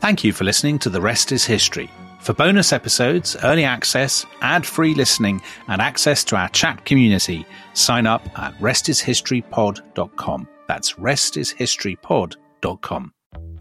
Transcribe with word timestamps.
Thank 0.00 0.24
you 0.24 0.32
for 0.32 0.44
listening 0.44 0.78
to 0.78 0.88
The 0.88 1.02
Rest 1.02 1.30
is 1.30 1.44
History. 1.44 1.90
For 2.20 2.32
bonus 2.32 2.72
episodes, 2.72 3.36
early 3.44 3.64
access, 3.64 4.24
ad 4.40 4.64
free 4.64 4.94
listening, 4.94 5.42
and 5.68 5.82
access 5.82 6.24
to 6.24 6.36
our 6.36 6.48
chat 6.48 6.86
community, 6.86 7.44
sign 7.74 8.06
up 8.06 8.26
at 8.38 8.58
restishistorypod.com. 8.60 10.48
That's 10.66 10.94
restishistorypod.com. 10.94 13.12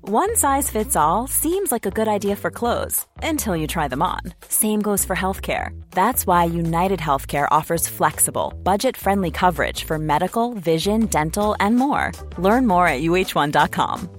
One 0.01 0.35
size 0.37 0.69
fits 0.69 0.95
all 0.95 1.27
seems 1.27 1.73
like 1.73 1.85
a 1.85 1.91
good 1.91 2.07
idea 2.07 2.37
for 2.37 2.51
clothes 2.51 3.05
until 3.21 3.57
you 3.57 3.67
try 3.67 3.89
them 3.89 4.01
on. 4.01 4.21
Same 4.47 4.81
goes 4.81 5.03
for 5.03 5.17
healthcare. 5.17 5.77
That's 5.91 6.25
why 6.25 6.45
United 6.45 6.99
Healthcare 6.99 7.49
offers 7.51 7.89
flexible, 7.89 8.53
budget 8.63 8.95
friendly 8.95 9.31
coverage 9.31 9.83
for 9.83 9.99
medical, 9.99 10.53
vision, 10.53 11.07
dental, 11.07 11.57
and 11.59 11.75
more. 11.75 12.13
Learn 12.37 12.65
more 12.65 12.87
at 12.87 13.01
uh1.com. 13.01 14.18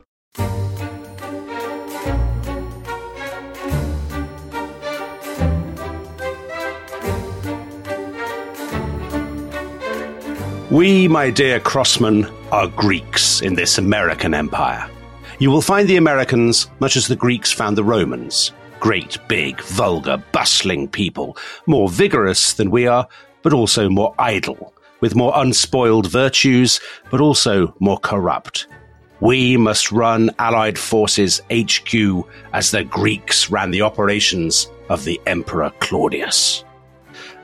We, 10.71 11.09
my 11.09 11.29
dear 11.29 11.59
Crossman, 11.59 12.31
are 12.49 12.65
Greeks 12.65 13.41
in 13.41 13.55
this 13.55 13.77
American 13.77 14.33
empire. 14.33 14.89
You 15.37 15.51
will 15.51 15.61
find 15.61 15.85
the 15.85 15.97
Americans 15.97 16.69
much 16.79 16.95
as 16.95 17.09
the 17.09 17.15
Greeks 17.17 17.51
found 17.51 17.77
the 17.77 17.83
Romans. 17.83 18.53
Great, 18.79 19.17
big, 19.27 19.59
vulgar, 19.63 20.23
bustling 20.31 20.87
people, 20.87 21.35
more 21.65 21.89
vigorous 21.89 22.53
than 22.53 22.71
we 22.71 22.87
are, 22.87 23.05
but 23.41 23.51
also 23.51 23.89
more 23.89 24.15
idle, 24.17 24.73
with 25.01 25.13
more 25.13 25.33
unspoiled 25.35 26.09
virtues, 26.09 26.79
but 27.09 27.19
also 27.19 27.75
more 27.81 27.99
corrupt. 27.99 28.67
We 29.19 29.57
must 29.57 29.91
run 29.91 30.31
Allied 30.39 30.79
Forces 30.79 31.41
HQ 31.51 31.93
as 32.53 32.71
the 32.71 32.85
Greeks 32.85 33.49
ran 33.51 33.71
the 33.71 33.81
operations 33.81 34.71
of 34.87 35.03
the 35.03 35.19
Emperor 35.27 35.73
Claudius. 35.81 36.63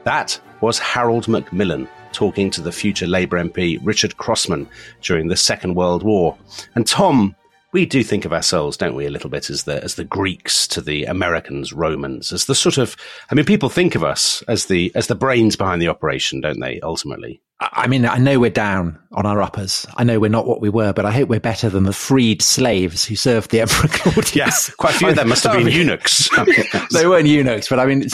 That 0.05 0.39
was 0.61 0.79
Harold 0.79 1.27
Macmillan 1.27 1.89
talking 2.13 2.49
to 2.51 2.61
the 2.61 2.71
future 2.71 3.07
Labour 3.07 3.37
MP 3.37 3.79
Richard 3.83 4.17
Crossman 4.17 4.67
during 5.01 5.27
the 5.27 5.35
Second 5.35 5.75
World 5.75 6.03
War. 6.03 6.37
And 6.75 6.85
Tom, 6.87 7.35
we 7.73 7.85
do 7.85 8.03
think 8.03 8.25
of 8.25 8.33
ourselves, 8.33 8.77
don't 8.77 8.95
we, 8.95 9.05
a 9.05 9.11
little 9.11 9.29
bit 9.29 9.49
as 9.49 9.63
the 9.63 9.83
as 9.83 9.95
the 9.95 10.03
Greeks 10.03 10.67
to 10.69 10.81
the 10.81 11.05
Americans, 11.05 11.73
Romans, 11.73 12.31
as 12.31 12.45
the 12.45 12.55
sort 12.55 12.77
of 12.77 12.95
I 13.29 13.35
mean, 13.35 13.45
people 13.45 13.69
think 13.69 13.95
of 13.95 14.03
us 14.03 14.41
as 14.47 14.65
the 14.65 14.91
as 14.95 15.07
the 15.07 15.15
brains 15.15 15.55
behind 15.55 15.81
the 15.81 15.89
operation, 15.89 16.41
don't 16.41 16.59
they, 16.59 16.79
ultimately? 16.81 17.41
I 17.59 17.87
mean, 17.87 18.05
I 18.05 18.19
know 18.19 18.39
we're 18.39 18.51
down 18.51 18.99
on 19.13 19.25
our 19.25 19.41
uppers. 19.41 19.87
I 19.95 20.03
know 20.03 20.19
we're 20.19 20.29
not 20.29 20.45
what 20.45 20.61
we 20.61 20.69
were, 20.69 20.93
but 20.93 21.07
I 21.07 21.11
hope 21.11 21.27
we're 21.27 21.39
better 21.39 21.69
than 21.69 21.85
the 21.85 21.93
freed 21.93 22.43
slaves 22.43 23.03
who 23.03 23.15
served 23.15 23.49
the 23.49 23.61
Emperor 23.61 23.89
Claudius. 23.89 24.35
Yes, 24.35 24.75
quite 24.75 24.95
a 24.95 24.97
few 24.99 25.09
of 25.09 25.15
them 25.15 25.29
must 25.29 25.43
have 25.43 25.57
been 25.57 25.67
eunuchs. 25.67 26.29
they 26.93 27.07
weren't 27.07 27.27
eunuchs, 27.27 27.67
but 27.67 27.79
I 27.79 27.85
mean, 27.87 28.07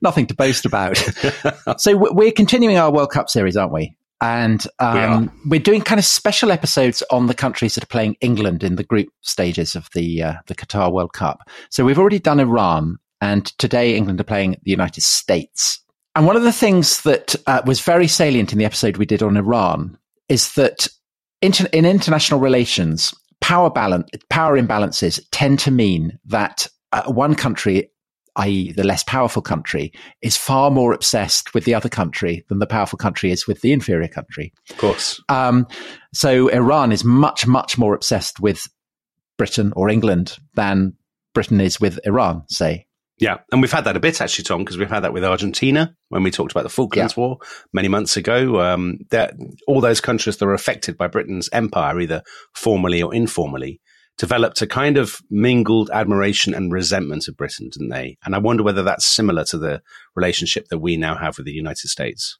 nothing 0.00 0.26
to 0.26 0.34
boast 0.34 0.64
about. 0.64 0.96
so 1.78 1.96
we're 1.96 2.32
continuing 2.32 2.76
our 2.76 2.92
World 2.92 3.10
Cup 3.10 3.28
series, 3.28 3.56
aren't 3.56 3.72
we? 3.72 3.96
And 4.20 4.64
um, 4.78 5.32
we 5.48 5.56
are 5.56 5.62
doing 5.62 5.80
kind 5.80 5.98
of 5.98 6.04
special 6.04 6.52
episodes 6.52 7.02
on 7.10 7.26
the 7.26 7.34
countries 7.34 7.74
that 7.74 7.82
are 7.82 7.88
playing 7.88 8.16
England 8.20 8.62
in 8.62 8.76
the 8.76 8.84
group 8.84 9.08
stages 9.22 9.74
of 9.74 9.88
the 9.94 10.22
uh, 10.22 10.34
the 10.46 10.54
Qatar 10.54 10.92
World 10.92 11.12
Cup. 11.12 11.40
So 11.70 11.84
we've 11.84 11.98
already 11.98 12.20
done 12.20 12.38
Iran, 12.38 12.98
and 13.20 13.46
today 13.58 13.96
England 13.96 14.20
are 14.20 14.24
playing 14.24 14.52
the 14.62 14.70
United 14.70 15.02
States. 15.02 15.80
And 16.14 16.26
one 16.26 16.36
of 16.36 16.42
the 16.44 16.52
things 16.52 17.02
that 17.02 17.34
uh, 17.46 17.62
was 17.66 17.80
very 17.80 18.06
salient 18.06 18.52
in 18.52 18.58
the 18.58 18.64
episode 18.64 18.96
we 18.96 19.06
did 19.06 19.22
on 19.22 19.36
Iran 19.36 19.98
is 20.28 20.54
that 20.54 20.86
inter- 21.40 21.68
in 21.72 21.84
international 21.84 22.38
relations, 22.38 23.14
power 23.40 23.70
balance, 23.70 24.08
power 24.30 24.56
imbalances 24.56 25.20
tend 25.30 25.58
to 25.60 25.70
mean 25.70 26.18
that 26.26 26.68
uh, 26.92 27.10
one 27.10 27.34
country, 27.34 27.90
i.e., 28.36 28.72
the 28.72 28.84
less 28.84 29.02
powerful 29.02 29.42
country, 29.42 29.92
is 30.22 30.36
far 30.36 30.70
more 30.70 30.92
obsessed 30.92 31.54
with 31.54 31.64
the 31.64 31.74
other 31.74 31.88
country 31.88 32.44
than 32.48 32.58
the 32.58 32.66
powerful 32.66 32.96
country 32.96 33.30
is 33.30 33.46
with 33.46 33.60
the 33.60 33.72
inferior 33.72 34.08
country. 34.08 34.52
Of 34.70 34.78
course. 34.78 35.22
Um, 35.28 35.66
so 36.14 36.48
Iran 36.48 36.92
is 36.92 37.04
much, 37.04 37.46
much 37.46 37.78
more 37.78 37.94
obsessed 37.94 38.40
with 38.40 38.66
Britain 39.38 39.72
or 39.76 39.88
England 39.88 40.38
than 40.54 40.94
Britain 41.34 41.60
is 41.60 41.80
with 41.80 41.98
Iran, 42.04 42.44
say. 42.48 42.86
Yeah, 43.18 43.38
and 43.52 43.60
we've 43.60 43.72
had 43.72 43.84
that 43.84 43.96
a 43.96 44.00
bit 44.00 44.20
actually, 44.20 44.44
Tom, 44.44 44.60
because 44.60 44.78
we've 44.78 44.90
had 44.90 45.04
that 45.04 45.12
with 45.12 45.24
Argentina 45.24 45.94
when 46.08 46.22
we 46.22 46.30
talked 46.30 46.50
about 46.50 46.64
the 46.64 46.68
Falklands 46.70 47.14
yeah. 47.16 47.20
War 47.20 47.38
many 47.72 47.86
months 47.86 48.16
ago. 48.16 48.60
Um, 48.60 48.98
that 49.10 49.34
all 49.68 49.80
those 49.80 50.00
countries 50.00 50.38
that 50.38 50.46
are 50.46 50.54
affected 50.54 50.96
by 50.96 51.06
Britain's 51.06 51.48
empire, 51.52 52.00
either 52.00 52.22
formally 52.54 53.02
or 53.02 53.14
informally, 53.14 53.80
developed 54.22 54.62
a 54.62 54.68
kind 54.68 54.98
of 54.98 55.20
mingled 55.30 55.90
admiration 55.92 56.54
and 56.54 56.72
resentment 56.72 57.26
of 57.26 57.36
Britain, 57.36 57.68
didn't 57.68 57.88
they? 57.88 58.16
And 58.24 58.36
I 58.36 58.38
wonder 58.38 58.62
whether 58.62 58.84
that's 58.84 59.04
similar 59.04 59.42
to 59.46 59.58
the 59.58 59.82
relationship 60.14 60.68
that 60.68 60.78
we 60.78 60.96
now 60.96 61.16
have 61.16 61.38
with 61.38 61.46
the 61.46 61.52
United 61.52 61.88
States. 61.88 62.38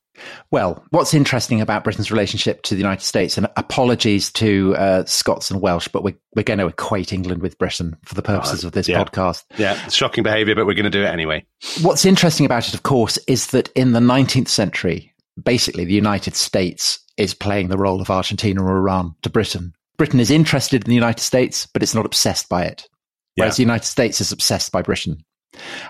Well, 0.53 0.85
what's 0.91 1.13
interesting 1.13 1.61
about 1.61 1.83
Britain's 1.83 2.13
relationship 2.13 2.63
to 2.63 2.77
the 2.77 2.81
United 2.81 3.03
States, 3.03 3.37
and 3.37 3.49
apologies 3.57 4.31
to 4.35 4.77
uh, 4.77 5.05
Scots 5.07 5.51
and 5.51 5.61
Welsh, 5.61 5.89
but 5.89 6.05
we're, 6.05 6.17
we're 6.37 6.45
going 6.45 6.61
to 6.61 6.69
equate 6.69 7.13
England 7.13 7.43
with 7.43 7.59
Britain 7.59 7.97
for 8.05 8.15
the 8.15 8.23
purposes 8.23 8.63
of 8.63 8.71
this 8.71 8.87
yeah. 8.87 9.03
podcast. 9.03 9.43
Yeah, 9.59 9.75
shocking 9.89 10.23
behaviour, 10.23 10.55
but 10.55 10.67
we're 10.67 10.75
going 10.75 10.85
to 10.85 10.91
do 10.91 11.03
it 11.03 11.09
anyway. 11.09 11.45
What's 11.81 12.05
interesting 12.05 12.47
about 12.47 12.69
it, 12.69 12.75
of 12.75 12.85
course, 12.85 13.19
is 13.27 13.49
that 13.49 13.71
in 13.75 13.91
the 13.91 13.99
19th 13.99 14.47
century, 14.47 15.13
basically 15.43 15.85
the 15.85 15.95
United 15.95 16.37
States 16.37 17.01
is 17.17 17.35
playing 17.35 17.71
the 17.71 17.79
role 17.79 18.01
of 18.01 18.09
Argentina 18.09 18.63
or 18.63 18.77
Iran 18.77 19.17
to 19.23 19.31
Britain. 19.31 19.73
Britain 19.99 20.21
is 20.21 20.31
interested 20.31 20.85
in 20.85 20.89
the 20.89 20.95
United 20.95 21.23
States, 21.23 21.67
but 21.67 21.83
it's 21.83 21.95
not 21.95 22.07
obsessed 22.07 22.49
by 22.49 22.65
it. 22.65 22.89
Whereas 23.37 23.59
yeah. 23.59 23.65
the 23.65 23.69
United 23.69 23.87
States 23.87 24.21
is 24.21 24.33
obsessed 24.33 24.73
by 24.73 24.83
Britain. 24.83 25.25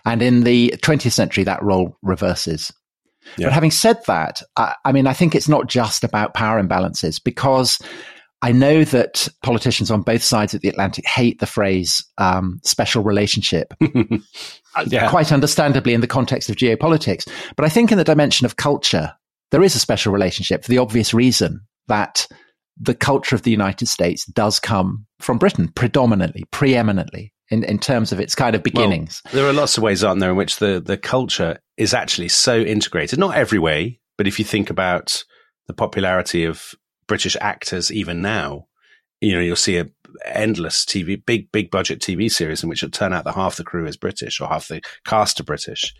And 0.04 0.22
in 0.22 0.44
the 0.44 0.74
20th 0.78 1.12
century, 1.12 1.44
that 1.44 1.62
role 1.62 1.96
reverses. 2.02 2.72
Yeah. 3.36 3.46
But 3.46 3.52
having 3.52 3.70
said 3.70 3.98
that, 4.06 4.42
I, 4.56 4.74
I 4.84 4.92
mean, 4.92 5.06
I 5.06 5.12
think 5.12 5.34
it's 5.34 5.48
not 5.48 5.68
just 5.68 6.04
about 6.04 6.34
power 6.34 6.62
imbalances 6.62 7.22
because 7.22 7.78
I 8.42 8.50
know 8.50 8.82
that 8.84 9.28
politicians 9.42 9.90
on 9.90 10.02
both 10.02 10.22
sides 10.22 10.52
of 10.52 10.60
the 10.60 10.68
Atlantic 10.68 11.06
hate 11.06 11.38
the 11.38 11.46
phrase 11.46 12.04
um, 12.18 12.60
special 12.64 13.04
relationship, 13.04 13.72
yeah. 14.86 15.08
quite 15.08 15.30
understandably 15.30 15.94
in 15.94 16.00
the 16.00 16.08
context 16.08 16.50
of 16.50 16.56
geopolitics. 16.56 17.28
But 17.54 17.64
I 17.64 17.68
think 17.68 17.92
in 17.92 17.98
the 17.98 18.04
dimension 18.04 18.44
of 18.44 18.56
culture, 18.56 19.12
there 19.52 19.62
is 19.62 19.76
a 19.76 19.80
special 19.80 20.12
relationship 20.12 20.64
for 20.64 20.70
the 20.70 20.78
obvious 20.78 21.14
reason 21.14 21.60
that 21.86 22.26
the 22.80 22.94
culture 22.94 23.34
of 23.34 23.42
the 23.42 23.50
United 23.50 23.86
States 23.86 24.24
does 24.26 24.58
come 24.58 25.06
from 25.20 25.38
Britain 25.38 25.68
predominantly, 25.68 26.44
preeminently 26.50 27.32
in, 27.50 27.64
in 27.64 27.78
terms 27.78 28.12
of 28.12 28.20
its 28.20 28.34
kind 28.34 28.56
of 28.56 28.62
beginnings. 28.62 29.20
Well, 29.26 29.34
there 29.34 29.46
are 29.46 29.52
lots 29.52 29.76
of 29.76 29.82
ways, 29.82 30.02
aren't 30.02 30.20
there, 30.20 30.30
in 30.30 30.36
which 30.36 30.56
the, 30.56 30.82
the 30.84 30.96
culture 30.96 31.58
is 31.76 31.94
actually 31.94 32.28
so 32.28 32.58
integrated. 32.58 33.18
Not 33.18 33.36
every 33.36 33.58
way, 33.58 34.00
but 34.16 34.26
if 34.26 34.38
you 34.38 34.44
think 34.44 34.70
about 34.70 35.24
the 35.66 35.74
popularity 35.74 36.44
of 36.44 36.74
British 37.06 37.36
actors 37.40 37.92
even 37.92 38.22
now, 38.22 38.66
you 39.20 39.34
know, 39.34 39.40
you'll 39.40 39.56
see 39.56 39.78
a 39.78 39.88
endless 40.24 40.84
TV, 40.84 41.24
big, 41.24 41.50
big 41.52 41.70
budget 41.70 42.00
TV 42.00 42.30
series 42.30 42.62
in 42.62 42.68
which 42.68 42.82
it 42.82 42.92
turn 42.92 43.12
out 43.12 43.24
that 43.24 43.34
half 43.34 43.56
the 43.56 43.64
crew 43.64 43.86
is 43.86 43.96
British 43.96 44.40
or 44.40 44.48
half 44.48 44.68
the 44.68 44.82
cast 45.06 45.40
are 45.40 45.44
British. 45.44 45.94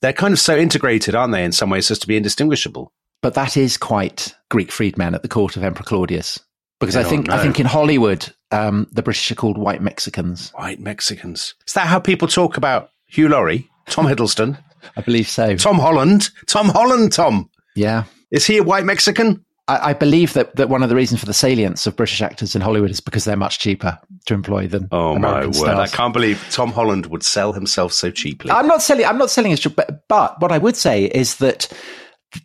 They're 0.00 0.12
kind 0.12 0.32
of 0.32 0.38
so 0.38 0.56
integrated, 0.56 1.14
aren't 1.14 1.32
they, 1.32 1.44
in 1.44 1.52
some 1.52 1.70
ways, 1.70 1.90
as 1.90 1.98
to 2.00 2.06
be 2.06 2.16
indistinguishable. 2.16 2.92
But 3.20 3.34
that 3.34 3.56
is 3.56 3.76
quite 3.76 4.34
Greek 4.50 4.70
freedmen 4.70 5.14
at 5.14 5.22
the 5.22 5.28
court 5.28 5.56
of 5.56 5.64
Emperor 5.64 5.84
Claudius. 5.84 6.38
Because 6.80 6.94
I, 6.94 7.00
I 7.00 7.04
think 7.04 7.28
I 7.28 7.42
think 7.42 7.58
in 7.58 7.66
Hollywood, 7.66 8.32
um, 8.52 8.86
the 8.92 9.02
British 9.02 9.30
are 9.32 9.34
called 9.34 9.58
white 9.58 9.82
Mexicans. 9.82 10.50
White 10.50 10.78
Mexicans. 10.78 11.54
Is 11.66 11.72
that 11.72 11.88
how 11.88 11.98
people 11.98 12.28
talk 12.28 12.56
about 12.56 12.90
Hugh 13.06 13.28
Laurie, 13.28 13.68
Tom 13.86 14.06
Hiddleston, 14.06 14.58
I 14.96 15.00
believe 15.00 15.28
so. 15.28 15.56
Tom 15.56 15.78
Holland. 15.78 16.30
Tom 16.46 16.68
Holland, 16.68 17.12
Tom. 17.12 17.50
Yeah. 17.74 18.04
Is 18.30 18.46
he 18.46 18.58
a 18.58 18.62
white 18.62 18.84
Mexican? 18.84 19.44
I, 19.66 19.90
I 19.90 19.92
believe 19.92 20.32
that, 20.34 20.56
that 20.56 20.68
one 20.68 20.82
of 20.82 20.88
the 20.88 20.96
reasons 20.96 21.20
for 21.20 21.26
the 21.26 21.34
salience 21.34 21.86
of 21.86 21.96
British 21.96 22.22
actors 22.22 22.54
in 22.54 22.62
Hollywood 22.62 22.90
is 22.90 23.00
because 23.00 23.24
they're 23.24 23.36
much 23.36 23.58
cheaper 23.58 23.98
to 24.26 24.34
employ 24.34 24.66
than 24.66 24.88
Oh 24.92 25.16
American 25.16 25.60
my 25.60 25.68
word! 25.68 25.76
I 25.76 25.86
can't 25.86 26.12
believe 26.12 26.44
Tom 26.50 26.72
Holland 26.72 27.06
would 27.06 27.22
sell 27.22 27.52
himself 27.52 27.92
so 27.92 28.10
cheaply. 28.10 28.50
I'm 28.50 28.66
not 28.66 28.82
selling. 28.82 29.04
I'm 29.04 29.18
not 29.18 29.30
selling 29.30 29.50
his. 29.50 29.64
But, 29.64 30.08
but 30.08 30.40
what 30.40 30.52
I 30.52 30.58
would 30.58 30.76
say 30.76 31.04
is 31.04 31.36
that 31.36 31.68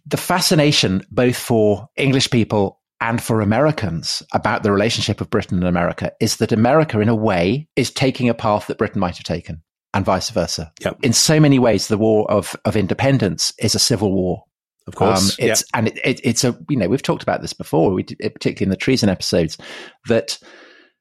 the 0.06 0.18
fascination, 0.18 1.06
both 1.12 1.38
for 1.38 1.90
English 1.96 2.30
people 2.30 2.80
and 3.02 3.22
for 3.22 3.42
Americans, 3.42 4.24
about 4.34 4.64
the 4.64 4.72
relationship 4.72 5.20
of 5.20 5.30
Britain 5.30 5.58
and 5.58 5.68
America, 5.68 6.12
is 6.22 6.38
that 6.38 6.52
America, 6.52 7.00
in 7.02 7.10
a 7.10 7.16
way, 7.16 7.68
is 7.76 7.92
taking 7.92 8.30
a 8.30 8.34
path 8.34 8.68
that 8.68 8.78
Britain 8.78 9.00
might 9.02 9.18
have 9.18 9.26
taken, 9.26 9.62
and 9.94 10.06
vice 10.06 10.30
versa. 10.30 10.72
Yep. 10.82 11.00
In 11.04 11.12
so 11.14 11.40
many 11.40 11.60
ways, 11.60 11.88
the 11.88 11.98
War 11.98 12.30
of 12.32 12.56
of 12.66 12.76
Independence 12.78 13.54
is 13.60 13.76
a 13.76 13.80
civil 13.80 14.14
war. 14.14 14.44
of 14.88 14.96
course, 14.96 15.38
Um, 15.40 15.46
it's 15.50 15.64
and 15.74 15.88
it, 15.90 16.00
it, 16.04 16.22
it's 16.24 16.44
a 16.46 16.58
you 16.70 16.78
know 16.78 16.88
we've 16.88 17.02
talked 17.02 17.24
about 17.24 17.42
this 17.42 17.54
before, 17.54 17.92
we 17.94 18.04
did, 18.04 18.20
particularly 18.20 18.66
in 18.68 18.70
the 18.70 18.78
treason 18.78 19.10
episodes, 19.10 19.58
that 20.08 20.40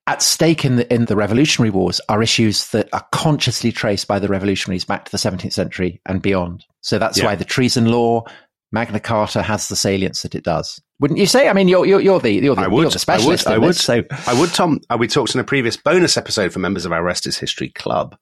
at 0.08 0.20
stake 0.23 0.64
in 0.64 0.75
the 0.76 0.93
in 0.93 1.05
the 1.05 1.14
Revolutionary 1.14 1.70
Wars 1.70 2.00
are 2.08 2.20
issues 2.23 2.69
that 2.70 2.88
are 2.93 3.06
consciously 3.12 3.70
traced 3.70 4.08
by 4.08 4.19
the 4.19 4.26
revolutionaries 4.29 4.84
back 4.84 5.05
to 5.05 5.12
the 5.12 5.19
17th 5.19 5.52
century 5.52 6.00
and 6.06 6.20
beyond. 6.20 6.64
So 6.81 6.99
that's 6.99 7.19
Yeah. 7.19 7.26
why 7.26 7.37
the 7.37 7.44
treason 7.44 7.87
law, 7.87 8.25
Magna 8.73 8.99
Carta, 8.99 9.43
has 9.43 9.69
the 9.69 9.77
salience 9.77 10.23
that 10.23 10.35
it 10.35 10.43
does. 10.45 10.81
Wouldn't 10.99 11.21
you 11.21 11.27
say? 11.27 11.49
I 11.49 11.53
mean, 11.53 11.69
you're 11.69 11.85
you're, 11.87 12.01
you're 12.01 12.21
the 12.21 12.33
you're 12.33 12.55
the, 12.55 12.63
I 12.63 12.67
would. 12.69 12.83
you're 12.83 12.91
the 12.91 12.99
specialist. 12.99 13.47
I 13.47 13.59
would. 13.59 13.71
this, 13.71 13.83
so 13.85 14.03
I 14.27 14.39
would, 14.39 14.51
Tom. 14.51 14.81
uh, 14.91 14.97
We 14.99 15.09
talked 15.09 15.35
in 15.35 15.41
a 15.41 15.45
previous 15.45 15.77
bonus 15.77 16.17
episode 16.17 16.53
for 16.53 16.59
members 16.59 16.85
of 16.87 16.93
our 16.93 17.03
Rest 17.03 17.27
is 17.27 17.39
History 17.39 17.69
Club 17.71 18.17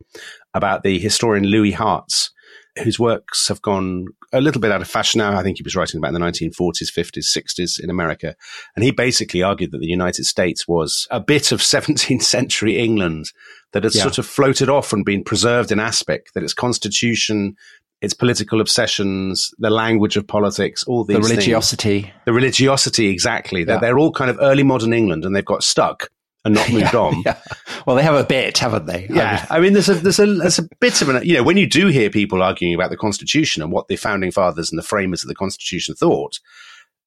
about 0.55 0.83
the 0.83 0.99
historian 0.99 1.45
Louis 1.45 1.73
Hartz, 1.73 2.31
whose 2.83 2.99
works 2.99 3.49
have 3.49 3.63
gone 3.63 4.07
a 4.33 4.41
little 4.41 4.61
bit 4.61 4.73
out 4.73 4.81
of 4.81 4.89
fashion 4.89 5.19
now. 5.19 5.37
I 5.39 5.43
think 5.43 5.59
he 5.59 5.63
was 5.63 5.75
writing 5.77 5.99
about 5.99 6.13
the 6.13 6.19
1940s, 6.21 6.91
50s, 6.91 7.37
60s 7.37 7.83
in 7.83 7.91
America. 7.91 8.35
And 8.77 8.85
he 8.85 8.93
basically 8.93 9.43
argued 9.43 9.73
that 9.73 9.79
the 9.81 9.89
United 9.89 10.25
States 10.25 10.67
was 10.69 11.07
a 11.11 11.21
bit 11.21 11.53
of 11.53 11.61
17th 11.61 12.23
century 12.23 12.79
England 12.79 13.27
that 13.73 13.85
had 13.85 13.95
Yeah. 13.95 14.03
sort 14.03 14.19
of 14.19 14.27
floated 14.27 14.69
off 14.69 14.93
and 14.93 15.05
been 15.05 15.23
preserved 15.25 15.71
in 15.73 15.81
aspect, 15.81 16.33
that 16.35 16.43
its 16.45 16.55
constitution, 16.55 17.57
its 18.01 18.15
political 18.15 18.61
obsessions, 18.61 19.53
the 19.59 19.69
language 19.71 20.17
of 20.17 20.27
politics, 20.27 20.85
all 20.85 21.05
these 21.05 21.17
the 21.17 21.23
things- 21.23 21.31
religiosity. 21.31 22.13
the 22.25 22.33
religiosity 22.33 23.09
exactly 23.09 23.65
that 23.65 23.75
Yeah. 23.75 23.79
they're 23.81 23.99
all 23.99 24.13
kind 24.13 24.31
of 24.31 24.39
early 24.41 24.63
modern 24.63 24.93
england 24.93 25.25
and 25.25 25.37
they've 25.37 25.45
got 25.45 25.63
stuck 25.63 26.09
and 26.45 26.55
not 26.55 26.71
moved 26.73 26.95
on 26.95 27.23
Yeah. 27.27 27.37
Well, 27.87 27.97
they 27.97 28.03
have 28.03 28.15
a 28.15 28.25
bit, 28.25 28.59
haven't 28.59 28.87
they? 28.87 29.07
yeah 29.11 29.47
i 29.51 29.59
mean 29.61 29.73
there's 29.75 29.89
a 29.89 29.95
there's 29.95 30.19
a 30.19 30.27
there's 30.27 30.59
a 30.59 30.69
bit 30.81 31.01
of 31.03 31.09
an 31.11 31.23
you 31.25 31.35
know 31.35 31.43
when 31.43 31.57
you 31.57 31.67
do 31.67 31.89
hear 31.89 32.09
people 32.11 32.43
arguing 32.43 32.75
about 32.75 32.91
the 32.91 32.97
constitution 32.97 33.63
and 33.63 33.71
what 33.73 33.89
the 33.89 33.97
founding 33.97 34.31
fathers 34.31 34.71
and 34.71 34.79
the 34.79 34.83
framers 34.83 35.23
of 35.23 35.29
the 35.29 35.35
constitution 35.35 35.95
thought 35.95 36.39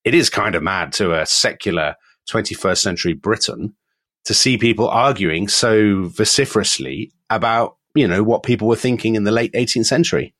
it 0.04 0.13
is 0.13 0.30
kind 0.30 0.54
of 0.56 0.62
mad 0.63 0.92
to 0.94 1.13
a 1.19 1.25
secular 1.25 1.96
21st 2.31 2.78
century 2.78 3.13
britain 3.13 3.75
to 4.25 4.34
see 4.34 4.57
people 4.57 4.88
arguing 4.88 5.48
so 5.48 6.04
vociferously 6.06 7.12
about 7.30 7.78
you 7.96 8.07
know 8.07 8.24
what 8.24 8.44
people 8.44 8.68
were 8.68 8.75
thinking 8.75 9.16
in 9.16 9.24
the 9.24 9.31
late 9.31 9.54
18th 9.54 9.86
century 9.86 10.34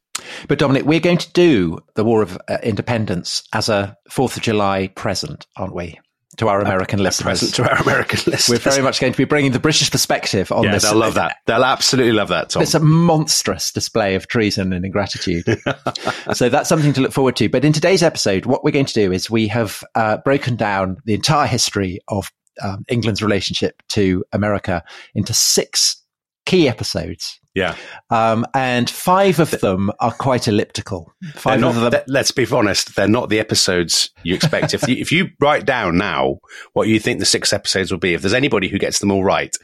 But 0.48 0.60
Dominic, 0.60 0.86
we're 0.86 1.00
going 1.00 1.18
to 1.18 1.31
do 1.34 1.80
the 1.96 2.04
War 2.04 2.22
of 2.22 2.38
uh, 2.48 2.58
Independence 2.64 3.44
as 3.54 3.70
a 3.70 3.98
Fourth 4.10 4.38
of 4.38 4.44
July 4.44 4.88
present, 4.88 5.46
aren't 5.58 5.75
we? 5.75 6.00
To 6.38 6.48
our 6.48 6.62
American 6.62 7.02
listeners. 7.04 7.42
present 7.42 7.54
to 7.56 7.70
our 7.70 7.80
american 7.84 8.18
listeners 8.25 8.50
We're 8.50 8.72
very 8.72 8.81
much 8.81 9.00
going 9.00 9.14
to 9.14 9.18
be 9.18 9.24
bringing 9.24 9.52
the 9.52 9.60
British 9.60 9.92
perspective 9.92 10.52
on 10.52 10.64
yeah 10.64 10.72
this. 10.72 10.81
they'll 10.81 10.96
love 10.96 11.14
that 11.14 11.36
they'll 11.46 11.64
absolutely 11.64 12.12
love 12.12 12.30
that 12.30 12.50
tom 12.50 12.64
It's 12.64 12.74
a 12.74 12.80
monstrous 12.80 13.72
display 13.72 14.16
of 14.16 14.28
treason 14.28 14.74
and 14.74 14.84
ingratitude. 14.84 15.46
so 16.34 16.50
that's 16.50 16.68
something 16.68 16.92
to 16.94 17.02
look 17.02 17.12
forward 17.12 17.36
to. 17.36 17.50
But 17.50 17.64
in 17.64 17.72
today's 17.72 18.02
episode, 18.02 18.48
what 18.48 18.64
we're 18.64 18.72
going 18.72 18.88
to 18.88 18.94
do 18.96 19.12
is 19.12 19.30
we 19.30 19.48
have 19.50 19.84
uh, 19.94 20.18
broken 20.25 20.56
down 20.56 20.98
the 21.06 21.14
entire 21.14 21.46
history 21.46 22.00
of 22.08 22.31
um, 22.64 22.84
England's 22.88 23.22
relationship 23.22 23.84
to 23.90 24.24
America 24.31 24.84
into 25.14 25.36
six 25.36 26.02
key 26.48 26.68
episodes. 26.68 27.40
Yeah 27.54 27.76
Um, 28.10 28.46
and 28.54 28.90
five 28.90 29.40
of 29.40 29.52
them 29.52 29.92
are 30.00 30.12
quite 30.12 30.48
elliptical. 30.48 31.14
Five 31.34 31.62
not, 31.62 31.76
of 31.76 31.82
them, 31.82 31.92
th- 31.92 32.04
let's 32.08 32.32
be 32.32 32.46
honest, 32.52 32.96
they're 32.96 33.08
not 33.08 33.30
the 33.30 33.40
episodes 33.40 34.10
you 34.24 34.36
expect. 34.36 34.74
if, 34.74 34.88
you, 34.88 34.96
if 35.00 35.12
you 35.12 35.30
write 35.40 35.66
down 35.66 35.98
now 35.98 36.38
what 36.74 36.88
you 36.88 37.00
think 37.00 37.20
the 37.20 37.26
six 37.26 37.54
episodes 37.54 37.92
will 37.92 38.00
be, 38.00 38.14
if 38.14 38.22
there's 38.22 38.34
anybody 38.34 38.68
who 38.68 38.78
gets 38.78 39.00
them 39.00 39.12
all 39.12 39.24
right, 39.24 39.56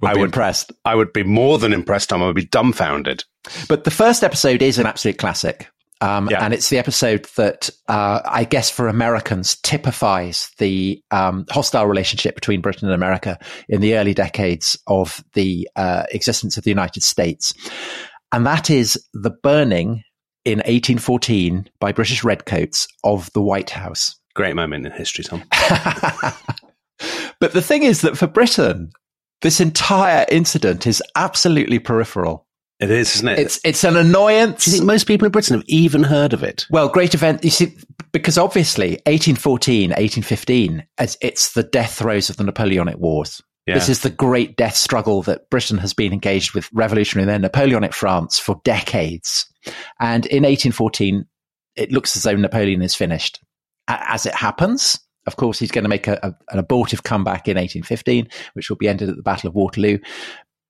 would 0.00 0.10
I 0.10 0.14
be 0.14 0.20
would 0.20 0.26
impressed. 0.26 0.72
I 0.84 0.94
would 0.94 1.12
be 1.12 1.22
more 1.22 1.58
than 1.58 1.72
impressed. 1.72 2.10
Tom, 2.10 2.22
I 2.22 2.26
would 2.26 2.36
be 2.36 2.46
dumbfounded. 2.46 3.24
But 3.68 3.84
the 3.84 3.90
first 3.90 4.22
episode 4.22 4.62
is 4.62 4.78
an 4.78 4.86
absolute 4.86 5.18
classic. 5.18 5.68
Um, 6.00 6.28
Yeah. 6.30 6.44
And 6.44 6.54
it's 6.54 6.68
the 6.68 6.78
episode 6.78 7.26
that 7.36 7.70
uh, 7.88 8.20
I 8.24 8.44
guess 8.44 8.70
for 8.70 8.88
Americans 8.88 9.56
typifies 9.62 10.50
the 10.58 11.02
um, 11.10 11.44
hostile 11.50 11.86
relationship 11.86 12.34
between 12.34 12.60
Britain 12.60 12.88
and 12.88 12.94
America 12.94 13.38
in 13.68 13.80
the 13.80 13.96
early 13.96 14.14
decades 14.14 14.78
of 14.86 15.22
the 15.34 15.68
uh, 15.76 16.04
existence 16.12 16.56
of 16.56 16.64
the 16.64 16.70
United 16.70 17.02
States. 17.02 17.52
And 18.32 18.46
that 18.46 18.70
is 18.70 19.02
the 19.12 19.30
burning 19.30 20.02
in 20.44 20.58
1814 20.58 21.68
by 21.80 21.92
British 21.92 22.24
redcoats 22.24 22.86
of 23.04 23.32
the 23.32 23.42
White 23.42 23.70
House. 23.70 24.16
Great 24.34 24.54
moment 24.54 24.86
in 24.86 24.92
history, 24.92 25.24
Tom. 25.24 25.42
but 27.40 27.52
the 27.52 27.62
thing 27.62 27.82
is 27.82 28.02
that 28.02 28.16
for 28.16 28.26
Britain, 28.26 28.90
this 29.42 29.60
entire 29.60 30.26
incident 30.30 30.86
is 30.86 31.02
absolutely 31.16 31.78
peripheral. 31.78 32.46
It 32.80 32.90
is, 32.90 33.16
isn't 33.16 33.28
it? 33.28 33.38
It's 33.40 33.60
it's 33.64 33.82
an 33.82 33.96
annoyance. 33.96 34.64
Do 34.64 34.70
you 34.70 34.76
think 34.76 34.86
most 34.86 35.06
people 35.08 35.26
in 35.26 35.32
Britain 35.32 35.56
have 35.56 35.64
even 35.66 36.04
heard 36.04 36.32
of 36.32 36.44
it? 36.44 36.66
Well, 36.70 36.88
great 36.88 37.12
event. 37.12 37.42
You 37.42 37.50
see, 37.50 37.76
because 38.12 38.38
obviously 38.38 38.90
1814, 39.06 39.90
1815, 39.90 40.86
as 40.96 41.18
it's 41.20 41.52
the 41.54 41.64
death 41.64 41.94
throes 41.94 42.30
of 42.30 42.36
the 42.36 42.44
Napoleonic 42.44 42.98
Wars. 42.98 43.42
Yeah. 43.66 43.74
This 43.74 43.88
is 43.90 44.00
the 44.00 44.10
great 44.10 44.56
death 44.56 44.76
struggle 44.76 45.22
that 45.22 45.50
Britain 45.50 45.76
has 45.78 45.92
been 45.92 46.12
engaged 46.12 46.54
with 46.54 46.70
revolutionary 46.72 47.24
and 47.24 47.30
then 47.30 47.42
Napoleonic 47.42 47.92
France 47.92 48.38
for 48.38 48.60
decades. 48.64 49.44
And 50.00 50.24
in 50.24 50.44
1814, 50.44 51.26
it 51.76 51.92
looks 51.92 52.16
as 52.16 52.22
though 52.22 52.34
Napoleon 52.34 52.80
is 52.80 52.94
finished. 52.94 53.40
As 53.86 54.24
it 54.24 54.34
happens, 54.34 54.98
of 55.26 55.36
course, 55.36 55.58
he's 55.58 55.70
going 55.70 55.84
to 55.84 55.88
make 55.90 56.06
a, 56.06 56.18
a, 56.22 56.34
an 56.50 56.58
abortive 56.58 57.02
comeback 57.02 57.46
in 57.46 57.56
1815, 57.56 58.28
which 58.54 58.70
will 58.70 58.78
be 58.78 58.88
ended 58.88 59.10
at 59.10 59.16
the 59.16 59.22
Battle 59.22 59.48
of 59.48 59.54
Waterloo. 59.54 59.98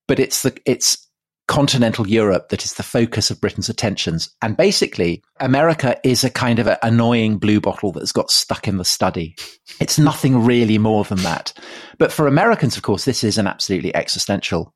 But 0.08 0.18
it's 0.18 0.42
the 0.42 0.58
it's 0.66 1.07
continental 1.48 2.06
Europe 2.06 2.50
that 2.50 2.64
is 2.64 2.74
the 2.74 2.82
focus 2.82 3.30
of 3.30 3.40
Britain's 3.40 3.70
attentions. 3.70 4.30
And 4.42 4.56
basically, 4.56 5.22
America 5.40 5.98
is 6.04 6.22
a 6.22 6.30
kind 6.30 6.58
of 6.58 6.66
a 6.66 6.78
annoying 6.82 7.38
blue 7.38 7.60
bottle 7.60 7.90
that's 7.90 8.12
got 8.12 8.30
stuck 8.30 8.68
in 8.68 8.76
the 8.76 8.84
study. 8.84 9.34
It's 9.80 9.98
nothing 9.98 10.44
really 10.44 10.78
more 10.78 11.04
than 11.04 11.18
that. 11.22 11.52
But 11.98 12.12
for 12.12 12.26
Americans, 12.26 12.76
of 12.76 12.82
course, 12.82 13.04
this 13.04 13.24
is 13.24 13.38
an 13.38 13.46
absolutely 13.46 13.94
existential 13.96 14.74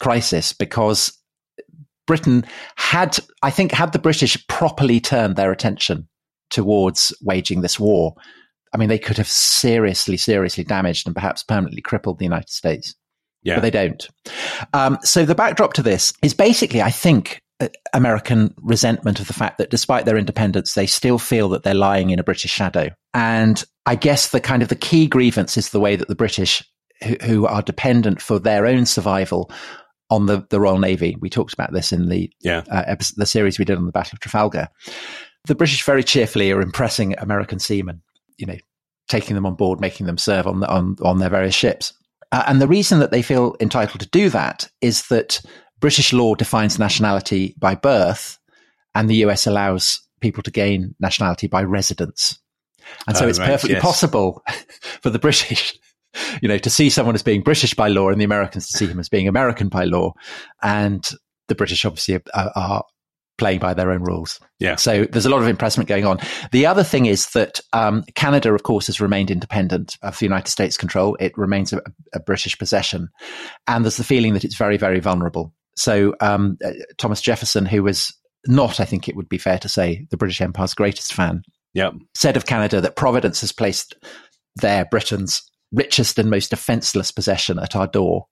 crisis 0.00 0.52
because 0.52 1.12
Britain 2.06 2.46
had, 2.76 3.18
I 3.42 3.50
think, 3.50 3.72
had 3.72 3.92
the 3.92 3.98
British 3.98 4.44
properly 4.48 5.00
turned 5.00 5.36
their 5.36 5.52
attention 5.52 6.08
towards 6.48 7.14
waging 7.22 7.60
this 7.60 7.78
war, 7.78 8.14
I 8.72 8.78
mean, 8.78 8.88
they 8.88 8.98
could 8.98 9.18
have 9.18 9.28
seriously, 9.28 10.16
seriously 10.16 10.64
damaged 10.64 11.06
and 11.06 11.14
perhaps 11.14 11.42
permanently 11.42 11.82
crippled 11.82 12.18
the 12.18 12.24
United 12.24 12.50
States 12.50 12.94
Yeah. 13.46 13.54
but 13.56 13.62
they 13.62 13.70
don't. 13.70 14.08
Um, 14.72 14.98
so 15.02 15.24
the 15.24 15.34
backdrop 15.34 15.72
to 15.74 15.82
this 15.82 16.12
is 16.22 16.34
basically, 16.34 16.82
I 16.82 16.90
think, 16.90 17.40
uh, 17.60 17.68
American 17.94 18.52
resentment 18.58 19.20
of 19.20 19.28
the 19.28 19.32
fact 19.32 19.58
that 19.58 19.70
despite 19.70 20.04
their 20.04 20.18
independence, 20.18 20.74
they 20.74 20.86
still 20.86 21.18
feel 21.18 21.48
that 21.50 21.62
they're 21.62 21.72
lying 21.74 22.10
in 22.10 22.18
a 22.18 22.24
British 22.24 22.50
shadow. 22.50 22.90
And 23.14 23.62
I 23.86 23.94
guess 23.94 24.28
the 24.30 24.40
kind 24.40 24.62
of 24.62 24.68
the 24.68 24.76
key 24.76 25.06
grievance 25.06 25.56
is 25.56 25.70
the 25.70 25.80
way 25.80 25.96
that 25.96 26.08
the 26.08 26.14
British, 26.14 26.62
who, 27.02 27.16
who 27.22 27.46
are 27.46 27.62
dependent 27.62 28.20
for 28.20 28.38
their 28.38 28.66
own 28.66 28.84
survival 28.84 29.50
on 30.10 30.26
the, 30.26 30.44
the 30.50 30.60
Royal 30.60 30.78
Navy, 30.78 31.16
we 31.20 31.30
talked 31.30 31.54
about 31.54 31.72
this 31.72 31.92
in 31.92 32.08
the 32.08 32.30
Yeah. 32.42 32.62
uh, 32.70 32.82
episode, 32.86 33.14
the 33.16 33.26
series 33.26 33.58
we 33.58 33.64
did 33.64 33.78
on 33.78 33.86
the 33.86 33.92
Battle 33.92 34.14
of 34.16 34.20
Trafalgar. 34.20 34.68
The 35.46 35.54
British 35.54 35.82
very 35.84 36.02
cheerfully 36.04 36.50
are 36.52 36.60
impressing 36.60 37.14
American 37.18 37.58
seamen, 37.58 38.02
you 38.36 38.46
know, 38.46 38.56
taking 39.08 39.34
them 39.34 39.46
on 39.46 39.54
board, 39.54 39.80
making 39.80 40.06
them 40.06 40.18
serve 40.18 40.46
on 40.46 40.60
the, 40.60 40.68
on 40.68 40.96
on 41.02 41.18
their 41.20 41.30
various 41.30 41.54
ships. 41.54 41.92
Uh, 42.32 42.44
and 42.46 42.60
the 42.60 42.68
reason 42.68 42.98
that 42.98 43.10
they 43.10 43.22
feel 43.22 43.56
entitled 43.60 44.00
to 44.00 44.08
do 44.08 44.28
that 44.30 44.68
is 44.80 45.08
that 45.08 45.40
British 45.80 46.12
law 46.12 46.34
defines 46.34 46.78
nationality 46.78 47.54
by 47.58 47.74
birth, 47.74 48.38
and 48.94 49.08
the 49.08 49.16
US 49.16 49.46
allows 49.46 50.00
people 50.20 50.42
to 50.42 50.50
gain 50.50 50.94
nationality 51.00 51.46
by 51.46 51.62
residence. 51.62 52.38
And 53.06 53.16
so 53.16 53.26
Oh, 53.26 53.28
it's 53.28 53.38
right, 53.38 53.48
perfectly 53.48 53.74
yes. 53.74 53.82
possible 53.82 54.42
for 55.02 55.10
the 55.10 55.18
British, 55.18 55.78
you 56.42 56.48
know, 56.48 56.58
to 56.58 56.70
see 56.70 56.90
someone 56.90 57.14
as 57.14 57.22
being 57.22 57.42
British 57.42 57.74
by 57.74 57.88
law 57.88 58.08
and 58.10 58.20
the 58.20 58.24
Americans 58.24 58.68
to 58.68 58.78
see 58.78 58.86
him 58.86 58.98
as 58.98 59.08
being 59.08 59.28
American 59.28 59.68
by 59.68 59.84
law. 59.84 60.12
And 60.62 61.04
the 61.48 61.54
British 61.54 61.84
obviously 61.84 62.20
are, 62.34 62.52
are 62.54 62.84
playing 63.38 63.58
by 63.58 63.74
their 63.74 63.90
own 63.90 64.02
rules. 64.02 64.40
Yeah. 64.58 64.76
So 64.76 65.04
there's 65.04 65.26
a 65.26 65.30
lot 65.30 65.42
of 65.42 65.48
impressment 65.48 65.88
going 65.88 66.06
on. 66.06 66.18
The 66.52 66.66
other 66.66 66.82
thing 66.82 67.06
is 67.06 67.30
that 67.30 67.60
um, 67.72 68.02
Canada, 68.14 68.54
of 68.54 68.62
course, 68.62 68.86
has 68.86 69.00
remained 69.00 69.30
independent 69.30 69.96
of 70.02 70.18
the 70.18 70.24
United 70.24 70.50
States 70.50 70.76
control. 70.76 71.16
It 71.20 71.36
remains 71.36 71.72
a, 71.72 71.82
a 72.14 72.20
British 72.20 72.58
possession. 72.58 73.08
And 73.66 73.84
there's 73.84 73.98
the 73.98 74.04
feeling 74.04 74.34
that 74.34 74.44
it's 74.44 74.56
very, 74.56 74.76
very 74.78 75.00
vulnerable. 75.00 75.52
So 75.76 76.14
um, 76.20 76.56
uh, 76.64 76.70
Thomas 76.96 77.20
Jefferson, 77.20 77.66
who 77.66 77.82
was 77.82 78.14
not, 78.46 78.80
I 78.80 78.84
think 78.84 79.08
it 79.08 79.16
would 79.16 79.28
be 79.28 79.38
fair 79.38 79.58
to 79.58 79.68
say, 79.68 80.06
the 80.10 80.16
British 80.16 80.40
Empire's 80.40 80.72
greatest 80.74 81.12
fan, 81.12 81.42
Yeah. 81.74 81.90
said 82.14 82.36
of 82.36 82.46
Canada 82.46 82.80
that 82.80 82.96
Providence 82.96 83.42
has 83.42 83.52
placed 83.52 83.94
there 84.56 84.86
Britain's 84.90 85.42
richest 85.72 86.18
and 86.18 86.30
most 86.30 86.50
defenseless 86.50 87.10
possession 87.10 87.58
at 87.58 87.76
our 87.76 87.88
door. 87.88 88.26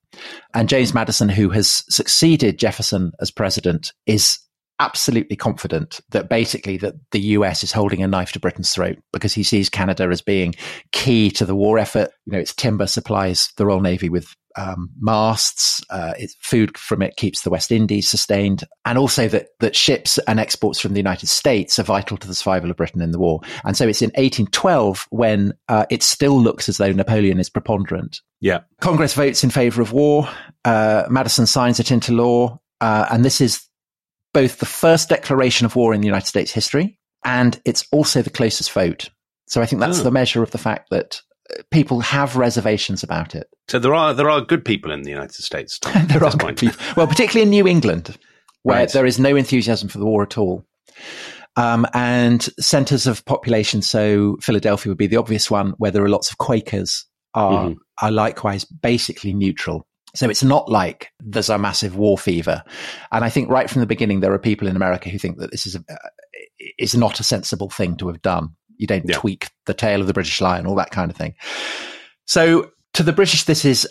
And 0.55 0.69
James 0.69 0.95
Madison, 0.95 1.29
who 1.29 1.51
has 1.51 1.85
succeeded 1.91 2.59
Jefferson 2.59 3.13
as 3.21 3.31
president, 3.31 3.93
is 4.07 4.39
absolutely 4.85 5.37
confident 5.37 6.01
that 6.11 6.29
basically 6.29 6.77
that 6.79 6.95
the 7.11 7.21
US 7.21 7.65
is 7.65 7.73
holding 7.73 8.03
a 8.03 8.07
knife 8.07 8.33
to 8.33 8.41
Britain's 8.41 8.73
throat 8.73 8.99
because 9.13 9.33
he 9.33 9.43
sees 9.43 9.69
Canada 9.71 10.09
as 10.11 10.21
being 10.21 10.55
key 10.93 11.31
to 11.33 11.47
the 11.47 11.55
war 11.55 11.79
effort. 11.79 12.11
You 12.27 12.35
know, 12.35 12.39
its 12.39 12.55
timber 12.55 12.87
supplies 12.87 13.49
the 13.57 13.65
Royal 13.65 13.81
Navy 13.81 14.09
with 14.09 14.35
um, 14.57 14.91
masts. 15.01 15.83
Uh, 15.91 16.13
its 16.19 16.37
food 16.41 16.77
from 16.77 17.03
it 17.03 17.17
keeps 17.17 17.43
the 17.43 17.51
West 17.51 17.73
Indies 17.73 18.09
sustained, 18.09 18.65
and 18.85 18.99
also 18.99 19.27
that 19.29 19.49
that 19.61 19.75
ships 19.75 20.19
and 20.29 20.39
exports 20.39 20.81
from 20.81 20.93
the 20.93 21.01
United 21.01 21.29
States 21.29 21.79
are 21.79 21.85
vital 21.85 22.17
to 22.19 22.29
the 22.29 22.35
survival 22.35 22.71
of 22.71 22.77
Britain 22.77 23.01
in 23.01 23.11
the 23.11 23.19
war. 23.19 23.41
And 23.65 23.77
so 23.77 23.89
it's 23.89 24.03
in 24.03 24.11
1812 24.11 25.07
when 25.11 25.55
uh, 25.69 25.87
it 25.91 26.03
still 26.03 26.41
looks 26.41 26.69
as 26.69 26.77
though 26.77 26.93
Napoleon 26.93 27.41
is 27.41 27.51
preponderant. 27.51 28.21
Yeah. 28.41 28.61
Congress 28.81 29.15
votes 29.15 29.43
in 29.43 29.51
favour 29.51 29.83
of 29.83 29.93
war. 29.93 30.29
Uh, 30.65 31.05
Madison 31.11 31.47
signs 31.47 31.81
it 31.81 31.91
into 31.91 32.13
law, 32.13 32.61
uh, 32.81 33.07
and 33.11 33.25
this 33.25 33.41
is 33.41 33.67
both 34.35 34.59
the 34.59 34.67
first 34.67 35.09
declaration 35.09 35.65
of 35.65 35.75
war 35.77 35.95
in 35.95 36.03
the 36.03 36.07
United 36.07 36.27
States 36.27 36.53
history, 36.53 36.99
and 37.25 37.59
it's 37.65 37.87
also 37.93 38.21
the 38.21 38.29
closest 38.31 38.71
vote. 38.73 39.09
So 39.47 39.63
I 39.63 39.67
think 39.67 39.81
that's 39.81 40.01
Oh. 40.01 40.03
the 40.03 40.11
measure 40.11 40.43
of 40.43 40.51
the 40.51 40.59
fact 40.59 40.91
that 40.91 41.23
uh, 41.51 41.63
people 41.71 42.01
have 42.01 42.37
reservations 42.37 43.03
about 43.03 43.35
it. 43.35 43.49
So 43.69 43.79
there 43.79 43.95
are 43.95 44.13
there 44.13 44.29
are 44.29 44.41
good 44.43 44.65
people 44.65 44.91
in 44.93 45.03
the 45.03 45.11
United 45.11 45.35
States. 45.43 45.79
Tom, 45.79 45.93
there 46.09 46.19
this 46.21 46.35
are 46.35 46.39
point. 46.39 46.59
good 46.61 46.71
people. 46.73 46.85
Well, 46.97 47.07
particularly 47.07 47.43
in 47.45 47.51
New 47.51 47.67
England, 47.67 48.19
where 48.63 48.81
Right. 48.81 48.93
there 48.93 49.07
is 49.07 49.19
no 49.19 49.35
enthusiasm 49.37 49.89
for 49.89 49.99
the 49.99 50.05
war 50.07 50.23
at 50.23 50.37
all. 50.37 50.65
Um, 51.57 51.87
and 51.95 52.43
centers 52.59 53.07
of 53.07 53.25
population, 53.27 53.81
so 53.81 54.37
Philadelphia 54.41 54.91
would 54.91 54.99
be 54.99 55.07
the 55.07 55.17
obvious 55.19 55.51
one, 55.51 55.71
where 55.79 55.93
there 55.93 56.03
are 56.03 56.09
lots 56.09 56.31
of 56.31 56.39
Quakers, 56.39 57.05
are 57.35 57.69
Mhm. 57.71 57.77
are 58.03 58.11
likewise 58.11 58.65
basically 58.65 59.33
neutral. 59.35 59.87
So 60.15 60.31
it's 60.31 60.45
not 60.45 60.69
like 60.71 61.11
there's 61.21 61.49
a 61.49 61.59
massive 61.59 61.97
war 61.97 62.17
fever. 62.17 62.63
And 63.11 63.25
I 63.25 63.31
think 63.31 63.49
right 63.49 63.69
from 63.69 63.81
the 63.81 63.87
beginning, 63.87 64.21
there 64.21 64.33
are 64.33 64.39
people 64.39 64.69
in 64.69 64.77
America 64.77 65.09
who 65.09 65.19
think 65.19 65.39
that 65.39 65.51
this 65.51 65.67
is 65.67 65.75
a, 65.75 65.81
uh, 65.91 65.97
is 66.79 66.95
not 66.95 67.21
a 67.21 67.25
sensible 67.25 67.69
thing 67.71 67.97
to 67.97 68.07
have 68.09 68.23
done. 68.23 68.51
You 68.77 68.87
don't 68.87 69.05
Yeah. 69.09 69.17
tweak 69.17 69.49
the 69.67 69.75
tail 69.75 70.01
of 70.01 70.07
the 70.07 70.13
British 70.13 70.41
lion, 70.41 70.67
all 70.67 70.77
that 70.77 70.91
kind 70.91 71.11
of 71.11 71.17
thing. 71.17 71.35
So 72.27 72.71
to 72.95 73.03
the 73.03 73.13
British, 73.13 73.45
this 73.45 73.65
is 73.65 73.89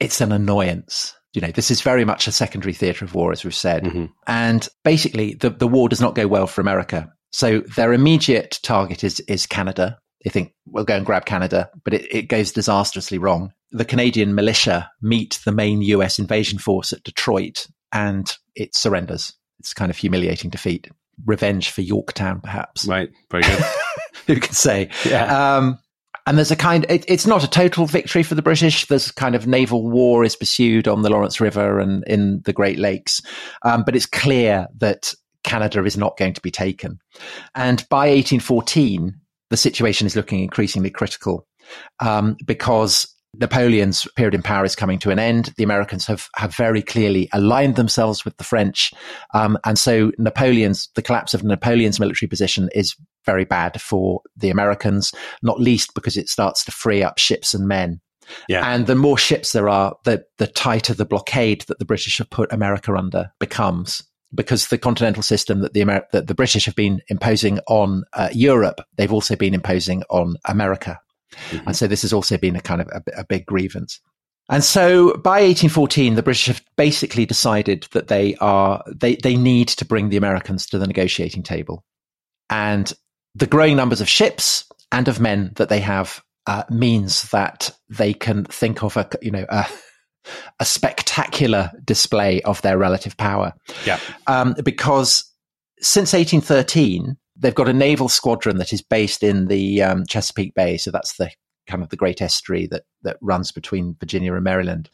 it's 0.00 0.20
an 0.20 0.32
annoyance. 0.32 1.14
You 1.32 1.40
know, 1.40 1.50
this 1.52 1.70
is 1.70 1.80
very 1.80 2.04
much 2.04 2.26
a 2.26 2.32
secondary 2.32 2.72
theatre 2.74 3.04
of 3.04 3.14
war, 3.14 3.32
as 3.32 3.44
we've 3.44 3.54
said. 3.54 3.84
Mhm. 3.84 4.10
And 4.26 4.68
basically, 4.84 5.34
the, 5.34 5.50
the 5.50 5.68
war 5.68 5.88
does 5.88 6.00
not 6.00 6.14
go 6.14 6.26
well 6.26 6.46
for 6.46 6.60
America. 6.60 7.10
So 7.30 7.60
their 7.76 7.92
immediate 7.92 8.58
target 8.62 9.02
is 9.04 9.20
is 9.20 9.46
Canada. 9.46 9.98
They 10.24 10.30
think 10.30 10.54
we'll 10.66 10.84
go 10.84 10.96
and 10.96 11.06
grab 11.06 11.24
Canada, 11.24 11.70
but 11.84 11.94
it, 11.94 12.14
it 12.14 12.22
goes 12.28 12.52
disastrously 12.52 13.18
wrong. 13.18 13.52
The 13.72 13.84
Canadian 13.84 14.34
militia 14.34 14.90
meet 15.00 15.40
the 15.44 15.52
main 15.52 15.82
US 15.82 16.18
invasion 16.18 16.58
force 16.58 16.92
at 16.92 17.02
Detroit 17.02 17.66
and 17.92 18.30
it 18.54 18.74
surrenders. 18.74 19.34
It's 19.58 19.74
kind 19.74 19.90
of 19.90 19.96
humiliating 19.96 20.50
defeat. 20.50 20.88
Revenge 21.24 21.70
for 21.70 21.82
Yorktown, 21.82 22.40
perhaps. 22.40 22.86
Right. 22.86 23.10
Very 23.30 23.42
good. 23.42 23.64
Who 24.26 24.40
can 24.40 24.54
say? 24.54 24.90
Yeah. 25.04 25.56
Um, 25.56 25.78
and 26.26 26.38
there's 26.38 26.50
a 26.50 26.56
kind, 26.56 26.86
it, 26.88 27.04
it's 27.08 27.26
not 27.26 27.42
a 27.42 27.50
total 27.50 27.86
victory 27.86 28.22
for 28.22 28.34
the 28.34 28.42
British. 28.42 28.86
There's 28.86 29.10
kind 29.10 29.34
of 29.34 29.46
naval 29.46 29.88
war 29.90 30.24
is 30.24 30.36
pursued 30.36 30.86
on 30.86 31.02
the 31.02 31.10
Lawrence 31.10 31.40
River 31.40 31.80
and 31.80 32.04
in 32.06 32.42
the 32.44 32.52
Great 32.52 32.78
Lakes. 32.78 33.20
Um, 33.62 33.82
but 33.84 33.96
it's 33.96 34.06
clear 34.06 34.68
that 34.78 35.14
Canada 35.42 35.84
is 35.84 35.96
not 35.96 36.16
going 36.16 36.34
to 36.34 36.40
be 36.40 36.50
taken. 36.50 37.00
And 37.54 37.86
by 37.88 38.08
1814, 38.08 39.14
the 39.52 39.56
situation 39.58 40.06
is 40.06 40.16
looking 40.16 40.40
increasingly 40.40 40.90
critical 40.90 41.46
um, 42.00 42.36
because 42.46 43.06
Napoleon's 43.34 44.06
period 44.16 44.34
in 44.34 44.42
power 44.42 44.64
is 44.64 44.74
coming 44.74 44.98
to 45.00 45.10
an 45.10 45.18
end. 45.18 45.52
The 45.56 45.64
Americans 45.64 46.06
have, 46.06 46.28
have 46.36 46.54
very 46.54 46.82
clearly 46.82 47.28
aligned 47.32 47.76
themselves 47.76 48.24
with 48.24 48.36
the 48.38 48.44
French. 48.44 48.92
Um, 49.34 49.58
and 49.64 49.78
so 49.78 50.10
Napoleon's, 50.18 50.88
the 50.94 51.02
collapse 51.02 51.34
of 51.34 51.44
Napoleon's 51.44 52.00
military 52.00 52.28
position 52.28 52.70
is 52.74 52.96
very 53.24 53.44
bad 53.44 53.80
for 53.80 54.22
the 54.36 54.50
Americans, 54.50 55.12
not 55.42 55.60
least 55.60 55.94
because 55.94 56.16
it 56.16 56.28
starts 56.28 56.64
to 56.64 56.72
free 56.72 57.02
up 57.02 57.18
ships 57.18 57.54
and 57.54 57.68
men. 57.68 58.00
Yeah. 58.48 58.66
And 58.66 58.86
the 58.86 58.94
more 58.94 59.18
ships 59.18 59.52
there 59.52 59.68
are, 59.68 59.96
the, 60.04 60.24
the 60.38 60.46
tighter 60.46 60.94
the 60.94 61.04
blockade 61.04 61.62
that 61.68 61.78
the 61.78 61.84
British 61.84 62.18
have 62.18 62.30
put 62.30 62.52
America 62.52 62.94
under 62.94 63.32
becomes. 63.38 64.02
Because 64.34 64.68
the 64.68 64.78
continental 64.78 65.22
system 65.22 65.60
that 65.60 65.74
the 65.74 65.82
Amer- 65.82 66.06
that 66.12 66.26
the 66.26 66.34
British 66.34 66.64
have 66.64 66.74
been 66.74 67.02
imposing 67.08 67.58
on 67.68 68.04
uh, 68.14 68.30
Europe, 68.32 68.80
they've 68.96 69.12
also 69.12 69.36
been 69.36 69.54
imposing 69.54 70.02
on 70.08 70.36
America. 70.46 70.98
And 71.66 71.76
so 71.76 71.86
this 71.86 72.02
has 72.02 72.12
also 72.12 72.36
been 72.38 72.56
a 72.56 72.60
kind 72.60 72.80
of 72.80 72.88
a, 72.88 73.02
a 73.20 73.24
big 73.24 73.46
grievance. 73.46 74.00
And 74.48 74.62
so 74.62 75.14
by 75.16 75.42
1814, 75.42 76.14
the 76.14 76.22
British 76.22 76.46
have 76.46 76.62
basically 76.76 77.24
decided 77.24 77.86
that 77.92 78.08
they 78.08 78.34
are, 78.36 78.82
they, 78.86 79.16
they 79.16 79.36
need 79.36 79.68
to 79.68 79.84
bring 79.84 80.08
the 80.08 80.16
Americans 80.16 80.66
to 80.66 80.78
the 80.78 80.86
negotiating 80.86 81.42
table. 81.42 81.84
And 82.50 82.92
the 83.34 83.46
growing 83.46 83.76
numbers 83.76 84.00
of 84.00 84.08
ships 84.08 84.64
and 84.90 85.08
of 85.08 85.20
men 85.20 85.52
that 85.56 85.68
they 85.68 85.80
have 85.80 86.22
uh, 86.46 86.64
means 86.70 87.30
that 87.30 87.70
they 87.88 88.12
can 88.12 88.44
think 88.44 88.82
of 88.82 88.96
a, 88.96 89.08
you 89.22 89.30
know, 89.30 89.46
a, 89.48 89.66
a 90.60 90.64
spectacular 90.64 91.70
display 91.84 92.42
of 92.42 92.62
their 92.62 92.78
relative 92.78 93.16
power. 93.16 93.52
Yeah. 93.86 93.98
Um, 94.26 94.54
because 94.64 95.24
since 95.80 96.12
1813, 96.12 97.16
they've 97.36 97.54
got 97.54 97.68
a 97.68 97.72
naval 97.72 98.08
squadron 98.08 98.58
that 98.58 98.72
is 98.72 98.82
based 98.82 99.22
in 99.22 99.46
the 99.46 99.82
um, 99.82 100.04
Chesapeake 100.06 100.54
Bay. 100.54 100.76
So 100.76 100.90
that's 100.90 101.16
the 101.16 101.30
kind 101.66 101.82
of 101.82 101.90
the 101.90 101.96
great 101.96 102.22
estuary 102.22 102.66
that, 102.68 102.82
that 103.02 103.18
runs 103.20 103.52
between 103.52 103.96
Virginia 104.00 104.34
and 104.34 104.44
Maryland. 104.44 104.90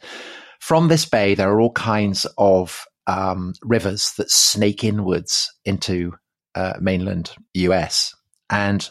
From 0.60 0.88
this 0.88 1.04
bay, 1.04 1.34
there 1.34 1.50
are 1.50 1.60
all 1.60 1.72
kinds 1.72 2.26
of 2.36 2.84
um, 3.06 3.54
rivers 3.62 4.12
that 4.18 4.30
snake 4.30 4.84
inwards 4.84 5.52
into 5.64 6.12
uh, 6.54 6.74
mainland 6.80 7.32
US. 7.54 8.14
And 8.50 8.88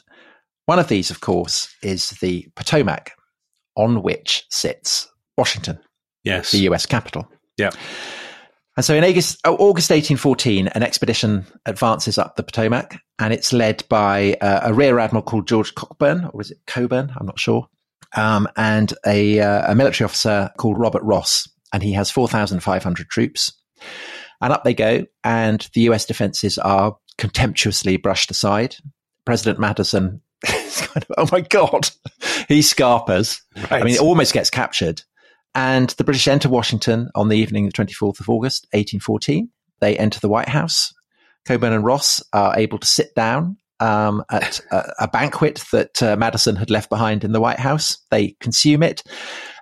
one 0.66 0.80
of 0.80 0.88
these, 0.88 1.10
of 1.10 1.22
course, 1.22 1.74
is 1.82 2.12
the 2.22 2.48
Potomac, 2.56 3.12
on 3.76 4.02
which 4.02 4.46
sits 4.50 5.08
Washington, 5.38 5.80
Yes. 6.28 6.52
the 6.52 6.60
US 6.70 6.86
capital. 6.86 7.28
Yeah. 7.58 7.72
And 8.76 8.86
so 8.86 8.94
in 8.94 9.04
August, 9.04 9.40
oh, 9.44 9.56
August 9.56 9.90
1814, 9.90 10.68
an 10.68 10.84
expedition 10.84 11.48
advances 11.66 12.20
up 12.20 12.36
the 12.36 12.44
Potomac 12.44 13.00
and 13.18 13.34
it's 13.34 13.52
led 13.52 13.84
by 13.90 14.38
uh, 14.40 14.60
a 14.64 14.74
rear 14.74 15.00
admiral 15.00 15.24
called 15.24 15.48
George 15.48 15.74
Cockburn, 15.74 16.30
or 16.32 16.42
is 16.42 16.52
it 16.52 16.60
Coburn? 16.68 17.12
I'm 17.18 17.26
not 17.26 17.40
sure. 17.40 17.68
Um, 18.16 18.48
and 18.56 18.94
a, 19.06 19.40
uh, 19.40 19.72
a 19.72 19.76
military 19.76 20.06
officer 20.06 20.52
called 20.58 20.78
Robert 20.78 21.02
Ross. 21.02 21.50
And 21.74 21.82
he 21.82 21.94
has 21.94 22.12
4,500 22.12 23.10
troops. 23.10 23.52
And 24.40 24.54
up 24.54 24.64
they 24.64 24.76
go. 24.76 25.06
And 25.24 25.68
the 25.74 25.82
US 25.82 26.06
defenses 26.06 26.60
are 26.60 26.98
contemptuously 27.18 27.98
brushed 27.98 28.30
aside. 28.30 28.76
President 29.26 29.60
Madison 29.60 30.22
is 30.48 30.82
kind 30.82 31.04
of, 31.10 31.12
oh 31.18 31.30
my 31.32 31.42
God, 31.42 31.90
he 32.48 32.62
scarpers. 32.62 33.42
I 33.72 33.84
mean, 33.84 33.96
it 33.96 34.02
almost 34.02 34.34
gets 34.34 34.52
captured. 34.52 35.02
And 35.56 35.90
the 35.92 36.04
British 36.04 36.28
enter 36.28 36.50
Washington 36.50 37.10
on 37.16 37.30
the 37.30 37.38
evening 37.38 37.68
of 37.68 37.74
the 37.74 37.84
24th 37.86 38.20
of 38.20 38.30
August, 38.30 38.68
1814. 38.72 39.50
They 39.80 39.98
enter 39.98 40.20
the 40.20 40.30
White 40.30 40.50
House. 40.50 40.94
Coburn 41.46 41.74
and 41.74 41.84
Ross 41.84 42.22
are 42.34 42.58
able 42.58 42.78
to 42.78 42.88
sit 42.88 43.16
down 43.16 43.58
um, 43.80 44.24
at 44.32 44.60
a, 44.72 44.94
a 45.02 45.08
banquet 45.08 45.64
that 45.72 46.02
uh, 46.04 46.16
Madison 46.16 46.56
had 46.56 46.70
left 46.70 46.90
behind 46.90 47.24
in 47.24 47.32
the 47.32 47.42
White 47.42 47.60
House. 47.60 47.98
They 48.12 48.36
consume 48.40 48.84
it, 48.84 49.04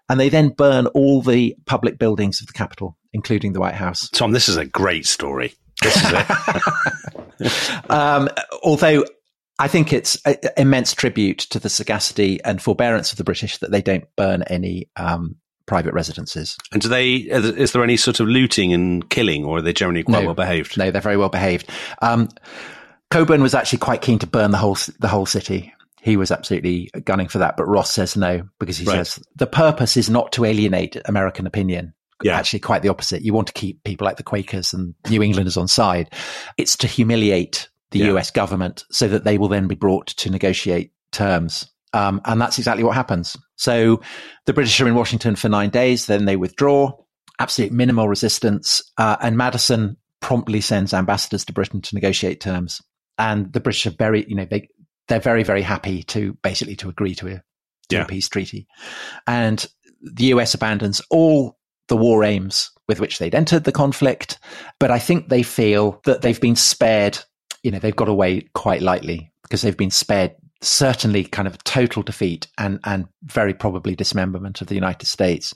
and 0.09 0.19
they 0.19 0.29
then 0.29 0.49
burn 0.49 0.87
all 0.87 1.21
the 1.21 1.55
public 1.65 1.97
buildings 1.97 2.41
of 2.41 2.47
the 2.47 2.53
Capitol, 2.53 2.97
including 3.13 3.53
the 3.53 3.59
White 3.59 3.75
House. 3.75 4.09
Tom, 4.09 4.31
this 4.31 4.49
is 4.49 4.57
a 4.57 4.65
great 4.65 5.05
story. 5.05 5.53
This 5.81 5.95
is 5.97 6.11
it. 6.13 6.61
Um, 7.89 8.29
although 8.63 9.03
I 9.59 9.67
think 9.67 9.91
it's 9.91 10.17
an 10.25 10.37
immense 10.55 10.93
tribute 10.93 11.39
to 11.39 11.59
the 11.59 11.69
sagacity 11.69 12.39
and 12.45 12.61
forbearance 12.61 13.11
of 13.11 13.17
the 13.17 13.25
British 13.25 13.57
that 13.57 13.71
they 13.71 13.81
don't 13.81 14.05
burn 14.15 14.43
any 14.43 14.89
um, 14.95 15.35
private 15.65 15.93
residences. 15.93 16.57
and 16.71 16.81
do 16.81 16.87
they? 16.87 17.15
Is 17.15 17.71
there 17.71 17.83
any 17.83 17.97
sort 17.97 18.19
of 18.19 18.27
looting 18.27 18.73
and 18.73 19.09
killing, 19.09 19.43
or 19.45 19.57
are 19.57 19.61
they 19.61 19.73
generally 19.73 20.03
quite 20.03 20.19
No. 20.21 20.25
well 20.27 20.35
behaved? 20.35 20.77
No, 20.77 20.91
they're 20.91 21.01
very 21.01 21.17
well 21.17 21.29
behaved. 21.29 21.69
Um, 22.01 22.29
Coburn 23.11 23.41
was 23.41 23.53
actually 23.53 23.79
quite 23.79 24.01
keen 24.01 24.19
to 24.19 24.27
burn 24.27 24.51
the 24.51 24.57
whole 24.57 24.77
the 24.99 25.07
whole 25.07 25.25
city. 25.25 25.71
He 26.01 26.17
was 26.17 26.29
absolutely 26.31 26.89
gunning 27.03 27.27
for 27.27 27.39
that, 27.39 27.57
but 27.57 27.65
Ross 27.65 27.91
says 27.91 28.15
no 28.15 28.47
because 28.59 28.77
he 28.77 28.85
Right. 28.85 28.97
says 29.07 29.23
the 29.35 29.47
purpose 29.47 29.97
is 29.97 30.09
not 30.09 30.31
to 30.33 30.45
alienate 30.45 30.97
American 31.05 31.47
opinion. 31.47 31.93
Yeah. 32.23 32.37
Actually, 32.37 32.59
quite 32.59 32.81
the 32.81 32.89
opposite. 32.89 33.23
You 33.23 33.33
want 33.33 33.47
to 33.47 33.53
keep 33.53 33.83
people 33.83 34.05
like 34.05 34.17
the 34.17 34.23
Quakers 34.23 34.73
and 34.73 34.93
New 35.09 35.21
Englanders 35.21 35.57
on 35.57 35.67
side. 35.67 36.11
It's 36.57 36.77
to 36.77 36.87
humiliate 36.87 37.67
the 37.91 37.99
Yeah. 37.99 38.13
US 38.13 38.31
government 38.31 38.85
so 38.91 39.07
that 39.07 39.23
they 39.23 39.37
will 39.37 39.47
then 39.49 39.67
be 39.67 39.75
brought 39.75 40.07
to 40.07 40.29
negotiate 40.29 40.91
terms. 41.11 41.67
Um, 41.95 42.19
and 42.25 42.41
that's 42.41 42.57
exactly 42.57 42.83
what 42.83 42.93
happens. 42.95 43.37
So 43.55 44.01
the 44.45 44.53
British 44.53 44.79
are 44.81 44.87
in 44.87 44.95
Washington 44.95 45.35
for 45.37 45.47
nine 45.47 45.69
days, 45.69 46.07
then 46.07 46.25
they 46.25 46.35
withdraw, 46.35 46.91
absolute 47.39 47.71
minimal 47.71 48.09
resistance. 48.09 48.81
Uh, 48.97 49.15
and 49.21 49.37
Madison 49.37 49.95
promptly 50.19 50.59
sends 50.59 50.93
ambassadors 50.93 51.45
to 51.45 51.53
Britain 51.53 51.81
to 51.81 51.95
negotiate 51.95 52.41
terms. 52.41 52.81
And 53.17 53.53
the 53.53 53.61
British 53.61 53.85
are 53.85 53.91
very, 53.91 54.25
you 54.27 54.35
know, 54.35 54.45
they, 54.45 54.67
they're 55.07 55.19
very, 55.21 55.43
very 55.43 55.61
happy 55.61 56.03
to 56.03 56.37
basically 56.43 56.75
to 56.77 56.89
agree 56.89 57.15
to 57.15 57.27
a, 57.27 57.33
to 57.35 57.41
Yeah. 57.95 58.03
a 58.03 58.05
peace 58.05 58.27
treaty. 58.27 58.67
And 59.25 59.65
the 60.01 60.25
US 60.25 60.53
abandons 60.53 61.01
all 61.09 61.57
the 61.87 61.95
war 61.97 62.23
aims 62.25 62.71
with 62.89 62.99
which 62.99 63.19
they'd 63.19 63.35
entered 63.35 63.63
the 63.63 63.71
conflict. 63.71 64.37
But 64.79 64.91
I 64.91 64.99
think 64.99 65.29
they 65.29 65.43
feel 65.43 66.01
that 66.03 66.21
they've 66.21 66.41
been 66.41 66.57
spared, 66.57 67.19
you 67.63 67.71
know, 67.71 67.79
they've 67.79 67.95
got 67.95 68.09
away 68.09 68.49
quite 68.53 68.81
lightly 68.81 69.31
because 69.43 69.61
they've 69.61 69.77
been 69.77 69.91
spared 69.91 70.35
certainly 70.65 71.23
kind 71.23 71.47
of 71.47 71.63
total 71.63 72.03
defeat 72.03 72.47
and, 72.57 72.79
and 72.83 73.07
very 73.23 73.53
probably 73.53 73.95
dismemberment 73.95 74.61
of 74.61 74.67
the 74.67 74.75
United 74.75 75.05
States. 75.05 75.53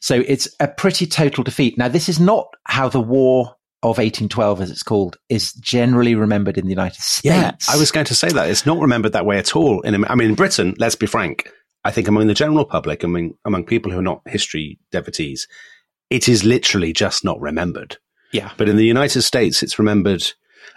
So 0.00 0.22
it's 0.26 0.48
a 0.60 0.68
pretty 0.68 1.06
total 1.06 1.44
defeat. 1.44 1.76
Now, 1.76 1.88
this 1.88 2.08
is 2.08 2.20
not 2.20 2.46
how 2.64 2.88
the 2.88 3.00
war 3.00 3.56
of 3.82 3.98
1812, 3.98 4.60
as 4.62 4.70
it's 4.70 4.82
called, 4.82 5.18
is 5.28 5.52
generally 5.54 6.14
remembered 6.14 6.56
in 6.56 6.64
the 6.64 6.70
United 6.70 7.02
States. 7.02 7.24
Yeah, 7.24 7.52
I 7.68 7.76
was 7.76 7.90
going 7.90 8.06
to 8.06 8.14
say 8.14 8.28
that. 8.28 8.48
It's 8.48 8.64
not 8.64 8.80
remembered 8.80 9.12
that 9.12 9.26
way 9.26 9.38
at 9.38 9.54
all. 9.54 9.82
In, 9.82 10.04
I 10.06 10.14
mean, 10.14 10.30
in 10.30 10.34
Britain, 10.34 10.74
let's 10.78 10.94
be 10.94 11.06
frank, 11.06 11.50
I 11.84 11.90
think 11.90 12.08
among 12.08 12.26
the 12.26 12.34
general 12.34 12.64
public, 12.64 13.02
among, 13.02 13.34
among 13.44 13.66
people 13.66 13.92
who 13.92 13.98
are 13.98 14.02
not 14.02 14.22
history 14.26 14.78
devotees, 14.90 15.46
it 16.08 16.28
is 16.28 16.44
literally 16.44 16.92
just 16.94 17.24
not 17.24 17.40
remembered. 17.40 17.98
yeah. 18.32 18.52
But 18.56 18.68
in 18.68 18.76
the 18.76 18.86
United 18.86 19.22
States, 19.22 19.62
it's 19.62 19.78
remembered 19.78 20.32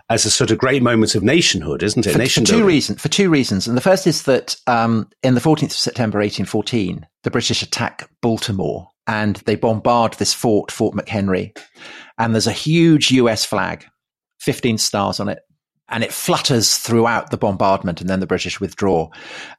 as 0.09 0.25
a 0.25 0.31
sort 0.31 0.51
of 0.51 0.57
great 0.57 0.81
moment 0.81 1.15
of 1.15 1.23
nationhood, 1.23 1.83
isn't 1.83 2.05
it? 2.05 2.11
for, 2.11 2.17
Nation 2.17 2.45
for 2.45 2.51
two 2.51 2.65
reasons. 2.65 3.01
For 3.01 3.09
two 3.09 3.29
reasons, 3.29 3.67
and 3.67 3.77
the 3.77 3.81
first 3.81 4.07
is 4.07 4.23
that 4.23 4.55
um, 4.67 5.09
in 5.23 5.33
the 5.33 5.41
14th 5.41 5.63
of 5.63 5.71
September 5.73 6.19
1814, 6.19 7.05
the 7.23 7.31
British 7.31 7.61
attack 7.61 8.09
Baltimore 8.21 8.89
and 9.07 9.37
they 9.45 9.55
bombard 9.55 10.13
this 10.13 10.33
fort, 10.33 10.71
Fort 10.71 10.95
McHenry, 10.95 11.57
and 12.17 12.33
there's 12.33 12.47
a 12.47 12.51
huge 12.51 13.11
U.S. 13.11 13.45
flag, 13.45 13.85
15 14.41 14.77
stars 14.77 15.19
on 15.19 15.29
it. 15.29 15.39
And 15.89 16.03
it 16.03 16.11
flutters 16.11 16.77
throughout 16.77 17.31
the 17.31 17.37
bombardment, 17.37 18.01
and 18.01 18.09
then 18.09 18.19
the 18.19 18.27
British 18.27 18.59
withdraw. 18.59 19.09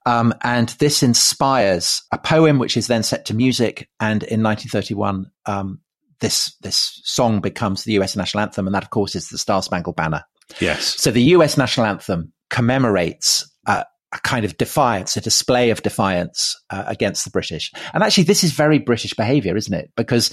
Um, 0.04 0.35
and 0.42 0.68
this 0.78 1.02
inspires 1.02 2.02
a 2.12 2.18
poem, 2.18 2.58
which 2.58 2.76
is 2.76 2.87
then 2.87 3.02
set 3.02 3.25
to 3.26 3.35
music. 3.35 3.88
And 3.99 4.23
in 4.25 4.42
1931, 4.42 5.30
um, 5.47 5.80
this 6.20 6.56
this 6.60 7.00
song 7.04 7.40
becomes 7.40 7.84
the 7.84 7.92
U.S. 7.94 8.16
national 8.16 8.42
anthem, 8.42 8.66
and 8.66 8.75
that, 8.75 8.82
of 8.82 8.90
course, 8.90 9.14
is 9.14 9.28
the 9.28 9.38
Star 9.38 9.62
Spangled 9.62 9.96
Banner. 9.96 10.25
Yes. 10.60 11.00
So 11.00 11.10
the 11.10 11.22
US 11.22 11.56
national 11.58 11.87
anthem 11.87 12.32
commemorates 12.50 13.50
uh, 13.66 13.84
a 14.12 14.18
kind 14.20 14.44
of 14.44 14.56
defiance, 14.56 15.16
a 15.16 15.20
display 15.20 15.70
of 15.70 15.82
defiance 15.82 16.56
uh, 16.70 16.84
against 16.87 17.25
the 17.25 17.30
British. 17.30 17.70
And 17.92 18.02
actually, 18.02 18.25
this 18.25 18.42
is 18.42 18.52
very 18.52 18.78
British 18.78 19.14
behavior, 19.14 19.56
isn't 19.56 19.75
it? 19.75 19.90
Because, 19.96 20.30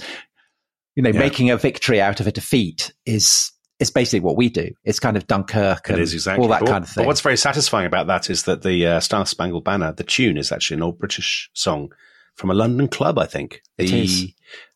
you 0.94 1.02
know, 1.02 1.10
Yeah. 1.10 1.18
making 1.18 1.50
a 1.50 1.56
victory 1.56 2.00
out 2.00 2.20
of 2.20 2.26
a 2.26 2.32
defeat 2.32 2.92
is 3.04 3.52
is 3.78 3.90
basically 3.90 4.20
what 4.20 4.38
we 4.38 4.48
do. 4.48 4.70
It's 4.84 4.98
kind 4.98 5.18
of 5.18 5.26
Dunkirk 5.26 5.90
and 5.90 5.98
exactly 5.98 6.42
all 6.42 6.48
that 6.48 6.60
But 6.60 6.68
kind 6.70 6.82
of 6.82 6.88
thing. 6.88 7.02
But 7.02 7.08
what's 7.08 7.20
very 7.20 7.36
satisfying 7.36 7.84
about 7.84 8.06
that 8.06 8.30
is 8.30 8.44
that 8.44 8.62
the 8.62 8.86
uh, 8.86 9.00
Star 9.00 9.26
Spangled 9.26 9.64
Banner, 9.64 9.92
the 9.92 10.02
tune, 10.02 10.38
is 10.38 10.50
actually 10.50 10.78
an 10.78 10.82
old 10.84 10.98
British 10.98 11.50
song 11.52 11.92
from 12.36 12.50
a 12.50 12.54
London 12.54 12.88
club, 12.88 13.18
I 13.18 13.26
think. 13.26 13.60
It 13.76 13.88
The 13.88 14.02
is. 14.04 14.26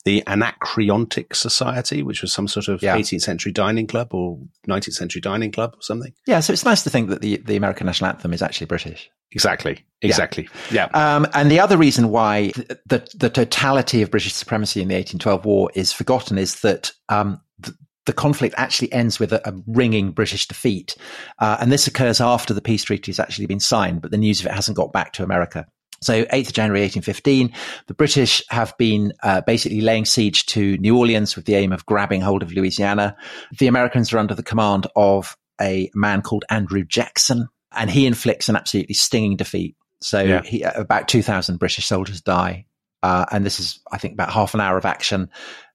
The 0.04 0.22
Anacreontic 0.26 1.34
Society, 1.34 2.02
which 2.02 2.22
was 2.22 2.32
some 2.32 2.48
sort 2.48 2.68
of 2.68 2.82
Yeah. 2.82 2.96
18th 2.96 3.22
century 3.22 3.52
dining 3.52 3.86
club 3.86 4.14
or 4.14 4.38
19th 4.68 4.94
century 4.94 5.20
dining 5.20 5.52
club 5.52 5.74
or 5.74 5.82
something. 5.82 6.12
yeah, 6.26 6.40
so 6.40 6.52
it's 6.52 6.64
nice 6.64 6.82
to 6.84 6.90
think 6.90 7.10
that 7.10 7.20
the, 7.20 7.36
the 7.38 7.56
American 7.56 7.86
national 7.86 8.08
anthem 8.10 8.32
is 8.32 8.42
actually 8.42 8.66
British. 8.66 9.10
Exactly. 9.32 9.84
Exactly. 10.02 10.48
Yeah. 10.72 10.86
Um, 10.94 11.26
and 11.34 11.50
the 11.50 11.60
other 11.60 11.76
reason 11.76 12.08
why 12.10 12.50
th- 12.54 12.68
the, 12.86 13.06
the 13.14 13.30
totality 13.30 14.02
of 14.02 14.10
British 14.10 14.32
supremacy 14.34 14.80
in 14.82 14.88
the 14.88 14.94
1812 14.96 15.44
war 15.44 15.70
is 15.74 15.92
forgotten 15.92 16.36
is 16.38 16.60
that 16.62 16.90
um, 17.10 17.40
the, 17.58 17.74
the 18.06 18.12
conflict 18.12 18.54
actually 18.58 18.92
ends 18.92 19.20
with 19.20 19.32
a, 19.32 19.46
a 19.48 19.52
ringing 19.68 20.10
British 20.10 20.48
defeat. 20.48 20.96
Uh, 21.38 21.58
and 21.60 21.70
this 21.70 21.86
occurs 21.86 22.20
after 22.20 22.52
the 22.54 22.60
peace 22.62 22.82
treaty 22.84 23.12
has 23.12 23.20
actually 23.20 23.46
been 23.46 23.60
signed, 23.60 24.00
but 24.02 24.10
the 24.10 24.16
news 24.18 24.40
of 24.40 24.46
it 24.46 24.52
hasn't 24.52 24.76
got 24.76 24.92
back 24.92 25.12
to 25.12 25.22
America. 25.22 25.66
So 26.02 26.24
8th 26.24 26.48
of 26.48 26.52
January 26.54 26.80
1815, 26.80 27.52
the 27.86 27.94
British 27.94 28.42
have 28.48 28.76
been 28.78 29.12
uh, 29.22 29.42
basically 29.42 29.82
laying 29.82 30.06
siege 30.06 30.46
to 30.46 30.78
New 30.78 30.96
Orleans 30.96 31.36
with 31.36 31.44
the 31.44 31.56
aim 31.56 31.72
of 31.72 31.84
grabbing 31.84 32.22
hold 32.22 32.42
of 32.42 32.52
Louisiana. 32.52 33.16
The 33.58 33.66
Americans 33.66 34.12
are 34.12 34.18
under 34.18 34.34
the 34.34 34.42
command 34.42 34.86
of 34.96 35.36
a 35.60 35.90
man 35.94 36.22
called 36.22 36.46
Andrew 36.48 36.84
Jackson, 36.84 37.48
and 37.72 37.90
he 37.90 38.06
inflicts 38.06 38.48
an 38.48 38.56
absolutely 38.56 38.94
stinging 38.94 39.36
defeat. 39.36 39.76
So 40.00 40.22
Yeah. 40.22 40.42
he, 40.42 40.62
about 40.62 41.06
2,000 41.06 41.58
British 41.58 41.84
soldiers 41.84 42.22
die. 42.22 42.64
Uh, 43.02 43.26
and 43.30 43.44
this 43.44 43.60
is, 43.60 43.80
I 43.92 43.98
think, 43.98 44.14
about 44.14 44.30
half 44.32 44.54
an 44.54 44.60
hour 44.60 44.78
of 44.78 44.86
action. 44.86 45.28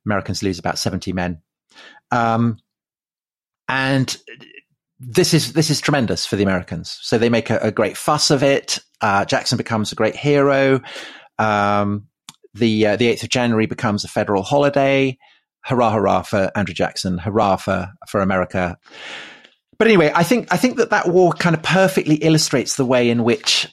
Americans 0.08 0.42
lose 0.42 0.58
about 0.58 0.80
70 0.80 1.14
men. 1.14 1.42
Um, 2.12 2.58
and 3.68 4.16
this 5.00 5.34
is 5.34 5.54
this 5.54 5.70
is 5.70 5.82
tremendous 5.82 6.26
for 6.26 6.36
the 6.36 6.44
Americans. 6.44 6.98
So 7.02 7.18
they 7.18 7.30
make 7.30 7.50
a, 7.50 7.58
a 7.60 7.72
great 7.72 7.98
fuss 7.98 8.32
of 8.32 8.44
it. 8.44 8.80
Uh, 9.02 9.26
Jackson 9.26 9.58
becomes 9.58 9.92
a 9.92 9.96
great 9.96 10.16
hero. 10.16 10.82
Um, 11.38 12.08
the 12.54 12.88
uh, 12.88 12.96
the 12.96 13.08
eighth 13.08 13.24
of 13.24 13.30
January 13.30 13.66
becomes 13.66 14.04
a 14.04 14.08
federal 14.08 14.44
holiday. 14.44 15.18
Hurrah, 15.66 15.92
hurrah 15.92 16.22
for 16.22 16.52
Andrew 16.56 16.76
Jackson! 16.76 17.18
Hurrah 17.18 17.58
for 17.58 17.90
for 18.08 18.22
America! 18.22 18.78
But 19.78 19.88
anyway, 19.88 20.12
I 20.16 20.24
think 20.24 20.48
I 20.52 20.58
think 20.58 20.78
that 20.78 20.92
that 20.92 21.10
war 21.10 21.34
kind 21.34 21.56
of 21.56 21.64
perfectly 21.64 22.16
illustrates 22.16 22.76
the 22.76 22.86
way 22.86 23.10
in 23.10 23.24
which 23.24 23.68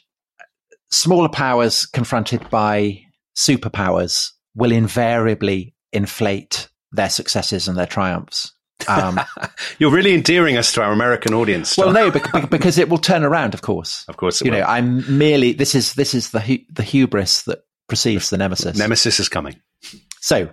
smaller 0.90 1.28
powers 1.28 1.87
confronted 1.87 2.48
by 2.50 3.02
superpowers 3.37 4.30
will 4.54 4.72
invariably 4.72 5.74
inflate 5.92 6.68
their 6.90 7.08
successes 7.08 7.68
and 7.68 7.78
their 7.78 7.87
triumphs. 7.87 8.52
Um, 8.88 9.21
You're 9.79 9.90
really 9.90 10.14
endearing 10.14 10.57
us 10.57 10.73
to 10.75 10.83
our 10.83 10.92
American 10.92 11.35
audience. 11.35 11.77
well, 11.77 11.92
no, 11.92 12.11
bec- 12.11 12.33
bec- 12.33 12.51
because 12.51 12.79
it 12.79 12.88
will 12.88 12.99
turn 12.99 13.25
around, 13.25 13.55
of 13.55 13.62
course. 13.62 14.05
Of 14.09 14.16
course 14.16 14.40
you 14.40 14.51
will. 14.51 14.59
know, 14.59 14.64
I'm 14.64 15.18
merely 15.18 15.53
this 15.53 15.75
is 15.75 15.95
this 15.95 16.14
is 16.14 16.31
the 16.31 16.40
hu- 16.40 16.64
the 16.71 16.83
hubris 16.83 17.42
that 17.42 17.61
precedes 17.88 18.31
the 18.31 18.38
nemesis. 18.38 18.77
Nemesis 18.77 19.21
is 19.21 19.29
coming. 19.29 19.61
so, 20.21 20.51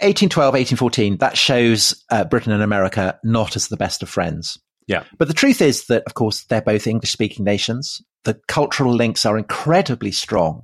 1812, 0.00 0.52
1814, 0.52 1.16
that 1.18 1.36
shows 1.36 2.04
uh, 2.10 2.24
Britain 2.24 2.52
and 2.52 2.62
America 2.62 3.18
not 3.24 3.56
as 3.56 3.68
the 3.68 3.76
best 3.76 4.02
of 4.02 4.08
friends. 4.08 4.58
Yeah. 4.86 5.04
But 5.18 5.28
the 5.28 5.34
truth 5.34 5.60
is 5.60 5.86
that, 5.86 6.04
of 6.06 6.14
course, 6.14 6.44
they're 6.44 6.62
both 6.62 6.86
English 6.86 7.10
speaking 7.10 7.44
nations. 7.44 8.00
The 8.24 8.40
cultural 8.48 8.94
links 8.94 9.26
are 9.26 9.36
incredibly 9.36 10.12
strong. 10.12 10.62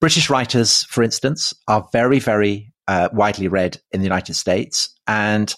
British 0.00 0.28
writers, 0.28 0.82
for 0.84 1.02
instance, 1.02 1.52
are 1.68 1.88
very, 1.92 2.18
very 2.18 2.72
uh, 2.88 3.08
widely 3.12 3.48
read 3.48 3.78
in 3.92 4.00
the 4.00 4.04
United 4.06 4.34
States. 4.34 4.90
And 5.06 5.54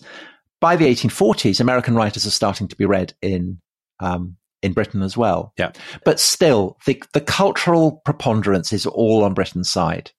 by 0.60 0.76
the 0.76 0.86
1840s, 0.86 1.60
American 1.60 1.94
writers 1.94 2.26
are 2.26 2.30
starting 2.30 2.68
to 2.68 2.76
be 2.76 2.84
read 2.84 3.14
in, 3.22 3.60
um, 4.00 4.36
in 4.62 4.72
Britain 4.72 5.02
as 5.02 5.16
well. 5.16 5.52
Yeah. 5.58 5.72
But 6.04 6.20
still, 6.20 6.78
the, 6.86 7.02
the 7.12 7.20
cultural 7.20 8.00
preponderance 8.04 8.72
is 8.72 8.86
all 8.86 9.24
on 9.24 9.34
Britain's 9.34 9.70
side. 9.70 10.12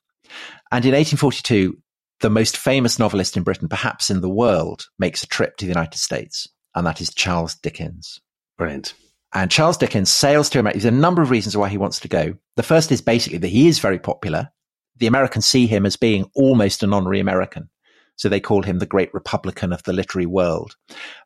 And 0.71 0.85
in 0.85 0.93
1842, 0.93 1.77
the 2.19 2.29
most 2.29 2.57
famous 2.57 2.99
novelist 2.99 3.37
in 3.37 3.43
Britain, 3.43 3.67
perhaps 3.67 4.09
in 4.09 4.21
the 4.21 4.29
world, 4.29 4.87
makes 4.97 5.23
a 5.23 5.27
trip 5.27 5.57
to 5.57 5.65
the 5.65 5.71
United 5.71 5.97
States, 5.97 6.47
and 6.75 6.85
that 6.87 7.01
is 7.01 7.13
Charles 7.13 7.55
Dickens. 7.55 8.19
Brilliant. 8.57 8.93
And 9.33 9.51
Charles 9.51 9.77
Dickens 9.77 10.09
sails 10.09 10.49
to 10.49 10.59
America. 10.59 10.79
There's 10.79 10.93
a 10.93 10.97
number 10.97 11.21
of 11.21 11.29
reasons 11.29 11.55
why 11.55 11.69
he 11.69 11.77
wants 11.77 11.99
to 11.99 12.07
go. 12.07 12.35
The 12.55 12.63
first 12.63 12.91
is 12.91 13.01
basically 13.01 13.39
that 13.39 13.49
he 13.49 13.67
is 13.67 13.79
very 13.79 13.99
popular. 13.99 14.49
The 14.97 15.07
Americans 15.07 15.45
see 15.45 15.67
him 15.67 15.85
as 15.85 15.95
being 15.95 16.29
almost 16.33 16.81
an 16.81 16.93
honorary 16.93 17.19
American. 17.19 17.69
So 18.17 18.29
they 18.29 18.39
call 18.39 18.63
him 18.63 18.79
the 18.79 18.85
great 18.85 19.13
Republican 19.13 19.71
of 19.71 19.83
the 19.83 19.93
literary 19.93 20.25
world. 20.25 20.75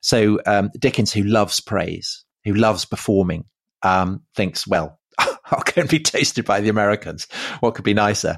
So 0.01 0.39
um, 0.45 0.69
Dickens, 0.77 1.11
who 1.11 1.23
loves 1.23 1.59
praise, 1.59 2.23
who 2.43 2.53
loves 2.53 2.85
performing, 2.85 3.45
um, 3.83 4.21
thinks, 4.35 4.67
well, 4.67 4.99
I'll 5.17 5.63
go 5.65 5.81
and 5.81 5.89
be 5.89 5.99
tasted 5.99 6.45
by 6.45 6.61
the 6.61 6.69
Americans. 6.69 7.27
What 7.61 7.75
could 7.75 7.85
be 7.85 7.93
nicer? 7.93 8.37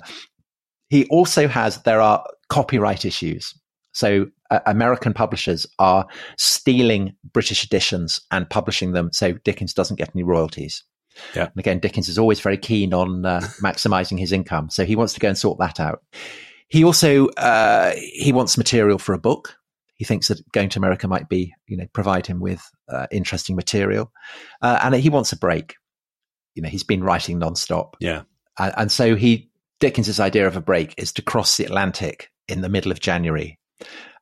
He 0.89 1.05
also 1.05 1.47
has, 1.47 1.81
there 1.81 2.01
are 2.01 2.25
copyright 2.49 3.05
issues. 3.05 3.53
So 3.93 4.27
uh, 4.51 4.59
American 4.65 5.13
publishers 5.13 5.65
are 5.79 6.07
stealing 6.37 7.15
British 7.31 7.63
editions 7.63 8.21
and 8.31 8.49
publishing 8.49 8.91
them 8.91 9.09
so 9.11 9.33
Dickens 9.33 9.73
doesn't 9.73 9.97
get 9.97 10.11
any 10.15 10.23
royalties. 10.23 10.83
Yeah. 11.35 11.43
And 11.43 11.57
again, 11.57 11.79
Dickens 11.79 12.09
is 12.09 12.17
always 12.17 12.39
very 12.39 12.57
keen 12.57 12.93
on 12.93 13.25
uh, 13.25 13.41
maximizing 13.63 14.19
his 14.19 14.31
income. 14.31 14.69
So 14.69 14.85
he 14.85 14.95
wants 14.95 15.13
to 15.13 15.19
go 15.19 15.29
and 15.29 15.37
sort 15.37 15.59
that 15.59 15.79
out. 15.79 16.03
He 16.73 16.83
also, 16.83 17.27
uh, 17.27 17.93
he 17.95 18.33
wants 18.33 18.57
material 18.57 18.97
for 18.97 19.13
a 19.13 19.19
book. 19.19 19.55
He 19.93 20.05
thinks 20.05 20.29
that 20.29 20.51
going 20.53 20.69
to 20.69 20.79
America 20.79 21.07
might 21.07 21.29
be, 21.29 21.53
you 21.67 21.77
know, 21.77 21.86
provide 21.93 22.25
him 22.25 22.39
with 22.39 22.67
uh, 22.91 23.05
interesting 23.12 23.55
material. 23.55 24.12
Uh, 24.59 24.79
and 24.81 24.95
he 24.95 25.09
wants 25.09 25.31
a 25.31 25.38
break. 25.38 25.75
You 26.55 26.63
know, 26.63 26.69
he's 26.69 26.81
been 26.81 27.03
writing 27.03 27.39
nonstop. 27.39 27.93
Yeah. 27.99 28.23
And, 28.57 28.73
and 28.75 28.91
so 28.91 29.15
he, 29.15 29.51
Dickens's 29.79 30.19
idea 30.19 30.47
of 30.47 30.57
a 30.57 30.62
break 30.62 30.95
is 30.97 31.13
to 31.13 31.21
cross 31.21 31.57
the 31.57 31.65
Atlantic 31.65 32.31
in 32.47 32.62
the 32.62 32.69
middle 32.69 32.91
of 32.91 32.99
January, 32.99 33.59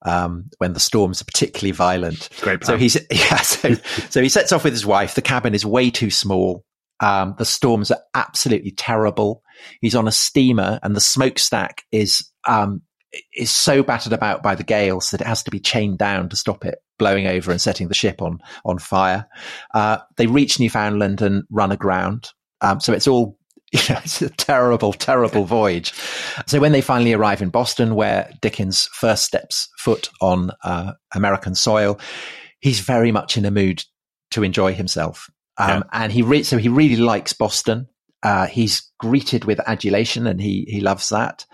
um, 0.02 0.50
when 0.58 0.74
the 0.74 0.82
storms 0.82 1.22
are 1.22 1.26
particularly 1.26 1.72
violent. 1.72 2.28
Great 2.42 2.60
Plan. 2.60 2.76
So 2.76 2.78
he's 2.78 2.98
yeah. 3.10 3.38
So, 3.38 3.76
so 4.10 4.22
he 4.22 4.28
sets 4.28 4.52
off 4.52 4.66
with 4.66 4.74
his 4.74 4.86
wife. 4.86 5.16
The 5.16 5.22
cabin 5.22 5.56
is 5.56 5.66
way 5.66 5.90
too 5.90 6.12
small. 6.12 6.66
Um, 7.00 7.34
the 7.38 7.46
storms 7.46 7.92
are 7.92 8.02
absolutely 8.14 8.72
terrible. 8.72 9.42
He's 9.80 9.96
on 9.96 10.10
a 10.10 10.12
steamer, 10.12 10.82
and 10.84 10.98
the 10.98 11.02
smokestack 11.02 11.84
is 11.94 12.31
um, 12.48 12.82
is 13.36 13.52
so 13.52 13.84
battered 13.84 14.14
about 14.14 14.42
by 14.42 14.56
the 14.56 14.64
gales 14.64 15.10
that 15.10 15.22
it 15.22 15.28
has 15.28 15.44
to 15.44 15.52
be 15.52 15.60
chained 15.60 15.98
down 15.98 16.30
to 16.30 16.36
stop 16.36 16.66
it 16.66 16.80
blowing 16.98 17.28
over 17.28 17.52
and 17.52 17.60
setting 17.60 17.88
the 17.88 17.94
ship 17.94 18.22
on 18.22 18.40
on 18.64 18.78
fire. 18.78 19.28
Uh, 19.74 19.98
they 20.18 20.28
reach 20.28 20.60
Newfoundland 20.60 21.22
and 21.22 21.44
run 21.50 21.72
aground. 21.72 22.30
Um, 22.62 22.80
so 22.80 22.94
it's 22.94 23.08
all 23.08 23.38
you 23.72 23.80
know, 23.90 24.00
it's 24.04 24.22
a 24.22 24.30
terrible, 24.30 24.92
terrible 24.92 25.46
voyage. 25.46 25.94
So 26.46 26.60
when 26.60 26.74
they 26.74 26.82
finally 26.82 27.14
arrive 27.14 27.42
in 27.42 27.50
Boston, 27.50 27.96
where 27.96 28.30
Dickens 28.42 28.90
first 28.92 29.24
steps 29.24 29.70
foot 29.78 30.10
on 30.20 30.52
uh, 30.64 30.92
American 31.16 31.56
soil, 31.56 31.98
he's 32.60 32.82
very 32.82 33.14
much 33.14 33.38
in 33.38 33.46
a 33.46 33.52
mood 33.52 33.86
to 34.32 34.44
enjoy 34.44 34.74
himself. 34.74 35.30
Um, 35.58 35.70
yeah. 35.70 35.84
And 35.94 36.12
he 36.12 36.22
re- 36.22 36.44
so 36.44 36.58
he 36.58 36.68
really 36.68 36.98
likes 36.98 37.32
Boston. 37.32 37.88
Uh, 38.24 38.48
he's 38.48 38.92
greeted 39.00 39.46
with 39.46 39.60
adulation, 39.68 40.28
and 40.28 40.42
he 40.42 40.66
he 40.68 40.80
loves 40.80 41.10
that. 41.10 41.46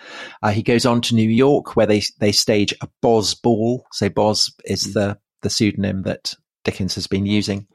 Uh, 0.43 0.51
he 0.51 0.61
goes 0.61 0.85
on 0.85 1.01
to 1.01 1.15
New 1.15 1.29
York, 1.29 1.75
where 1.75 1.87
they 1.87 2.03
they 2.19 2.31
stage 2.31 2.73
a 2.81 2.89
Boz 3.01 3.33
ball. 3.33 3.85
So 3.91 4.09
Boz 4.09 4.53
is 4.65 4.93
the 4.93 5.17
the 5.41 5.49
pseudonym 5.49 6.03
that 6.03 6.33
Dickens 6.63 6.95
has 6.95 7.07
been 7.07 7.25
using, 7.25 7.67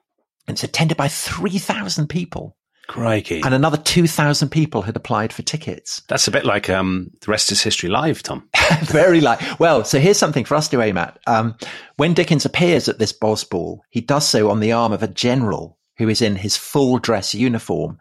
and 0.47 0.57
it's 0.57 0.65
attended 0.65 0.97
by 0.97 1.09
three 1.09 1.59
thousand 1.59 2.09
people. 2.09 2.57
Crikey. 2.89 3.41
And 3.43 3.55
another 3.55 3.77
2,000 3.77 4.49
people 4.51 4.83
had 4.83 4.97
applied 4.97 5.33
for 5.33 5.43
tickets. 5.43 6.03
That's 6.09 6.29
a 6.29 6.33
bit 6.33 6.45
like 6.45 6.69
um, 6.69 7.11
The 7.21 7.31
Rest 7.31 7.53
is 7.53 7.63
History 7.63 7.89
Live, 7.89 8.23
Tom. 8.23 8.49
Very 8.83 9.21
like. 9.21 9.41
Well, 9.59 9.85
so 9.85 9.99
here's 9.99 10.19
something 10.19 10.45
for 10.45 10.57
us 10.57 10.69
to 10.69 10.83
aim 10.83 10.99
at. 10.99 11.19
Um, 11.27 11.55
when 11.97 12.13
Dickens 12.13 12.45
appears 12.45 12.89
at 12.89 12.99
this 12.99 13.13
Boz 13.13 13.45
Ball, 13.45 13.83
he 13.89 14.01
does 14.01 14.29
so 14.29 14.51
on 14.51 14.61
the 14.61 14.73
arm 14.73 14.93
of 14.93 15.03
a 15.03 15.09
general 15.09 15.79
who 15.97 16.09
is 16.09 16.21
in 16.21 16.37
his 16.37 16.57
full 16.57 16.99
dress 16.99 17.35
uniform. 17.35 17.99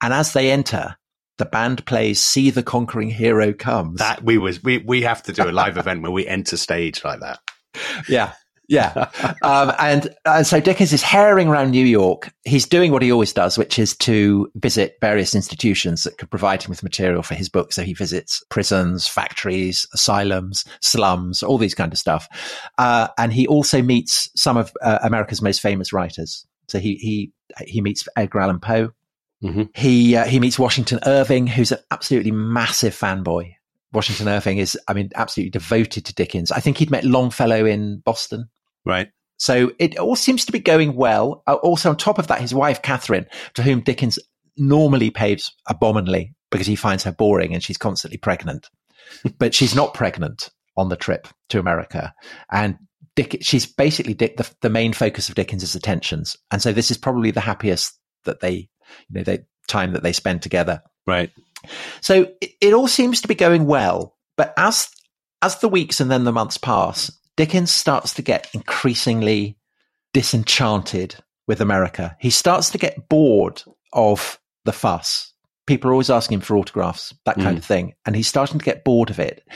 And 0.00 0.12
as 0.12 0.32
they 0.32 0.50
enter, 0.50 0.96
the 1.38 1.44
band 1.44 1.86
plays 1.86 2.22
"See 2.22 2.50
the 2.50 2.62
Conquering 2.62 3.10
Hero 3.10 3.52
Comes." 3.52 3.98
That 3.98 4.22
we 4.22 4.38
was 4.38 4.62
we 4.62 4.78
we 4.78 5.02
have 5.02 5.22
to 5.24 5.32
do 5.32 5.48
a 5.48 5.52
live 5.52 5.76
event 5.76 6.02
where 6.02 6.12
we 6.12 6.26
enter 6.26 6.56
stage 6.56 7.04
like 7.04 7.20
that. 7.20 7.40
Yeah, 8.08 8.32
yeah. 8.68 9.08
Um, 9.42 9.72
and, 9.78 10.14
and 10.26 10.46
so 10.46 10.60
Dickens 10.60 10.92
is 10.92 11.02
herring 11.02 11.48
around 11.48 11.70
New 11.70 11.86
York. 11.86 12.30
He's 12.44 12.66
doing 12.66 12.92
what 12.92 13.00
he 13.00 13.10
always 13.10 13.32
does, 13.32 13.56
which 13.56 13.78
is 13.78 13.96
to 13.98 14.50
visit 14.56 14.98
various 15.00 15.34
institutions 15.34 16.04
that 16.04 16.18
could 16.18 16.30
provide 16.30 16.62
him 16.62 16.70
with 16.70 16.82
material 16.82 17.22
for 17.22 17.34
his 17.34 17.48
book. 17.48 17.72
So 17.72 17.82
he 17.82 17.94
visits 17.94 18.42
prisons, 18.50 19.06
factories, 19.06 19.86
asylums, 19.94 20.66
slums, 20.82 21.42
all 21.42 21.56
these 21.56 21.74
kind 21.74 21.92
of 21.92 21.98
stuff. 21.98 22.28
Uh, 22.76 23.08
and 23.16 23.32
he 23.32 23.46
also 23.46 23.80
meets 23.80 24.30
some 24.36 24.58
of 24.58 24.70
uh, 24.82 24.98
America's 25.02 25.40
most 25.40 25.62
famous 25.62 25.92
writers. 25.92 26.46
So 26.68 26.78
he, 26.78 26.96
he, 26.96 27.32
he 27.66 27.80
meets 27.80 28.06
Edgar 28.16 28.40
Allan 28.40 28.60
Poe. 28.60 28.90
Mm-hmm. 29.42 29.62
He, 29.74 30.16
uh, 30.16 30.24
he 30.24 30.40
meets 30.40 30.58
Washington 30.58 30.98
Irving, 31.06 31.46
who's 31.46 31.72
an 31.72 31.78
absolutely 31.90 32.32
massive 32.32 32.94
fanboy 32.94 33.54
Washington 33.92 34.28
Irving 34.28 34.58
is, 34.58 34.78
I 34.86 34.94
mean, 34.94 35.10
absolutely 35.14 35.50
devoted 35.50 36.04
to 36.06 36.14
Dickens. 36.14 36.52
I 36.52 36.60
think 36.60 36.78
he'd 36.78 36.90
met 36.90 37.04
Longfellow 37.04 37.64
in 37.64 38.00
Boston. 38.00 38.48
Right. 38.84 39.08
So 39.38 39.72
it 39.78 39.98
all 39.98 40.16
seems 40.16 40.44
to 40.46 40.52
be 40.52 40.58
going 40.58 40.94
well. 40.94 41.42
Uh, 41.46 41.54
also, 41.54 41.90
on 41.90 41.96
top 41.96 42.18
of 42.18 42.26
that, 42.26 42.40
his 42.40 42.54
wife, 42.54 42.82
Catherine, 42.82 43.26
to 43.54 43.62
whom 43.62 43.80
Dickens 43.80 44.18
normally 44.56 45.10
pays 45.10 45.50
abominably 45.66 46.34
because 46.50 46.66
he 46.66 46.76
finds 46.76 47.04
her 47.04 47.12
boring 47.12 47.54
and 47.54 47.62
she's 47.62 47.78
constantly 47.78 48.18
pregnant. 48.18 48.68
but 49.38 49.54
she's 49.54 49.74
not 49.74 49.94
pregnant 49.94 50.50
on 50.76 50.88
the 50.88 50.96
trip 50.96 51.28
to 51.48 51.58
America. 51.58 52.12
And 52.50 52.76
Dick, 53.16 53.38
she's 53.40 53.64
basically 53.64 54.14
Dick, 54.14 54.36
the, 54.36 54.50
the 54.60 54.70
main 54.70 54.92
focus 54.92 55.28
of 55.28 55.34
Dickens's 55.34 55.74
attentions. 55.74 56.36
And 56.50 56.60
so 56.60 56.72
this 56.72 56.90
is 56.90 56.98
probably 56.98 57.30
the 57.30 57.40
happiest 57.40 57.98
that 58.24 58.40
they, 58.40 58.68
you 59.08 59.14
know, 59.14 59.22
they 59.24 59.44
time 59.66 59.92
that 59.92 60.02
they 60.02 60.12
spend 60.12 60.42
together. 60.42 60.82
Right. 61.06 61.30
So 62.00 62.32
it, 62.40 62.50
it 62.60 62.74
all 62.74 62.88
seems 62.88 63.20
to 63.22 63.28
be 63.28 63.34
going 63.34 63.66
well. 63.66 64.16
But 64.36 64.54
as, 64.56 64.88
as 65.42 65.58
the 65.58 65.68
weeks 65.68 66.00
and 66.00 66.10
then 66.10 66.24
the 66.24 66.32
months 66.32 66.58
pass, 66.58 67.12
Dickens 67.36 67.70
starts 67.70 68.14
to 68.14 68.22
get 68.22 68.48
increasingly 68.54 69.58
disenchanted 70.12 71.16
with 71.46 71.60
America. 71.60 72.16
He 72.18 72.30
starts 72.30 72.70
to 72.70 72.78
get 72.78 73.08
bored 73.08 73.62
of 73.92 74.38
the 74.64 74.72
fuss. 74.72 75.32
People 75.66 75.90
are 75.90 75.92
always 75.92 76.10
asking 76.10 76.36
him 76.36 76.40
for 76.40 76.56
autographs, 76.56 77.14
that 77.26 77.36
kind 77.36 77.56
mm. 77.56 77.58
of 77.58 77.64
thing. 77.64 77.94
And 78.06 78.16
he's 78.16 78.28
starting 78.28 78.58
to 78.58 78.64
get 78.64 78.84
bored 78.84 79.10
of 79.10 79.18
it. 79.18 79.46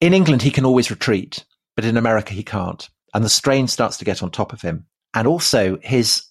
In 0.00 0.12
England, 0.12 0.42
he 0.42 0.50
can 0.50 0.64
always 0.64 0.90
retreat, 0.90 1.44
but 1.76 1.84
in 1.84 1.96
America, 1.96 2.34
he 2.34 2.42
can't. 2.42 2.88
And 3.14 3.24
the 3.24 3.28
strain 3.28 3.68
starts 3.68 3.96
to 3.98 4.04
get 4.04 4.22
on 4.22 4.30
top 4.30 4.52
of 4.52 4.60
him. 4.60 4.86
And 5.14 5.28
also 5.28 5.78
his 5.82 6.24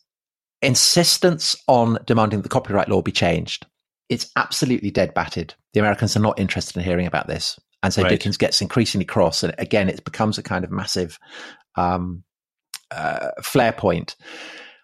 insistence 0.63 1.55
on 1.67 1.99
demanding 2.05 2.39
that 2.39 2.43
the 2.43 2.49
copyright 2.49 2.89
law 2.89 3.01
be 3.01 3.11
changed. 3.11 3.65
It's 4.09 4.29
absolutely 4.35 4.91
dead 4.91 5.13
batted. 5.13 5.53
The 5.73 5.79
Americans 5.79 6.15
are 6.15 6.21
not 6.21 6.39
interested 6.39 6.77
in 6.77 6.83
hearing 6.83 7.07
about 7.07 7.27
this. 7.27 7.59
And 7.81 7.93
so 7.93 8.03
right. 8.03 8.09
Dickens 8.09 8.37
gets 8.37 8.61
increasingly 8.61 9.05
cross. 9.05 9.43
And 9.43 9.53
again, 9.57 9.89
it 9.89 10.03
becomes 10.05 10.37
a 10.37 10.43
kind 10.43 10.63
of 10.63 10.71
massive 10.71 11.19
um, 11.75 12.23
uh, 12.91 13.29
flare 13.41 13.73
point. 13.73 14.15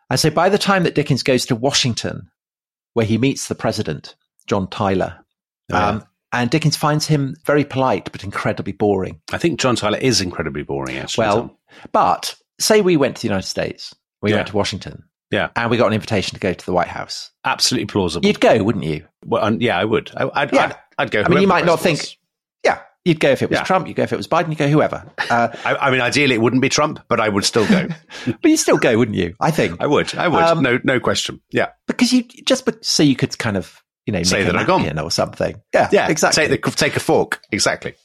And 0.09 0.19
so 0.19 0.29
by 0.29 0.49
the 0.49 0.57
time 0.57 0.83
that 0.83 0.95
Dickens 0.95 1.23
goes 1.23 1.45
to 1.47 1.55
Washington, 1.55 2.29
where 2.93 3.05
he 3.05 3.17
meets 3.17 3.47
the 3.47 3.55
president, 3.55 4.15
John 4.47 4.67
Tyler, 4.69 5.17
oh, 5.71 5.77
yeah. 5.77 5.87
um, 5.87 6.03
and 6.33 6.49
Dickens 6.49 6.75
finds 6.75 7.07
him 7.07 7.35
very 7.45 7.63
polite 7.63 8.11
but 8.11 8.23
incredibly 8.23 8.73
boring. 8.73 9.21
I 9.31 9.37
think 9.37 9.59
John 9.59 9.75
Tyler 9.75 9.97
is 9.97 10.21
incredibly 10.21 10.63
boring, 10.63 10.97
actually. 10.97 11.25
Well, 11.25 11.59
but 11.91 12.35
say 12.59 12.81
we 12.81 12.97
went 12.97 13.15
to 13.17 13.21
the 13.21 13.27
United 13.27 13.47
States, 13.47 13.95
we 14.21 14.31
yeah. 14.31 14.37
went 14.37 14.49
to 14.49 14.55
Washington, 14.55 15.03
yeah, 15.31 15.49
and 15.55 15.69
we 15.69 15.77
got 15.77 15.87
an 15.87 15.93
invitation 15.93 16.33
to 16.33 16.39
go 16.39 16.53
to 16.53 16.65
the 16.65 16.73
White 16.73 16.87
House. 16.87 17.31
Absolutely 17.45 17.85
plausible. 17.85 18.25
You'd 18.25 18.39
go, 18.39 18.63
wouldn't 18.63 18.85
you? 18.85 19.05
Well, 19.25 19.43
um, 19.43 19.61
yeah, 19.61 19.77
I 19.77 19.85
would. 19.85 20.11
I, 20.15 20.25
would 20.25 20.53
yeah. 20.53 20.65
I'd, 20.65 20.75
I'd, 20.97 21.11
go. 21.11 21.23
I 21.23 21.29
mean, 21.29 21.41
you 21.41 21.47
might 21.47 21.65
not 21.65 21.79
think. 21.79 22.17
Yeah, 22.63 22.79
You'd 23.05 23.19
go 23.19 23.29
if 23.29 23.41
it 23.41 23.49
was 23.49 23.59
yeah. 23.59 23.63
Trump. 23.63 23.87
You'd 23.87 23.95
go 23.95 24.03
if 24.03 24.11
it 24.11 24.17
was 24.17 24.27
Biden. 24.27 24.49
You'd 24.49 24.57
go 24.57 24.67
whoever. 24.67 25.03
Uh, 25.29 25.47
I, 25.65 25.75
I, 25.75 25.91
mean, 25.91 26.01
ideally 26.01 26.35
it 26.35 26.41
wouldn't 26.41 26.61
be 26.61 26.69
Trump, 26.69 26.99
but 27.07 27.19
I 27.19 27.29
would 27.29 27.45
still 27.45 27.67
go. 27.67 27.87
but 28.25 28.45
you'd 28.45 28.57
still 28.57 28.77
go, 28.77 28.97
wouldn't 28.97 29.17
you? 29.17 29.35
I 29.39 29.51
think 29.51 29.77
I 29.79 29.87
would. 29.87 30.13
I 30.15 30.27
would. 30.27 30.43
Um, 30.43 30.61
no, 30.61 30.79
no 30.83 30.99
question. 30.99 31.41
Yeah, 31.49 31.69
because 31.87 32.11
you 32.11 32.23
just 32.23 32.67
so 32.81 33.03
you 33.03 33.15
could 33.15 33.37
kind 33.37 33.55
of 33.55 33.81
you 34.05 34.11
know 34.11 34.23
say 34.23 34.43
that 34.43 34.55
I'm 34.55 34.67
gone 34.67 34.99
or 34.99 35.11
something. 35.11 35.61
Yeah, 35.73 35.89
yeah, 35.91 36.09
exactly. 36.09 36.47
Take, 36.47 36.63
the, 36.63 36.71
take 36.71 36.95
a 36.97 36.99
fork. 36.99 37.41
Exactly. 37.51 37.95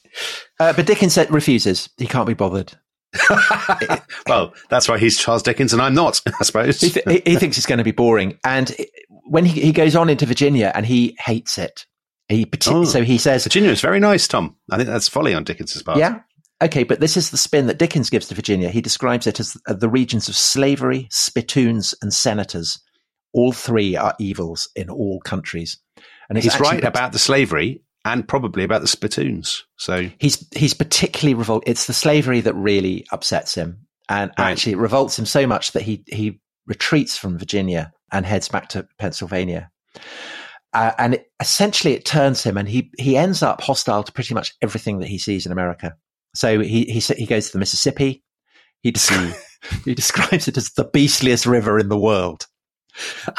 Uh, 0.59 0.71
but 0.71 0.85
Dickens 0.85 1.17
refuses. 1.29 1.89
He 1.97 2.07
can't 2.07 2.27
be 2.27 2.33
bothered. 2.33 2.73
well, 4.27 4.53
that's 4.69 4.87
why 4.87 4.97
he's 4.97 5.17
Charles 5.17 5.43
Dickens 5.43 5.73
and 5.73 5.81
I'm 5.81 5.93
not, 5.93 6.21
I 6.39 6.43
suppose. 6.43 6.81
he, 6.81 6.89
th- 6.89 7.23
he 7.25 7.35
thinks 7.35 7.57
it's 7.57 7.65
going 7.65 7.77
to 7.77 7.83
be 7.83 7.91
boring. 7.91 8.37
And 8.43 8.75
when 9.25 9.45
he, 9.45 9.61
he 9.61 9.71
goes 9.71 9.95
on 9.95 10.09
into 10.09 10.25
Virginia 10.25 10.71
and 10.75 10.85
he 10.85 11.17
hates 11.19 11.57
it, 11.57 11.85
he 12.27 12.49
oh, 12.67 12.85
so 12.85 13.03
he 13.03 13.17
says 13.17 13.43
Virginia 13.43 13.69
is 13.69 13.81
very 13.81 13.99
nice, 13.99 14.27
Tom. 14.27 14.55
I 14.71 14.77
think 14.77 14.89
that's 14.89 15.07
folly 15.07 15.33
on 15.33 15.43
Dickens's 15.43 15.83
part. 15.83 15.99
Yeah. 15.99 16.21
Okay, 16.63 16.83
but 16.83 16.99
this 16.99 17.17
is 17.17 17.29
the 17.29 17.37
spin 17.37 17.67
that 17.67 17.77
Dickens 17.77 18.09
gives 18.09 18.27
to 18.29 18.35
Virginia. 18.35 18.69
He 18.69 18.81
describes 18.81 19.27
it 19.27 19.39
as 19.39 19.57
the 19.67 19.89
regions 19.89 20.27
of 20.29 20.35
slavery, 20.35 21.07
spittoons, 21.11 21.93
and 22.01 22.13
senators. 22.13 22.79
All 23.33 23.51
three 23.51 23.95
are 23.95 24.15
evils 24.19 24.69
in 24.75 24.89
all 24.89 25.19
countries. 25.21 25.77
And 26.29 26.37
he's 26.41 26.59
right 26.59 26.83
about 26.83 27.11
the 27.11 27.19
slavery 27.19 27.83
and 28.05 28.27
probably 28.27 28.63
about 28.63 28.81
the 28.81 28.87
spittoons. 28.87 29.65
So 29.77 30.09
he's 30.19 30.47
he's 30.55 30.73
particularly 30.73 31.33
revolt. 31.33 31.63
It's 31.65 31.87
the 31.87 31.93
slavery 31.93 32.39
that 32.41 32.53
really 32.53 33.05
upsets 33.11 33.55
him, 33.55 33.87
and 34.07 34.31
right. 34.37 34.51
actually 34.51 34.73
it 34.73 34.77
revolts 34.77 35.19
him 35.19 35.25
so 35.25 35.45
much 35.45 35.73
that 35.73 35.83
he 35.83 36.03
he 36.07 36.39
retreats 36.67 37.17
from 37.17 37.37
Virginia 37.37 37.91
and 38.11 38.25
heads 38.25 38.47
back 38.47 38.69
to 38.69 38.87
Pennsylvania. 38.99 39.69
Uh, 40.73 40.91
and 40.97 41.13
it, 41.15 41.31
essentially 41.39 41.93
it 41.93 42.03
turns 42.03 42.43
him 42.43 42.57
and 42.57 42.67
he, 42.67 42.91
he 42.97 43.15
ends 43.15 43.41
up 43.41 43.61
hostile 43.61 44.03
to 44.03 44.11
pretty 44.11 44.33
much 44.33 44.53
everything 44.61 44.99
that 44.99 45.07
he 45.07 45.17
sees 45.17 45.45
in 45.45 45.53
America. 45.53 45.95
So 46.33 46.59
he, 46.59 46.83
he, 46.83 46.99
he 46.99 47.25
goes 47.25 47.47
to 47.47 47.53
the 47.53 47.59
Mississippi. 47.59 48.23
He, 48.81 48.91
des- 48.91 49.33
he 49.85 49.95
describes 49.95 50.49
it 50.49 50.57
as 50.57 50.71
the 50.71 50.83
beastliest 50.83 51.45
river 51.45 51.79
in 51.79 51.87
the 51.87 51.97
world. 51.97 52.47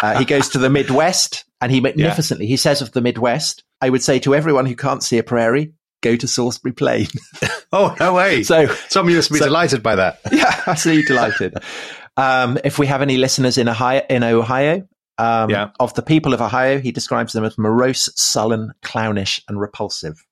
Uh, 0.02 0.18
he 0.18 0.24
goes 0.24 0.50
to 0.50 0.58
the 0.58 0.70
Midwest 0.70 1.44
and 1.60 1.72
he 1.72 1.80
magnificently, 1.80 2.46
yeah. 2.46 2.50
he 2.50 2.56
says 2.56 2.82
of 2.82 2.92
the 2.92 3.00
Midwest, 3.00 3.64
I 3.80 3.90
would 3.90 4.02
say 4.02 4.18
to 4.20 4.34
everyone 4.34 4.66
who 4.66 4.76
can't 4.76 5.02
see 5.02 5.18
a 5.18 5.22
prairie, 5.22 5.72
go 6.02 6.16
to 6.16 6.28
Salisbury 6.28 6.72
Plain. 6.72 7.06
oh, 7.72 7.94
no 7.98 8.14
way. 8.14 8.42
So 8.44 8.66
some 8.88 9.06
of 9.06 9.10
you 9.10 9.16
must 9.16 9.32
be 9.32 9.38
so, 9.38 9.46
delighted 9.46 9.82
by 9.82 9.96
that. 9.96 10.20
Yeah, 10.32 10.62
absolutely 10.66 11.04
delighted. 11.04 11.54
Um, 12.16 12.58
if 12.64 12.78
we 12.78 12.86
have 12.86 13.02
any 13.02 13.16
listeners 13.16 13.58
in 13.58 13.68
Ohio, 13.68 14.02
in 14.08 14.22
Ohio 14.22 14.86
um, 15.18 15.50
yeah. 15.50 15.70
Of 15.80 15.94
the 15.94 16.02
people 16.02 16.34
of 16.34 16.42
Ohio, 16.42 16.78
he 16.78 16.92
describes 16.92 17.32
them 17.32 17.44
as 17.44 17.56
morose, 17.56 18.10
sullen, 18.16 18.72
clownish, 18.82 19.40
and 19.48 19.58
repulsive. 19.58 20.22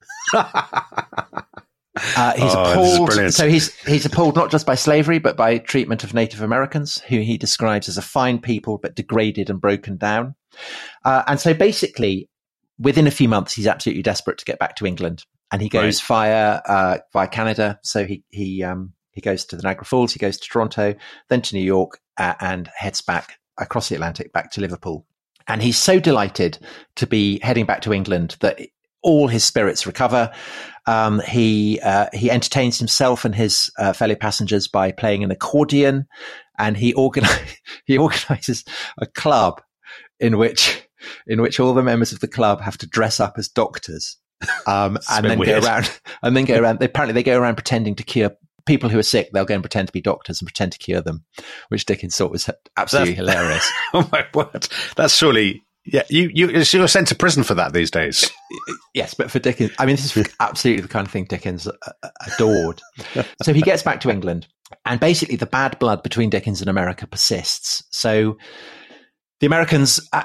Uh, 1.97 2.33
he's 2.33 2.55
oh, 2.55 2.73
appalled. 2.73 3.33
So 3.33 3.49
he's 3.49 3.75
he's 3.83 4.05
appalled 4.05 4.35
not 4.35 4.51
just 4.51 4.67
by 4.67 4.75
slavery, 4.75 5.19
but 5.19 5.37
by 5.37 5.59
treatment 5.59 6.03
of 6.03 6.13
Native 6.13 6.41
Americans, 6.41 6.99
who 7.09 7.19
he 7.21 7.39
describes 7.39 7.89
as 7.89 7.97
a 7.97 8.03
fine 8.03 8.41
people 8.41 8.79
but 8.79 8.97
degraded 8.97 9.49
and 9.49 9.61
broken 9.61 9.97
down. 9.97 10.35
Uh, 11.05 11.23
and 11.27 11.39
so 11.39 11.55
basically, 11.55 12.29
within 12.79 13.07
a 13.07 13.13
few 13.13 13.29
months, 13.29 13.53
he's 13.55 13.67
absolutely 13.67 14.03
desperate 14.03 14.39
to 14.39 14.45
get 14.45 14.59
back 14.59 14.75
to 14.77 14.87
England, 14.87 15.25
and 15.53 15.63
he 15.63 15.69
goes 15.69 16.01
right. 16.03 16.09
via 16.09 16.61
uh, 16.67 16.99
via 17.13 17.29
Canada. 17.29 17.79
So 17.83 18.05
he 18.05 18.25
he 18.31 18.63
um, 18.65 18.93
he 19.13 19.21
goes 19.21 19.45
to 19.47 19.57
the 19.57 19.63
Niagara 19.63 19.85
Falls, 19.85 20.13
he 20.13 20.19
goes 20.19 20.39
to 20.39 20.49
Toronto, 20.49 20.95
then 21.29 21.43
to 21.43 21.55
New 21.55 21.63
York, 21.63 22.01
uh, 22.19 22.35
and 22.41 22.69
heads 22.77 23.01
back 23.03 23.39
across 23.57 23.89
the 23.89 23.95
Atlantic 23.95 24.33
back 24.33 24.51
to 24.53 24.61
Liverpool. 24.61 25.07
And 25.47 25.63
he's 25.63 25.79
so 25.79 26.01
delighted 26.01 26.59
to 26.97 27.07
be 27.07 27.39
heading 27.41 27.67
back 27.67 27.83
to 27.83 27.93
England 27.93 28.37
that 28.41 28.61
all 29.05 29.29
his 29.29 29.45
spirits 29.45 29.87
recover. 29.87 30.33
Um, 30.87 31.21
he 31.21 31.79
uh, 31.81 32.07
he 32.13 32.31
entertains 32.31 32.79
himself 32.79 33.25
and 33.25 33.35
his 33.35 33.71
uh, 33.79 33.93
fellow 33.93 34.17
passengers 34.17 34.67
by 34.67 34.91
playing 34.91 35.23
an 35.23 35.31
accordion, 35.31 36.07
and 36.59 36.77
he 36.77 36.93
organize, 36.95 37.57
he 37.87 37.97
organizes 37.97 38.65
a 38.99 39.07
club 39.07 39.63
in 40.19 40.37
which 40.39 40.83
in 41.27 41.41
which 41.41 41.61
all 41.61 41.75
the 41.75 41.83
members 41.83 42.13
of 42.13 42.21
the 42.21 42.29
club 42.29 42.61
have 42.61 42.79
to 42.79 42.87
dress 42.87 43.21
up 43.21 43.35
as 43.39 43.49
doctors, 43.49 44.19
um, 44.67 44.99
and 45.11 45.25
then 45.25 45.39
weird. 45.39 45.63
go 45.63 45.67
around 45.67 46.01
and 46.23 46.37
then 46.37 46.45
go 46.45 46.59
around. 46.59 46.83
Apparently, 46.83 47.15
they 47.15 47.23
go 47.23 47.39
around 47.39 47.55
pretending 47.55 47.95
to 47.95 48.03
cure 48.03 48.33
people 48.67 48.91
who 48.91 48.99
are 48.99 49.03
sick. 49.05 49.31
They'll 49.33 49.45
go 49.45 49.55
and 49.55 49.63
pretend 49.63 49.89
to 49.89 49.93
be 49.93 50.01
doctors 50.01 50.41
and 50.41 50.47
pretend 50.47 50.73
to 50.73 50.79
cure 50.79 51.01
them, 51.01 51.25
which 51.69 51.87
Dickens 51.87 52.17
thought 52.17 52.31
was 52.31 52.51
absolutely 52.77 53.15
That's, 53.15 53.33
hilarious. 53.33 53.73
oh 53.95 54.09
my 54.13 54.27
word! 54.35 54.69
That's 54.97 55.15
surely 55.15 55.63
yeah, 55.87 56.03
you, 56.09 56.31
you, 56.33 56.49
you're 56.49 56.89
sent 56.89 57.09
to 57.09 57.15
prison 57.15 57.45
for 57.45 57.55
that 57.55 57.73
these 57.73 57.91
days. 57.91 58.31
yes, 58.95 59.15
but 59.15 59.31
for 59.31 59.39
Dickens, 59.39 59.71
I 59.79 59.87
mean, 59.87 59.97
this 59.97 60.17
is 60.17 60.35
absolutely 60.41 60.83
the 60.83 60.89
kind 60.89 61.07
of 61.07 61.13
thing 61.13 61.25
Dickens 61.25 61.67
uh, 61.67 62.09
adored. 62.27 62.81
so 63.43 63.53
he 63.53 63.61
gets 63.61 63.83
back 63.83 64.01
to 64.01 64.11
England, 64.11 64.47
and 64.87 64.99
basically 64.99 65.37
the 65.37 65.47
bad 65.47 65.79
blood 65.79 66.03
between 66.03 66.31
Dickens 66.31 66.61
and 66.61 66.71
America 66.71 67.07
persists. 67.07 67.85
So 67.91 68.39
the 69.41 69.47
Americans 69.47 70.01
uh, 70.13 70.25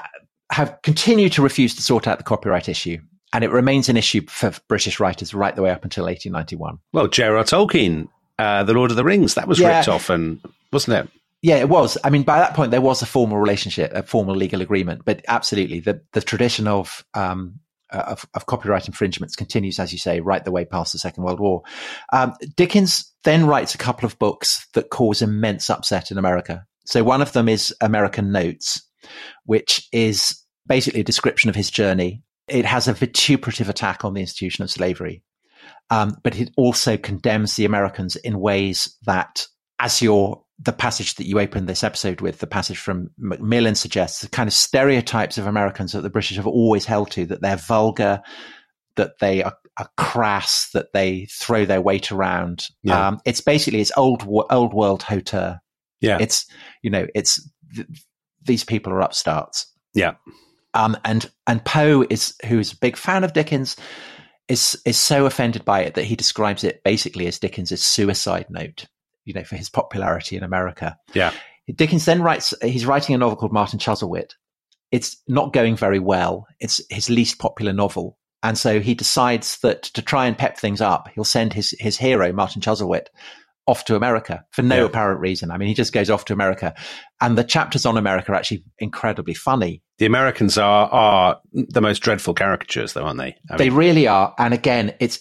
have 0.50 0.78
continued 0.82 1.32
to 1.32 1.42
refuse 1.42 1.74
to 1.74 1.82
sort 1.82 2.06
out 2.06 2.18
the 2.18 2.24
copyright 2.24 2.68
issue. 2.68 2.98
And 3.32 3.44
it 3.44 3.50
remains 3.52 3.88
an 3.88 3.96
issue 3.96 4.22
for 4.28 4.52
British 4.66 4.98
writers 4.98 5.34
right 5.34 5.54
the 5.54 5.62
way 5.62 5.70
up 5.70 5.84
until 5.84 6.04
1891. 6.04 6.78
Well, 6.92 7.06
J.R.R. 7.06 7.44
Tolkien, 7.44 8.08
uh, 8.40 8.64
The 8.64 8.72
Lord 8.72 8.90
of 8.90 8.96
the 8.96 9.04
Rings, 9.04 9.34
that 9.34 9.46
was 9.46 9.60
yeah. 9.60 9.76
ripped 9.76 9.88
off, 9.88 10.10
and 10.10 10.40
wasn't 10.72 11.04
it? 11.06 11.19
Yeah, 11.42 11.56
it 11.56 11.68
was. 11.68 11.96
I 12.04 12.10
mean, 12.10 12.22
by 12.22 12.38
that 12.38 12.54
point, 12.54 12.70
there 12.70 12.82
was 12.82 13.00
a 13.00 13.06
formal 13.06 13.38
relationship, 13.38 13.92
a 13.94 14.02
formal 14.02 14.36
legal 14.36 14.60
agreement. 14.60 15.02
But 15.04 15.24
absolutely, 15.26 15.80
the 15.80 16.02
the 16.12 16.20
tradition 16.20 16.68
of 16.68 17.04
um, 17.14 17.60
uh, 17.92 18.04
of, 18.08 18.26
of, 18.34 18.46
copyright 18.46 18.86
infringements 18.86 19.34
continues, 19.34 19.78
as 19.80 19.92
you 19.92 19.98
say, 19.98 20.20
right 20.20 20.44
the 20.44 20.52
way 20.52 20.64
past 20.64 20.92
the 20.92 20.98
Second 20.98 21.24
World 21.24 21.40
War. 21.40 21.62
Um, 22.12 22.34
Dickens 22.54 23.12
then 23.24 23.46
writes 23.46 23.74
a 23.74 23.78
couple 23.78 24.06
of 24.06 24.18
books 24.18 24.66
that 24.74 24.90
cause 24.90 25.22
immense 25.22 25.68
upset 25.68 26.10
in 26.10 26.18
America. 26.18 26.64
So 26.86 27.02
one 27.02 27.22
of 27.22 27.32
them 27.32 27.48
is 27.48 27.74
American 27.80 28.30
Notes, 28.30 28.80
which 29.44 29.88
is 29.92 30.40
basically 30.68 31.00
a 31.00 31.04
description 31.04 31.50
of 31.50 31.56
his 31.56 31.70
journey. 31.70 32.22
It 32.46 32.64
has 32.64 32.86
a 32.86 32.92
vituperative 32.92 33.68
attack 33.68 34.04
on 34.04 34.14
the 34.14 34.20
institution 34.20 34.62
of 34.62 34.70
slavery, 34.70 35.22
um, 35.90 36.16
but 36.22 36.38
it 36.38 36.50
also 36.56 36.96
condemns 36.96 37.56
the 37.56 37.64
Americans 37.64 38.14
in 38.16 38.40
ways 38.40 38.96
that, 39.04 39.46
as 39.78 40.00
your 40.00 40.44
the 40.62 40.72
passage 40.72 41.14
that 41.14 41.26
you 41.26 41.40
opened 41.40 41.68
this 41.68 41.82
episode 41.82 42.20
with, 42.20 42.38
the 42.38 42.46
passage 42.46 42.78
from 42.78 43.10
Macmillan 43.16 43.74
suggests 43.74 44.20
the 44.20 44.28
kind 44.28 44.46
of 44.46 44.52
stereotypes 44.52 45.38
of 45.38 45.46
Americans 45.46 45.92
that 45.92 46.02
the 46.02 46.10
British 46.10 46.36
have 46.36 46.46
always 46.46 46.84
held 46.84 47.10
to, 47.12 47.24
that 47.26 47.40
they're 47.40 47.56
vulgar, 47.56 48.20
that 48.96 49.18
they 49.20 49.42
are, 49.42 49.56
are 49.78 49.88
crass, 49.96 50.68
that 50.74 50.92
they 50.92 51.26
throw 51.30 51.64
their 51.64 51.80
weight 51.80 52.12
around. 52.12 52.68
Yeah. 52.82 53.08
Um, 53.08 53.20
it's 53.24 53.40
basically, 53.40 53.80
it's 53.80 53.92
old, 53.96 54.22
old 54.50 54.74
world 54.74 55.02
hauteur. 55.02 55.60
Yeah. 56.00 56.18
It's, 56.20 56.44
you 56.82 56.90
know, 56.90 57.06
it's, 57.14 57.40
th- 57.74 57.86
these 58.42 58.64
people 58.64 58.92
are 58.92 59.00
upstarts. 59.00 59.66
Yeah. 59.94 60.14
Um, 60.74 60.96
and, 61.06 61.30
and 61.46 61.64
Poe 61.64 62.04
is, 62.10 62.34
who's 62.44 62.72
a 62.72 62.78
big 62.78 62.98
fan 62.98 63.24
of 63.24 63.32
Dickens, 63.32 63.76
is, 64.46 64.80
is 64.84 64.98
so 64.98 65.24
offended 65.24 65.64
by 65.64 65.84
it 65.84 65.94
that 65.94 66.04
he 66.04 66.16
describes 66.16 66.64
it 66.64 66.84
basically 66.84 67.26
as 67.26 67.38
Dickens's 67.38 67.82
suicide 67.82 68.46
note 68.50 68.86
you 69.24 69.34
know, 69.34 69.44
for 69.44 69.56
his 69.56 69.68
popularity 69.68 70.36
in 70.36 70.42
America. 70.42 70.96
Yeah. 71.12 71.32
Dickens 71.74 72.04
then 72.04 72.22
writes, 72.22 72.54
he's 72.62 72.86
writing 72.86 73.14
a 73.14 73.18
novel 73.18 73.36
called 73.36 73.52
Martin 73.52 73.78
Chuzzlewit. 73.78 74.32
It's 74.90 75.16
not 75.28 75.52
going 75.52 75.76
very 75.76 76.00
well. 76.00 76.46
It's 76.58 76.80
his 76.90 77.08
least 77.08 77.38
popular 77.38 77.72
novel. 77.72 78.18
And 78.42 78.56
so 78.58 78.80
he 78.80 78.94
decides 78.94 79.58
that 79.58 79.82
to 79.82 80.02
try 80.02 80.26
and 80.26 80.36
pep 80.36 80.58
things 80.58 80.80
up, 80.80 81.08
he'll 81.14 81.24
send 81.24 81.52
his, 81.52 81.74
his 81.78 81.96
hero, 81.96 82.32
Martin 82.32 82.62
Chuzzlewit, 82.62 83.06
off 83.66 83.84
to 83.84 83.94
America 83.94 84.44
for 84.50 84.62
no 84.62 84.78
yeah. 84.78 84.84
apparent 84.84 85.20
reason. 85.20 85.50
I 85.50 85.58
mean, 85.58 85.68
he 85.68 85.74
just 85.74 85.92
goes 85.92 86.10
off 86.10 86.24
to 86.24 86.32
America. 86.32 86.74
And 87.20 87.38
the 87.38 87.44
chapters 87.44 87.86
on 87.86 87.96
America 87.96 88.32
are 88.32 88.34
actually 88.34 88.64
incredibly 88.78 89.34
funny. 89.34 89.82
The 89.98 90.06
Americans 90.06 90.58
are, 90.58 90.88
are 90.88 91.40
the 91.52 91.82
most 91.82 92.00
dreadful 92.00 92.34
caricatures, 92.34 92.94
though, 92.94 93.04
aren't 93.04 93.18
they? 93.18 93.36
I 93.50 93.58
they 93.58 93.70
really 93.70 94.08
are. 94.08 94.34
And 94.38 94.54
again, 94.54 94.94
it's 94.98 95.18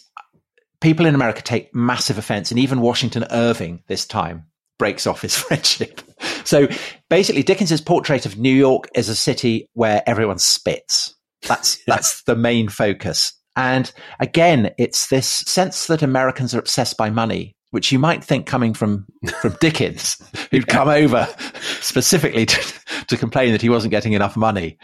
people 0.81 1.05
in 1.05 1.15
America 1.15 1.41
take 1.41 1.73
massive 1.73 2.17
offense, 2.17 2.51
and 2.51 2.59
even 2.59 2.81
Washington 2.81 3.25
Irving 3.31 3.83
this 3.87 4.05
time 4.05 4.45
breaks 4.77 5.05
off 5.05 5.21
his 5.21 5.35
friendship. 5.37 6.01
So 6.45 6.67
basically, 7.09 7.43
Dickens's 7.43 7.81
portrait 7.81 8.25
of 8.25 8.37
New 8.37 8.53
York 8.53 8.89
is 8.95 9.09
a 9.09 9.15
city 9.15 9.67
where 9.73 10.01
everyone 10.07 10.39
spits. 10.39 11.15
That's 11.43 11.77
yeah. 11.87 11.95
that's 11.95 12.23
the 12.23 12.35
main 12.35 12.69
focus. 12.69 13.33
And 13.55 13.91
again, 14.19 14.71
it's 14.77 15.07
this 15.07 15.27
sense 15.27 15.87
that 15.87 16.01
Americans 16.01 16.55
are 16.55 16.59
obsessed 16.59 16.97
by 16.97 17.09
money, 17.09 17.55
which 17.71 17.91
you 17.91 17.99
might 17.99 18.23
think 18.23 18.45
coming 18.45 18.73
from 18.73 19.05
from 19.41 19.55
Dickens, 19.61 20.17
who'd 20.51 20.65
yeah. 20.67 20.73
come 20.73 20.87
over 20.87 21.27
specifically 21.81 22.45
to, 22.45 22.73
to 23.07 23.17
complain 23.17 23.51
that 23.51 23.61
he 23.61 23.69
wasn't 23.69 23.91
getting 23.91 24.13
enough 24.13 24.35
money. 24.35 24.77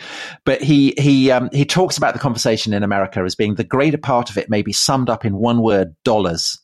But 0.46 0.62
he 0.62 0.94
he 0.98 1.32
um, 1.32 1.50
he 1.52 1.66
talks 1.66 1.98
about 1.98 2.14
the 2.14 2.20
conversation 2.20 2.74
in 2.74 2.84
America 2.84 3.22
as 3.22 3.36
being 3.36 3.56
the 3.56 3.64
greater 3.64 3.98
part 3.98 4.30
of 4.30 4.38
it 4.38 4.50
may 4.50 4.62
be 4.62 4.74
summed 4.74 5.10
up 5.10 5.26
in 5.26 5.38
one 5.38 5.62
word: 5.62 5.96
dollars. 6.04 6.60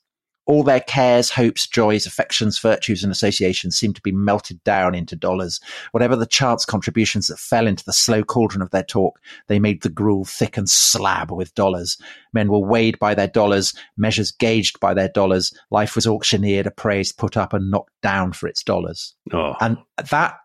All 0.47 0.63
their 0.63 0.80
cares, 0.80 1.30
hopes, 1.30 1.67
joys, 1.67 2.06
affections, 2.06 2.60
virtues, 2.60 3.04
and 3.04 3.12
associations 3.12 3.77
seemed 3.77 3.95
to 3.95 4.01
be 4.01 4.12
melted 4.12 4.63
down 4.63 4.95
into 4.95 5.15
dollars. 5.15 5.60
Whatever 5.91 6.15
the 6.15 6.25
chance 6.25 6.65
contributions 6.65 7.27
that 7.27 7.39
fell 7.39 7.67
into 7.67 7.86
the 7.86 7.93
slow 7.93 8.23
cauldron 8.23 8.62
of 8.62 8.71
their 8.71 8.84
talk, 8.84 9.19
they 9.47 9.60
made 9.60 9.82
the 9.82 9.89
gruel 9.89 10.25
thick 10.25 10.58
and 10.58 10.69
slab 10.69 11.32
with 11.32 11.54
dollars. 11.56 11.97
Men 12.34 12.49
were 12.49 12.60
weighed 12.60 12.97
by 12.99 13.13
their 13.13 13.27
dollars, 13.27 13.73
measures 13.97 14.32
gauged 14.32 14.80
by 14.80 14.93
their 14.93 15.10
dollars. 15.10 15.54
Life 15.69 15.95
was 15.95 16.08
auctioneered, 16.08 16.67
appraised, 16.67 17.17
put 17.17 17.38
up, 17.38 17.54
and 17.54 17.69
knocked 17.69 17.93
down 18.01 18.34
for 18.34 18.47
its 18.47 18.63
dollars. 18.63 19.13
Oh. 19.32 19.56
And 19.62 19.77
that 20.10 20.38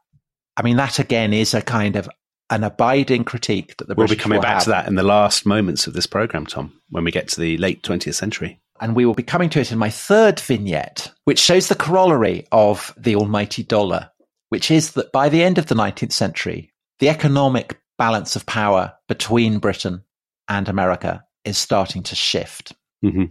I 0.56 0.62
mean, 0.62 0.76
that 0.76 0.98
again 0.98 1.32
is 1.32 1.54
a 1.54 1.60
kind 1.60 1.96
of 1.96 2.08
an 2.50 2.64
abiding 2.64 3.24
critique 3.24 3.76
that 3.76 3.88
the 3.88 3.94
we'll 3.94 4.06
British 4.06 4.18
be 4.18 4.22
coming 4.22 4.40
back 4.40 4.54
have. 4.54 4.64
to 4.64 4.70
that 4.70 4.88
in 4.88 4.94
the 4.94 5.02
last 5.02 5.46
moments 5.46 5.86
of 5.86 5.92
this 5.92 6.06
program, 6.06 6.46
Tom, 6.46 6.72
when 6.90 7.04
we 7.04 7.10
get 7.10 7.28
to 7.28 7.40
the 7.40 7.56
late 7.58 7.82
20th 7.82 8.14
century. 8.14 8.60
And 8.80 8.94
we 8.94 9.04
will 9.04 9.14
be 9.14 9.22
coming 9.22 9.50
to 9.50 9.60
it 9.60 9.72
in 9.72 9.78
my 9.78 9.90
third 9.90 10.40
vignette, 10.40 11.12
which 11.24 11.38
shows 11.38 11.68
the 11.68 11.74
corollary 11.74 12.46
of 12.52 12.94
the 12.96 13.16
almighty 13.16 13.62
dollar, 13.62 14.10
which 14.50 14.70
is 14.70 14.92
that 14.92 15.12
by 15.12 15.28
the 15.28 15.42
end 15.42 15.58
of 15.58 15.66
the 15.66 15.74
19th 15.74 16.12
century, 16.12 16.72
the 16.98 17.08
economic 17.08 17.78
balance 17.98 18.36
of 18.36 18.46
power 18.46 18.92
between 19.08 19.58
Britain 19.58 20.02
and 20.48 20.68
America 20.68 21.24
is 21.44 21.58
starting 21.58 22.02
to 22.04 22.14
shift. 22.14 22.72
Mm-hmm. 23.04 23.24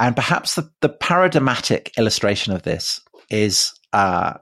And 0.00 0.16
perhaps 0.16 0.54
the, 0.54 0.70
the 0.80 0.88
paradigmatic 0.88 1.92
illustration 1.96 2.52
of 2.52 2.62
this 2.62 3.00
is 3.30 3.72
uh, 3.92 4.34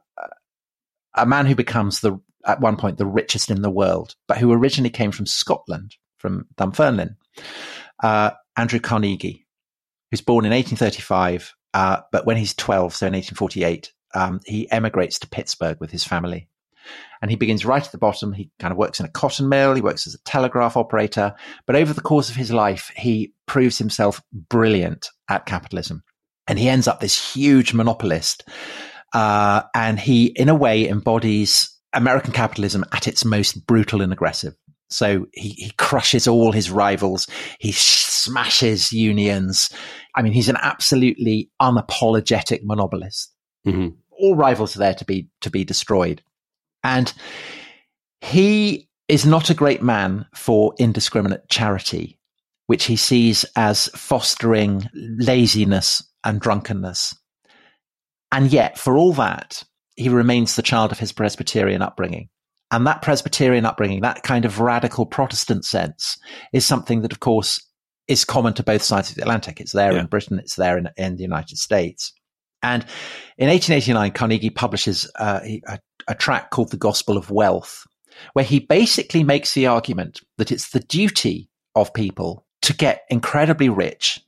a 1.15 1.27
man 1.27 1.47
who 1.47 1.55
becomes 1.55 2.01
the 2.01 2.19
at 2.47 2.61
one 2.61 2.77
point 2.77 2.97
the 2.97 3.07
richest 3.07 3.51
in 3.51 3.63
the 3.63 3.71
world, 3.71 4.15
but 4.27 4.39
who 4.39 4.53
originally 4.53 4.91
came 4.91 5.13
from 5.13 5.27
Scotland, 5.27 5.97
from 6.19 6.47
Dunfermline, 6.57 7.17
uh, 8.03 8.31
Andrew 8.57 8.81
Carnegie, 8.81 9.47
who's 10.11 10.21
born 10.21 10.45
in 10.45 10.53
1835, 10.53 11.55
uh, 11.75 12.01
but 12.13 12.27
when 12.27 12.37
he's 12.37 12.55
12, 12.55 12.95
so 12.95 13.07
in 13.07 13.13
1848, 13.13 13.93
um, 14.15 14.41
he 14.45 14.71
emigrates 14.71 15.19
to 15.21 15.29
Pittsburgh 15.29 15.79
with 15.81 15.91
his 15.91 16.05
family. 16.05 16.49
And 17.23 17.31
he 17.31 17.37
begins 17.37 17.67
right 17.67 17.85
at 17.85 17.93
the 17.93 17.99
bottom. 17.99 18.33
He 18.33 18.51
kind 18.59 18.73
of 18.73 18.79
works 18.79 18.99
in 18.99 19.07
a 19.07 19.11
cotton 19.11 19.49
mill. 19.49 19.75
He 19.75 19.83
works 19.83 20.07
as 20.07 20.15
a 20.15 20.23
telegraph 20.25 20.77
operator. 20.77 21.35
But 21.67 21.77
over 21.77 21.93
the 21.93 22.01
course 22.01 22.31
of 22.31 22.37
his 22.37 22.51
life, 22.51 22.91
he 22.97 23.35
proves 23.47 23.79
himself 23.79 24.23
brilliant 24.33 25.11
at 25.29 25.47
capitalism. 25.47 26.03
And 26.49 26.59
he 26.59 26.69
ends 26.69 26.89
up 26.89 26.99
this 26.99 27.35
huge 27.35 27.75
monopolist 27.75 28.49
uh, 29.13 29.63
and 29.75 29.99
he, 29.99 30.27
in 30.27 30.49
a 30.49 30.55
way, 30.55 30.89
embodies 30.89 31.77
American 31.93 32.33
capitalism 32.33 32.85
at 32.93 33.09
its 33.09 33.25
most 33.25 33.67
brutal 33.67 34.03
and 34.03 34.13
aggressive. 34.13 34.55
So 34.89 35.27
he, 35.33 35.51
he 35.51 35.73
crushes 35.77 36.27
all 36.27 36.53
his 36.53 36.71
rivals. 36.71 37.29
He 37.59 37.73
smashes 37.73 38.93
unions. 38.93 39.71
I 40.15 40.23
mean, 40.23 40.33
he's 40.33 40.49
an 40.49 40.59
absolutely 40.61 41.51
unapologetic 41.61 42.61
monopolist. 42.63 43.33
Mm-hmm. 43.67 43.89
All 44.11 44.37
rivals 44.37 44.77
are 44.77 44.81
there 44.81 44.95
to 44.95 45.05
be, 45.05 45.29
to 45.41 45.51
be 45.51 45.65
destroyed. 45.65 46.23
And 46.83 47.13
he 48.21 48.89
is 49.09 49.27
not 49.27 49.51
a 49.51 49.55
great 49.55 49.83
man 49.83 50.27
for 50.35 50.75
indiscriminate 50.79 51.49
charity, 51.49 52.19
which 52.67 52.85
he 52.85 52.97
sees 52.97 53.45
as 53.57 53.89
fostering 53.89 54.89
laziness 54.95 56.03
and 56.23 56.41
drunkenness. 56.41 57.15
And 58.33 58.53
yet, 58.53 58.79
for 58.79 58.97
all 58.97 59.13
that, 59.15 59.65
he 59.97 60.09
remains 60.09 60.55
the 60.55 60.63
child 60.63 60.93
of 60.93 60.99
his 60.99 61.13
Presbyterian 61.13 61.83
upbringing. 61.83 62.29
And 62.71 62.87
that 62.87 63.03
Presbyterian 63.03 63.67
upbringing, 63.67 64.03
that 64.03 64.23
kind 64.23 64.45
of 64.45 64.61
radical 64.61 65.05
Protestant 65.05 65.65
sense, 65.65 66.17
is 66.53 66.65
something 66.65 67.03
that, 67.03 67.13
of 67.13 67.19
course, 67.19 67.61
is 68.11 68.25
common 68.25 68.53
to 68.55 68.63
both 68.65 68.83
sides 68.83 69.09
of 69.09 69.15
the 69.15 69.23
Atlantic. 69.23 69.61
It's 69.61 69.73
there 69.73 69.93
yeah. 69.93 70.01
in 70.01 70.07
Britain, 70.07 70.41
it's 70.41 70.57
there 70.57 70.77
in, 70.77 70.89
in, 70.97 71.17
the 71.17 71.23
United 71.23 71.59
States. 71.59 72.13
And 72.63 72.83
in 73.39 73.49
1889, 73.49 74.11
Carnegie 74.11 74.51
publishes 74.51 75.11
uh, 75.15 75.41
a, 75.69 75.79
a 76.09 76.15
tract 76.17 76.51
called 76.51 76.71
The 76.71 76.77
Gospel 76.77 77.17
of 77.17 77.31
Wealth, 77.31 77.87
where 78.33 78.45
he 78.45 78.59
basically 78.59 79.23
makes 79.23 79.55
the 79.55 79.69
argument 79.69 80.21
that 80.39 80.51
it's 80.51 80.71
the 80.71 80.81
duty 80.81 81.49
of 81.77 81.95
people 81.95 82.45
to 82.63 82.75
get 82.75 83.05
incredibly 83.09 83.69
rich 83.69 84.21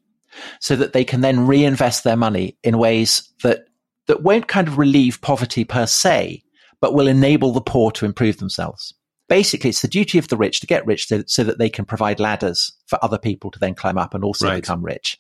so 0.61 0.77
that 0.77 0.93
they 0.93 1.05
can 1.05 1.21
then 1.21 1.47
reinvest 1.47 2.05
their 2.05 2.17
money 2.17 2.57
in 2.63 2.79
ways 2.79 3.31
that, 3.43 3.65
that 4.07 4.23
won't 4.23 4.47
kind 4.47 4.69
of 4.69 4.79
relieve 4.79 5.21
poverty 5.21 5.65
per 5.65 5.87
se, 5.87 6.43
but 6.81 6.95
will 6.95 7.09
enable 7.09 7.53
the 7.53 7.61
poor 7.61 7.91
to 7.91 8.07
improve 8.07 8.39
themselves. 8.39 8.95
Basically, 9.33 9.71
it's 9.71 9.83
the 9.83 9.89
duty 9.89 10.19
of 10.19 10.29
the 10.29 10.37
rich 10.37 10.61
to 10.61 10.67
get 10.67 10.87
rich 10.87 11.07
so, 11.09 11.23
so 11.27 11.43
that 11.45 11.59
they 11.59 11.71
can 11.71 11.85
provide 11.87 12.21
ladders 12.21 12.71
for 12.87 12.99
other 13.03 13.19
people 13.19 13.51
to 13.51 13.59
then 13.59 13.75
climb 13.75 13.97
up 13.97 14.15
and 14.15 14.25
also 14.25 14.47
Right. 14.49 14.57
become 14.57 14.85
rich. 14.85 15.19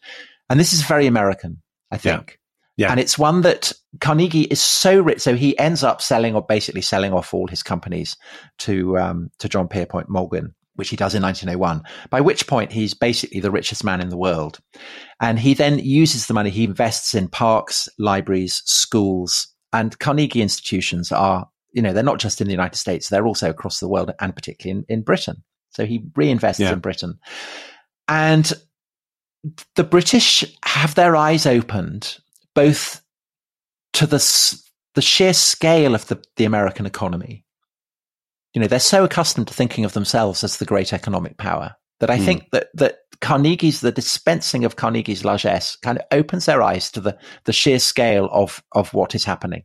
And 0.51 0.61
this 0.61 0.73
is 0.75 0.83
very 0.83 1.07
American, 1.07 1.63
I 1.91 1.95
Yeah. 1.97 1.99
think. 1.99 2.39
Yeah. 2.77 2.91
And 2.91 3.01
it's 3.01 3.19
one 3.19 3.41
that 3.43 3.73
Carnegie 4.01 4.43
is 4.45 4.61
so 4.61 5.01
rich. 5.01 5.21
So 5.21 5.35
he 5.35 5.59
ends 5.59 5.83
up 5.83 6.03
selling 6.03 6.35
or 6.35 6.45
basically 6.45 6.83
selling 6.83 7.13
off 7.13 7.33
all 7.33 7.47
his 7.47 7.63
companies 7.63 8.17
to, 8.59 8.99
um, 8.99 9.31
to 9.39 9.49
John 9.49 9.69
Pierpont 9.69 10.09
Morgan, 10.09 10.55
which 10.75 10.89
he 10.91 10.97
does 10.97 11.15
in 11.15 11.23
1901, 11.23 11.83
by 12.11 12.21
which 12.21 12.47
point 12.47 12.73
he's 12.73 12.95
basically 12.95 13.41
the 13.41 13.51
richest 13.51 13.83
man 13.85 14.01
in 14.01 14.09
the 14.11 14.17
world. 14.17 14.59
And 15.21 15.39
he 15.39 15.55
then 15.55 15.79
uses 15.79 16.27
the 16.27 16.35
money, 16.35 16.51
he 16.51 16.65
invests 16.65 17.15
in 17.15 17.29
parks, 17.29 17.89
libraries, 17.99 18.63
schools, 18.65 19.49
and 19.73 19.99
Carnegie 19.99 20.43
institutions 20.43 21.13
are, 21.13 21.49
you 21.73 21.83
know, 21.83 21.93
they're 21.93 22.03
not 22.03 22.19
just 22.19 22.41
in 22.41 22.47
the 22.47 22.53
United 22.53 22.77
States, 22.77 23.09
they're 23.09 23.27
also 23.27 23.51
across 23.51 23.81
the 23.81 23.89
world 23.89 24.11
and 24.21 24.35
particularly 24.35 24.85
in, 24.89 24.99
in 24.99 25.03
Britain. 25.03 25.43
So 25.71 25.87
he 25.87 26.01
reinvests 26.01 26.59
Yeah. 26.61 26.73
in 26.73 26.81
Britain. 26.81 27.19
And 28.09 28.53
the 29.75 29.85
British 29.85 30.45
have 30.65 30.95
their 30.95 31.17
eyes 31.17 31.47
opened 31.47 32.19
both 32.55 33.01
to 33.95 34.07
the 34.07 34.19
the 34.95 35.03
sheer 35.03 35.33
scale 35.33 35.95
of 35.95 36.07
the, 36.09 36.23
the 36.37 36.45
American 36.45 36.85
economy. 36.85 37.45
You 38.53 38.61
know, 38.61 38.67
they're 38.67 38.79
so 38.79 39.05
accustomed 39.05 39.49
to 39.49 39.55
thinking 39.55 39.87
of 39.87 39.95
themselves 39.95 40.45
as 40.45 40.59
the 40.59 40.67
great 40.67 40.93
economic 40.93 41.39
power 41.39 41.75
that 42.01 42.11
I 42.11 42.19
Hmm. 42.19 42.25
think 42.25 42.51
that 42.53 42.69
that 42.75 42.99
Carnegie's 43.21 43.81
the 43.81 43.93
dispensing 43.93 44.65
of 44.65 44.77
Carnegie's 44.77 45.25
largesse 45.25 45.77
kind 45.77 45.97
of 45.99 46.05
opens 46.11 46.45
their 46.47 46.63
eyes 46.63 46.91
to 46.93 47.01
the 47.01 47.19
the 47.45 47.53
sheer 47.53 47.79
scale 47.79 48.29
of 48.31 48.63
of 48.73 48.93
what 48.93 49.15
is 49.15 49.25
happening. 49.25 49.65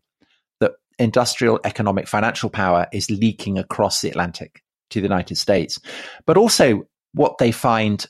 Industrial, 0.99 1.59
economic, 1.63 2.07
financial 2.07 2.49
power 2.49 2.87
is 2.91 3.11
leaking 3.11 3.57
across 3.57 4.01
the 4.01 4.09
Atlantic 4.09 4.63
to 4.89 4.99
the 4.99 5.05
United 5.05 5.35
States, 5.35 5.79
but 6.25 6.37
also 6.37 6.87
what 7.13 7.37
they 7.37 7.51
find 7.51 8.07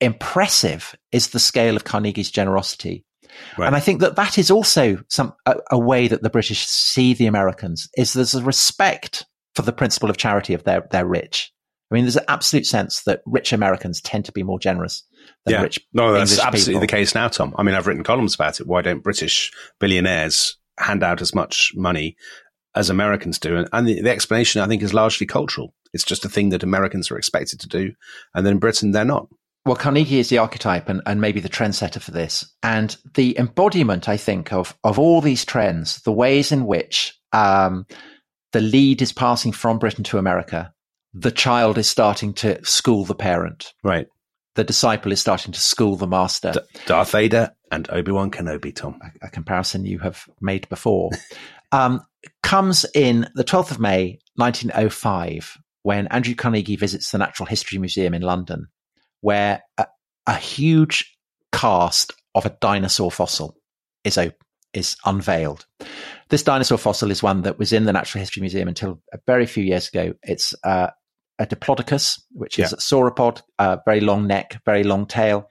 impressive 0.00 0.94
is 1.12 1.28
the 1.28 1.38
scale 1.38 1.76
of 1.76 1.84
Carnegie's 1.84 2.30
generosity. 2.30 3.04
Right. 3.58 3.66
And 3.66 3.74
I 3.74 3.80
think 3.80 4.00
that 4.00 4.16
that 4.16 4.38
is 4.38 4.50
also 4.50 4.98
some 5.08 5.34
a, 5.46 5.56
a 5.72 5.78
way 5.78 6.08
that 6.08 6.22
the 6.22 6.30
British 6.30 6.66
see 6.66 7.14
the 7.14 7.26
Americans 7.26 7.88
is 7.96 8.12
there's 8.12 8.34
a 8.34 8.42
respect 8.42 9.26
for 9.54 9.62
the 9.62 9.72
principle 9.72 10.10
of 10.10 10.16
charity 10.16 10.54
of 10.54 10.64
their 10.64 10.86
their 10.90 11.06
rich. 11.06 11.52
I 11.90 11.94
mean, 11.94 12.04
there's 12.04 12.16
an 12.16 12.24
absolute 12.28 12.66
sense 12.66 13.02
that 13.02 13.22
rich 13.26 13.52
Americans 13.52 14.00
tend 14.00 14.24
to 14.24 14.32
be 14.32 14.42
more 14.42 14.58
generous 14.58 15.04
than 15.44 15.54
yeah. 15.54 15.62
rich 15.62 15.80
no, 15.92 16.12
that's 16.12 16.32
English 16.32 16.46
absolutely 16.46 16.72
people. 16.74 16.80
the 16.80 16.86
case 16.86 17.14
now, 17.14 17.28
Tom. 17.28 17.54
I 17.56 17.62
mean, 17.62 17.74
I've 17.74 17.86
written 17.86 18.04
columns 18.04 18.34
about 18.34 18.60
it. 18.60 18.66
Why 18.66 18.82
don't 18.82 19.02
British 19.02 19.52
billionaires 19.80 20.56
hand 20.78 21.02
out 21.02 21.20
as 21.22 21.34
much 21.34 21.72
money 21.74 22.16
as 22.74 22.90
Americans 22.90 23.38
do? 23.38 23.56
And, 23.56 23.68
and 23.72 23.86
the, 23.86 24.00
the 24.02 24.10
explanation, 24.10 24.60
I 24.62 24.66
think, 24.66 24.82
is 24.82 24.94
largely 24.94 25.26
cultural. 25.26 25.74
It's 25.92 26.04
just 26.04 26.24
a 26.24 26.28
thing 26.28 26.48
that 26.50 26.62
Americans 26.62 27.10
are 27.10 27.16
expected 27.18 27.60
to 27.60 27.68
do, 27.68 27.92
and 28.34 28.44
then 28.44 28.54
in 28.54 28.58
Britain 28.58 28.90
they're 28.90 29.04
not. 29.04 29.28
Well, 29.66 29.76
Carnegie 29.76 30.18
is 30.18 30.28
the 30.28 30.38
archetype 30.38 30.90
and, 30.90 31.00
and 31.06 31.20
maybe 31.22 31.40
the 31.40 31.48
trendsetter 31.48 31.98
for 32.02 32.10
this. 32.10 32.44
And 32.62 32.94
the 33.14 33.38
embodiment, 33.38 34.10
I 34.10 34.18
think, 34.18 34.52
of, 34.52 34.76
of 34.84 34.98
all 34.98 35.22
these 35.22 35.44
trends, 35.46 36.02
the 36.02 36.12
ways 36.12 36.52
in 36.52 36.66
which 36.66 37.18
um, 37.32 37.86
the 38.52 38.60
lead 38.60 39.00
is 39.00 39.12
passing 39.12 39.52
from 39.52 39.78
Britain 39.78 40.04
to 40.04 40.18
America, 40.18 40.74
the 41.14 41.30
child 41.30 41.78
is 41.78 41.88
starting 41.88 42.34
to 42.34 42.62
school 42.62 43.06
the 43.06 43.14
parent, 43.14 43.72
Right. 43.82 44.06
the 44.54 44.64
disciple 44.64 45.12
is 45.12 45.20
starting 45.22 45.52
to 45.52 45.60
school 45.60 45.96
the 45.96 46.06
master. 46.08 46.52
D- 46.52 46.80
Darth 46.84 47.12
Vader 47.12 47.53
and 47.74 47.90
Obi 47.90 48.12
Wan 48.12 48.30
Kenobi, 48.30 48.74
Tom. 48.74 49.00
a 49.20 49.28
comparison 49.28 49.84
you 49.84 49.98
have 49.98 50.26
made 50.40 50.68
before, 50.68 51.10
um, 51.72 52.00
comes 52.42 52.86
in 52.94 53.28
the 53.34 53.44
12th 53.44 53.72
of 53.72 53.80
May, 53.80 54.18
1905, 54.36 55.58
when 55.82 56.06
Andrew 56.08 56.34
Carnegie 56.34 56.76
visits 56.76 57.10
the 57.10 57.18
Natural 57.18 57.46
History 57.46 57.78
Museum 57.78 58.14
in 58.14 58.22
London, 58.22 58.68
where 59.20 59.62
a, 59.76 59.86
a 60.26 60.36
huge 60.36 61.16
cast 61.52 62.12
of 62.34 62.46
a 62.46 62.56
dinosaur 62.60 63.10
fossil 63.10 63.56
is 64.04 64.16
op- 64.16 64.42
is 64.72 64.96
unveiled. 65.04 65.66
This 66.30 66.42
dinosaur 66.42 66.78
fossil 66.78 67.10
is 67.10 67.22
one 67.22 67.42
that 67.42 67.58
was 67.58 67.72
in 67.72 67.84
the 67.84 67.92
Natural 67.92 68.20
History 68.20 68.40
Museum 68.40 68.66
until 68.66 69.00
a 69.12 69.18
very 69.26 69.46
few 69.46 69.62
years 69.62 69.88
ago. 69.88 70.14
It's 70.22 70.52
uh, 70.64 70.88
a 71.38 71.46
Diplodocus, 71.46 72.20
which 72.30 72.58
is 72.58 72.70
Yeah. 72.70 72.76
a 72.76 72.80
sauropod, 72.80 73.42
uh, 73.58 73.78
very 73.84 74.00
long 74.00 74.26
neck, 74.26 74.60
very 74.64 74.84
long 74.84 75.06
tail. 75.06 75.50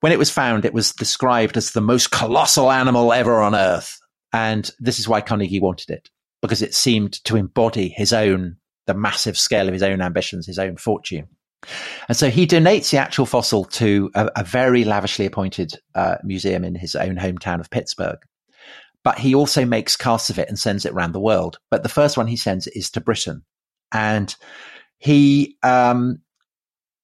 When 0.00 0.12
it 0.12 0.18
was 0.18 0.30
found, 0.30 0.64
it 0.64 0.74
was 0.74 0.92
described 0.92 1.56
as 1.56 1.70
the 1.70 1.80
most 1.80 2.10
colossal 2.10 2.70
animal 2.70 3.12
ever 3.12 3.40
on 3.40 3.54
Earth. 3.54 3.98
And 4.32 4.70
this 4.78 4.98
is 4.98 5.08
why 5.08 5.20
Carnegie 5.20 5.60
wanted 5.60 5.90
it, 5.90 6.10
because 6.42 6.60
it 6.60 6.74
seemed 6.74 7.24
to 7.24 7.36
embody 7.36 7.88
his 7.88 8.12
own, 8.12 8.56
the 8.86 8.94
massive 8.94 9.38
scale 9.38 9.66
of 9.68 9.72
his 9.72 9.82
own 9.82 10.02
ambitions, 10.02 10.46
his 10.46 10.58
own 10.58 10.76
fortune. 10.76 11.28
And 12.08 12.16
so 12.16 12.28
he 12.28 12.46
donates 12.46 12.90
the 12.90 12.98
actual 12.98 13.24
fossil 13.24 13.64
to 13.64 14.10
a, 14.14 14.30
a 14.36 14.44
very 14.44 14.84
lavishly 14.84 15.24
appointed 15.24 15.72
uh, 15.94 16.16
museum 16.22 16.64
in 16.64 16.74
his 16.74 16.94
own 16.94 17.16
hometown 17.16 17.60
of 17.60 17.70
Pittsburgh. 17.70 18.18
But 19.02 19.18
he 19.18 19.34
also 19.34 19.64
makes 19.64 19.96
casts 19.96 20.28
of 20.28 20.38
it 20.38 20.48
and 20.48 20.58
sends 20.58 20.84
it 20.84 20.92
around 20.92 21.12
the 21.12 21.20
world. 21.20 21.58
But 21.70 21.82
the 21.82 21.88
first 21.88 22.16
one 22.18 22.26
he 22.26 22.36
sends 22.36 22.66
is 22.66 22.90
to 22.90 23.00
Britain. 23.00 23.44
And 23.92 24.34
he 25.04 25.58
um, 25.62 26.20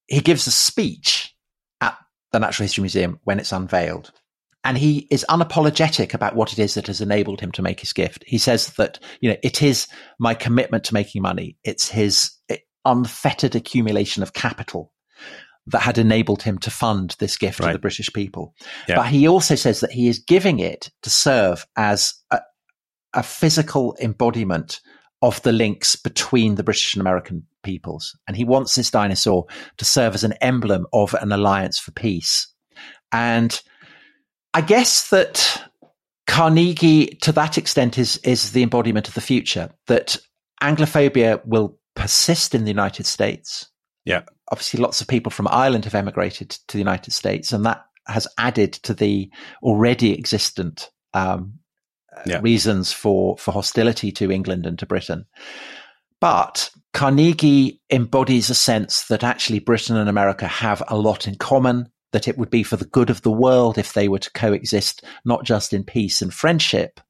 he 0.06 0.20
gives 0.20 0.46
a 0.46 0.50
speech 0.50 1.34
at 1.82 1.96
the 2.32 2.40
Natural 2.40 2.64
History 2.64 2.82
Museum 2.82 3.20
when 3.24 3.38
it's 3.38 3.52
unveiled. 3.52 4.10
And 4.64 4.76
he 4.76 5.06
is 5.10 5.24
unapologetic 5.28 6.12
about 6.12 6.34
what 6.34 6.52
it 6.52 6.58
is 6.58 6.74
that 6.74 6.86
has 6.86 7.00
enabled 7.00 7.40
him 7.40 7.52
to 7.52 7.62
make 7.62 7.80
his 7.80 7.92
gift. 7.92 8.24
He 8.26 8.38
says 8.38 8.68
that, 8.74 8.98
you 9.20 9.30
know, 9.30 9.36
it 9.42 9.62
is 9.62 9.86
my 10.18 10.34
commitment 10.34 10.84
to 10.84 10.94
making 10.94 11.22
money. 11.22 11.56
It's 11.62 11.88
his 11.88 12.32
eh, 12.50 12.56
unfettered 12.84 13.54
accumulation 13.54 14.22
of 14.22 14.32
capital 14.32 14.92
that 15.66 15.80
had 15.80 15.98
enabled 15.98 16.42
him 16.42 16.58
to 16.58 16.70
fund 16.70 17.16
this 17.18 17.36
gift 17.36 17.62
to 17.62 17.72
the 17.72 17.78
British 17.78 18.10
people. 18.12 18.54
Yeah. 18.88 18.96
But 18.96 19.06
he 19.06 19.28
also 19.28 19.54
says 19.54 19.80
that 19.80 19.92
he 19.92 20.08
is 20.08 20.18
giving 20.18 20.58
it 20.58 20.90
to 21.02 21.10
serve 21.10 21.66
as 21.76 22.14
a, 22.30 22.40
a 23.14 23.22
physical 23.22 23.96
embodiment 24.00 24.80
of 25.22 25.42
the 25.42 25.52
links 25.52 25.96
between 25.96 26.54
the 26.54 26.62
British 26.62 26.94
and 26.94 27.00
American 27.00 27.46
peoples. 27.62 28.16
And 28.26 28.36
he 28.36 28.44
wants 28.44 28.74
this 28.74 28.90
dinosaur 28.90 29.46
to 29.76 29.84
serve 29.84 30.14
as 30.14 30.24
an 30.24 30.34
emblem 30.40 30.86
of 30.92 31.14
an 31.14 31.32
alliance 31.32 31.78
for 31.78 31.92
peace. 31.92 32.52
And 33.12 33.60
I 34.54 34.62
guess 34.62 35.10
that 35.10 35.62
Carnegie, 36.26 37.18
to 37.22 37.32
that 37.32 37.58
extent, 37.58 37.98
is, 37.98 38.16
is 38.18 38.52
the 38.52 38.62
embodiment 38.62 39.08
of 39.08 39.14
the 39.14 39.20
future, 39.20 39.70
that 39.88 40.16
Anglophobia 40.62 41.44
will 41.44 41.78
persist 41.94 42.54
in 42.54 42.64
the 42.64 42.70
United 42.70 43.06
States. 43.06 43.68
Yeah. 44.04 44.22
Obviously, 44.50 44.80
lots 44.80 45.00
of 45.00 45.08
people 45.08 45.30
from 45.30 45.48
Ireland 45.48 45.84
have 45.84 45.94
emigrated 45.94 46.50
to 46.50 46.72
the 46.72 46.78
United 46.78 47.12
States, 47.12 47.52
and 47.52 47.66
that 47.66 47.84
has 48.06 48.26
added 48.38 48.72
to 48.72 48.94
the 48.94 49.30
already 49.62 50.16
existent 50.16 50.90
um, 51.14 51.54
Yeah. 52.26 52.40
reasons 52.42 52.92
for, 52.92 53.36
for 53.38 53.52
hostility 53.52 54.12
to 54.12 54.30
England 54.30 54.66
and 54.66 54.78
to 54.78 54.86
Britain. 54.86 55.26
But 56.20 56.70
Carnegie 56.92 57.80
embodies 57.90 58.50
a 58.50 58.54
sense 58.54 59.06
that 59.06 59.24
actually 59.24 59.58
Britain 59.60 59.96
and 59.96 60.08
America 60.08 60.46
have 60.46 60.82
a 60.88 60.96
lot 60.98 61.26
in 61.26 61.36
common, 61.36 61.88
that 62.12 62.28
it 62.28 62.36
would 62.36 62.50
be 62.50 62.62
for 62.62 62.76
the 62.76 62.84
good 62.84 63.10
of 63.10 63.22
the 63.22 63.30
world 63.30 63.78
if 63.78 63.92
they 63.94 64.08
were 64.08 64.18
to 64.18 64.30
coexist, 64.32 65.04
not 65.24 65.44
just 65.44 65.72
in 65.72 65.84
peace 65.84 66.20
and 66.20 66.34
friendship. 66.34 67.00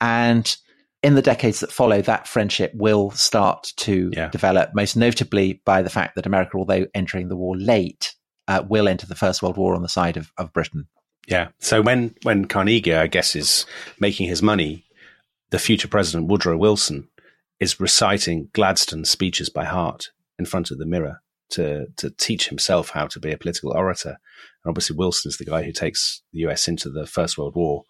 And 0.00 0.56
in 1.02 1.14
the 1.14 1.22
decades 1.22 1.60
that 1.60 1.72
follow, 1.72 2.00
that 2.02 2.26
friendship 2.26 2.72
will 2.74 3.10
start 3.10 3.72
to 3.76 4.10
Yeah. 4.14 4.28
develop, 4.30 4.70
most 4.74 4.96
notably 4.96 5.60
by 5.66 5.82
the 5.82 5.90
fact 5.90 6.14
that 6.14 6.24
America, 6.26 6.56
although 6.56 6.86
entering 6.94 7.28
the 7.28 7.36
war 7.36 7.56
late, 7.56 8.14
uh, 8.48 8.62
will 8.66 8.88
enter 8.88 9.06
the 9.06 9.14
First 9.14 9.42
World 9.42 9.56
War 9.58 9.74
on 9.74 9.82
the 9.82 9.88
side 9.88 10.16
of, 10.16 10.32
of 10.38 10.52
Britain. 10.52 10.86
Yeah. 11.26 11.48
So 11.58 11.80
when 11.82 12.14
when 12.22 12.46
Carnegie, 12.46 12.94
I 12.94 13.06
guess, 13.06 13.34
is 13.34 13.66
making 13.98 14.28
his 14.28 14.42
money, 14.42 14.84
the 15.50 15.58
future 15.58 15.88
president 15.88 16.28
Woodrow 16.28 16.56
Wilson 16.56 17.08
is 17.60 17.80
reciting 17.80 18.48
Gladstone's 18.52 19.10
speeches 19.10 19.48
by 19.48 19.64
heart 19.64 20.10
in 20.38 20.44
front 20.46 20.70
of 20.70 20.78
the 20.78 20.86
mirror 20.86 21.22
to 21.50 21.86
to 21.96 22.10
teach 22.10 22.48
himself 22.48 22.90
how 22.90 23.06
to 23.06 23.20
be 23.20 23.32
a 23.32 23.38
political 23.38 23.72
orator. 23.72 24.16
And 24.64 24.70
obviously, 24.70 24.96
Wilson 24.96 25.28
is 25.30 25.38
the 25.38 25.44
guy 25.44 25.62
who 25.62 25.72
takes 25.72 26.22
the 26.32 26.40
US 26.40 26.68
into 26.68 26.90
the 26.90 27.06
First 27.06 27.38
World 27.38 27.54
War, 27.54 27.84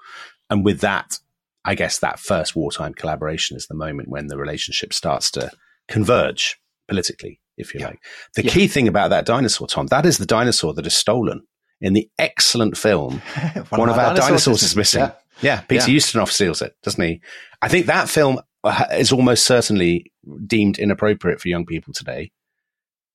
and 0.50 0.64
with 0.64 0.80
that, 0.80 1.18
I 1.64 1.74
guess 1.74 1.98
that 1.98 2.20
first 2.20 2.54
wartime 2.54 2.94
collaboration 2.94 3.56
is 3.56 3.66
the 3.66 3.74
moment 3.74 4.08
when 4.08 4.26
the 4.28 4.36
relationship 4.36 4.92
starts 4.92 5.30
to 5.32 5.50
converge 5.88 6.56
politically, 6.88 7.40
if 7.56 7.74
you 7.74 7.80
like. 7.80 7.98
The 8.34 8.44
Yeah. 8.44 8.52
key 8.52 8.68
thing 8.68 8.86
about 8.88 9.08
that 9.10 9.24
dinosaur, 9.26 9.66
Tom, 9.66 9.86
that 9.88 10.04
is 10.06 10.18
the 10.18 10.26
dinosaur 10.26 10.74
that 10.74 10.86
is 10.86 10.94
stolen 10.94 11.46
in 11.80 11.92
the 11.92 12.08
excellent 12.18 12.76
film 12.76 13.18
one, 13.70 13.88
of 13.88 13.98
our 13.98 14.14
dinosaurs, 14.14 14.62
is 14.62 14.76
missing. 14.76 15.00
Yeah. 15.00 15.12
Yeah, 15.40 15.60
Peter 15.62 15.90
Yeah. 15.90 15.96
Ustinov 15.96 16.28
steals 16.28 16.62
it, 16.62 16.76
doesn't 16.82 17.02
he? 17.02 17.20
I 17.60 17.68
think 17.68 17.86
that 17.86 18.08
film 18.08 18.40
uh, 18.62 18.84
is 18.92 19.12
almost 19.12 19.44
certainly 19.44 20.12
deemed 20.46 20.78
inappropriate 20.78 21.40
for 21.40 21.48
young 21.48 21.66
people 21.66 21.92
today. 21.92 22.30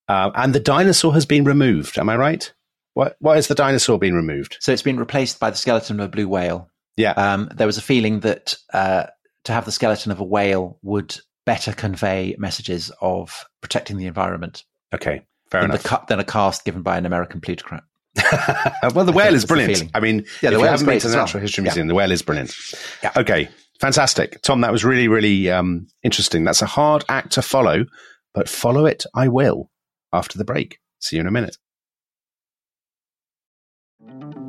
Uh, 0.08 0.32
and 0.36 0.54
the 0.54 0.60
dinosaur 0.60 1.14
has 1.14 1.26
been 1.26 1.46
removed. 1.46 1.98
Am 1.98 2.10
I 2.10 2.18
right? 2.18 2.52
Why, 2.94 3.14
why 3.20 3.36
has 3.36 3.48
the 3.48 3.56
dinosaur 3.56 4.00
been 4.00 4.16
removed? 4.16 4.58
So 4.60 4.72
it's 4.74 4.82
been 4.82 5.00
replaced 5.00 5.40
by 5.40 5.50
the 5.50 5.56
skeleton 5.56 6.00
of 6.00 6.08
a 6.08 6.10
blue 6.10 6.28
whale. 6.28 6.70
Yeah. 6.98 7.12
Um, 7.12 7.50
there 7.56 7.68
was 7.68 7.78
a 7.78 7.82
feeling 7.82 8.22
that 8.22 8.56
uh, 8.74 9.06
to 9.46 9.54
have 9.54 9.66
the 9.66 9.72
skeleton 9.72 10.12
of 10.12 10.20
a 10.20 10.24
whale 10.24 10.78
would 10.82 11.18
better 11.46 11.72
convey 11.74 12.36
messages 12.38 12.92
of 13.02 13.46
protecting 13.62 13.98
the 13.98 14.06
environment 14.08 14.66
okay. 14.94 15.22
Fair 15.50 15.62
than, 15.62 15.72
enough. 15.72 15.84
the 15.84 15.90
ca- 15.90 16.06
than 16.08 16.20
a 16.20 16.24
cast 16.24 16.66
given 16.66 16.82
by 16.82 16.98
an 16.98 17.06
American 17.06 17.42
plutocrat. 17.42 17.84
well, 18.94 19.06
the 19.06 19.12
I 19.12 19.16
whale 19.16 19.36
is 19.36 19.46
brilliant. 19.46 19.84
I 19.94 20.00
mean, 20.00 20.26
Yeah, 20.42 20.50
the 20.50 20.56
if 20.58 20.60
you 20.60 20.60
whale's 20.60 20.72
haven't 20.82 20.86
been 20.88 21.00
to 21.00 21.08
the 21.08 21.16
well. 21.16 21.26
Natural 21.26 21.42
History 21.42 21.62
Yeah. 21.64 21.70
Museum, 21.70 21.88
the 21.88 21.96
whale 21.96 22.12
is 22.12 22.22
brilliant. 22.22 22.56
Yeah. 23.04 23.12
Okay, 23.16 23.50
fantastic, 23.80 24.42
Tom. 24.42 24.62
That 24.62 24.72
was 24.72 24.84
really, 24.84 25.08
really 25.08 25.50
um, 25.52 25.88
interesting. 26.04 26.44
That's 26.44 26.62
a 26.62 26.66
hard 26.66 27.06
act 27.10 27.32
to 27.34 27.42
follow, 27.42 27.86
but 28.34 28.50
follow 28.50 28.86
it, 28.86 29.04
I 29.16 29.28
will. 29.28 29.70
After 30.12 30.38
the 30.40 30.44
break. 30.46 30.80
See 31.00 31.18
you 31.18 31.22
in 31.22 31.28
a 31.28 31.32
minute. 31.32 31.56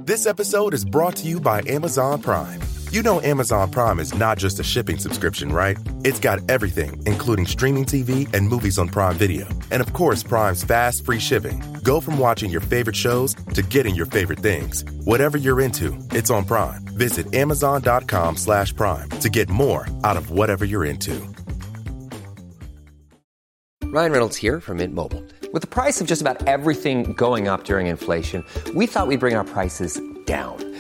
This 0.05 0.25
episode 0.27 0.73
is 0.73 0.85
brought 0.87 1.17
to 1.17 1.29
you 1.29 1.39
by 1.39 1.63
Amazon 1.67 2.23
Prime. 2.23 2.61
You 2.91 3.05
know 3.05 3.21
Amazon 3.21 3.71
Prime 3.71 4.01
is 4.01 4.13
not 4.13 4.37
just 4.37 4.59
a 4.59 4.65
shipping 4.65 4.99
subscription, 4.99 5.53
right? 5.53 5.79
It's 6.03 6.19
got 6.19 6.41
everything, 6.51 7.01
including 7.07 7.47
streaming 7.47 7.85
TV 7.85 8.29
and 8.35 8.49
movies 8.49 8.81
on 8.81 8.89
Prime 8.89 9.17
Video. 9.17 9.47
And 9.71 9.81
of 9.81 9.93
course, 9.93 10.25
Prime's 10.25 10.65
fast, 10.65 11.05
free 11.05 11.21
shipping. 11.21 11.63
Go 11.85 12.01
from 12.01 12.19
watching 12.19 12.51
your 12.51 12.61
favorite 12.61 12.97
shows 12.97 13.35
to 13.55 13.63
getting 13.63 13.95
your 13.95 14.07
favorite 14.07 14.41
things. 14.41 14.85
Whatever 15.05 15.39
you're 15.39 15.61
into, 15.61 15.97
it's 16.11 16.31
on 16.31 16.45
Prime. 16.45 16.81
Visit 16.99 17.33
amazon.com 17.33 18.37
slash 18.37 18.75
prime 18.75 19.09
to 19.21 19.31
get 19.31 19.49
more 19.49 19.87
out 20.03 20.17
of 20.17 20.33
whatever 20.33 20.65
you're 20.65 20.85
into. 20.85 21.15
Ryan 23.85 24.11
Reynolds 24.11 24.37
here 24.37 24.59
from 24.59 24.79
Mint 24.79 24.95
Mobile. 24.95 25.25
With 25.53 25.63
the 25.63 25.69
price 25.69 26.01
of 26.01 26.09
just 26.09 26.23
about 26.23 26.45
everything 26.49 27.13
going 27.13 27.47
up 27.47 27.63
during 27.63 27.87
inflation, 27.87 28.45
we 28.75 28.89
thought 28.89 29.07
we'd 29.07 29.21
bring 29.21 29.37
our 29.37 29.45
prices 29.45 30.01
down. 30.25 30.70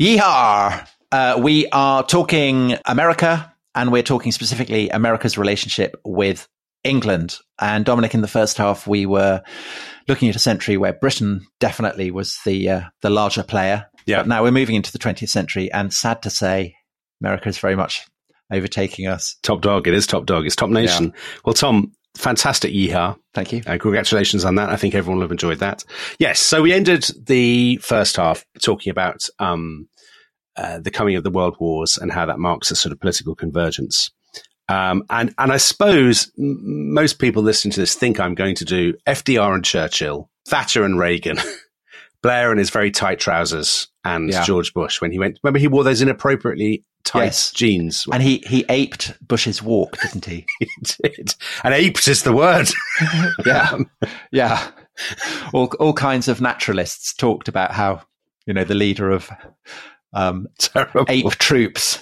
Yeehaw! 0.00 0.88
Uh, 1.12 1.38
we 1.42 1.66
are 1.72 2.02
talking 2.02 2.74
America, 2.86 3.52
and 3.74 3.92
we're 3.92 4.02
talking 4.02 4.32
specifically 4.32 4.88
America's 4.88 5.36
relationship 5.36 5.94
with 6.06 6.48
England. 6.82 7.36
And 7.58 7.84
Dominic, 7.84 8.14
in 8.14 8.22
the 8.22 8.26
first 8.26 8.56
half, 8.56 8.86
we 8.86 9.04
were 9.04 9.42
looking 10.08 10.30
at 10.30 10.36
a 10.36 10.38
century 10.38 10.78
where 10.78 10.94
Britain 10.94 11.46
definitely 11.58 12.10
was 12.10 12.38
the 12.46 12.70
uh, 12.70 12.80
the 13.02 13.10
larger 13.10 13.42
player. 13.42 13.88
Yeah. 14.06 14.20
But 14.20 14.28
now 14.28 14.42
we're 14.42 14.52
moving 14.52 14.74
into 14.74 14.90
the 14.90 14.98
20th 14.98 15.28
century, 15.28 15.70
and 15.70 15.92
sad 15.92 16.22
to 16.22 16.30
say, 16.30 16.76
America 17.20 17.50
is 17.50 17.58
very 17.58 17.76
much 17.76 18.06
overtaking 18.50 19.06
us. 19.06 19.36
Top 19.42 19.60
dog. 19.60 19.86
It 19.86 19.92
is 19.92 20.06
top 20.06 20.24
dog. 20.24 20.46
It's 20.46 20.56
top 20.56 20.70
nation. 20.70 21.12
Well, 21.44 21.52
Tom, 21.52 21.92
fantastic 22.16 22.72
yeehaw. 22.72 23.16
Thank 23.34 23.52
you. 23.52 23.62
Uh, 23.66 23.78
congratulations 23.78 24.44
on 24.44 24.56
that. 24.56 24.70
I 24.70 24.76
think 24.76 24.94
everyone 24.94 25.18
will 25.18 25.24
have 25.24 25.32
enjoyed 25.32 25.58
that. 25.58 25.84
Yes. 26.18 26.40
So 26.40 26.62
we 26.62 26.72
ended 26.72 27.08
the 27.26 27.76
first 27.76 28.16
half 28.16 28.44
talking 28.60 28.90
about 28.90 29.20
um, 29.38 29.88
uh, 30.56 30.78
the 30.78 30.90
coming 30.90 31.16
of 31.16 31.24
the 31.24 31.30
world 31.30 31.56
wars 31.60 31.96
and 31.96 32.12
how 32.12 32.26
that 32.26 32.38
marks 32.38 32.70
a 32.70 32.76
sort 32.76 32.92
of 32.92 33.00
political 33.00 33.34
convergence. 33.34 34.10
Um, 34.68 35.02
and 35.10 35.34
and 35.38 35.50
I 35.50 35.56
suppose 35.56 36.30
m- 36.38 36.92
most 36.94 37.18
people 37.18 37.42
listening 37.42 37.72
to 37.72 37.80
this 37.80 37.96
think 37.96 38.20
I'm 38.20 38.34
going 38.34 38.54
to 38.56 38.64
do 38.64 38.94
FDR 39.06 39.54
and 39.54 39.64
Churchill, 39.64 40.30
Thatcher 40.46 40.84
and 40.84 40.98
Reagan, 40.98 41.38
Blair 42.22 42.50
and 42.50 42.58
his 42.58 42.70
very 42.70 42.92
tight 42.92 43.18
trousers, 43.18 43.88
and 44.04 44.30
Yeah. 44.30 44.44
George 44.44 44.72
Bush 44.74 45.00
when 45.00 45.12
he 45.12 45.18
went. 45.18 45.38
Remember, 45.42 45.58
he 45.58 45.68
wore 45.68 45.84
those 45.84 46.00
inappropriately 46.02 46.84
tight 47.04 47.24
Yes. 47.24 47.52
jeans. 47.52 48.06
And 48.12 48.22
he, 48.22 48.38
he 48.46 48.64
aped 48.68 49.14
Bush's 49.26 49.62
walk, 49.62 49.96
didn't 50.02 50.24
he? 50.26 50.46
he 50.60 50.68
did. 51.02 51.34
And 51.64 51.74
aped 51.74 52.06
is 52.08 52.22
the 52.22 52.32
word. 52.32 52.68
yeah, 53.46 53.78
yeah. 54.32 54.70
All 55.54 55.66
all 55.80 55.92
kinds 55.94 56.28
of 56.28 56.40
naturalists 56.40 57.14
talked 57.14 57.48
about 57.48 57.72
how 57.72 58.02
you 58.46 58.52
know 58.54 58.64
the 58.64 58.74
leader 58.74 59.10
of 59.10 59.30
um, 60.12 60.46
Terrible. 60.58 61.04
ape 61.08 61.30
troops 61.38 61.98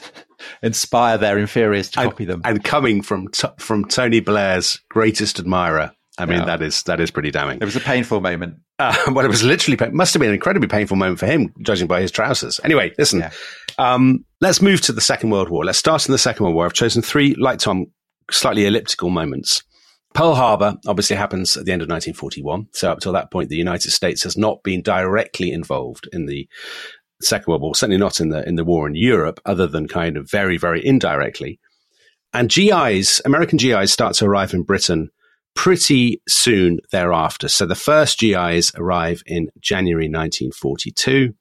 inspire 0.63 1.19
their 1.19 1.39
inferiors 1.39 1.91
to 1.91 2.01
and, 2.01 2.11
copy 2.11 2.25
them. 2.25 2.41
and 2.45 2.65
coming 2.65 3.03
from 3.03 3.29
t- 3.29 3.47
from 3.59 3.85
Tony 3.85 4.21
Blair's 4.21 4.81
greatest 4.89 5.39
admirer. 5.39 5.93
I 6.19 6.27
mean, 6.27 6.41
Yeah. 6.41 6.45
that 6.47 6.63
is 6.63 6.83
that 6.85 7.01
is 7.01 7.11
pretty 7.11 7.31
damning. 7.31 7.59
it 7.61 7.65
was 7.65 7.77
a 7.77 7.81
painful 7.81 8.21
moment. 8.21 8.57
Uh, 8.79 8.95
well, 9.13 9.25
it 9.25 9.29
was 9.29 9.45
literally 9.45 9.79
must 9.93 10.13
have 10.15 10.21
been 10.21 10.29
an 10.31 10.35
incredibly 10.35 10.69
painful 10.69 10.97
moment 10.97 11.19
for 11.21 11.27
him, 11.27 11.53
judging 11.63 11.87
by 11.87 12.01
his 12.01 12.11
trousers. 12.11 12.61
Anyway, 12.65 12.93
listen, 12.99 13.21
Yeah. 13.21 13.31
um, 13.79 14.25
let's 14.41 14.61
move 14.61 14.81
to 14.83 14.93
the 14.93 15.01
Second 15.01 15.31
World 15.31 15.49
War. 15.49 15.65
Let's 15.65 15.79
start 15.79 16.07
in 16.07 16.13
the 16.13 16.19
Second 16.19 16.45
World 16.45 16.57
War. 16.57 16.67
I've 16.67 16.73
chosen 16.73 17.03
three, 17.03 17.35
like 17.37 17.59
Tom, 17.61 17.87
slightly 18.31 18.67
elliptical 18.67 19.11
moments. 19.11 19.63
Pearl 20.15 20.35
Harbor 20.35 20.75
obviously 20.87 21.17
happens 21.17 21.57
at 21.57 21.67
the 21.67 21.73
end 21.73 21.83
of 21.83 21.89
1941. 21.89 22.67
So 22.73 22.91
up 22.91 23.01
till 23.01 23.13
that 23.13 23.31
point, 23.31 23.51
the 23.51 23.57
United 23.57 23.91
States 23.91 24.23
has 24.25 24.37
not 24.37 24.63
been 24.63 24.83
directly 24.83 25.53
involved 25.53 26.09
in 26.13 26.27
the 26.27 26.49
Second 27.21 27.47
World 27.51 27.63
War, 27.63 27.75
certainly 27.75 27.99
not 27.99 28.21
in 28.21 28.31
the 28.31 28.47
in 28.49 28.55
the 28.57 28.65
war 28.65 28.87
in 28.89 28.95
Europe, 28.95 29.39
other 29.45 29.67
than 29.67 29.87
kind 29.87 30.17
of 30.17 30.31
very, 30.31 30.57
very 30.57 30.85
indirectly. 30.85 31.61
And 32.33 32.49
GIs, 32.51 33.21
American 33.25 33.59
GIs, 33.59 33.93
start 33.93 34.15
to 34.17 34.27
arrive 34.27 34.55
in 34.55 34.63
Britain 34.63 35.11
pretty 35.59 36.23
soon 36.29 36.79
thereafter. 36.93 37.49
So 37.49 37.67
the 37.67 37.75
first 37.75 38.21
GIs 38.21 38.71
arrive 38.77 39.25
in 39.27 39.51
January 39.59 40.05
1942. 40.05 41.35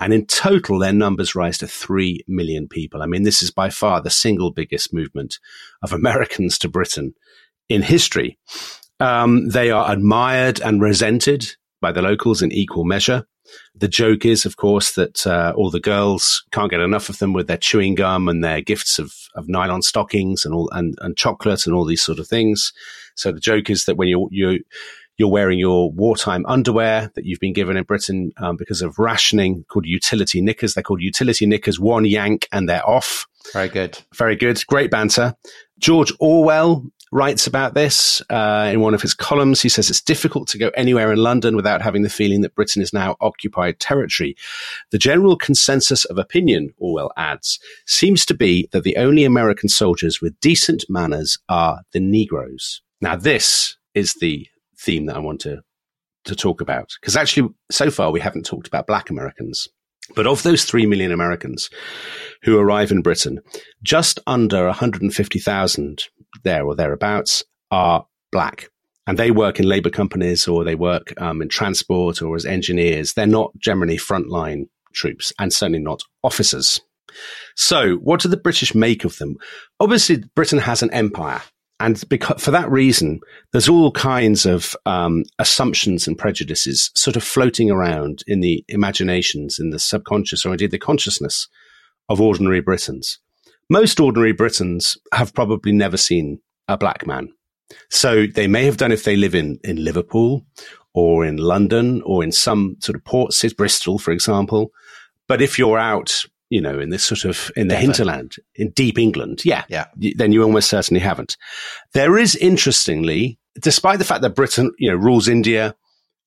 And 0.00 0.14
in 0.14 0.24
total, 0.24 0.78
their 0.78 0.94
numbers 0.94 1.34
rise 1.34 1.58
to 1.58 1.68
3 1.68 2.20
million 2.26 2.66
people. 2.66 3.02
I 3.02 3.06
mean, 3.06 3.24
this 3.24 3.42
is 3.42 3.50
by 3.50 3.68
far 3.68 4.00
the 4.00 4.08
single 4.08 4.52
biggest 4.52 4.94
movement 4.94 5.38
of 5.82 5.92
Americans 5.92 6.58
to 6.60 6.68
Britain 6.70 7.12
in 7.68 7.82
history. 7.82 8.38
Um, 9.00 9.50
they 9.50 9.70
are 9.70 9.92
admired 9.92 10.62
and 10.62 10.80
resented 10.80 11.54
by 11.82 11.92
the 11.92 12.00
locals 12.00 12.40
in 12.40 12.50
equal 12.52 12.86
measure. 12.86 13.26
The 13.74 13.88
joke 13.88 14.24
is, 14.24 14.46
of 14.46 14.56
course, 14.56 14.94
that 14.94 15.26
uh, 15.26 15.52
all 15.54 15.70
the 15.70 15.78
girls 15.78 16.42
can't 16.52 16.70
get 16.70 16.80
enough 16.80 17.10
of 17.10 17.18
them 17.18 17.34
with 17.34 17.48
their 17.48 17.58
chewing 17.58 17.96
gum 17.96 18.30
and 18.30 18.42
their 18.42 18.62
gifts 18.62 18.98
of, 18.98 19.12
of 19.34 19.46
nylon 19.46 19.82
stockings 19.82 20.46
and 20.46 20.54
all 20.54 20.70
and, 20.72 20.96
and 21.02 21.18
chocolate 21.18 21.66
and 21.66 21.74
all 21.74 21.84
these 21.84 22.02
sort 22.02 22.18
of 22.18 22.26
things. 22.26 22.72
So 23.18 23.32
the 23.32 23.40
joke 23.40 23.68
is 23.70 23.84
that 23.84 23.96
when 23.96 24.08
you 24.08 24.28
you 24.30 24.60
you're 25.18 25.28
wearing 25.28 25.58
your 25.58 25.90
wartime 25.90 26.46
underwear 26.46 27.10
that 27.14 27.24
you've 27.24 27.40
been 27.40 27.52
given 27.52 27.76
in 27.76 27.82
Britain 27.82 28.30
um, 28.36 28.56
because 28.56 28.82
of 28.82 28.98
rationing, 28.98 29.64
called 29.68 29.84
utility 29.84 30.40
knickers. 30.40 30.74
They're 30.74 30.84
called 30.84 31.02
utility 31.02 31.44
knickers. 31.44 31.80
One 31.80 32.04
yank 32.04 32.46
and 32.52 32.68
they're 32.68 32.88
off. 32.88 33.26
Very 33.52 33.68
good. 33.68 33.98
Very 34.14 34.36
good. 34.36 34.64
Great 34.68 34.92
banter. 34.92 35.34
George 35.80 36.12
Orwell 36.20 36.86
writes 37.10 37.46
about 37.46 37.74
this 37.74 38.22
uh, 38.30 38.70
in 38.72 38.80
one 38.80 38.94
of 38.94 39.02
his 39.02 39.14
columns. 39.14 39.60
He 39.60 39.68
says 39.68 39.90
it's 39.90 40.00
difficult 40.00 40.46
to 40.48 40.58
go 40.58 40.70
anywhere 40.76 41.12
in 41.12 41.18
London 41.18 41.56
without 41.56 41.82
having 41.82 42.02
the 42.02 42.10
feeling 42.10 42.42
that 42.42 42.54
Britain 42.54 42.82
is 42.82 42.92
now 42.92 43.16
occupied 43.20 43.80
territory. 43.80 44.36
The 44.90 44.98
general 44.98 45.36
consensus 45.36 46.04
of 46.04 46.18
opinion, 46.18 46.74
Orwell 46.78 47.12
adds, 47.16 47.58
seems 47.86 48.24
to 48.26 48.34
be 48.34 48.68
that 48.72 48.84
the 48.84 48.96
only 48.96 49.24
American 49.24 49.68
soldiers 49.68 50.20
with 50.20 50.38
decent 50.40 50.84
manners 50.88 51.38
are 51.48 51.80
the 51.92 52.00
Negroes. 52.00 52.82
Now, 53.00 53.16
this 53.16 53.76
is 53.94 54.14
the 54.20 54.46
theme 54.78 55.06
that 55.06 55.16
I 55.16 55.20
want 55.20 55.40
to 55.40 55.62
to 56.24 56.36
talk 56.36 56.60
about 56.60 56.90
because 57.00 57.16
actually, 57.16 57.48
so 57.70 57.90
far 57.90 58.10
we 58.10 58.20
haven't 58.20 58.44
talked 58.44 58.68
about 58.68 58.86
Black 58.86 59.10
Americans. 59.10 59.68
But 60.14 60.26
of 60.26 60.42
those 60.42 60.64
3 60.64 60.86
million 60.86 61.12
Americans 61.12 61.68
who 62.42 62.58
arrive 62.58 62.90
in 62.90 63.02
Britain, 63.02 63.40
just 63.82 64.18
under 64.26 64.64
150,000 64.66 66.04
there 66.44 66.64
or 66.64 66.74
thereabouts 66.74 67.44
are 67.70 68.06
black. 68.32 68.70
And 69.06 69.18
they 69.18 69.30
work 69.30 69.58
in 69.58 69.66
labor 69.66 69.90
companies 69.90 70.46
or 70.48 70.64
they 70.64 70.74
work 70.74 71.14
um, 71.20 71.42
in 71.42 71.48
transport 71.48 72.22
or 72.22 72.36
as 72.36 72.44
engineers. 72.44 73.14
They're 73.14 73.26
not 73.26 73.52
generally 73.58 73.96
frontline 73.96 74.68
troops 74.92 75.32
and 75.38 75.52
certainly 75.52 75.78
not 75.78 76.02
officers. 76.22 76.80
So, 77.56 77.96
what 77.96 78.20
do 78.20 78.28
the 78.28 78.36
British 78.36 78.74
make 78.74 79.04
of 79.04 79.16
them? 79.16 79.36
Obviously, 79.80 80.24
Britain 80.34 80.58
has 80.58 80.82
an 80.82 80.90
empire. 80.90 81.40
And 81.80 82.02
because, 82.08 82.42
for 82.42 82.50
that 82.50 82.70
reason, 82.70 83.20
there's 83.52 83.68
all 83.68 83.92
kinds 83.92 84.46
of 84.46 84.74
um, 84.84 85.24
assumptions 85.38 86.08
and 86.08 86.18
prejudices 86.18 86.90
sort 86.96 87.16
of 87.16 87.22
floating 87.22 87.70
around 87.70 88.24
in 88.26 88.40
the 88.40 88.64
imaginations, 88.68 89.58
in 89.60 89.70
the 89.70 89.78
subconscious, 89.78 90.44
or 90.44 90.50
indeed 90.52 90.72
the 90.72 90.78
consciousness 90.78 91.48
of 92.08 92.20
ordinary 92.20 92.60
Britons. 92.60 93.20
Most 93.70 94.00
ordinary 94.00 94.32
Britons 94.32 94.96
have 95.12 95.34
probably 95.34 95.72
never 95.72 95.96
seen 95.96 96.40
a 96.66 96.76
black 96.76 97.06
man. 97.06 97.28
So 97.90 98.26
they 98.26 98.46
may 98.46 98.64
have 98.64 98.78
done 98.78 98.92
if 98.92 99.04
they 99.04 99.14
live 99.14 99.34
in, 99.34 99.58
in 99.62 99.84
Liverpool 99.84 100.46
or 100.94 101.24
in 101.24 101.36
London 101.36 102.02
or 102.02 102.24
in 102.24 102.32
some 102.32 102.76
sort 102.80 102.96
of 102.96 103.04
port 103.04 103.32
city, 103.32 103.54
Bristol, 103.54 103.98
for 103.98 104.10
example. 104.10 104.72
But 105.26 105.42
if 105.42 105.58
you're 105.58 105.78
out, 105.78 106.24
you 106.50 106.60
know, 106.60 106.78
in 106.78 106.90
this 106.90 107.04
sort 107.04 107.24
of, 107.24 107.50
in 107.56 107.68
the 107.68 107.74
Devon. 107.74 107.86
hinterland, 107.90 108.36
in 108.54 108.70
deep 108.70 108.98
England, 108.98 109.44
yeah, 109.44 109.64
Yeah. 109.68 109.86
then 109.96 110.32
you 110.32 110.42
almost 110.42 110.70
certainly 110.70 111.00
haven't. 111.00 111.36
There 111.92 112.16
is 112.18 112.34
interestingly, 112.36 113.38
despite 113.60 113.98
the 113.98 114.04
fact 114.04 114.22
that 114.22 114.34
Britain, 114.34 114.72
you 114.78 114.90
know, 114.90 114.96
rules 114.96 115.28
India, 115.28 115.74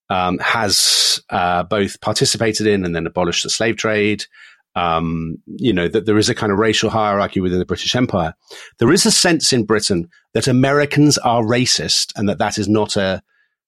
um, 0.10 0.38
has 0.40 1.22
uh, 1.30 1.64
both 1.64 2.00
participated 2.02 2.68
in 2.68 2.86
and 2.86 2.96
then 2.96 3.08
abolished 3.08 3.44
the 3.44 3.50
slave 3.50 3.78
trade. 3.78 4.26
Um, 4.74 5.36
you 5.48 5.74
know 5.74 5.90
that 5.90 6.06
there 6.06 6.18
is 6.18 6.30
a 6.30 6.36
kind 6.36 6.52
of 6.52 6.58
racial 6.58 6.90
hierarchy 6.90 7.42
within 7.42 7.60
the 7.60 7.66
British 7.66 7.94
Empire. 7.94 8.34
There 8.80 8.92
is 8.94 9.06
a 9.06 9.12
sense 9.12 9.52
in 9.52 9.66
Britain 9.66 10.08
that 10.34 10.48
Americans 10.48 11.18
are 11.18 11.44
racist, 11.44 12.14
and 12.16 12.30
that 12.30 12.38
that 12.38 12.58
is 12.58 12.70
not 12.70 12.96
a 12.96 13.22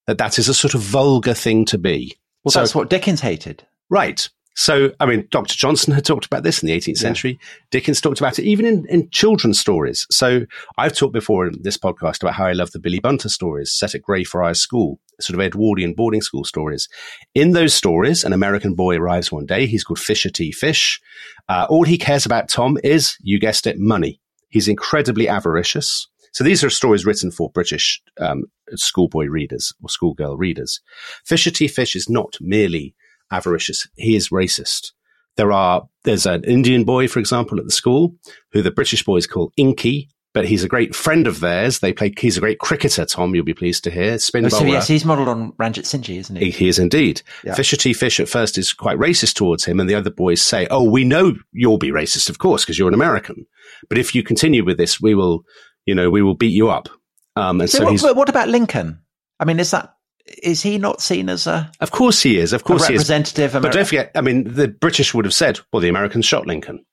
that 0.07 0.17
that 0.17 0.39
is 0.39 0.47
a 0.47 0.53
sort 0.53 0.73
of 0.75 0.81
vulgar 0.81 1.33
thing 1.33 1.65
to 1.65 1.77
be. 1.77 2.15
Well, 2.43 2.51
So- 2.53 2.59
that's 2.59 2.75
what 2.75 2.89
Dickens 2.89 3.19
hated. 3.21 3.65
Right. 3.89 4.29
So, 4.55 4.91
I 4.99 5.05
mean, 5.05 5.27
Dr. 5.31 5.55
Johnson 5.55 5.93
had 5.93 6.05
talked 6.05 6.25
about 6.25 6.43
this 6.43 6.61
in 6.61 6.67
the 6.67 6.77
18th 6.77 6.97
century. 6.97 7.39
Dickens 7.71 7.99
talked 7.99 8.19
about 8.19 8.37
it 8.37 8.45
even 8.45 8.65
in, 8.65 8.85
in 8.87 9.09
children's 9.09 9.59
stories. 9.59 10.05
So, 10.11 10.45
I've 10.77 10.93
talked 10.93 11.13
before 11.13 11.47
in 11.47 11.61
this 11.61 11.77
podcast 11.77 12.21
about 12.21 12.35
how 12.35 12.45
I 12.45 12.53
love 12.53 12.71
the 12.71 12.79
Billy 12.79 12.99
Bunter 12.99 13.29
stories 13.29 13.73
set 13.73 13.95
at 13.95 14.03
Greyfriars 14.03 14.59
School, 14.59 14.99
sort 15.19 15.39
of 15.39 15.45
Edwardian 15.45 15.93
boarding 15.93 16.21
school 16.21 16.43
stories. 16.43 16.87
In 17.33 17.51
those 17.51 17.73
stories, 17.73 18.23
an 18.23 18.33
American 18.33 18.75
boy 18.75 18.97
arrives 18.97 19.31
one 19.31 19.45
day. 19.45 19.65
He's 19.65 19.83
called 19.83 19.99
Fisher 19.99 20.29
T. 20.29 20.51
Fish. 20.51 21.01
Uh, 21.49 21.65
all 21.69 21.83
he 21.83 21.97
cares 21.97 22.25
about, 22.25 22.47
Tom, 22.47 22.77
is, 22.83 23.17
you 23.21 23.39
guessed 23.39 23.65
it, 23.65 23.79
money. 23.79 24.19
He's 24.49 24.67
incredibly 24.67 25.27
avaricious. 25.27 26.07
So 26.31 26.43
these 26.43 26.63
are 26.63 26.69
stories 26.69 27.05
written 27.05 27.31
for 27.31 27.49
British 27.51 28.01
um, 28.19 28.45
schoolboy 28.71 29.25
readers 29.25 29.73
or 29.81 29.89
schoolgirl 29.89 30.37
readers. 30.37 30.79
Fisher 31.25 31.51
T. 31.51 31.67
Fish 31.67 31.95
is 31.95 32.09
not 32.09 32.37
merely 32.39 32.95
avaricious; 33.31 33.87
he 33.95 34.15
is 34.15 34.29
racist. 34.29 34.91
There 35.35 35.51
are 35.51 35.87
there's 36.03 36.25
an 36.25 36.43
Indian 36.43 36.83
boy, 36.83 37.07
for 37.07 37.19
example, 37.19 37.59
at 37.59 37.65
the 37.65 37.71
school 37.71 38.15
who 38.51 38.61
the 38.61 38.71
British 38.71 39.03
boys 39.03 39.25
call 39.25 39.51
Inky, 39.57 40.09
but 40.33 40.45
he's 40.45 40.63
a 40.63 40.67
great 40.67 40.95
friend 40.95 41.27
of 41.27 41.39
theirs. 41.39 41.79
They 41.79 41.93
play. 41.93 42.13
He's 42.17 42.37
a 42.37 42.39
great 42.39 42.59
cricketer. 42.59 43.05
Tom, 43.05 43.35
you'll 43.35 43.45
be 43.45 43.53
pleased 43.53 43.83
to 43.85 43.91
hear. 43.91 44.17
Spin 44.19 44.45
Oh, 44.45 44.49
so 44.49 44.65
yes, 44.65 44.87
he's 44.87 45.05
modelled 45.05 45.27
on 45.27 45.53
Ranjit 45.57 45.85
Singh, 45.85 46.03
isn't 46.15 46.35
he? 46.35 46.45
He, 46.45 46.51
he 46.51 46.67
is 46.67 46.79
indeed. 46.79 47.21
Yeah. 47.43 47.53
Fisher 47.53 47.77
T. 47.77 47.93
Fish 47.93 48.19
at 48.19 48.27
first 48.27 48.57
is 48.57 48.73
quite 48.73 48.97
racist 48.97 49.35
towards 49.35 49.65
him, 49.65 49.79
and 49.79 49.89
the 49.89 49.95
other 49.95 50.09
boys 50.09 50.41
say, 50.41 50.67
"Oh, 50.69 50.83
we 50.83 51.03
know 51.03 51.35
you'll 51.51 51.77
be 51.77 51.91
racist, 51.91 52.29
of 52.29 52.39
course, 52.39 52.65
because 52.65 52.77
you're 52.79 52.87
an 52.87 52.93
American. 52.93 53.45
But 53.89 53.97
if 53.99 54.15
you 54.15 54.23
continue 54.23 54.65
with 54.65 54.77
this, 54.77 54.99
we 54.99 55.13
will, 55.13 55.43
you 55.85 55.93
know, 55.93 56.09
we 56.09 56.21
will 56.21 56.35
beat 56.35 56.53
you 56.53 56.69
up." 56.69 56.89
Um, 57.35 57.61
and 57.61 57.69
So, 57.69 57.95
so, 57.95 58.07
what, 58.07 58.15
what 58.15 58.29
about 58.29 58.49
Lincoln? 58.49 58.99
I 59.39 59.45
mean, 59.45 59.59
is 59.59 59.71
that 59.71 59.93
is 60.41 60.61
he 60.61 60.77
not 60.77 61.01
seen 61.01 61.29
as 61.29 61.47
a, 61.47 61.69
of 61.79 61.91
course, 61.91 62.21
he 62.21 62.37
is. 62.37 62.53
Of 62.53 62.63
course, 62.63 62.87
he 62.87 62.93
is. 62.93 62.99
representative? 62.99 63.53
But 63.53 63.63
Ameri- 63.63 63.71
don't 63.73 63.85
forget, 63.85 64.11
I 64.15 64.21
mean, 64.21 64.53
the 64.53 64.67
British 64.69 65.13
would 65.13 65.25
have 65.25 65.33
said, 65.33 65.59
"Well, 65.71 65.81
the 65.81 65.89
Americans 65.89 66.25
shot 66.25 66.47
Lincoln." 66.47 66.85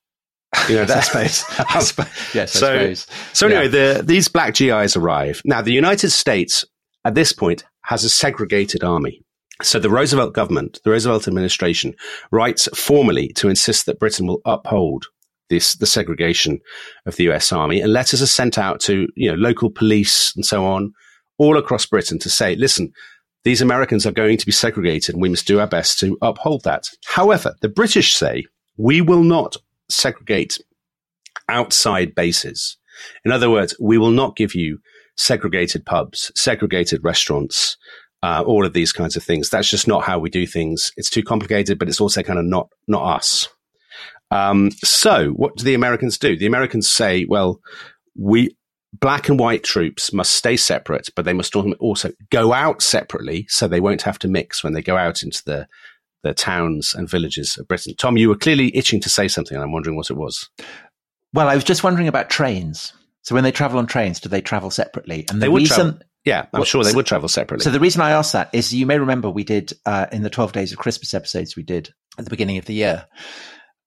You 0.69 0.77
know, 0.77 0.85
that's 0.87 1.07
suppose. 1.07 1.45
Yes, 2.35 2.53
so, 2.53 2.59
suppose. 2.79 3.07
so 3.33 3.47
anyway, 3.47 3.65
Yeah. 3.67 3.99
the, 3.99 4.03
these 4.03 4.29
black 4.29 4.55
GIs 4.55 4.97
arrive. 4.97 5.43
Now, 5.45 5.63
the 5.63 5.73
United 5.73 6.11
States 6.11 6.65
at 7.05 7.15
this 7.15 7.33
point 7.33 7.65
has 7.85 8.05
a 8.05 8.11
segregated 8.11 8.83
army. 8.83 9.23
So 9.63 9.79
the 9.79 9.91
Roosevelt 9.91 10.33
government, 10.35 10.81
the 10.85 10.91
Roosevelt 10.91 11.29
administration, 11.29 11.95
writes 12.33 12.67
formally 12.75 13.29
to 13.35 13.49
insist 13.49 13.87
that 13.87 13.99
Britain 14.01 14.27
will 14.27 14.41
uphold 14.45 15.05
this 15.51 15.75
the 15.77 15.87
segregation 15.87 16.61
of 17.07 17.17
the 17.17 17.25
U.S. 17.25 17.53
Army, 17.53 17.81
and 17.81 17.93
letters 17.93 18.23
are 18.23 18.27
sent 18.27 18.57
out 18.59 18.81
to 18.81 19.07
you 19.17 19.31
know 19.31 19.37
local 19.37 19.71
police 19.71 20.35
and 20.35 20.45
so 20.47 20.65
on 20.65 20.93
all 21.39 21.57
across 21.59 21.87
Britain 21.87 22.19
to 22.19 22.29
say, 22.29 22.57
listen. 22.57 22.93
These 23.45 23.63
Americans 23.63 24.07
are 24.07 24.13
going 24.13 24.37
to 24.37 24.47
be 24.47 24.53
segregated, 24.53 25.15
and 25.15 25.23
we 25.23 25.29
must 25.29 25.47
do 25.47 25.61
our 25.61 25.67
best 25.67 25.99
to 26.01 26.19
uphold 26.21 26.65
that. 26.65 26.89
However, 27.07 27.55
the 27.61 27.69
British 27.69 28.15
say 28.15 28.45
we 28.77 29.01
will 29.01 29.23
not 29.23 29.57
segregate 29.89 30.59
outside 31.49 32.15
bases. 32.15 32.77
In 33.25 33.33
other 33.33 33.51
words, 33.51 33.75
we 33.81 33.99
will 33.99 34.11
not 34.11 34.37
give 34.37 34.55
you 34.55 34.79
segregated 35.17 35.85
pubs, 35.87 36.31
segregated 36.35 37.03
restaurants, 37.03 37.77
uh, 38.23 38.43
all 38.47 38.67
of 38.67 38.73
these 38.73 38.93
kinds 38.93 39.17
of 39.17 39.23
things. 39.23 39.49
That's 39.49 39.71
just 39.71 39.89
not 39.89 40.05
how 40.05 40.19
we 40.19 40.31
do 40.31 40.47
things. 40.47 40.93
It's 40.97 41.11
too 41.11 41.23
complicated, 41.23 41.79
but 41.79 41.89
it's 41.89 42.01
also 42.01 42.23
kind 42.23 42.39
of 42.39 42.45
not 42.45 42.69
not 42.87 43.17
us. 43.17 43.49
Um, 44.31 44.71
so, 44.85 45.31
what 45.31 45.57
do 45.57 45.65
the 45.65 45.75
Americans 45.75 46.19
do? 46.19 46.37
The 46.37 46.47
Americans 46.47 46.89
say, 46.89 47.25
well, 47.25 47.61
we 48.17 48.57
black 48.93 49.29
and 49.29 49.39
white 49.39 49.63
troops 49.65 50.13
must 50.13 50.35
stay 50.35 50.57
separate, 50.57 51.09
but 51.15 51.25
they 51.25 51.33
must 51.33 51.55
also 51.57 52.11
go 52.31 52.53
out 52.53 52.83
separately, 52.83 53.47
so 53.49 53.69
they 53.69 53.81
won't 53.81 54.03
have 54.03 54.19
to 54.21 54.29
mix 54.29 54.65
when 54.65 54.73
they 54.73 54.83
go 54.83 54.97
out 54.97 55.23
into 55.23 55.43
the 55.45 55.67
the 56.23 56.35
towns 56.35 56.93
and 56.95 57.09
villages 57.09 57.57
of 57.57 57.67
Britain. 57.67 57.95
Tom, 57.97 58.19
you 58.19 58.29
were 58.29 58.37
clearly 58.37 58.77
itching 58.77 59.01
to 59.01 59.09
say 59.09 59.27
something, 59.27 59.55
and 59.57 59.65
I'm 59.65 59.73
wondering 59.73 59.97
what 59.97 60.11
it 60.11 60.17
was. 60.19 60.51
Well, 61.33 61.49
I 61.49 61.55
was 61.55 61.65
just 61.65 61.83
wondering 61.83 62.09
about 62.09 62.29
trains. 62.29 62.93
So 63.23 63.35
when 63.35 63.45
they 63.45 63.53
travel 63.53 63.79
on 63.79 63.87
trains, 63.87 64.21
do 64.21 64.29
they 64.29 64.43
travel 64.43 64.71
separately? 64.71 65.25
And 65.31 65.41
the 65.41 65.47
They 65.47 65.49
would 65.49 65.63
reason, 65.63 65.77
travel- 65.93 66.01
Yeah, 66.27 66.41
I'm 66.41 66.49
Well, 66.61 66.65
sure 66.65 66.85
they 66.85 66.93
would 66.93 67.07
travel 67.07 67.29
separately. 67.29 67.65
So 67.65 67.71
the 67.71 67.81
reason 67.81 68.03
I 68.03 68.11
asked 68.11 68.35
that 68.35 68.51
is 68.53 68.75
you 68.75 68.85
may 68.85 68.99
remember 68.99 69.31
we 69.31 69.45
did 69.45 69.73
uh, 69.87 70.07
in 70.13 70.23
the 70.23 70.29
12 70.29 70.53
days 70.53 70.73
of 70.73 70.79
Christmas 70.79 71.15
episodes 71.15 71.57
we 71.57 71.63
did 71.63 71.89
at 72.19 72.25
the 72.25 72.31
beginning 72.31 72.59
of 72.59 72.67
the 72.67 72.75
year. 72.75 73.07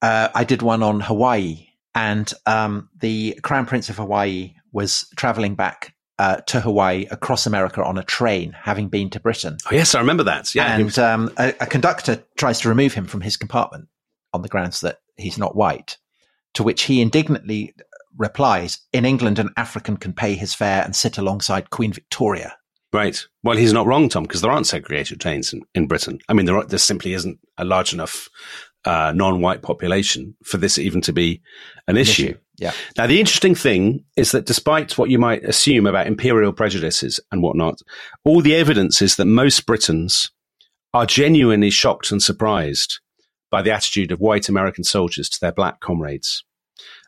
Uh, 0.02 0.30
I 0.34 0.44
did 0.44 0.62
one 0.64 0.82
on 0.82 1.02
Hawaii 1.02 1.68
and 1.94 2.32
um, 2.48 2.90
the 3.00 3.40
Crown 3.44 3.66
Prince 3.68 3.90
of 3.90 3.98
Hawaii 3.98 4.54
was 4.74 5.08
traveling 5.16 5.56
back 5.56 5.94
uh, 6.20 6.38
to 6.48 6.60
Hawaii 6.60 7.06
across 7.10 7.46
America 7.46 7.84
on 7.84 7.98
a 7.98 8.04
train, 8.04 8.52
having 8.52 8.90
been 8.90 9.10
to 9.12 9.20
Britain. 9.20 9.58
oh, 9.66 9.74
yes, 9.74 9.96
I 9.96 10.00
remember 10.00 10.24
that. 10.24 10.54
Yeah, 10.54 10.76
and 10.76 11.00
um, 11.00 11.32
a, 11.38 11.54
a 11.62 11.66
conductor 11.66 12.24
tries 12.38 12.60
to 12.62 12.70
remove 12.70 12.94
him 12.94 13.06
from 13.06 13.22
his 13.22 13.38
compartment 13.38 13.88
on 14.34 14.42
the 14.42 14.50
grounds 14.50 14.82
that 14.82 15.00
he's 15.16 15.38
not 15.38 15.56
white. 15.56 15.98
To 16.56 16.64
which 16.64 16.84
he 16.84 17.02
indignantly 17.02 17.74
replies, 18.18 18.80
"In 18.92 19.06
England, 19.06 19.40
an 19.40 19.50
African 19.58 19.98
can 19.98 20.14
pay 20.14 20.36
his 20.36 20.54
fare 20.54 20.84
and 20.84 20.96
sit 20.96 21.18
alongside 21.18 21.70
Queen 21.70 21.94
Victoria." 21.94 22.58
right. 22.94 23.26
Well, 23.44 23.58
he's 23.58 23.74
not 23.74 23.88
wrong, 23.88 24.08
Tom, 24.08 24.24
because 24.24 24.42
there 24.42 24.52
aren't 24.52 24.68
segregated 24.68 25.20
trains 25.20 25.52
in, 25.52 25.64
in 25.74 25.88
Britain. 25.88 26.20
I 26.30 26.34
mean, 26.34 26.46
there, 26.46 26.58
are, 26.58 26.66
there 26.66 26.80
simply 26.80 27.14
isn't 27.14 27.40
a 27.58 27.66
large 27.66 27.92
enough 27.92 28.30
uh, 28.86 29.12
non-white 29.16 29.62
population 29.62 30.36
for 30.44 30.58
this 30.58 30.78
even 30.78 31.02
to 31.02 31.12
be 31.12 31.42
an 31.88 31.98
issue. 31.98 32.24
issue, 32.24 32.38
yeah. 32.58 32.74
Now, 32.98 33.08
the 33.08 33.20
interesting 33.20 33.56
thing 33.56 34.06
is 34.16 34.32
that 34.32 34.46
despite 34.46 34.98
what 34.98 35.10
you 35.10 35.18
might 35.18 35.44
assume 35.44 35.88
about 35.88 36.08
imperial 36.08 36.54
prejudices 36.54 37.20
and 37.32 37.42
whatnot, 37.42 37.80
all 38.24 38.42
the 38.42 38.56
evidence 38.56 39.02
is 39.02 39.16
that 39.16 39.26
most 39.26 39.66
Britons 39.66 40.32
are 40.94 41.06
genuinely 41.06 41.72
shocked 41.72 42.12
and 42.12 42.22
surprised 42.22 43.00
by 43.50 43.62
the 43.62 43.72
attitude 43.72 44.12
of 44.12 44.20
white 44.20 44.50
American 44.50 44.84
soldiers 44.84 45.30
to 45.30 45.40
their 45.40 45.52
black 45.52 45.80
comrades. 45.80 46.44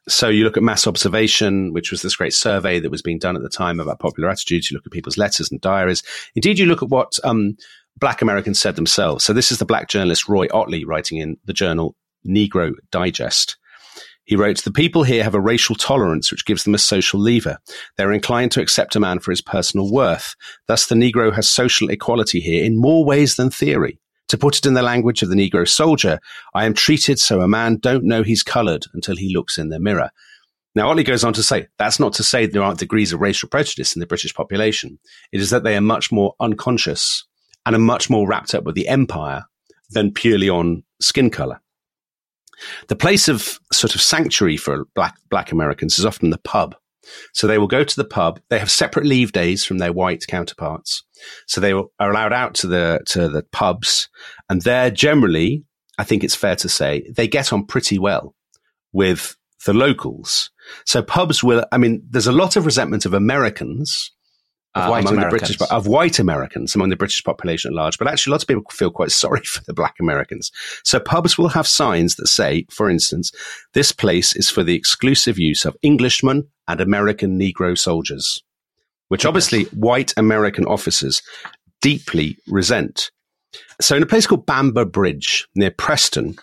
So 0.08 0.30
you 0.30 0.44
look 0.44 0.58
at 0.58 0.64
mass 0.64 0.86
observation, 0.86 1.74
which 1.74 1.92
was 1.92 2.02
this 2.02 2.16
great 2.16 2.34
survey 2.34 2.80
that 2.80 2.92
was 2.92 3.02
being 3.02 3.18
done 3.18 3.36
at 3.36 3.42
the 3.42 3.50
time 3.50 3.80
about 3.80 4.00
popular 4.00 4.30
attitudes. 4.30 4.70
You 4.70 4.76
look 4.78 4.86
at 4.86 4.92
people's 4.92 5.18
letters 5.18 5.50
and 5.50 5.60
diaries. 5.62 6.04
Indeed, 6.36 6.60
you 6.60 6.68
look 6.68 6.84
at 6.84 6.90
what 6.90 7.18
um, 7.24 7.58
black 7.98 8.22
Americans 8.22 8.60
said 8.60 8.76
themselves. 8.76 9.24
So 9.24 9.34
this 9.34 9.52
is 9.52 9.58
the 9.58 9.66
black 9.66 9.90
journalist 9.90 10.30
Roi 10.30 10.48
Ottley 10.54 10.86
writing 10.86 11.18
in 11.18 11.38
the 11.46 11.54
journal 11.54 11.96
Negro 12.28 12.74
Digest. 12.92 13.58
He 14.26 14.36
wrote, 14.36 14.64
The 14.64 14.72
people 14.72 15.04
here 15.04 15.24
have 15.24 15.36
a 15.36 15.40
racial 15.40 15.76
tolerance 15.76 16.32
which 16.32 16.46
gives 16.46 16.64
them 16.64 16.74
a 16.74 16.80
social 16.80 17.20
lever. 17.20 17.60
They're 17.96 18.12
inclined 18.12 18.52
to 18.54 18.62
accept 18.62 18.96
a 18.96 19.00
man 19.00 19.20
for 19.20 19.32
his 19.32 19.42
personal 19.42 19.92
worth. 19.92 20.36
Thus, 20.68 20.88
the 20.88 20.96
Negro 20.96 21.34
has 21.34 21.50
social 21.50 21.90
equality 21.90 22.40
here 22.40 22.66
in 22.66 22.78
more 22.78 23.06
ways 23.06 23.36
than 23.36 23.50
theory. 23.50 24.00
To 24.30 24.38
put 24.38 24.58
it 24.58 24.66
in 24.66 24.74
the 24.74 24.82
language 24.82 25.22
of 25.22 25.30
the 25.30 25.36
Negro 25.36 25.68
soldier, 25.68 26.20
I 26.56 26.66
am 26.66 26.74
treated 26.74 27.20
so 27.20 27.42
a 27.42 27.48
man 27.48 27.78
don't 27.78 28.04
know 28.04 28.24
he's 28.24 28.42
colored 28.42 28.86
until 28.94 29.16
he 29.16 29.34
looks 29.34 29.60
in 29.60 29.70
the 29.70 29.80
mirror. 29.80 30.10
Now, 30.74 30.90
Ottley 30.90 31.04
goes 31.04 31.24
on 31.24 31.34
to 31.34 31.44
say, 31.44 31.68
that's 31.78 32.00
not 32.00 32.14
to 32.14 32.24
say 32.24 32.46
there 32.46 32.64
aren't 32.64 32.80
degrees 32.80 33.14
of 33.14 33.22
racial 33.22 33.48
prejudice 33.48 33.96
in 33.96 34.00
the 34.00 34.08
British 34.08 34.34
population. 34.34 35.00
It 35.32 35.40
is 35.40 35.52
that 35.52 35.64
they 35.64 35.78
are 35.78 35.82
much 35.82 36.12
more 36.12 36.34
unconscious 36.40 37.26
and 37.66 37.76
are 37.76 37.80
much 37.80 38.10
more 38.10 38.28
wrapped 38.28 38.54
up 38.54 38.66
with 38.66 38.76
the 38.76 38.88
empire 38.88 39.46
than 39.92 40.12
purely 40.12 40.50
on 40.50 40.84
skin 41.00 41.30
color. 41.30 41.62
The 42.88 42.96
place 42.96 43.28
of 43.28 43.60
sort 43.72 43.96
of 43.96 44.02
sanctuary 44.02 44.58
for 44.58 44.86
black, 44.96 45.16
black 45.30 45.52
Americans 45.52 46.00
is 46.00 46.06
often 46.06 46.30
the 46.30 46.38
pub. 46.38 46.76
So 47.34 47.46
they 47.46 47.58
will 47.58 47.68
go 47.68 47.84
to 47.84 47.96
the 47.96 48.06
pub. 48.06 48.40
They 48.50 48.58
have 48.60 48.72
separate 48.72 49.06
leave 49.06 49.32
days 49.32 49.64
from 49.64 49.78
their 49.78 49.94
white 49.94 50.26
counterparts. 50.28 51.04
So 51.48 51.62
they 51.62 51.72
are 51.72 51.86
allowed 52.00 52.34
out 52.34 52.56
to 52.56 52.68
the, 52.68 53.02
to 53.08 53.30
the 53.30 53.44
pubs 53.52 54.10
and 54.50 54.62
there 54.64 54.90
generally, 54.90 55.64
I 55.98 56.04
think 56.04 56.24
it's 56.24 56.36
fair 56.36 56.56
to 56.58 56.70
say 56.70 57.08
they 57.16 57.28
get 57.28 57.54
on 57.54 57.66
pretty 57.66 58.00
well 58.00 58.36
with 58.92 59.36
the 59.66 59.74
locals. 59.74 60.50
So 60.86 61.02
pubs 61.02 61.44
will, 61.44 61.66
I 61.72 61.78
mean, 61.78 62.04
there's 62.10 62.28
a 62.28 62.32
lot 62.32 62.56
of 62.56 62.66
resentment 62.66 63.06
of 63.06 63.14
Americans 63.14 64.12
Of 64.76 64.90
white 64.90 65.02
among 65.04 65.16
the 65.16 65.22
Americans. 65.22 65.58
British, 65.58 65.72
of 65.72 65.88
white 65.88 66.20
Americans 66.20 66.76
among 66.76 66.90
the 66.90 66.98
British 66.98 67.24
population 67.24 67.72
at 67.72 67.76
large, 67.76 67.98
but 67.98 68.10
actually 68.10 68.32
lots 68.32 68.44
of 68.44 68.50
people 68.50 68.64
feel 68.72 68.92
quite 68.92 69.12
sorry 69.24 69.42
for 69.42 69.64
the 69.64 69.74
black 69.74 69.96
Americans. 70.02 70.52
So 70.84 71.00
pubs 71.00 71.38
will 71.38 71.48
have 71.50 71.66
signs 71.66 72.16
that 72.16 72.28
say, 72.28 72.66
for 72.70 72.90
instance, 72.90 73.32
this 73.74 73.94
place 73.94 74.36
is 74.36 74.50
for 74.50 74.64
the 74.64 74.76
exclusive 74.76 75.40
use 75.40 75.64
of 75.64 75.78
Englishmen 75.82 76.50
and 76.68 76.82
American 76.82 77.40
Negro 77.40 77.78
soldiers, 77.78 78.44
which 79.08 79.26
obviously 79.26 79.64
white 79.66 80.14
American 80.18 80.66
officers 80.66 81.22
deeply 81.82 82.38
resent. 82.48 83.12
So 83.80 83.96
in 83.96 84.04
a 84.04 84.08
place 84.08 84.28
called 84.28 84.46
Bamber 84.46 84.86
Bridge 84.86 85.48
near 85.56 85.72
Preston, 85.72 86.36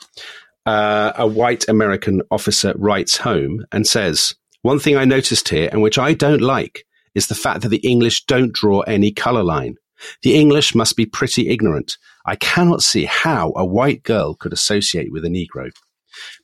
uh, 0.65 1.13
a 1.17 1.27
white 1.27 1.69
American 1.69 2.23
officer 2.31 2.73
writes 2.77 3.19
home 3.19 3.67
and 3.73 3.87
says, 3.87 4.35
one 4.63 4.79
thing 4.79 4.97
I 4.97 5.05
noticed 5.05 5.49
here 5.49 5.69
and 5.71 5.83
which 5.83 5.99
I 5.99 6.15
don't 6.15 6.41
like 6.41 6.87
is 7.15 7.27
the 7.27 7.35
fact 7.35 7.63
that 7.63 7.69
the 7.69 7.79
English 7.79 8.25
don't 8.25 8.53
draw 8.53 8.81
any 8.81 9.13
color 9.13 9.43
line. 9.43 9.77
The 10.23 10.35
English 10.39 10.75
must 10.75 10.97
be 10.97 11.07
pretty 11.07 11.49
ignorant. 11.49 11.97
I 12.27 12.37
cannot 12.37 12.83
see 12.83 13.05
how 13.05 13.53
a 13.57 13.65
white 13.65 14.03
girl 14.03 14.35
could 14.35 14.53
associate 14.53 15.13
with 15.13 15.25
a 15.25 15.29
Negro. 15.29 15.71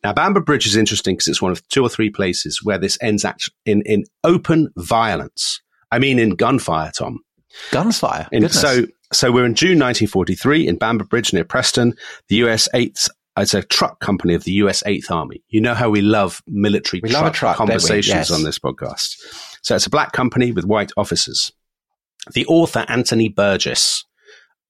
Now, 0.02 0.12
Bamber 0.12 0.40
Bridge 0.40 0.66
is 0.66 0.76
interesting 0.76 1.14
because 1.16 1.28
it's 1.28 1.42
one 1.42 1.52
of 1.52 1.66
two 1.68 1.82
or 1.82 1.88
three 1.88 2.10
places 2.10 2.60
where 2.62 2.78
this 2.78 2.96
ends 3.02 3.24
act- 3.24 3.50
in, 3.66 3.82
in 3.84 4.04
open 4.24 4.68
violence. 4.76 5.60
I 5.90 5.98
mean, 5.98 6.18
in 6.18 6.30
gunfire, 6.30 6.92
Tom. 6.96 7.20
Gunfire. 7.70 8.28
In, 8.32 8.48
so, 8.48 8.86
so 9.12 9.32
we're 9.32 9.44
in 9.44 9.54
June 9.54 9.78
1943 9.78 10.66
in 10.68 10.76
Bamber 10.76 11.04
Bridge 11.04 11.32
near 11.32 11.44
Preston. 11.44 11.94
The 12.28 12.36
US 12.36 12.68
8th, 12.74 13.08
it's 13.36 13.54
a 13.54 13.62
truck 13.62 14.00
company 14.00 14.34
of 14.34 14.44
the 14.44 14.52
US 14.52 14.82
8th 14.84 15.10
Army. 15.10 15.42
You 15.48 15.60
know 15.60 15.74
how 15.74 15.90
we 15.90 16.00
love 16.00 16.42
military 16.46 17.00
We 17.02 17.10
love 17.10 17.32
truck, 17.32 17.56
conversations 17.56 18.14
Yes. 18.14 18.30
on 18.30 18.42
this 18.42 18.58
podcast. 18.58 19.16
So 19.68 19.76
it's 19.76 19.86
a 19.86 19.90
black 19.90 20.12
company 20.12 20.50
with 20.50 20.64
white 20.64 20.92
officers. 20.96 21.52
The 22.32 22.46
author 22.46 22.86
Anthony 22.88 23.28
Burgess, 23.28 24.02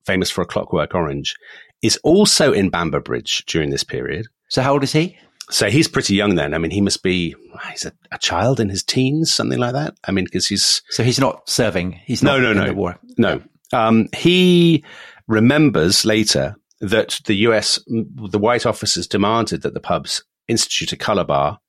famous 0.05 0.28
for 0.28 0.42
A 0.42 0.44
Clockwork 0.44 0.92
Orange, 0.92 1.36
is 1.82 2.01
also 2.03 2.53
in 2.53 2.68
Bamber 2.68 2.99
Bridge 2.99 3.44
during 3.46 3.70
this 3.70 3.84
period. 3.84 4.26
So 4.49 4.61
how 4.61 4.72
old 4.72 4.82
is 4.82 4.92
he? 4.92 5.16
So 5.51 5.70
he's 5.70 5.86
pretty 5.86 6.16
young 6.16 6.34
then. 6.34 6.53
I 6.53 6.59
mean, 6.59 6.72
he 6.72 6.80
must 6.80 7.05
be, 7.05 7.36
he's 7.70 7.84
a, 7.84 7.92
a 8.11 8.18
child 8.18 8.59
in 8.59 8.70
his 8.70 8.82
teens, 8.82 9.32
something 9.32 9.61
like 9.61 9.74
that. 9.74 9.94
I 10.03 10.11
mean, 10.11 10.24
because 10.24 10.49
he's. 10.49 10.82
So 10.90 11.05
he's 11.05 11.20
not 11.20 11.49
serving. 11.49 11.92
He's 12.05 12.24
no, 12.24 12.40
no, 12.40 12.51
in 12.51 12.57
no. 12.57 12.66
the 12.66 12.74
war. 12.74 12.99
No. 13.16 13.40
Um, 13.72 14.09
he 14.12 14.82
remembers 15.28 16.05
later 16.05 16.57
that 16.80 17.20
the 17.26 17.36
US, 17.46 17.78
the 17.86 18.40
white 18.40 18.66
officers 18.66 19.07
demanded 19.07 19.62
that 19.62 19.74
the 19.74 19.80
pubs 19.80 20.24
institute 20.49 20.92
a 20.92 20.96
color 20.96 21.22
bar, 21.22 21.61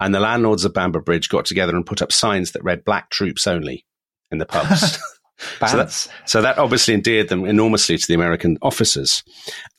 and 0.00 0.14
the 0.14 0.20
landlords 0.20 0.64
of 0.64 0.74
Bamber 0.74 1.00
Bridge 1.00 1.28
got 1.28 1.44
together 1.44 1.74
and 1.74 1.86
put 1.86 2.02
up 2.02 2.12
signs 2.12 2.52
that 2.52 2.64
read 2.64 2.84
black 2.84 3.10
troops 3.10 3.46
only 3.46 3.84
in 4.30 4.38
the 4.38 4.46
pubs. 4.46 4.98
so, 5.68 5.76
that, 5.76 6.08
so 6.26 6.42
that 6.42 6.58
obviously 6.58 6.94
endeared 6.94 7.28
them 7.28 7.44
enormously 7.44 7.98
to 7.98 8.06
the 8.06 8.14
American 8.14 8.58
officers. 8.62 9.22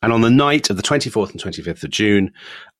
And 0.01 0.11
on 0.11 0.21
the 0.21 0.29
night 0.29 0.69
of 0.69 0.77
the 0.77 0.83
24th 0.83 1.31
and 1.31 1.41
25th 1.41 1.83
of 1.83 1.89
June, 1.89 2.31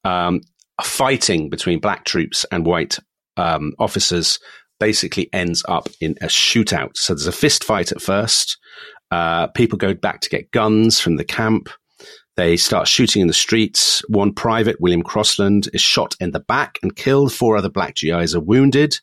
um, 0.04 0.42
a 0.80 0.84
fighting 0.84 1.50
between 1.50 1.80
black 1.80 2.06
troops 2.06 2.46
and 2.52 2.66
white 2.66 3.00
um, 3.38 3.74
officers 3.80 4.40
basically 4.80 5.30
ends 5.34 5.64
up 5.68 5.90
in 6.02 6.16
a 6.22 6.26
shootout. 6.26 6.92
So 6.96 7.14
there's 7.14 7.28
a 7.28 7.32
fist 7.32 7.64
fight 7.64 7.92
at 7.92 8.02
first. 8.02 8.58
Uh, 9.12 9.48
people 9.48 9.78
go 9.78 9.94
back 9.94 10.20
to 10.22 10.30
get 10.30 10.52
guns 10.52 11.00
from 11.00 11.16
the 11.16 11.24
camp. 11.24 11.70
They 12.36 12.58
start 12.58 12.88
shooting 12.88 13.22
in 13.22 13.28
the 13.28 13.34
streets. 13.34 14.02
One 14.10 14.34
private, 14.34 14.82
William 14.82 15.04
Crossland, 15.04 15.70
is 15.74 15.82
shot 15.82 16.16
in 16.20 16.32
the 16.32 16.40
back 16.40 16.80
and 16.84 16.96
killed. 16.96 17.34
Four 17.34 17.58
other 17.58 17.70
black 17.70 17.96
GIs 17.96 18.36
are 18.36 18.42
wounded. 18.42 19.00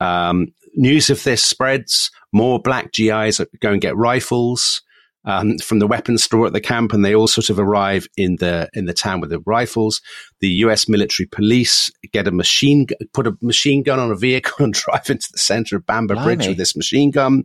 Um, 0.00 0.48
news 0.74 1.10
of 1.10 1.22
this 1.24 1.44
spreads. 1.44 2.10
More 2.32 2.60
black 2.60 2.92
GIs 2.92 3.40
go 3.60 3.72
and 3.72 3.80
get 3.80 3.96
rifles 3.96 4.82
um, 5.24 5.58
from 5.58 5.78
the 5.78 5.86
weapons 5.86 6.24
store 6.24 6.46
at 6.46 6.52
the 6.52 6.60
camp, 6.60 6.92
and 6.92 7.04
they 7.04 7.14
all 7.14 7.28
sort 7.28 7.50
of 7.50 7.58
arrive 7.58 8.06
in 8.16 8.36
the 8.36 8.68
in 8.74 8.86
the 8.86 8.94
town 8.94 9.20
with 9.20 9.30
the 9.30 9.40
rifles. 9.40 10.00
The 10.40 10.48
U.S. 10.48 10.88
military 10.88 11.26
police 11.26 11.90
get 12.12 12.26
a 12.26 12.32
machine, 12.32 12.86
put 13.12 13.26
a 13.26 13.36
machine 13.40 13.82
gun 13.82 13.98
on 13.98 14.10
a 14.10 14.16
vehicle, 14.16 14.64
and 14.64 14.74
drive 14.74 15.10
into 15.10 15.28
the 15.30 15.38
center 15.38 15.76
of 15.76 15.86
Bamber 15.86 16.16
Bridge 16.16 16.46
with 16.46 16.56
this 16.56 16.76
machine 16.76 17.10
gun. 17.10 17.44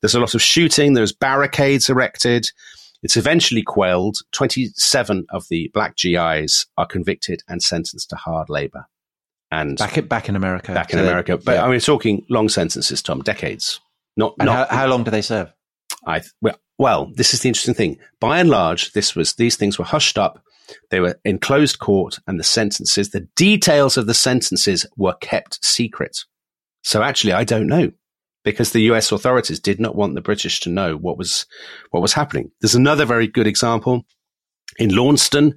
There's 0.00 0.14
a 0.14 0.20
lot 0.20 0.34
of 0.34 0.42
shooting. 0.42 0.92
There's 0.92 1.12
barricades 1.12 1.88
erected. 1.88 2.50
It's 3.02 3.16
eventually 3.16 3.62
quelled. 3.62 4.18
27 4.32 5.26
of 5.30 5.44
the 5.50 5.70
black 5.72 5.96
GIs 5.96 6.66
are 6.76 6.86
convicted 6.86 7.42
and 7.48 7.62
sentenced 7.62 8.10
to 8.10 8.16
hard 8.16 8.48
labor. 8.50 8.86
And 9.50 9.78
Back, 9.78 9.96
it 9.96 10.08
back 10.08 10.28
in 10.28 10.36
America. 10.36 10.74
back 10.74 10.90
in 10.92 10.98
So 10.98 11.02
they- 11.02 11.08
America. 11.08 11.38
But 11.38 11.52
yeah. 11.54 11.60
I 11.60 11.62
mean, 11.64 11.70
we're 11.70 11.80
talking 11.80 12.24
long 12.28 12.48
sentences, 12.48 13.00
Tom, 13.02 13.22
decades. 13.22 13.80
Not, 14.16 14.34
And 14.40 14.46
not 14.46 14.68
how, 14.68 14.76
how 14.78 14.86
long 14.88 15.04
do 15.04 15.10
they 15.10 15.22
serve? 15.22 15.52
I 16.06 16.22
well, 16.42 16.58
well, 16.78 17.10
this 17.14 17.32
is 17.34 17.40
the 17.40 17.48
interesting 17.48 17.74
thing. 17.74 17.98
By 18.20 18.40
and 18.40 18.50
large, 18.50 18.92
this 18.92 19.14
was 19.16 19.34
these 19.34 19.56
things 19.56 19.78
were 19.78 19.84
hushed 19.84 20.18
up. 20.18 20.42
They 20.90 21.00
were 21.00 21.18
in 21.24 21.38
closed 21.38 21.78
court, 21.78 22.18
and 22.26 22.38
the 22.38 22.44
sentences, 22.44 23.10
the 23.10 23.26
details 23.36 23.96
of 23.96 24.06
the 24.06 24.14
sentences, 24.14 24.84
were 24.96 25.14
kept 25.14 25.64
secret. 25.64 26.18
So 26.82 27.02
actually, 27.02 27.32
I 27.32 27.44
don't 27.44 27.66
know 27.68 27.92
because 28.44 28.72
the 28.72 28.82
U.S. 28.82 29.12
authorities 29.12 29.60
did 29.60 29.80
not 29.80 29.96
want 29.96 30.14
the 30.14 30.20
British 30.20 30.60
to 30.60 30.70
know 30.70 30.96
what 30.96 31.18
was 31.18 31.46
what 31.90 32.00
was 32.00 32.12
happening. 32.12 32.50
There's 32.60 32.74
another 32.74 33.04
very 33.04 33.26
good 33.26 33.46
example 33.46 34.04
in 34.78 34.94
Launceston, 34.94 35.54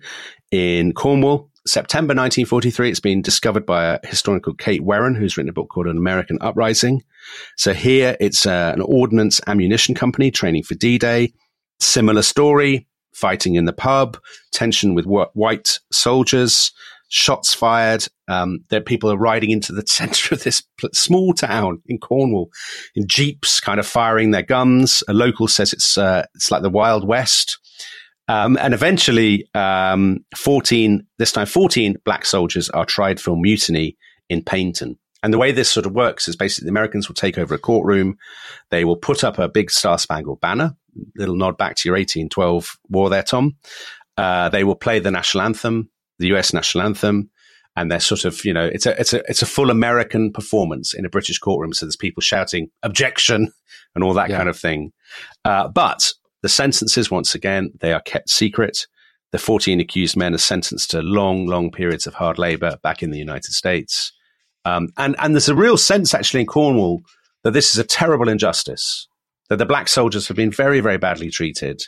in 0.51 0.93
Cornwall. 0.93 1.49
September 1.67 2.13
1943, 2.13 2.89
it's 2.89 2.99
been 2.99 3.21
discovered 3.21 3.67
by 3.67 3.85
a 3.85 3.99
historian 4.07 4.41
called 4.41 4.57
Kate 4.57 4.81
Werran, 4.81 5.15
who's 5.15 5.37
written 5.37 5.49
a 5.49 5.53
book 5.53 5.69
called 5.69 5.85
An 5.85 5.97
American 5.97 6.39
Uprising. 6.41 7.03
So 7.55 7.73
here 7.73 8.17
it's 8.19 8.47
uh, 8.47 8.71
an 8.73 8.81
ordnance 8.81 9.39
ammunition 9.45 9.93
company 9.93 10.31
training 10.31 10.63
for 10.63 10.73
D-Day. 10.73 11.33
Similar 11.79 12.23
story, 12.23 12.87
fighting 13.13 13.55
in 13.55 13.65
the 13.65 13.73
pub, 13.73 14.17
tension 14.51 14.95
with 14.95 15.05
wh- 15.05 15.35
white 15.35 15.79
soldiers, 15.91 16.71
shots 17.11 17.53
fired. 17.53 18.07
Um, 18.29 18.59
there 18.69 18.81
people 18.81 19.11
are 19.11 19.17
riding 19.17 19.51
into 19.51 19.73
the 19.73 19.83
center 19.87 20.33
of 20.33 20.43
this 20.43 20.63
small 20.93 21.33
town 21.33 21.81
in 21.85 21.99
Cornwall 21.99 22.49
in 22.95 23.07
jeeps, 23.07 23.59
kind 23.59 23.79
of 23.79 23.85
firing 23.85 24.31
their 24.31 24.41
guns. 24.41 25.03
A 25.07 25.13
local 25.13 25.47
says 25.47 25.73
it's 25.73 25.97
uh, 25.97 26.25
it's 26.33 26.49
like 26.49 26.63
the 26.63 26.69
Wild 26.69 27.07
West. 27.07 27.59
Um, 28.27 28.57
and 28.61 28.73
eventually, 28.73 29.45
um, 29.53 30.19
14, 30.37 31.05
this 31.17 31.33
time 31.33 31.47
14 31.47 31.97
black 32.05 32.25
soldiers 32.25 32.69
are 32.69 32.85
tried 32.85 33.19
for 33.19 33.35
mutiny 33.35 33.97
in 34.29 34.41
Paignton. 34.41 34.95
And 35.21 35.33
the 35.33 35.37
way 35.37 35.51
this 35.51 35.69
sort 35.69 35.85
of 35.85 35.91
works 35.91 36.29
is 36.29 36.37
basically 36.37 36.67
the 36.67 36.71
Americans 36.71 37.09
will 37.09 37.15
take 37.15 37.37
over 37.37 37.53
a 37.53 37.59
courtroom. 37.59 38.17
They 38.69 38.85
will 38.85 38.95
put 38.95 39.23
up 39.25 39.37
a 39.37 39.49
big 39.49 39.69
Star 39.69 39.97
Spangled 39.97 40.39
Banner, 40.39 40.77
little 41.17 41.35
nod 41.35 41.57
back 41.57 41.75
to 41.77 41.89
your 41.89 41.97
1812 41.97 42.77
war 42.89 43.09
there, 43.09 43.23
Tom. 43.23 43.57
Uh, 44.15 44.47
they 44.49 44.63
will 44.63 44.75
play 44.75 44.99
the 44.99 45.11
national 45.11 45.43
anthem, 45.43 45.89
the 46.21 46.27
US 46.35 46.53
national 46.53 46.85
anthem. 46.85 47.29
And 47.77 47.89
they're 47.89 48.01
sort 48.01 48.25
of, 48.25 48.43
you 48.43 48.53
know, 48.53 48.65
it's 48.65 48.85
a, 48.85 48.99
it's 48.99 49.13
a, 49.13 49.21
it's 49.29 49.41
a 49.41 49.45
full 49.45 49.69
American 49.69 50.31
performance 50.33 50.93
in 50.93 51.05
a 51.05 51.09
British 51.09 51.39
courtroom. 51.39 51.71
So 51.73 51.85
there's 51.85 51.95
people 51.95 52.19
shouting 52.21 52.69
objection 52.83 53.49
and 53.95 54.03
all 54.03 54.13
that 54.13 54.29
Yeah. 54.29 54.37
kind 54.37 54.49
of 54.49 54.59
thing. 54.59 54.91
Uh, 55.45 55.69
but 55.69 56.11
the 56.41 56.49
sentences, 56.49 57.09
once 57.09 57.33
again, 57.33 57.71
they 57.79 57.93
are 57.93 58.01
kept 58.01 58.29
secret. 58.29 58.87
The 59.31 59.37
14 59.37 59.79
accused 59.79 60.17
men 60.17 60.33
are 60.33 60.37
sentenced 60.39 60.91
to 60.91 61.01
long, 61.01 61.47
long 61.47 61.71
periods 61.71 62.05
of 62.05 62.13
hard 62.15 62.37
labor 62.37 62.75
back 62.83 63.01
in 63.01 63.11
the 63.11 63.19
United 63.19 63.53
States. 63.53 64.11
Um, 64.65 64.89
and, 64.97 65.15
and 65.19 65.33
there's 65.33 65.47
a 65.49 65.55
real 65.55 65.77
sense 65.77 66.13
actually 66.13 66.41
in 66.41 66.47
Cornwall 66.47 67.01
that 67.43 67.51
this 67.51 67.73
is 67.73 67.79
a 67.79 67.85
terrible 67.85 68.27
injustice, 68.27 69.07
that 69.49 69.55
the 69.57 69.65
black 69.65 69.87
soldiers 69.87 70.27
have 70.27 70.35
been 70.35 70.51
very, 70.51 70.81
very 70.81 70.97
badly 70.97 71.29
treated. 71.31 71.81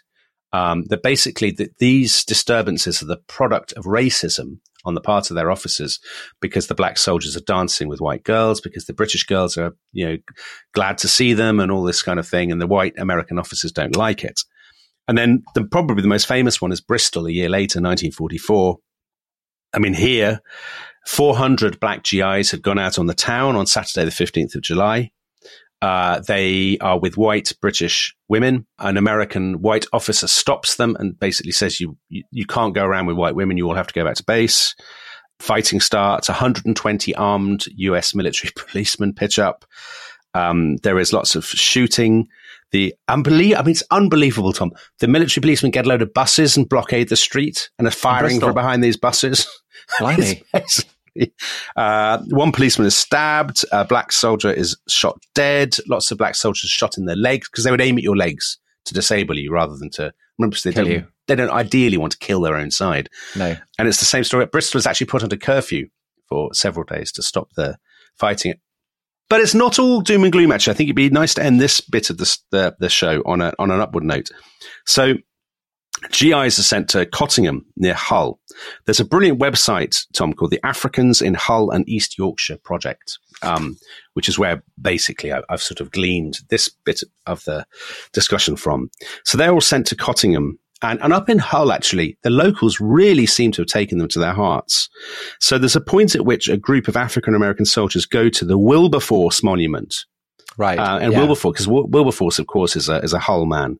Um, 0.53 0.83
that 0.89 1.01
basically 1.01 1.49
that 1.51 1.79
these 1.79 2.23
disturbances 2.23 3.01
are 3.01 3.07
the 3.07 3.17
product 3.27 3.73
of 3.73 3.85
racism 3.85 4.59
on 4.85 4.93
the 4.93 5.01
part 5.01 5.29
of 5.29 5.35
their 5.35 5.49
officers 5.49 5.99
because 6.41 6.67
the 6.67 6.75
black 6.75 6.97
soldiers 6.97 7.35
are 7.35 7.41
dancing 7.41 7.87
with 7.87 8.01
white 8.01 8.23
girls, 8.23 8.61
because 8.61 8.85
the 8.85 8.93
British 8.93 9.23
girls 9.23 9.57
are, 9.57 9.75
you 9.93 10.05
know, 10.05 10.17
glad 10.73 10.97
to 10.99 11.07
see 11.07 11.33
them 11.33 11.59
and 11.59 11.71
all 11.71 11.83
this 11.83 12.03
kind 12.03 12.19
of 12.19 12.27
thing. 12.27 12.51
And 12.51 12.61
the 12.61 12.67
white 12.67 12.93
American 12.97 13.39
officers 13.39 13.71
don't 13.71 13.95
like 13.95 14.23
it. 14.23 14.41
And 15.07 15.17
then 15.17 15.43
the, 15.55 15.65
probably 15.65 16.01
the 16.01 16.07
most 16.07 16.27
famous 16.27 16.61
one 16.61 16.71
is 16.71 16.81
Bristol 16.81 17.25
a 17.25 17.31
year 17.31 17.49
later, 17.49 17.79
1944. 17.79 18.77
I 19.73 19.79
mean, 19.79 19.93
here, 19.93 20.39
400 21.07 21.79
black 21.79 22.03
GIs 22.03 22.51
had 22.51 22.61
gone 22.61 22.79
out 22.79 22.99
on 22.99 23.07
the 23.07 23.13
town 23.13 23.55
on 23.55 23.65
Saturday, 23.65 24.05
the 24.05 24.11
15th 24.11 24.55
of 24.55 24.61
July. 24.61 25.11
Uh, 25.83 26.21
they 26.21 26.77
are 26.79 26.97
with 26.97 27.17
white 27.17 27.51
British 27.59 28.15
women. 28.29 28.65
An 28.79 28.95
American 28.95 29.61
white 29.61 29.85
officer 29.91 30.27
stops 30.27 30.77
them 30.77 30.95
and 30.97 31.19
basically 31.19 31.51
says, 31.51 31.81
you, 31.81 31.97
you, 32.07 32.23
you 32.31 32.45
can't 32.45 32.73
go 32.73 32.85
around 32.85 33.05
with 33.05 33.17
white 33.17 33.35
women. 33.35 33.57
You 33.57 33.67
all 33.67 33.75
have 33.75 33.87
to 33.87 33.93
go 33.93 34.05
back 34.05 34.15
to 34.15 34.23
base. 34.23 34.75
Fighting 35.39 35.81
starts. 35.81 36.29
120 36.29 37.13
armed 37.15 37.65
US 37.75 38.15
military 38.15 38.53
policemen 38.55 39.13
pitch 39.13 39.37
up. 39.37 39.65
Um, 40.33 40.77
there 40.77 40.99
is 40.99 41.11
lots 41.11 41.35
of 41.35 41.43
shooting. 41.43 42.29
The 42.71 42.95
unbelievable, 43.09 43.59
I 43.59 43.65
mean, 43.65 43.71
it's 43.71 43.83
unbelievable, 43.91 44.53
Tom. 44.53 44.71
The 44.99 45.09
military 45.09 45.41
policemen 45.41 45.71
get 45.71 45.85
a 45.85 45.89
load 45.89 46.01
of 46.01 46.13
buses 46.13 46.55
and 46.55 46.69
blockade 46.69 47.09
the 47.09 47.17
street 47.17 47.69
and 47.77 47.85
are 47.89 47.91
firing 47.91 48.39
from 48.39 48.53
behind 48.53 48.81
these 48.81 48.95
buses. 48.95 49.49
Blimey. 49.99 50.43
uh, 51.75 52.19
one 52.29 52.51
policeman 52.51 52.87
is 52.87 52.95
stabbed. 52.95 53.65
A 53.71 53.85
black 53.85 54.11
soldier 54.11 54.51
is 54.51 54.77
shot 54.87 55.21
dead. 55.35 55.75
Lots 55.87 56.11
of 56.11 56.17
black 56.17 56.35
soldiers 56.35 56.69
shot 56.69 56.97
in 56.97 57.05
their 57.05 57.15
legs 57.15 57.49
because 57.49 57.63
they 57.63 57.71
would 57.71 57.81
aim 57.81 57.97
at 57.97 58.03
your 58.03 58.17
legs 58.17 58.57
to 58.85 58.93
disable 58.93 59.37
you 59.37 59.51
rather 59.51 59.75
than 59.77 59.89
to 59.91 60.13
remember 60.37 60.57
they 60.63 60.73
Kill 60.73 60.85
don't, 60.85 60.93
you. 60.93 61.07
they 61.27 61.35
don't 61.35 61.51
ideally 61.51 61.97
want 61.97 62.11
to 62.13 62.17
kill 62.17 62.41
their 62.41 62.55
own 62.55 62.71
side. 62.71 63.09
No. 63.35 63.55
And 63.77 63.87
it's 63.87 63.99
the 63.99 64.05
same 64.05 64.23
story. 64.23 64.45
Bristol 64.45 64.77
was 64.77 64.87
actually 64.87 65.07
put 65.07 65.23
under 65.23 65.37
curfew 65.37 65.87
for 66.27 66.53
several 66.53 66.85
days 66.85 67.11
to 67.13 67.23
stop 67.23 67.49
the 67.55 67.77
fighting. 68.17 68.55
But 69.29 69.41
it's 69.41 69.55
not 69.55 69.79
all 69.79 70.01
doom 70.01 70.23
and 70.23 70.31
gloom. 70.31 70.51
Actually, 70.51 70.73
I 70.73 70.77
think 70.77 70.87
it'd 70.87 70.95
be 70.95 71.09
nice 71.09 71.33
to 71.35 71.43
end 71.43 71.59
this 71.59 71.81
bit 71.81 72.09
of 72.09 72.17
the 72.17 72.37
the, 72.51 72.75
the 72.79 72.89
show 72.89 73.21
on 73.25 73.41
a 73.41 73.53
on 73.57 73.71
an 73.71 73.79
upward 73.79 74.03
note. 74.03 74.29
So 74.85 75.15
GIs 76.11 76.59
are 76.59 76.63
sent 76.63 76.89
to 76.89 77.05
Cottingham 77.05 77.65
near 77.75 77.93
Hull. 77.93 78.39
There's 78.85 78.99
a 78.99 79.05
brilliant 79.05 79.39
website, 79.39 80.05
Tom, 80.13 80.33
called 80.33 80.51
the 80.51 80.65
Africans 80.65 81.21
in 81.21 81.33
Hull 81.33 81.71
and 81.71 81.87
East 81.87 82.17
Yorkshire 82.17 82.57
Project, 82.57 83.19
um, 83.41 83.77
which 84.13 84.29
is 84.29 84.37
where 84.37 84.63
basically 84.81 85.33
I, 85.33 85.41
I've 85.49 85.61
sort 85.61 85.79
of 85.79 85.91
gleaned 85.91 86.39
this 86.49 86.69
bit 86.69 87.01
of 87.25 87.43
the 87.45 87.65
discussion 88.11 88.55
from. 88.55 88.89
So 89.23 89.37
they're 89.37 89.53
all 89.53 89.61
sent 89.61 89.87
to 89.87 89.95
Cottingham. 89.95 90.59
And, 90.81 91.01
and 91.01 91.13
up 91.13 91.29
in 91.29 91.39
Hull, 91.39 91.71
actually, 91.71 92.17
the 92.23 92.29
locals 92.29 92.81
really 92.81 93.25
seem 93.25 93.53
to 93.53 93.61
have 93.61 93.69
taken 93.69 93.99
them 93.99 94.09
to 94.09 94.19
their 94.19 94.33
hearts. 94.33 94.89
So 95.39 95.57
there's 95.57 95.77
a 95.77 95.81
point 95.81 96.13
at 96.13 96.25
which 96.25 96.49
a 96.49 96.57
group 96.57 96.89
of 96.89 96.97
African 96.97 97.35
American 97.35 97.65
soldiers 97.65 98.05
go 98.05 98.27
to 98.29 98.43
the 98.45 98.57
Wilberforce 98.57 99.41
Monument. 99.41 99.95
Right. 100.57 100.77
Uh, 100.77 100.99
and 101.01 101.13
yeah. 101.13 101.19
Wilberforce, 101.19 101.53
because 101.53 101.67
Wilberforce, 101.67 102.37
of 102.37 102.47
course, 102.47 102.75
is 102.75 102.89
a, 102.89 102.97
is 102.97 103.13
a 103.13 103.19
Hull 103.19 103.45
man. 103.45 103.79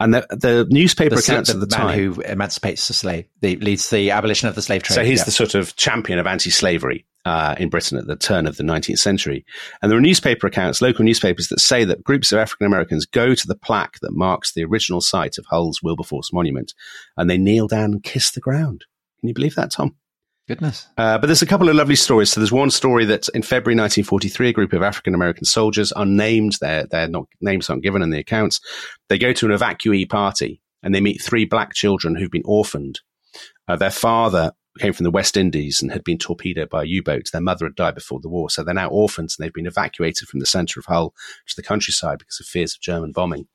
And 0.00 0.14
the, 0.14 0.26
the 0.30 0.66
newspaper 0.70 1.16
the, 1.16 1.20
accounts 1.20 1.52
the, 1.52 1.56
at 1.56 1.68
the 1.68 1.76
man 1.76 1.86
time. 1.86 1.98
who 1.98 2.20
emancipates 2.22 2.88
the 2.88 2.94
slave, 2.94 3.26
the, 3.40 3.56
leads 3.56 3.90
the 3.90 4.10
abolition 4.10 4.48
of 4.48 4.54
the 4.54 4.62
slave 4.62 4.82
trade. 4.82 4.94
So 4.94 5.04
he's 5.04 5.20
yeah. 5.20 5.24
the 5.24 5.30
sort 5.30 5.54
of 5.54 5.76
champion 5.76 6.18
of 6.18 6.26
anti-slavery 6.26 7.04
uh, 7.24 7.54
in 7.58 7.68
Britain 7.68 7.98
at 7.98 8.06
the 8.06 8.16
turn 8.16 8.46
of 8.46 8.56
the 8.56 8.62
19th 8.62 8.98
century. 8.98 9.44
And 9.80 9.90
there 9.90 9.98
are 9.98 10.02
newspaper 10.02 10.46
accounts, 10.46 10.82
local 10.82 11.04
newspapers, 11.04 11.48
that 11.48 11.60
say 11.60 11.84
that 11.84 12.04
groups 12.04 12.32
of 12.32 12.38
African 12.38 12.66
Americans 12.66 13.06
go 13.06 13.34
to 13.34 13.46
the 13.46 13.54
plaque 13.54 13.98
that 14.00 14.12
marks 14.12 14.52
the 14.52 14.64
original 14.64 15.00
site 15.00 15.38
of 15.38 15.46
Hull's 15.46 15.82
Wilberforce 15.82 16.32
Monument, 16.32 16.74
and 17.16 17.30
they 17.30 17.38
kneel 17.38 17.68
down 17.68 17.92
and 17.92 18.02
kiss 18.02 18.30
the 18.30 18.40
ground. 18.40 18.84
Can 19.20 19.28
you 19.28 19.34
believe 19.34 19.54
that, 19.54 19.70
Tom? 19.70 19.94
Goodness. 20.52 20.86
Uh, 20.98 21.16
but 21.16 21.28
there's 21.28 21.40
a 21.40 21.46
couple 21.46 21.70
of 21.70 21.76
lovely 21.76 21.96
stories. 21.96 22.30
So 22.30 22.40
there's 22.40 22.52
one 22.52 22.70
story 22.70 23.06
that 23.06 23.26
in 23.30 23.40
February 23.40 23.74
1943, 23.74 24.50
a 24.50 24.52
group 24.52 24.74
of 24.74 24.82
African 24.82 25.14
American 25.14 25.46
soldiers, 25.46 25.94
unnamed, 25.96 26.58
their 26.60 26.84
their 26.86 27.08
not 27.08 27.26
names 27.40 27.70
aren't 27.70 27.82
given 27.82 28.02
in 28.02 28.10
the 28.10 28.18
accounts, 28.18 28.60
they 29.08 29.16
go 29.16 29.32
to 29.32 29.46
an 29.46 29.52
evacuee 29.52 30.08
party 30.08 30.60
and 30.82 30.94
they 30.94 31.00
meet 31.00 31.22
three 31.22 31.46
black 31.46 31.72
children 31.72 32.16
who've 32.16 32.30
been 32.30 32.42
orphaned. 32.44 33.00
Uh, 33.66 33.76
their 33.76 33.90
father 33.90 34.52
came 34.78 34.92
from 34.92 35.04
the 35.04 35.10
West 35.10 35.36
Indies 35.36 35.80
and 35.80 35.90
had 35.90 36.04
been 36.04 36.18
torpedoed 36.18 36.68
by 36.68 36.82
a 36.82 36.86
U-boat. 36.86 37.30
Their 37.32 37.40
mother 37.40 37.66
had 37.66 37.74
died 37.74 37.94
before 37.94 38.20
the 38.20 38.28
war, 38.28 38.50
so 38.50 38.62
they're 38.62 38.74
now 38.74 38.88
orphans 38.88 39.36
and 39.38 39.44
they've 39.44 39.52
been 39.52 39.66
evacuated 39.66 40.28
from 40.28 40.40
the 40.40 40.46
centre 40.46 40.80
of 40.80 40.86
Hull 40.86 41.14
to 41.46 41.56
the 41.56 41.62
countryside 41.62 42.18
because 42.18 42.40
of 42.40 42.46
fears 42.46 42.74
of 42.74 42.80
German 42.80 43.12
bombing. 43.12 43.46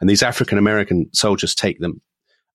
And 0.00 0.08
these 0.08 0.22
African 0.22 0.56
American 0.56 1.10
soldiers 1.12 1.54
take 1.54 1.78
them 1.78 2.00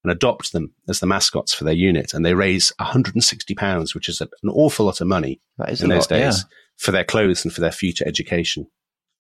and 0.03 0.11
adopt 0.11 0.51
them 0.51 0.73
as 0.89 0.99
the 0.99 1.05
mascots 1.05 1.53
for 1.53 1.63
their 1.63 1.73
unit. 1.73 2.13
And 2.13 2.25
they 2.25 2.33
raise 2.33 2.73
160 2.79 3.55
pounds, 3.55 3.95
which 3.95 4.09
is 4.09 4.21
an 4.21 4.29
awful 4.49 4.85
lot 4.85 5.01
of 5.01 5.07
money 5.07 5.41
That 5.57 5.71
is 5.71 5.81
in 5.81 5.89
those 5.89 6.09
lot, 6.09 6.09
days 6.09 6.39
yeah. 6.39 6.55
for 6.77 6.91
their 6.91 7.03
clothes 7.03 7.45
and 7.45 7.53
for 7.53 7.61
their 7.61 7.71
future 7.71 8.05
education. 8.07 8.67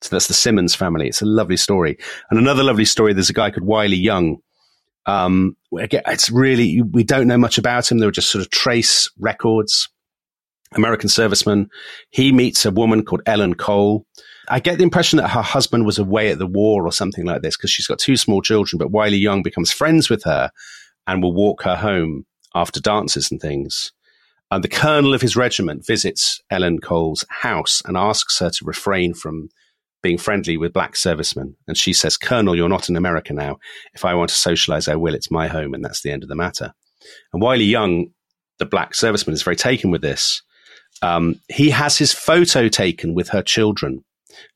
So 0.01 0.09
that's 0.11 0.27
the 0.27 0.33
Simmons 0.33 0.75
family. 0.75 1.07
It's 1.07 1.21
a 1.21 1.25
lovely 1.25 1.55
story. 1.55 1.97
And 2.29 2.37
another 2.37 2.63
lovely 2.63 2.85
story, 2.85 3.13
there's 3.13 3.29
a 3.29 3.33
guy 3.33 3.51
called 3.51 3.65
Wiley 3.65 3.95
Young. 3.95 4.37
Um, 5.05 5.55
again, 5.77 6.03
it's 6.07 6.29
really, 6.29 6.81
we 6.81 7.03
don't 7.03 7.27
know 7.27 7.37
much 7.37 7.57
about 7.57 7.89
him. 7.89 7.99
There 7.99 8.07
were 8.07 8.13
just 8.13 8.31
sort 8.31 8.43
of 8.43 8.51
trace 8.51 9.09
records. 9.17 9.89
American 10.75 11.09
serviceman. 11.09 11.67
He 12.09 12.31
meets 12.31 12.65
a 12.65 12.71
woman 12.71 13.05
called 13.05 13.21
Ellen 13.25 13.53
Cole. 13.53 14.05
I 14.49 14.59
get 14.59 14.77
the 14.77 14.83
impression 14.83 15.17
that 15.17 15.29
her 15.29 15.41
husband 15.41 15.85
was 15.85 15.97
away 15.97 16.29
at 16.31 16.39
the 16.39 16.47
war 16.47 16.85
or 16.85 16.91
something 16.91 17.25
like 17.25 17.41
this 17.41 17.55
because 17.55 17.71
she's 17.71 17.87
got 17.87 17.99
two 17.99 18.17
small 18.17 18.41
children, 18.41 18.77
but 18.77 18.91
Wiley 18.91 19.17
Young 19.17 19.41
becomes 19.41 19.71
friends 19.71 20.09
with 20.09 20.23
her 20.23 20.51
and 21.07 21.21
will 21.21 21.33
walk 21.33 21.63
her 21.63 21.75
home 21.75 22.25
after 22.53 22.79
dances 22.79 23.31
and 23.31 23.39
things. 23.41 23.91
And 24.51 24.63
the 24.63 24.69
colonel 24.69 25.13
of 25.13 25.21
his 25.21 25.35
regiment 25.35 25.85
visits 25.85 26.41
Ellen 26.51 26.79
Cole's 26.79 27.25
house 27.29 27.81
and 27.85 27.97
asks 27.97 28.39
her 28.39 28.49
to 28.51 28.65
refrain 28.65 29.13
from 29.13 29.49
being 30.03 30.17
friendly 30.17 30.57
with 30.57 30.73
black 30.73 30.95
servicemen. 30.95 31.55
And 31.67 31.77
she 31.77 31.93
says, 31.93 32.17
Colonel, 32.17 32.55
you're 32.55 32.69
not 32.69 32.89
in 32.89 32.95
America 32.95 33.33
now. 33.33 33.57
If 33.95 34.05
I 34.05 34.13
want 34.13 34.29
to 34.29 34.35
socialize, 34.35 34.87
I 34.87 34.95
will. 34.95 35.15
It's 35.15 35.31
my 35.31 35.47
home. 35.47 35.73
And 35.73 35.83
that's 35.83 36.01
the 36.01 36.11
end 36.11 36.21
of 36.21 36.29
the 36.29 36.35
matter. 36.35 36.73
And 37.31 37.41
Wiley 37.41 37.65
Young, 37.65 38.07
the 38.59 38.65
black 38.65 38.93
serviceman, 38.93 39.33
is 39.33 39.41
very 39.41 39.55
taken 39.55 39.89
with 39.89 40.01
this. 40.01 40.43
Um, 41.01 41.39
he 41.49 41.71
has 41.71 41.97
his 41.97 42.13
photo 42.13 42.67
taken 42.67 43.15
with 43.15 43.29
her 43.29 43.41
children. 43.41 44.03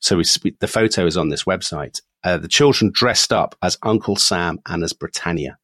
So 0.00 0.16
we, 0.16 0.24
the 0.60 0.68
photo 0.68 1.06
is 1.06 1.16
on 1.16 1.28
this 1.28 1.44
website. 1.44 2.00
Uh, 2.24 2.38
the 2.38 2.48
children 2.48 2.90
dressed 2.92 3.32
up 3.32 3.54
as 3.62 3.78
Uncle 3.82 4.16
Sam 4.16 4.58
and 4.66 4.82
as 4.82 4.92
Britannia. 4.92 5.58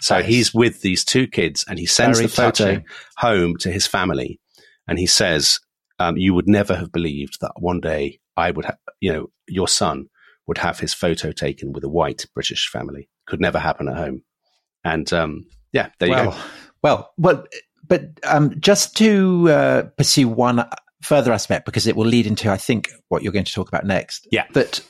So 0.00 0.16
Nice. 0.16 0.26
he's 0.26 0.54
with 0.54 0.80
these 0.82 1.04
two 1.04 1.26
kids 1.26 1.64
and 1.68 1.78
he 1.78 1.86
sends 1.86 2.18
Very 2.18 2.26
the 2.28 2.34
photo 2.34 2.64
touching. 2.66 2.84
home 3.16 3.56
to 3.58 3.70
his 3.70 3.86
family. 3.86 4.38
And 4.86 4.98
he 4.98 5.06
says, 5.06 5.60
um, 5.98 6.16
you 6.16 6.34
would 6.34 6.48
never 6.48 6.76
have 6.76 6.92
believed 6.92 7.40
that 7.40 7.52
one 7.58 7.80
day 7.80 8.20
I 8.36 8.50
would 8.52 8.64
have, 8.66 8.78
you 9.00 9.12
know, 9.12 9.30
your 9.48 9.66
son 9.66 10.06
would 10.46 10.58
have 10.58 10.78
his 10.78 10.94
photo 10.94 11.32
taken 11.32 11.72
with 11.72 11.84
a 11.84 11.88
white 11.88 12.26
British 12.34 12.68
family. 12.68 13.08
Could 13.26 13.40
never 13.40 13.58
happen 13.58 13.88
at 13.88 13.96
home. 13.96 14.22
And, 14.84 15.12
um, 15.12 15.46
yeah, 15.72 15.90
there 15.98 16.08
you 16.08 16.14
go. 16.14 16.34
Well, 16.82 17.12
well, 17.18 17.44
but 17.86 18.20
um, 18.24 18.54
just 18.60 18.96
to 18.98 19.50
uh, 19.50 19.82
pursue 19.96 20.28
one 20.28 20.64
further 21.02 21.32
aspect, 21.32 21.64
because 21.66 21.86
it 21.86 21.96
will 21.96 22.06
lead 22.06 22.26
into, 22.26 22.50
I 22.50 22.56
think, 22.56 22.90
what 23.08 23.22
you're 23.22 23.32
going 23.32 23.44
to 23.44 23.52
talk 23.52 23.68
about 23.68 23.84
next. 23.86 24.26
Yeah. 24.32 24.46
That 24.54 24.80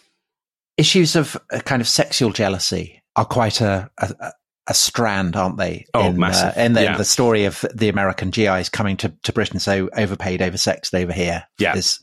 issues 0.77 1.17
of 1.17 1.37
a 1.51 1.61
kind 1.61 1.83
of 1.83 1.89
sexual 1.89 2.31
jealousy 2.33 3.03
are 3.17 3.25
quite 3.25 3.61
a, 3.61 3.91
a, 3.99 4.33
a 4.69 4.75
strand, 4.75 5.35
aren't 5.37 5.59
they? 5.59 5.87
Oh, 5.95 6.07
in, 6.09 6.19
massive. 6.19 6.57
Uh, 6.57 6.61
in 6.61 6.73
the, 6.75 6.83
Yeah. 6.85 6.97
the 6.97 7.05
story 7.05 7.45
of 7.47 7.65
the 7.75 7.89
American 7.89 8.31
GIs 8.31 8.69
coming 8.69 8.97
to, 8.99 9.13
to 9.25 9.33
Britain 9.33 9.59
so 9.59 9.89
overpaid, 9.97 10.41
oversexed 10.41 10.95
over 10.95 11.13
here. 11.13 11.45
Yeah. 11.59 11.77
Is 11.77 12.01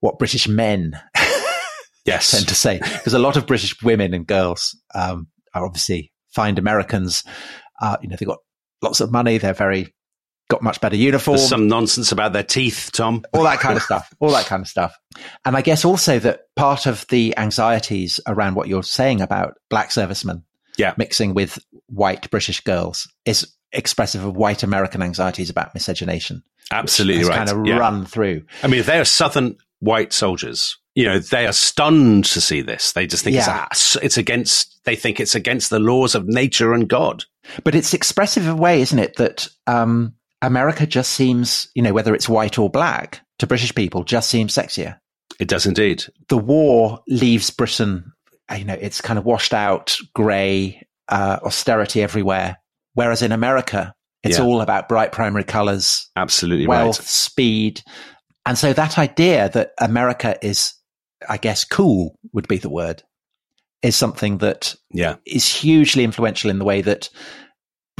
what 0.00 0.18
British 0.18 0.48
men 0.48 0.98
Yes. 2.06 2.30
tend 2.32 2.48
to 2.48 2.54
say. 2.54 2.78
Because 2.78 3.12
a 3.14 3.18
lot 3.18 3.36
of 3.36 3.46
British 3.46 3.80
women 3.82 4.14
and 4.14 4.26
girls 4.26 4.76
um, 4.94 5.28
are 5.54 5.64
obviously 5.66 6.10
find 6.34 6.58
Americans. 6.58 7.22
Uh, 7.82 7.96
you 8.02 8.08
know, 8.08 8.16
they've 8.18 8.28
got 8.28 8.38
lots 8.82 9.00
of 9.00 9.12
money. 9.12 9.36
They're 9.38 9.52
very 9.52 9.94
got 10.50 10.62
much 10.62 10.80
better 10.82 10.96
uniforms. 10.96 11.40
There's 11.40 11.48
some 11.48 11.66
nonsense 11.68 12.12
about 12.12 12.34
their 12.34 12.42
teeth, 12.42 12.90
Tom. 12.92 13.24
all 13.32 13.44
that 13.44 13.60
kind 13.60 13.76
of 13.76 13.82
stuff. 13.82 14.12
All 14.20 14.30
that 14.32 14.44
kind 14.46 14.60
of 14.60 14.68
stuff. 14.68 14.94
And 15.46 15.56
I 15.56 15.62
guess 15.62 15.84
also 15.84 16.18
that 16.18 16.40
part 16.56 16.84
of 16.86 17.06
the 17.08 17.34
anxieties 17.38 18.20
around 18.26 18.54
what 18.56 18.68
you're 18.68 18.82
saying 18.82 19.22
about 19.22 19.54
black 19.70 19.90
servicemen 19.92 20.44
Yeah. 20.76 20.92
mixing 20.98 21.32
with 21.32 21.58
white 21.86 22.30
British 22.30 22.60
girls 22.60 23.08
is 23.24 23.46
expressive 23.72 24.24
of 24.24 24.36
white 24.36 24.62
American 24.62 25.00
anxieties 25.02 25.48
about 25.48 25.72
miscegenation. 25.74 26.42
Absolutely 26.72 27.24
right. 27.24 27.36
kind 27.46 27.50
of 27.50 27.66
Yeah. 27.66 27.78
run 27.78 28.04
through. 28.04 28.42
I 28.62 28.66
mean, 28.66 28.80
if 28.80 28.86
they 28.86 28.98
are 28.98 29.04
Southern 29.04 29.56
white 29.78 30.12
soldiers, 30.12 30.76
you 30.94 31.04
know, 31.04 31.18
they 31.20 31.46
are 31.46 31.52
stunned 31.52 32.24
to 32.26 32.40
see 32.40 32.60
this. 32.62 32.92
They 32.92 33.06
just 33.06 33.24
think 33.24 33.36
Yeah. 33.36 33.66
it's, 33.70 33.96
it's 33.96 34.16
against, 34.18 34.80
they 34.84 34.96
think 34.96 35.20
it's 35.20 35.34
against 35.34 35.70
the 35.70 35.78
laws 35.78 36.14
of 36.14 36.26
nature 36.26 36.72
and 36.72 36.88
God. 36.88 37.24
But 37.64 37.74
it's 37.74 37.94
expressive 37.94 38.46
of 38.46 38.54
a 38.58 38.60
way, 38.60 38.80
isn't 38.82 38.98
it, 38.98 39.16
that 39.16 39.48
um, 39.66 40.14
America 40.42 40.86
just 40.86 41.12
seems, 41.12 41.68
you 41.74 41.82
know, 41.82 41.92
whether 41.92 42.14
it's 42.14 42.28
white 42.28 42.58
or 42.58 42.70
black, 42.70 43.20
to 43.38 43.46
British 43.46 43.74
people, 43.74 44.04
just 44.04 44.30
seems 44.30 44.54
sexier. 44.54 44.98
It 45.38 45.48
does 45.48 45.66
indeed. 45.66 46.04
The 46.28 46.38
war 46.38 47.00
leaves 47.08 47.50
Britain, 47.50 48.12
you 48.56 48.64
know, 48.64 48.76
it's 48.80 49.00
kind 49.00 49.18
of 49.18 49.24
washed 49.24 49.54
out, 49.54 49.96
grey, 50.14 50.86
uh, 51.08 51.38
austerity 51.44 52.02
everywhere. 52.02 52.56
Whereas 52.94 53.22
in 53.22 53.32
America, 53.32 53.94
It's 54.22 54.36
Yeah. 54.36 54.44
all 54.44 54.60
about 54.60 54.86
bright 54.86 55.12
primary 55.12 55.44
colors, 55.44 56.10
Absolutely 56.14 56.66
wealth, 56.66 56.98
right. 56.98 57.08
speed. 57.08 57.80
And 58.44 58.58
so 58.58 58.74
that 58.74 58.98
idea 58.98 59.48
that 59.54 59.70
America 59.78 60.36
is, 60.46 60.74
I 61.26 61.38
guess, 61.38 61.64
cool 61.64 62.18
would 62.34 62.46
be 62.46 62.58
the 62.58 62.68
word, 62.68 63.02
is 63.82 63.96
something 63.96 64.36
that 64.38 64.74
Yeah. 64.92 65.14
is 65.24 65.48
hugely 65.48 66.04
influential 66.04 66.50
in 66.50 66.58
the 66.58 66.66
way 66.66 66.82
that 66.82 67.08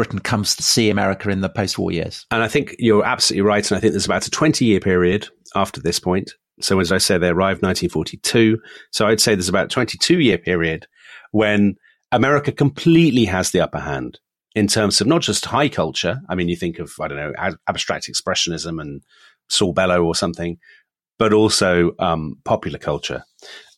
Britain 0.00 0.18
comes 0.18 0.56
to 0.56 0.62
see 0.62 0.88
America 0.88 1.28
in 1.28 1.42
the 1.42 1.50
post 1.50 1.78
war 1.78 1.92
years. 1.92 2.24
And 2.30 2.42
I 2.42 2.48
think 2.48 2.74
you're 2.78 3.04
absolutely 3.04 3.42
right. 3.42 3.70
And 3.70 3.76
I 3.76 3.80
think 3.82 3.92
there's 3.92 4.06
about 4.06 4.26
a 4.26 4.30
20 4.30 4.64
year 4.64 4.80
period 4.80 5.28
after 5.54 5.78
this 5.78 6.00
point. 6.00 6.32
So 6.58 6.80
as 6.80 6.90
I 6.90 6.96
say, 6.96 7.18
they 7.18 7.28
arrived 7.28 7.62
1942. 7.62 8.58
So 8.92 9.06
I'd 9.06 9.20
say 9.20 9.34
there's 9.34 9.50
about 9.50 9.66
a 9.66 9.68
22 9.68 10.20
year 10.20 10.38
period 10.38 10.86
when 11.32 11.74
America 12.12 12.50
completely 12.50 13.26
has 13.26 13.50
the 13.50 13.60
upper 13.60 13.78
hand 13.78 14.18
in 14.54 14.68
terms 14.68 15.02
of 15.02 15.06
not 15.06 15.20
just 15.20 15.44
high 15.44 15.68
culture. 15.68 16.22
I 16.30 16.34
mean, 16.34 16.48
you 16.48 16.56
think 16.56 16.78
of, 16.78 16.94
I 16.98 17.06
don't 17.06 17.18
know, 17.18 17.34
ab- 17.36 17.58
abstract 17.68 18.10
expressionism 18.10 18.80
and 18.80 19.02
Saul 19.50 19.74
Bellow 19.74 20.02
or 20.02 20.14
something, 20.14 20.56
but 21.18 21.34
also 21.34 21.90
um, 21.98 22.38
popular 22.46 22.78
culture. 22.78 23.22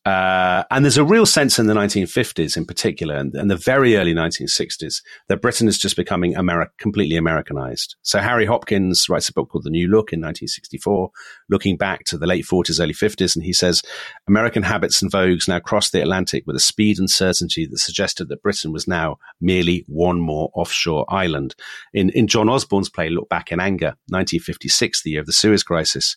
Uh, 0.04 0.64
and 0.72 0.84
there's 0.84 0.96
a 0.96 1.04
real 1.04 1.24
sense 1.24 1.60
in 1.60 1.66
the 1.66 1.74
1950s 1.74 2.56
in 2.56 2.64
particular 2.64 3.14
and, 3.14 3.34
and 3.34 3.48
the 3.48 3.56
very 3.56 3.96
early 3.96 4.12
1960s 4.12 5.00
that 5.28 5.40
Britain 5.40 5.68
is 5.68 5.78
just 5.78 5.94
becoming 5.94 6.34
Ameri- 6.34 6.70
completely 6.78 7.16
Americanized. 7.16 7.94
So 8.02 8.18
Harry 8.18 8.44
Hopkins 8.44 9.08
writes 9.08 9.28
a 9.28 9.32
book 9.32 9.50
called 9.50 9.62
The 9.62 9.70
New 9.70 9.86
Look 9.86 10.12
in 10.12 10.20
1964, 10.20 11.10
looking 11.48 11.76
back 11.76 12.02
to 12.06 12.18
the 12.18 12.26
late 12.26 12.44
40s, 12.44 12.80
early 12.80 12.94
50s, 12.94 13.36
and 13.36 13.44
he 13.44 13.52
says 13.52 13.80
American 14.26 14.64
habits 14.64 15.00
and 15.02 15.12
vogues 15.12 15.46
now 15.46 15.60
crossed 15.60 15.92
the 15.92 16.02
Atlantic 16.02 16.42
with 16.48 16.56
a 16.56 16.60
speed 16.60 16.98
and 16.98 17.08
certainty 17.08 17.64
that 17.66 17.78
suggested 17.78 18.28
that 18.28 18.42
Britain 18.42 18.72
was 18.72 18.88
now 18.88 19.18
merely 19.40 19.84
one 19.86 20.20
more 20.20 20.50
offshore 20.54 21.06
island. 21.08 21.54
In, 21.94 22.10
in 22.10 22.26
John 22.26 22.48
Osborne's 22.48 22.88
play 22.88 23.08
Look 23.08 23.28
Back 23.28 23.52
in 23.52 23.60
Anger, 23.60 23.94
1956, 24.08 25.02
the 25.04 25.10
year 25.10 25.20
of 25.20 25.26
the 25.26 25.32
Suez 25.32 25.62
Crisis, 25.62 26.16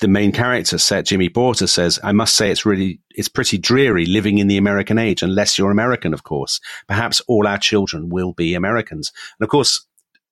the 0.00 0.08
main 0.08 0.32
character, 0.32 0.78
set 0.78 1.06
Jimmy 1.06 1.28
Porter, 1.28 1.66
says, 1.66 1.98
"I 2.02 2.12
must 2.12 2.34
say 2.34 2.50
it's 2.50 2.66
really 2.66 3.00
it's 3.10 3.28
pretty 3.28 3.58
dreary 3.58 4.06
living 4.06 4.38
in 4.38 4.48
the 4.48 4.56
American 4.56 4.98
age, 4.98 5.22
unless 5.22 5.58
you're 5.58 5.70
American, 5.70 6.14
of 6.14 6.22
course. 6.22 6.60
Perhaps 6.88 7.20
all 7.28 7.46
our 7.46 7.58
children 7.58 8.08
will 8.08 8.32
be 8.32 8.54
Americans, 8.54 9.12
and 9.38 9.44
of 9.44 9.50
course, 9.50 9.86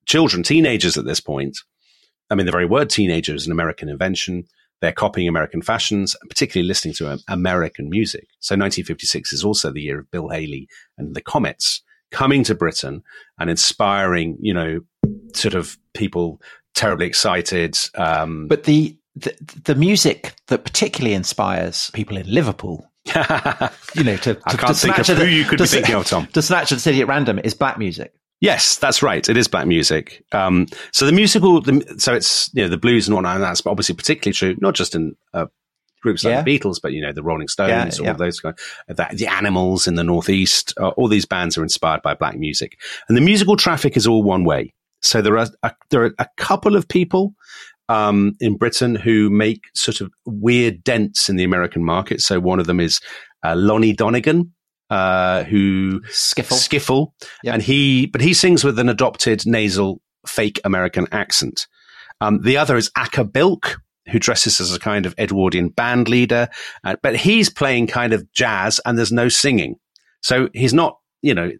children, 0.05 0.43
teenagers 0.43 0.97
at 0.97 1.05
this 1.05 1.19
point. 1.19 1.59
I 2.29 2.35
mean, 2.35 2.45
the 2.45 2.51
very 2.51 2.65
word 2.65 2.89
teenager 2.89 3.33
is 3.33 3.45
an 3.45 3.51
American 3.51 3.89
invention. 3.89 4.45
They're 4.81 4.91
copying 4.91 5.27
American 5.27 5.61
fashions, 5.61 6.15
particularly 6.29 6.67
listening 6.67 6.93
to 6.95 7.11
um, 7.11 7.19
American 7.27 7.89
music. 7.89 8.27
So, 8.39 8.53
1956 8.53 9.33
is 9.33 9.43
also 9.43 9.71
the 9.71 9.81
year 9.81 9.99
of 9.99 10.11
Bill 10.11 10.29
Haley 10.29 10.67
and 10.97 11.15
the 11.15 11.21
Comets 11.21 11.81
coming 12.11 12.43
to 12.45 12.55
Britain 12.55 13.03
and 13.39 13.49
inspiring, 13.49 14.37
you 14.39 14.53
know, 14.53 14.81
sort 15.33 15.53
of 15.53 15.77
people 15.93 16.41
terribly 16.75 17.05
excited. 17.05 17.77
Um, 17.95 18.47
But 18.47 18.63
the, 18.63 18.97
the 19.15 19.33
the 19.65 19.75
music 19.75 20.33
that 20.47 20.63
particularly 20.63 21.13
inspires 21.15 21.89
people 21.93 22.17
in 22.17 22.31
Liverpool, 22.31 22.89
you 23.05 24.03
know, 24.03 24.17
to, 24.17 24.35
to 24.35 24.41
I 24.45 24.53
can't 24.55 24.67
to 24.67 24.73
think 24.73 24.97
of 24.99 25.07
who 25.07 25.13
at- 25.23 25.29
you 25.31 25.45
could 25.45 25.57
to 25.57 25.63
be 25.63 25.67
thinking 25.67 25.95
of, 25.95 26.05
Tom. 26.07 26.27
To 26.27 26.41
snatch 26.41 26.71
at 26.71 26.75
the 26.75 26.81
city 26.81 27.01
at 27.01 27.07
random 27.07 27.39
is 27.39 27.53
black 27.53 27.77
music. 27.77 28.13
Yes, 28.41 28.77
that's 28.77 29.03
right. 29.03 29.27
It 29.27 29.35
is 29.35 29.49
black 29.49 29.67
music. 29.67 30.23
Um, 30.31 30.67
so 30.93 31.05
the 31.05 31.11
musical, 31.11 31.59
the, 31.61 31.95
so 31.97 32.13
it's 32.13 32.49
you 32.53 32.63
know 32.63 32.69
the 32.69 32.77
blues 32.77 33.07
and 33.07 33.15
whatnot. 33.15 33.35
And 33.35 33.43
that's 33.43 33.65
obviously 33.65 33.95
particularly 33.95 34.33
true, 34.33 34.55
not 34.61 34.75
just 34.75 34.95
in 34.95 35.15
uh, 35.33 35.47
groups 36.01 36.23
like 36.23 36.31
Yeah. 36.31 36.41
the 36.43 36.57
Beatles, 36.59 36.79
but 36.81 36.93
you 36.93 37.01
know 37.01 37.11
the 37.11 37.23
Rolling 37.23 37.49
Stones, 37.49 37.97
Yeah, 37.97 38.03
all 38.05 38.05
yeah. 38.11 38.13
those 38.13 38.39
kind, 38.39 38.57
that, 38.87 39.17
the 39.17 39.27
Animals 39.27 39.87
in 39.87 39.95
the 39.95 40.05
Northeast. 40.05 40.73
Uh, 40.79 40.89
all 40.89 41.09
these 41.09 41.25
bands 41.25 41.57
are 41.57 41.63
inspired 41.63 42.01
by 42.01 42.13
black 42.13 42.37
music, 42.37 42.79
and 43.09 43.17
the 43.17 43.21
musical 43.21 43.57
traffic 43.57 43.97
is 43.97 44.07
all 44.07 44.23
one 44.23 44.45
way. 44.45 44.73
So 45.01 45.21
there 45.21 45.37
are 45.37 45.47
a, 45.63 45.73
there 45.89 46.03
are 46.05 46.13
a 46.19 46.27
couple 46.37 46.77
of 46.77 46.87
people 46.87 47.33
um, 47.89 48.35
in 48.39 48.55
Britain 48.55 48.95
who 48.95 49.29
make 49.29 49.63
sort 49.75 49.99
of 49.99 50.11
weird 50.25 50.83
dents 50.83 51.27
in 51.27 51.35
the 51.35 51.43
American 51.43 51.83
market. 51.83 52.21
So 52.21 52.39
one 52.39 52.59
of 52.59 52.67
them 52.67 52.79
is 52.79 53.01
uh, 53.43 53.55
Lonnie 53.57 53.93
Donegan, 53.93 54.53
uh, 54.89 55.43
who 55.43 55.99
Skiffle. 56.09 56.53
Skiffle, 56.57 57.11
Yeah. 57.43 57.53
and 57.53 57.61
he, 57.61 58.05
but 58.05 58.21
he 58.21 58.33
sings 58.33 58.63
with 58.63 58.79
an 58.79 58.87
adopted 58.89 59.45
nasal 59.45 60.01
fake 60.25 60.61
American 60.63 61.07
accent. 61.11 61.67
Um, 62.21 62.41
the 62.41 62.57
other 62.57 62.77
is 62.77 62.91
Acker 62.95 63.23
Bilk, 63.23 63.79
who 64.09 64.19
dresses 64.19 64.59
as 64.59 64.73
a 64.73 64.79
kind 64.79 65.05
of 65.05 65.13
Edwardian 65.19 65.69
band 65.69 66.07
leader, 66.09 66.49
uh, 66.83 66.95
but 67.03 67.15
he's 67.15 67.49
playing 67.49 67.87
kind 67.87 68.13
of 68.13 68.31
jazz 68.33 68.79
and 68.85 68.97
there's 68.97 69.11
no 69.11 69.29
singing. 69.29 69.75
So 70.21 70.49
he's 70.53 70.73
not, 70.73 70.97
you 71.21 71.33
know, 71.33 71.51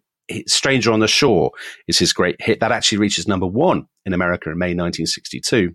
Stranger 0.46 0.92
on 0.92 1.00
the 1.00 1.08
Shore 1.08 1.50
is 1.88 1.98
his 1.98 2.12
great 2.12 2.36
hit. 2.40 2.60
That 2.60 2.70
actually 2.72 2.98
reaches 2.98 3.26
number 3.26 3.46
one 3.46 3.86
in 4.06 4.12
America 4.12 4.50
in 4.50 4.58
May 4.58 4.74
1962. 4.74 5.72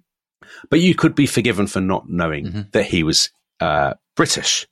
But 0.70 0.80
you 0.80 0.96
could 0.96 1.16
be 1.16 1.26
forgiven 1.26 1.68
for 1.68 1.82
not 1.82 2.10
knowing 2.10 2.68
that 2.72 2.86
he 2.86 3.04
was 3.04 3.30
uh, 3.60 3.94
British. 4.16 4.68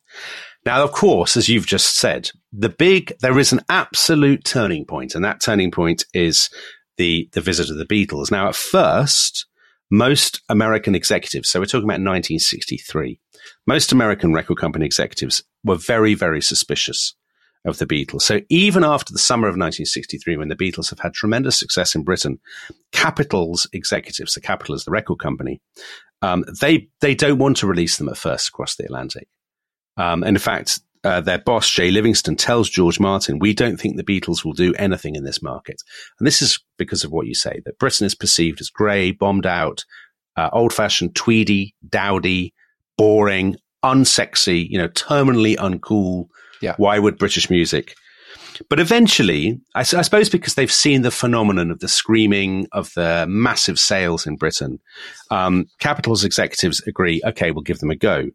Now, 0.65 0.83
of 0.83 0.91
course, 0.91 1.35
as 1.35 1.49
you've 1.49 1.65
just 1.65 1.97
said, 1.97 2.31
the 2.51 2.69
big, 2.69 3.13
there 3.19 3.37
is 3.37 3.51
an 3.51 3.61
absolute 3.69 4.45
turning 4.45 4.85
point, 4.85 5.15
and 5.15 5.25
that 5.25 5.41
turning 5.41 5.71
point 5.71 6.05
is 6.13 6.49
the, 6.97 7.29
the 7.33 7.41
visit 7.41 7.69
of 7.69 7.77
the 7.77 7.85
Beatles. 7.85 8.31
Now, 8.31 8.47
at 8.47 8.55
first, 8.55 9.45
most 9.91 10.41
American 10.47 10.95
executives, 10.95 11.49
so 11.49 11.59
we're 11.59 11.65
talking 11.65 11.83
about 11.83 11.99
1963, 11.99 13.19
most 13.67 13.91
American 13.91 14.33
record 14.33 14.57
company 14.57 14.85
executives 14.85 15.43
were 15.63 15.75
very, 15.75 16.13
very 16.13 16.41
suspicious 16.41 17.15
of 17.65 17.77
the 17.77 17.85
Beatles. 17.85 18.21
So 18.23 18.41
even 18.49 18.83
after 18.83 19.13
the 19.13 19.19
summer 19.19 19.47
of 19.47 19.53
1963, 19.53 20.37
when 20.37 20.49
the 20.49 20.55
Beatles 20.55 20.89
have 20.89 20.99
had 20.99 21.13
tremendous 21.13 21.57
success 21.57 21.95
in 21.95 22.03
Britain, 22.03 22.39
Capitol's 22.91 23.67
executives, 23.71 24.33
the 24.33 24.41
Capitol 24.41 24.75
is 24.75 24.83
the 24.83 24.91
record 24.91 25.19
company, 25.19 25.61
um, 26.21 26.45
they 26.61 26.87
they 27.01 27.15
don't 27.15 27.37
want 27.37 27.57
to 27.57 27.67
release 27.67 27.97
them 27.97 28.09
at 28.09 28.17
first 28.17 28.49
across 28.49 28.75
the 28.75 28.85
Atlantic. 28.85 29.27
Um, 29.97 30.23
and 30.23 30.37
in 30.37 30.41
fact, 30.41 30.79
uh, 31.03 31.19
their 31.19 31.37
boss 31.37 31.69
Jay 31.69 31.91
Livingston 31.91 32.37
tells 32.37 32.69
George 32.69 32.99
Martin, 32.99 33.39
"We 33.39 33.53
don't 33.53 33.77
think 33.77 33.97
the 33.97 34.03
Beatles 34.03 34.45
will 34.45 34.53
do 34.53 34.73
anything 34.75 35.15
in 35.15 35.25
this 35.25 35.41
market." 35.41 35.81
And 36.17 36.25
this 36.25 36.41
is 36.41 36.59
because 36.77 37.03
of 37.03 37.11
what 37.11 37.27
you 37.27 37.35
say 37.35 37.61
that 37.65 37.77
Britain 37.77 38.05
is 38.05 38.15
perceived 38.15 38.61
as 38.61 38.69
grey, 38.69 39.11
bombed 39.11 39.45
out, 39.45 39.83
uh, 40.37 40.49
old-fashioned, 40.53 41.13
tweedy, 41.13 41.75
dowdy, 41.87 42.53
boring, 42.97 43.57
unsexy, 43.83 44.67
you 44.69 44.77
know, 44.77 44.87
terminally 44.87 45.57
uncool. 45.57 46.27
Yeah. 46.63 46.75
Why 46.77 46.97
would 46.97 47.17
British 47.17 47.49
music? 47.49 47.93
But 48.69 48.79
eventually, 48.79 49.59
I 49.75 49.83
suppose 49.83 50.29
because 50.29 50.53
they've 50.53 50.71
seen 50.71 51.01
the 51.01 51.11
phenomenon 51.11 51.71
of 51.71 51.79
the 51.79 51.87
screaming, 51.87 52.67
of 52.71 52.93
the 52.93 53.25
massive 53.27 53.77
sales 53.77 54.25
in 54.25 54.37
Britain, 54.37 54.79
um, 55.29 55.65
Capitol's 55.79 56.23
executives 56.23 56.81
agree, 56.87 57.21
okay, 57.25 57.51
we'll 57.51 57.63
give 57.63 57.79
them 57.79 57.89
a 57.89 57.95
go. 57.95 58.29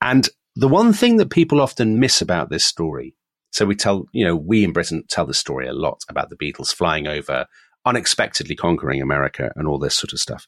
And 0.00 0.28
the 0.54 0.68
one 0.68 0.92
thing 0.92 1.16
that 1.16 1.30
people 1.30 1.60
often 1.60 1.98
miss 1.98 2.22
about 2.22 2.50
this 2.50 2.64
story, 2.64 3.14
so 3.50 3.66
we 3.66 3.74
tell, 3.74 4.06
you 4.12 4.24
know, 4.24 4.36
we 4.36 4.62
in 4.62 4.72
Britain 4.72 5.04
tell 5.08 5.26
the 5.26 5.34
story 5.34 5.66
a 5.66 5.72
lot 5.72 6.02
about 6.08 6.30
the 6.30 6.36
Beatles 6.36 6.72
flying 6.72 7.08
over, 7.08 7.46
unexpectedly 7.84 8.54
conquering 8.54 9.02
America 9.02 9.52
and 9.56 9.66
all 9.66 9.78
this 9.78 9.94
sort 9.94 10.12
of 10.12 10.18
stuff. 10.18 10.46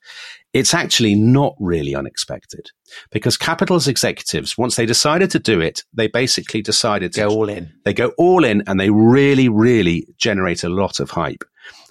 It's 0.53 0.74
actually 0.74 1.14
not 1.14 1.55
really 1.59 1.95
unexpected 1.95 2.70
because 3.11 3.37
Capitol's 3.37 3.89
executives, 3.89 4.57
once 4.57 4.76
they 4.76 4.87
decided 4.87 5.30
to 5.32 5.39
do 5.39 5.61
it, 5.61 5.82
they 5.93 6.07
basically 6.07 6.62
decided 6.62 7.12
to 7.14 7.20
Go 7.20 7.28
all 7.30 7.49
in. 7.49 7.72
they 7.85 7.95
go 7.95 8.12
all 8.18 8.45
in 8.45 8.62
and 8.66 8.78
they 8.78 8.91
really, 8.91 9.49
really 9.49 10.07
generate 10.16 10.62
a 10.64 10.68
lot 10.68 11.01
of 11.01 11.11
hype. 11.11 11.45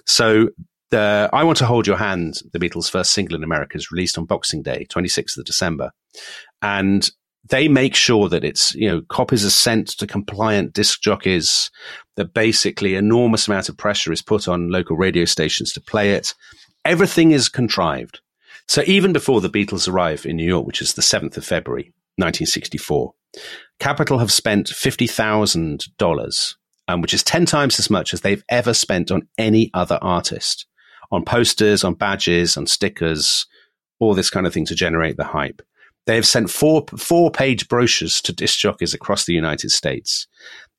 So 0.06 0.48
the 0.90 1.28
I 1.32 1.44
Want 1.44 1.58
to 1.58 1.66
Hold 1.66 1.86
Your 1.86 1.96
Hand, 1.96 2.40
the 2.52 2.58
Beatles' 2.58 2.90
first 2.90 3.12
single 3.12 3.36
in 3.36 3.44
America, 3.44 3.76
is 3.76 3.90
released 3.90 4.16
on 4.16 4.26
Boxing 4.26 4.62
Day, 4.62 4.86
26th 4.90 5.36
of 5.36 5.44
December. 5.44 5.90
And 6.62 7.10
they 7.50 7.68
make 7.68 7.94
sure 7.94 8.28
that 8.28 8.44
it's, 8.44 8.74
you 8.74 8.88
know, 8.88 9.02
copies 9.02 9.44
are 9.44 9.50
sent 9.50 9.88
to 9.88 10.06
compliant 10.06 10.72
disc 10.72 11.00
jockeys, 11.00 11.70
that 12.16 12.32
basically 12.34 12.94
enormous 12.94 13.48
amount 13.48 13.68
of 13.68 13.76
pressure 13.76 14.12
is 14.12 14.22
put 14.22 14.48
on 14.48 14.70
local 14.70 14.96
radio 14.96 15.24
stations 15.24 15.72
to 15.72 15.80
play 15.80 16.12
it. 16.12 16.34
Everything 16.84 17.32
is 17.32 17.48
contrived. 17.48 18.20
So 18.66 18.82
even 18.86 19.12
before 19.12 19.40
the 19.40 19.50
Beatles 19.50 19.88
arrive 19.88 20.24
in 20.24 20.36
New 20.36 20.46
York, 20.46 20.66
which 20.66 20.80
is 20.80 20.94
the 20.94 21.02
7th 21.02 21.36
of 21.36 21.44
February, 21.44 21.92
1964, 22.16 23.12
Capitol 23.78 24.18
have 24.18 24.32
spent 24.32 24.68
$50,000, 24.68 26.54
um, 26.88 27.00
which 27.02 27.14
is 27.14 27.22
10 27.22 27.46
times 27.46 27.78
as 27.78 27.90
much 27.90 28.14
as 28.14 28.20
they've 28.20 28.44
ever 28.48 28.72
spent 28.72 29.10
on 29.10 29.28
any 29.36 29.70
other 29.74 29.98
artist, 30.00 30.66
on 31.10 31.24
posters, 31.24 31.84
on 31.84 31.94
badges, 31.94 32.56
on 32.56 32.66
stickers, 32.66 33.46
all 33.98 34.14
this 34.14 34.30
kind 34.30 34.46
of 34.46 34.54
thing 34.54 34.66
to 34.66 34.74
generate 34.74 35.16
the 35.16 35.24
hype. 35.24 35.60
They 36.06 36.16
have 36.16 36.26
sent 36.26 36.50
four, 36.50 36.84
four 36.98 37.30
page 37.30 37.68
brochures 37.68 38.20
to 38.22 38.32
disc 38.32 38.58
jockeys 38.58 38.94
across 38.94 39.24
the 39.24 39.32
United 39.34 39.70
States. 39.70 40.26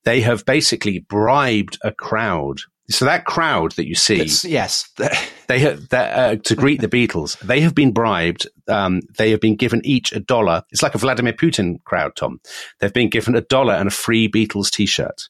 They 0.03 0.21
have 0.21 0.45
basically 0.45 0.99
bribed 0.99 1.77
a 1.83 1.91
crowd. 1.91 2.59
So 2.87 3.05
that 3.05 3.25
crowd 3.25 3.71
that 3.71 3.87
you 3.87 3.95
see, 3.95 4.15
It's- 4.17 4.45
yes. 4.45 4.87
they 5.47 5.57
have 5.59 5.91
uh, 5.91 6.35
to 6.35 6.55
greet 6.55 6.81
the 6.81 6.87
Beatles. 6.87 7.39
They 7.39 7.61
have 7.61 7.73
been 7.73 7.91
bribed. 7.91 8.47
Um, 8.67 9.01
they 9.17 9.31
have 9.31 9.41
been 9.41 9.55
given 9.55 9.81
each 9.83 10.11
a 10.11 10.19
dollar. 10.19 10.61
It's 10.69 10.83
like 10.83 10.93
a 10.93 10.99
Vladimir 10.99 11.33
Putin 11.33 11.83
crowd, 11.85 12.15
Tom. 12.15 12.39
They've 12.79 12.93
been 12.93 13.09
given 13.09 13.35
a 13.35 13.41
dollar 13.41 13.73
and 13.73 13.87
a 13.87 13.91
free 13.91 14.29
Beatles 14.29 14.69
T-shirt. 14.69 15.23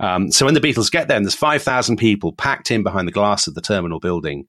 Um, 0.00 0.30
so 0.30 0.44
when 0.44 0.52
the 0.54 0.60
Beatles 0.60 0.90
get 0.90 1.08
there, 1.08 1.16
and 1.16 1.24
there's 1.24 1.34
five 1.34 1.62
thousand 1.62 1.96
people 1.96 2.32
packed 2.32 2.70
in 2.70 2.82
behind 2.82 3.06
the 3.08 3.12
glass 3.12 3.46
of 3.46 3.54
the 3.54 3.60
terminal 3.62 4.00
building, 4.00 4.46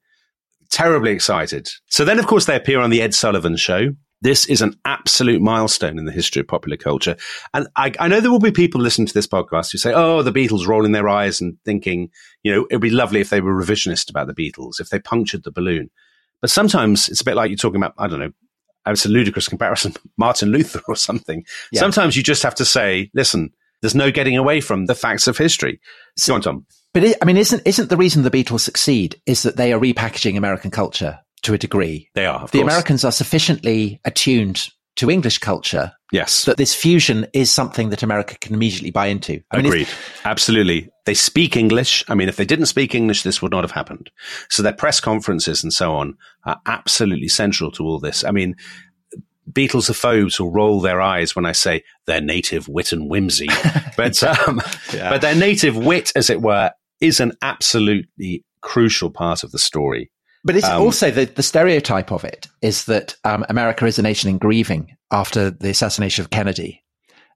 terribly 0.70 1.12
excited. 1.12 1.68
So 1.86 2.04
then, 2.04 2.18
of 2.18 2.26
course, 2.26 2.44
they 2.46 2.56
appear 2.56 2.80
on 2.80 2.90
the 2.90 3.00
Ed 3.00 3.14
Sullivan 3.14 3.56
Show. 3.56 3.90
This 4.24 4.46
is 4.46 4.62
an 4.62 4.74
absolute 4.86 5.42
milestone 5.42 5.98
in 5.98 6.06
the 6.06 6.10
history 6.10 6.40
of 6.40 6.48
popular 6.48 6.78
culture. 6.78 7.14
And 7.52 7.68
I, 7.76 7.92
I, 8.00 8.08
know 8.08 8.20
there 8.20 8.30
will 8.30 8.38
be 8.38 8.50
people 8.50 8.80
listening 8.80 9.06
to 9.06 9.12
this 9.12 9.26
podcast 9.26 9.70
who 9.70 9.76
say, 9.76 9.92
oh, 9.92 10.22
the 10.22 10.32
Beatles 10.32 10.66
rolling 10.66 10.92
their 10.92 11.10
eyes 11.10 11.42
and 11.42 11.58
thinking, 11.66 12.10
you 12.42 12.50
know, 12.50 12.66
it'd 12.70 12.80
be 12.80 12.88
lovely 12.88 13.20
if 13.20 13.28
they 13.28 13.42
were 13.42 13.54
revisionist 13.54 14.08
about 14.08 14.26
the 14.26 14.34
Beatles, 14.34 14.80
if 14.80 14.88
they 14.88 14.98
punctured 14.98 15.44
the 15.44 15.50
balloon. 15.50 15.90
But 16.40 16.48
sometimes 16.48 17.10
it's 17.10 17.20
a 17.20 17.24
bit 17.24 17.36
like 17.36 17.50
you're 17.50 17.58
talking 17.58 17.76
about, 17.76 17.92
I 17.98 18.06
don't 18.06 18.18
know, 18.18 18.32
it's 18.86 19.04
a 19.04 19.10
ludicrous 19.10 19.46
comparison, 19.46 19.92
Martin 20.16 20.48
Luther 20.48 20.80
or 20.88 20.96
something. 20.96 21.44
Yeah. 21.70 21.80
Sometimes 21.80 22.16
you 22.16 22.22
just 22.22 22.44
have 22.44 22.54
to 22.54 22.64
say, 22.64 23.10
listen, 23.12 23.52
there's 23.82 23.94
no 23.94 24.10
getting 24.10 24.38
away 24.38 24.62
from 24.62 24.86
the 24.86 24.94
facts 24.94 25.26
of 25.26 25.36
history. 25.36 25.80
Go 26.26 26.34
on, 26.36 26.40
Tom. 26.40 26.66
But 26.94 27.04
it, 27.04 27.18
I 27.20 27.26
mean, 27.26 27.36
isn't 27.36 27.60
isn't 27.66 27.90
the 27.90 27.98
reason 27.98 28.22
the 28.22 28.30
Beatles 28.30 28.60
succeed 28.60 29.20
is 29.26 29.42
that 29.42 29.56
they 29.58 29.74
are 29.74 29.78
repackaging 29.78 30.38
American 30.38 30.70
culture 30.70 31.18
to 31.44 31.54
a 31.54 31.58
degree? 31.58 32.10
They 32.14 32.26
are. 32.26 32.40
the 32.46 32.58
course. 32.58 32.62
Americans 32.62 33.04
are 33.04 33.12
sufficiently 33.12 34.00
attuned 34.04 34.68
to 34.96 35.10
English 35.10 35.38
culture. 35.38 35.92
Yes. 36.12 36.44
That 36.44 36.56
this 36.56 36.74
fusion 36.74 37.26
is 37.32 37.50
something 37.50 37.90
that 37.90 38.02
America 38.02 38.36
can 38.40 38.54
immediately 38.54 38.90
buy 38.90 39.06
into. 39.06 39.40
I 39.50 39.56
mean, 39.56 39.66
Agreed. 39.66 39.88
Absolutely. 40.24 40.88
They 41.06 41.14
speak 41.14 41.56
English. 41.56 42.04
I 42.08 42.14
mean, 42.14 42.28
if 42.28 42.36
they 42.36 42.44
didn't 42.44 42.66
speak 42.66 42.94
English, 42.94 43.22
this 43.22 43.42
would 43.42 43.50
not 43.50 43.64
have 43.64 43.72
happened. 43.72 44.10
So 44.48 44.62
their 44.62 44.72
press 44.72 45.00
conferences 45.00 45.62
and 45.64 45.72
so 45.72 45.94
on 45.94 46.16
are 46.44 46.60
absolutely 46.66 47.28
central 47.28 47.72
to 47.72 47.84
all 47.84 47.98
this. 47.98 48.24
I 48.24 48.30
mean, 48.30 48.54
Beatlesophobes 49.50 50.38
will 50.38 50.52
roll 50.52 50.80
their 50.80 51.00
eyes 51.00 51.34
when 51.34 51.44
I 51.44 51.52
say 51.52 51.82
their 52.06 52.20
native 52.20 52.68
wit 52.68 52.92
and 52.92 53.08
whimsy, 53.10 53.48
but 53.96 54.22
um, 54.22 54.62
yeah. 54.92 55.10
but 55.10 55.20
their 55.20 55.34
native 55.34 55.76
wit, 55.76 56.12
as 56.16 56.30
it 56.30 56.40
were, 56.40 56.72
is 57.00 57.20
an 57.20 57.32
absolutely 57.42 58.44
crucial 58.62 59.10
part 59.10 59.44
of 59.44 59.52
the 59.52 59.58
story. 59.58 60.10
But 60.44 60.56
it's 60.56 60.68
um, 60.68 60.82
also 60.82 61.10
the, 61.10 61.24
the 61.24 61.42
stereotype 61.42 62.12
of 62.12 62.24
it 62.24 62.48
is 62.60 62.84
that 62.84 63.16
um, 63.24 63.44
America 63.48 63.86
is 63.86 63.98
a 63.98 64.02
nation 64.02 64.28
in 64.28 64.38
grieving 64.38 64.96
after 65.10 65.50
the 65.50 65.70
assassination 65.70 66.22
of 66.22 66.30
Kennedy, 66.30 66.84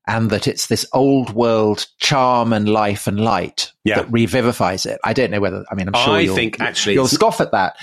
and 0.06 0.30
that 0.30 0.46
it's 0.46 0.66
this 0.66 0.86
old 0.92 1.32
world 1.32 1.86
charm 1.98 2.52
and 2.52 2.68
life 2.68 3.06
and 3.06 3.20
light 3.20 3.72
yeah. 3.84 3.96
that 3.96 4.10
revivifies 4.10 4.84
it. 4.84 4.98
I 5.04 5.14
don't 5.14 5.30
know 5.30 5.40
whether 5.40 5.64
I 5.70 5.74
mean 5.74 5.88
I'm 5.88 5.94
sure 5.94 6.14
I 6.14 6.26
think 6.26 6.60
actually 6.60 6.94
you'll 6.94 7.08
scoff 7.08 7.40
at 7.40 7.52
that, 7.52 7.76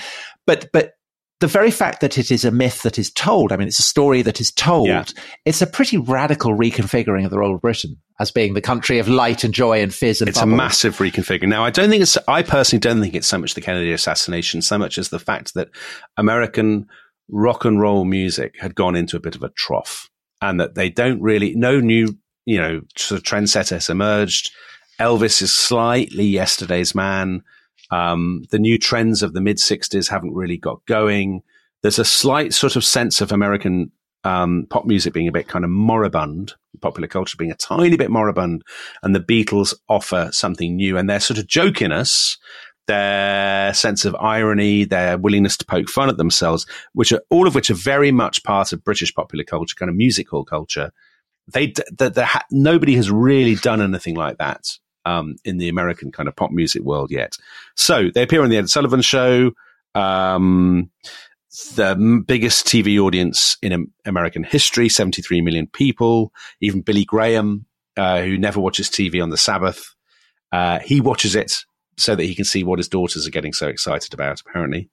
but 0.45 0.69
but 0.71 0.95
the 1.41 1.47
very 1.47 1.71
fact 1.71 1.99
that 2.01 2.17
it 2.17 2.31
is 2.31 2.45
a 2.45 2.51
myth 2.51 2.83
that 2.83 2.97
is 2.97 3.11
told, 3.11 3.51
I 3.51 3.57
mean, 3.57 3.67
it's 3.67 3.79
a 3.79 3.83
story 3.83 4.21
that 4.21 4.39
is 4.39 4.51
told, 4.51 4.88
yeah. 4.88 5.03
it's 5.43 5.61
a 5.61 5.67
pretty 5.67 5.97
radical 5.97 6.55
reconfiguring 6.55 7.25
of 7.25 7.31
the 7.31 7.38
role 7.39 7.55
of 7.55 7.61
Britain 7.61 7.97
as 8.19 8.31
being 8.31 8.53
the 8.53 8.61
country 8.61 8.99
of 8.99 9.09
light 9.09 9.43
and 9.43 9.53
joy 9.53 9.81
and 9.81 9.93
fizz 9.93 10.21
and 10.21 10.29
It's 10.29 10.39
bubbles. 10.39 10.53
a 10.53 10.57
massive 10.57 10.97
reconfiguring. 10.97 11.49
Now, 11.49 11.65
I 11.65 11.69
don't 11.71 11.89
think 11.89 12.01
it's, 12.01 12.17
I 12.29 12.41
personally 12.41 12.79
don't 12.79 13.01
think 13.01 13.15
it's 13.15 13.27
so 13.27 13.38
much 13.38 13.53
the 13.53 13.61
Kennedy 13.61 13.91
assassination, 13.91 14.61
so 14.61 14.77
much 14.77 14.97
as 14.97 15.09
the 15.09 15.19
fact 15.19 15.53
that 15.55 15.69
American 16.15 16.88
rock 17.29 17.65
and 17.65 17.81
roll 17.81 18.05
music 18.05 18.55
had 18.59 18.73
gone 18.73 18.95
into 18.95 19.17
a 19.17 19.19
bit 19.19 19.36
of 19.36 19.43
a 19.43 19.49
trough 19.49 20.09
and 20.41 20.59
that 20.61 20.75
they 20.75 20.89
don't 20.89 21.21
really, 21.21 21.53
no 21.55 21.81
new, 21.81 22.17
you 22.45 22.57
know, 22.57 22.81
sort 22.95 23.19
of 23.19 23.25
trendsetter 23.25 23.71
has 23.71 23.89
emerged. 23.89 24.51
Elvis 25.01 25.41
is 25.41 25.53
slightly 25.53 26.25
yesterday's 26.25 26.95
man. 26.95 27.43
Um, 27.91 28.43
the 28.51 28.59
new 28.59 28.77
trends 28.77 29.23
of 29.23 29.33
the 29.33 29.41
mid 29.41 29.57
60s 29.57 30.09
haven't 30.09 30.33
really 30.33 30.57
got 30.57 30.86
going. 30.86 31.41
There's 31.81 31.99
a 31.99 32.05
slight 32.05 32.53
sort 32.53 32.75
of 32.75 32.83
sense 32.83 33.21
of 33.21 33.31
American 33.31 33.91
um, 34.23 34.65
pop 34.69 34.86
music 34.86 35.13
being 35.13 35.27
a 35.27 35.31
bit 35.31 35.47
kind 35.47 35.63
of 35.63 35.71
moribund, 35.71 36.53
popular 36.81 37.07
culture 37.07 37.38
being 37.38 37.51
a 37.51 37.55
tiny 37.55 37.95
bit 37.95 38.09
moribund, 38.09 38.63
and 39.03 39.15
the 39.15 39.19
Beatles 39.19 39.73
offer 39.88 40.29
something 40.31 40.75
new. 40.75 40.97
And 40.97 41.09
their 41.09 41.19
sort 41.19 41.38
of 41.38 41.45
jokiness, 41.45 42.38
their 42.88 43.73
sense 43.73 44.03
of 44.03 44.15
irony, 44.15 44.83
their 44.83 45.17
willingness 45.17 45.57
to 45.57 45.65
poke 45.65 45.89
fun 45.89 46.09
at 46.09 46.17
themselves, 46.17 46.65
which 46.93 47.11
are 47.11 47.21
all 47.29 47.47
of 47.47 47.55
which 47.55 47.69
are 47.69 47.75
very 47.75 48.11
much 48.11 48.43
part 48.43 48.73
of 48.73 48.83
British 48.83 49.13
popular 49.13 49.43
culture, 49.43 49.75
kind 49.77 49.89
of 49.89 49.95
musical 49.95 50.43
culture. 50.43 50.91
They, 51.47 51.73
that 51.99 52.45
nobody 52.49 52.95
has 52.95 53.11
really 53.11 53.53
done 53.53 53.79
anything 53.79 54.15
like 54.15 54.39
that 54.39 54.79
um, 55.06 55.36
in 55.45 55.58
the 55.58 55.70
American 55.70 56.12
kind 56.12 56.28
of 56.28 56.36
pop 56.36 56.51
music 56.51 56.82
world 56.82 57.12
yet. 57.12 57.38
So 57.76 58.10
they 58.14 58.24
appear 58.24 58.43
on 58.43 58.49
the 58.49 58.58
Ed 58.58 58.70
Sullivan 58.70 59.01
Show. 59.01 59.51
Um, 59.93 60.91
the 61.76 62.24
biggest 62.28 62.66
TV 62.66 62.99
audience 62.99 63.58
in 63.62 63.91
American 64.06 64.43
history, 64.43 64.89
73 64.89 65.41
million 65.41 65.68
people. 65.68 66.34
Even 66.60 66.82
Billy 66.82 67.06
Graham, 67.06 67.66
uh, 67.95 68.22
who 68.22 68.38
never 68.38 68.60
watches 68.60 68.89
TV 68.89 69.24
on 69.24 69.30
the 69.30 69.38
Sabbath, 69.38 69.95
uh, 70.51 70.80
he 70.80 70.99
watches 70.99 71.36
it 71.36 71.53
so 71.97 72.16
that 72.16 72.24
he 72.24 72.36
can 72.36 72.45
see 72.45 72.64
what 72.64 72.80
his 72.80 72.89
daughters 72.89 73.26
are 73.26 73.32
getting 73.32 73.53
so 73.53 73.68
excited 73.68 74.14
about, 74.14 74.41
apparently. 74.41 74.89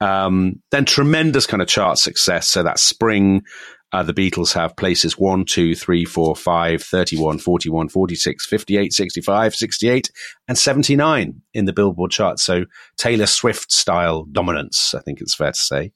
Um, 0.00 0.62
then 0.70 0.84
tremendous 0.84 1.46
kind 1.46 1.62
of 1.62 1.68
chart 1.68 1.98
success. 1.98 2.48
So 2.48 2.62
that 2.62 2.78
spring, 2.78 3.42
uh, 3.94 4.02
the 4.02 4.12
Beatles 4.12 4.52
have 4.54 4.74
places 4.74 5.16
1, 5.16 5.44
2, 5.44 5.76
3, 5.76 6.04
4, 6.04 6.34
5, 6.34 6.82
31, 6.82 7.38
41, 7.38 7.88
46, 7.88 8.44
58, 8.44 8.92
65, 8.92 9.54
68, 9.54 10.10
and 10.48 10.58
79 10.58 11.40
in 11.52 11.64
the 11.64 11.72
Billboard 11.72 12.10
chart. 12.10 12.40
So 12.40 12.64
Taylor 12.96 13.26
Swift 13.26 13.70
style 13.70 14.24
dominance, 14.32 14.96
I 14.96 15.00
think 15.00 15.20
it's 15.20 15.36
fair 15.36 15.52
to 15.52 15.58
say. 15.58 15.92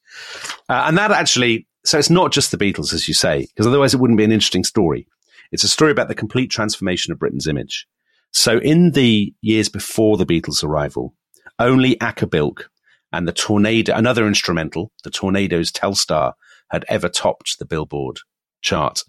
Uh, 0.69 0.85
and 0.87 0.97
that 0.97 1.11
actually, 1.11 1.67
so 1.85 1.99
it's 1.99 2.09
not 2.09 2.31
just 2.31 2.53
the 2.53 2.57
Beatles, 2.57 2.95
as 2.95 3.09
you 3.09 3.15
say, 3.15 3.49
because 3.49 3.67
otherwise 3.67 3.95
it 3.95 4.01
wouldn't 4.01 4.19
be 4.19 4.25
an 4.25 4.31
interesting 4.31 4.63
story. 4.63 5.09
It's 5.51 5.65
a 5.65 5.69
story 5.69 5.91
about 5.91 6.07
the 6.07 6.15
complete 6.15 6.53
transformation 6.53 7.13
of 7.13 7.19
Britain's 7.19 7.49
image. 7.49 7.85
So 8.31 8.59
in 8.59 8.93
the 8.93 9.35
years 9.41 9.69
before 9.69 10.17
the 10.17 10.27
Beatles' 10.27 10.63
arrival, 10.63 11.17
only 11.59 12.01
Acker 12.01 12.27
Bilk 12.27 12.71
and 13.13 13.27
the 13.27 13.33
Tornado, 13.33 13.93
another 13.97 14.29
instrumental, 14.29 14.93
the 15.03 15.11
Tornadoes 15.11 15.73
Telstar, 15.73 16.35
had 16.71 16.85
ever 16.89 17.09
topped 17.09 17.59
the 17.59 17.65
Billboard 17.65 18.19
chart. 18.63 19.03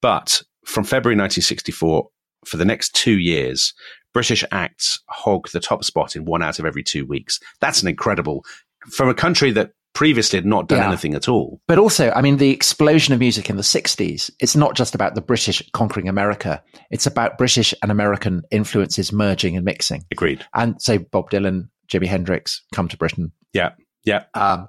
But 0.00 0.42
from 0.64 0.84
February 0.84 1.16
1964, 1.16 2.08
for 2.44 2.56
the 2.56 2.64
next 2.64 2.94
two 2.94 3.18
years, 3.18 3.72
British 4.12 4.44
acts 4.50 5.00
hog 5.08 5.48
the 5.50 5.60
top 5.60 5.84
spot 5.84 6.16
in 6.16 6.24
one 6.24 6.42
out 6.42 6.58
of 6.58 6.66
every 6.66 6.82
two 6.82 7.06
weeks. 7.06 7.38
That's 7.60 7.82
an 7.82 7.88
incredible, 7.88 8.44
from 8.90 9.08
a 9.08 9.14
country 9.14 9.52
that 9.52 9.72
previously 9.94 10.38
had 10.38 10.46
not 10.46 10.68
done 10.68 10.78
yeah. 10.78 10.88
anything 10.88 11.14
at 11.14 11.28
all. 11.28 11.60
But 11.68 11.78
also, 11.78 12.10
I 12.12 12.22
mean, 12.22 12.38
the 12.38 12.50
explosion 12.50 13.12
of 13.12 13.20
music 13.20 13.50
in 13.50 13.56
the 13.56 13.62
60s, 13.62 14.30
it's 14.40 14.56
not 14.56 14.74
just 14.74 14.94
about 14.94 15.14
the 15.14 15.20
British 15.20 15.62
conquering 15.72 16.08
America. 16.08 16.62
It's 16.90 17.06
about 17.06 17.38
British 17.38 17.74
and 17.82 17.90
American 17.90 18.42
influences 18.50 19.12
merging 19.12 19.56
and 19.56 19.64
mixing. 19.64 20.04
Agreed. 20.10 20.44
And 20.54 20.80
so 20.80 20.98
Bob 20.98 21.30
Dylan, 21.30 21.68
Jimi 21.88 22.06
Hendrix 22.06 22.62
come 22.74 22.88
to 22.88 22.96
Britain. 22.96 23.32
Yeah. 23.52 23.70
Yeah. 24.04 24.24
Um, 24.34 24.68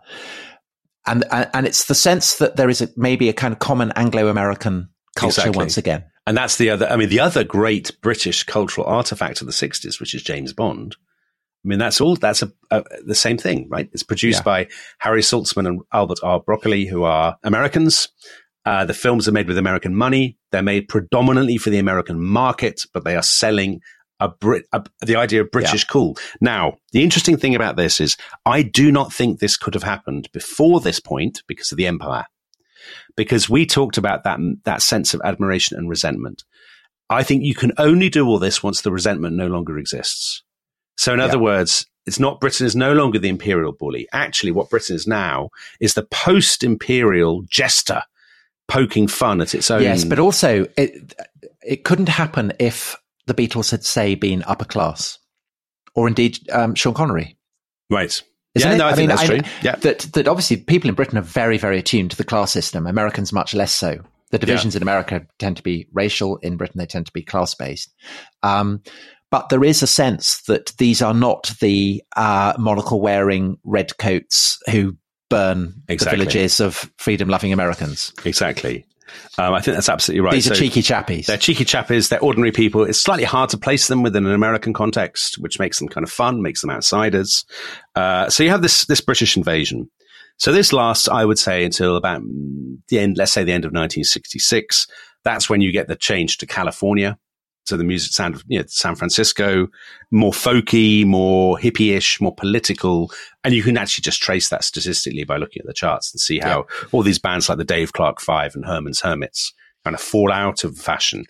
and 1.05 1.25
and 1.31 1.65
it's 1.65 1.85
the 1.85 1.95
sense 1.95 2.37
that 2.37 2.55
there 2.55 2.69
is 2.69 2.81
a, 2.81 2.89
maybe 2.95 3.29
a 3.29 3.33
kind 3.33 3.53
of 3.53 3.59
common 3.59 3.91
Anglo-American 3.95 4.89
culture 5.15 5.41
exactly. 5.41 5.57
once 5.57 5.77
again. 5.77 6.05
And 6.25 6.37
that's 6.37 6.57
the 6.57 6.69
other. 6.69 6.87
I 6.87 6.95
mean, 6.95 7.09
the 7.09 7.19
other 7.19 7.43
great 7.43 7.99
British 8.01 8.43
cultural 8.43 8.87
artifact 8.87 9.41
of 9.41 9.47
the 9.47 9.53
'60s, 9.53 9.99
which 9.99 10.15
is 10.15 10.23
James 10.23 10.53
Bond. 10.53 10.95
I 11.65 11.67
mean, 11.67 11.79
that's 11.79 11.99
all. 12.01 12.15
That's 12.15 12.41
a, 12.41 12.51
a 12.71 12.83
the 13.05 13.15
same 13.15 13.37
thing, 13.37 13.67
right? 13.69 13.89
It's 13.91 14.03
produced 14.03 14.39
yeah. 14.39 14.43
by 14.43 14.67
Harry 14.99 15.21
Saltzman 15.21 15.67
and 15.67 15.81
Albert 15.91 16.19
R. 16.23 16.39
Broccoli, 16.39 16.85
who 16.85 17.03
are 17.03 17.37
Americans. 17.43 18.07
Uh, 18.65 18.85
the 18.85 18.93
films 18.93 19.27
are 19.27 19.33
made 19.33 19.47
with 19.47 19.57
American 19.57 19.93
money. 19.93 20.37
They're 20.51 20.61
made 20.61 20.87
predominantly 20.87 21.57
for 21.57 21.69
the 21.69 21.79
American 21.79 22.21
market, 22.21 22.81
but 22.93 23.03
they 23.03 23.17
are 23.17 23.23
selling 23.23 23.81
a 24.24 24.30
Brit, 24.30 24.65
a, 24.71 24.84
the 25.01 25.17
idea 25.17 25.41
of 25.41 25.51
British 25.51 25.84
yeah. 25.84 25.91
cool. 25.91 26.17
Now, 26.39 26.78
the 26.93 27.03
interesting 27.03 27.36
thing 27.36 27.55
about 27.55 27.76
this 27.76 27.99
is 27.99 28.15
I 28.45 28.61
do 28.61 28.91
not 28.91 29.11
think 29.11 29.39
this 29.39 29.57
could 29.57 29.74
have 29.74 29.84
happened 29.84 30.30
before 30.32 30.80
this 30.80 30.99
point 30.99 31.43
because 31.45 31.71
of 31.71 31.78
the 31.78 31.88
empire. 31.88 32.26
Because 33.17 33.49
we 33.49 33.65
talked 33.65 33.97
about 33.97 34.24
that, 34.24 34.39
that 34.63 34.82
sense 34.82 35.13
of 35.13 35.21
admiration 35.24 35.78
and 35.78 35.89
resentment. 35.89 36.43
I 37.09 37.24
think 37.24 37.43
you 37.43 37.53
can 37.53 37.74
only 37.78 38.09
do 38.09 38.26
all 38.26 38.39
this 38.39 38.63
once 38.63 38.82
the 38.82 38.91
resentment 38.91 39.36
no 39.36 39.47
longer 39.47 39.78
exists. 39.78 40.41
So 40.97 41.13
in 41.13 41.19
other 41.19 41.39
words, 41.39 41.86
it's 42.05 42.19
not 42.19 42.39
Britain 42.39 42.65
is 42.65 42.76
no 42.76 42.93
longer 42.93 43.19
the 43.19 43.30
imperial 43.30 43.74
bully. 43.74 44.07
Actually, 44.13 44.51
what 44.51 44.69
Britain 44.69 44.95
is 44.95 45.05
now 45.05 45.49
is 45.80 45.93
the 45.93 46.03
post-imperial 46.03 47.43
jester 47.43 48.03
poking 48.67 49.07
fun 49.07 49.41
at 49.41 49.53
its 49.53 49.69
own. 49.69 49.82
Yes, 49.82 50.05
but 50.05 50.19
also 50.19 50.65
it 50.78 51.13
it 51.61 51.84
couldn't 51.84 52.09
happen 52.09 52.53
if 52.59 52.95
the 53.26 53.34
Beatles 53.34 53.71
had, 53.71 53.84
say, 53.84 54.15
been 54.15 54.43
upper 54.45 54.65
class, 54.65 55.19
or 55.95 56.07
indeed 56.07 56.39
um, 56.51 56.76
Sean 56.76 56.93
Connery. 56.93 57.38
Right. 57.89 58.21
Isn't 58.55 58.69
yeah, 58.69 58.76
it? 58.76 58.78
no, 58.78 58.86
I, 58.86 58.91
I 58.91 58.93
think 58.93 59.09
mean, 59.09 59.15
that's 59.15 59.21
I, 59.21 59.28
true. 59.28 59.51
Yeah. 59.63 59.76
That, 59.78 59.99
that 60.13 60.28
obviously 60.28 60.57
people 60.57 60.89
in 60.89 60.95
Britain 60.95 61.17
are 61.17 61.21
very, 61.21 61.57
very 61.57 61.80
attuned 61.80 62.11
to 62.11 62.17
the 62.17 62.24
class 62.24 62.51
system. 62.51 62.86
Americans 62.86 63.34
much 63.34 63.53
less 63.53 63.71
so. 63.71 63.99
The 64.32 64.39
divisions 64.39 64.74
yeah. 64.74 64.80
in 64.80 64.84
America 64.84 65.28
tend 65.38 65.57
to 65.57 65.63
be 65.63 65.88
racial. 65.93 66.38
In 66.38 66.57
Britain, 66.57 66.80
they 66.80 66.86
tend 66.86 67.05
to 67.05 67.13
be 67.13 67.21
class 67.21 67.55
based. 67.55 67.93
Um, 68.41 68.82
but 69.30 69.49
there 69.49 69.63
is 69.63 69.82
a 69.82 69.88
sense 69.88 70.41
that 70.43 70.74
these 70.78 71.01
are 71.01 71.13
not 71.13 71.51
the 71.59 72.03
uh, 72.15 72.53
monocle 72.59 73.01
wearing 73.01 73.57
redcoats 73.63 74.59
who 74.69 74.97
burn 75.30 75.74
exactly. 75.88 76.17
the 76.17 76.24
villages 76.24 76.59
of 76.59 76.91
freedom 76.97 77.30
loving 77.30 77.53
Americans. 77.53 78.13
Exactly. 78.26 78.86
Um, 79.37 79.53
I 79.53 79.61
think 79.61 79.75
that's 79.75 79.89
absolutely 79.89 80.21
right. 80.21 80.33
These 80.33 80.51
are 80.51 80.55
cheeky 80.55 80.81
chappies. 80.81 81.25
They're 81.25 81.37
cheeky 81.37 81.65
chappies. 81.65 82.09
They're 82.09 82.21
ordinary 82.21 82.51
people. 82.51 82.83
It's 82.83 83.01
slightly 83.01 83.23
hard 83.23 83.49
to 83.51 83.57
place 83.57 83.87
them 83.87 84.03
within 84.03 84.25
an 84.25 84.33
American 84.33 84.73
context, 84.73 85.37
which 85.39 85.59
makes 85.59 85.79
them 85.79 85.87
kind 85.87 86.03
of 86.03 86.11
fun, 86.11 86.41
makes 86.41 86.61
them 86.61 86.69
outsiders. 86.69 87.45
Uh, 87.95 88.29
so 88.29 88.43
you 88.43 88.49
have 88.49 88.61
this 88.61 88.85
this 88.85 89.01
British 89.01 89.37
invasion. 89.37 89.89
So 90.37 90.51
this 90.51 90.73
lasts, 90.73 91.07
I 91.07 91.25
would 91.25 91.39
say, 91.39 91.63
until 91.63 91.95
about 91.95 92.21
the 92.89 92.99
end. 92.99 93.17
Let's 93.17 93.31
say 93.31 93.43
the 93.43 93.51
end 93.51 93.65
of 93.65 93.69
1966. 93.69 94.87
That's 95.23 95.49
when 95.49 95.61
you 95.61 95.71
get 95.71 95.87
the 95.87 95.95
change 95.95 96.37
to 96.39 96.45
California. 96.45 97.17
So 97.66 97.78
the 97.78 97.84
music 97.84 98.11
sound 98.11 98.36
of 98.36 98.43
you 98.47 98.59
know, 98.59 98.66
San 98.68 98.95
Francisco, 98.95 99.68
more 100.11 100.34
folky, 100.34 101.05
more 101.05 101.57
hippie-ish, 101.57 102.20
more 102.20 102.36
political, 102.36 103.11
and 103.43 103.53
you 103.53 103.64
can 103.64 103.78
actually 103.78 104.01
just 104.03 104.22
trace 104.22 104.49
that 104.49 104.64
statistically 104.64 105.24
by 105.24 105.38
looking 105.38 105.61
at 105.61 105.66
the 105.66 105.74
charts 105.74 106.14
and 106.14 106.20
see 106.20 106.39
how 106.39 106.66
yeah. 106.70 106.88
all 106.91 107.03
these 107.03 107.20
bands 107.20 107.47
like 107.47 107.57
the 107.57 107.64
Dave 107.64 107.93
Clark 107.93 108.20
Five 108.20 108.55
and 108.55 108.66
Herman's 108.66 108.99
Hermits 108.99 109.53
kind 109.86 109.95
of 109.95 110.01
fall 110.01 110.32
out 110.32 110.64
of 110.64 110.78
fashion 110.78 111.26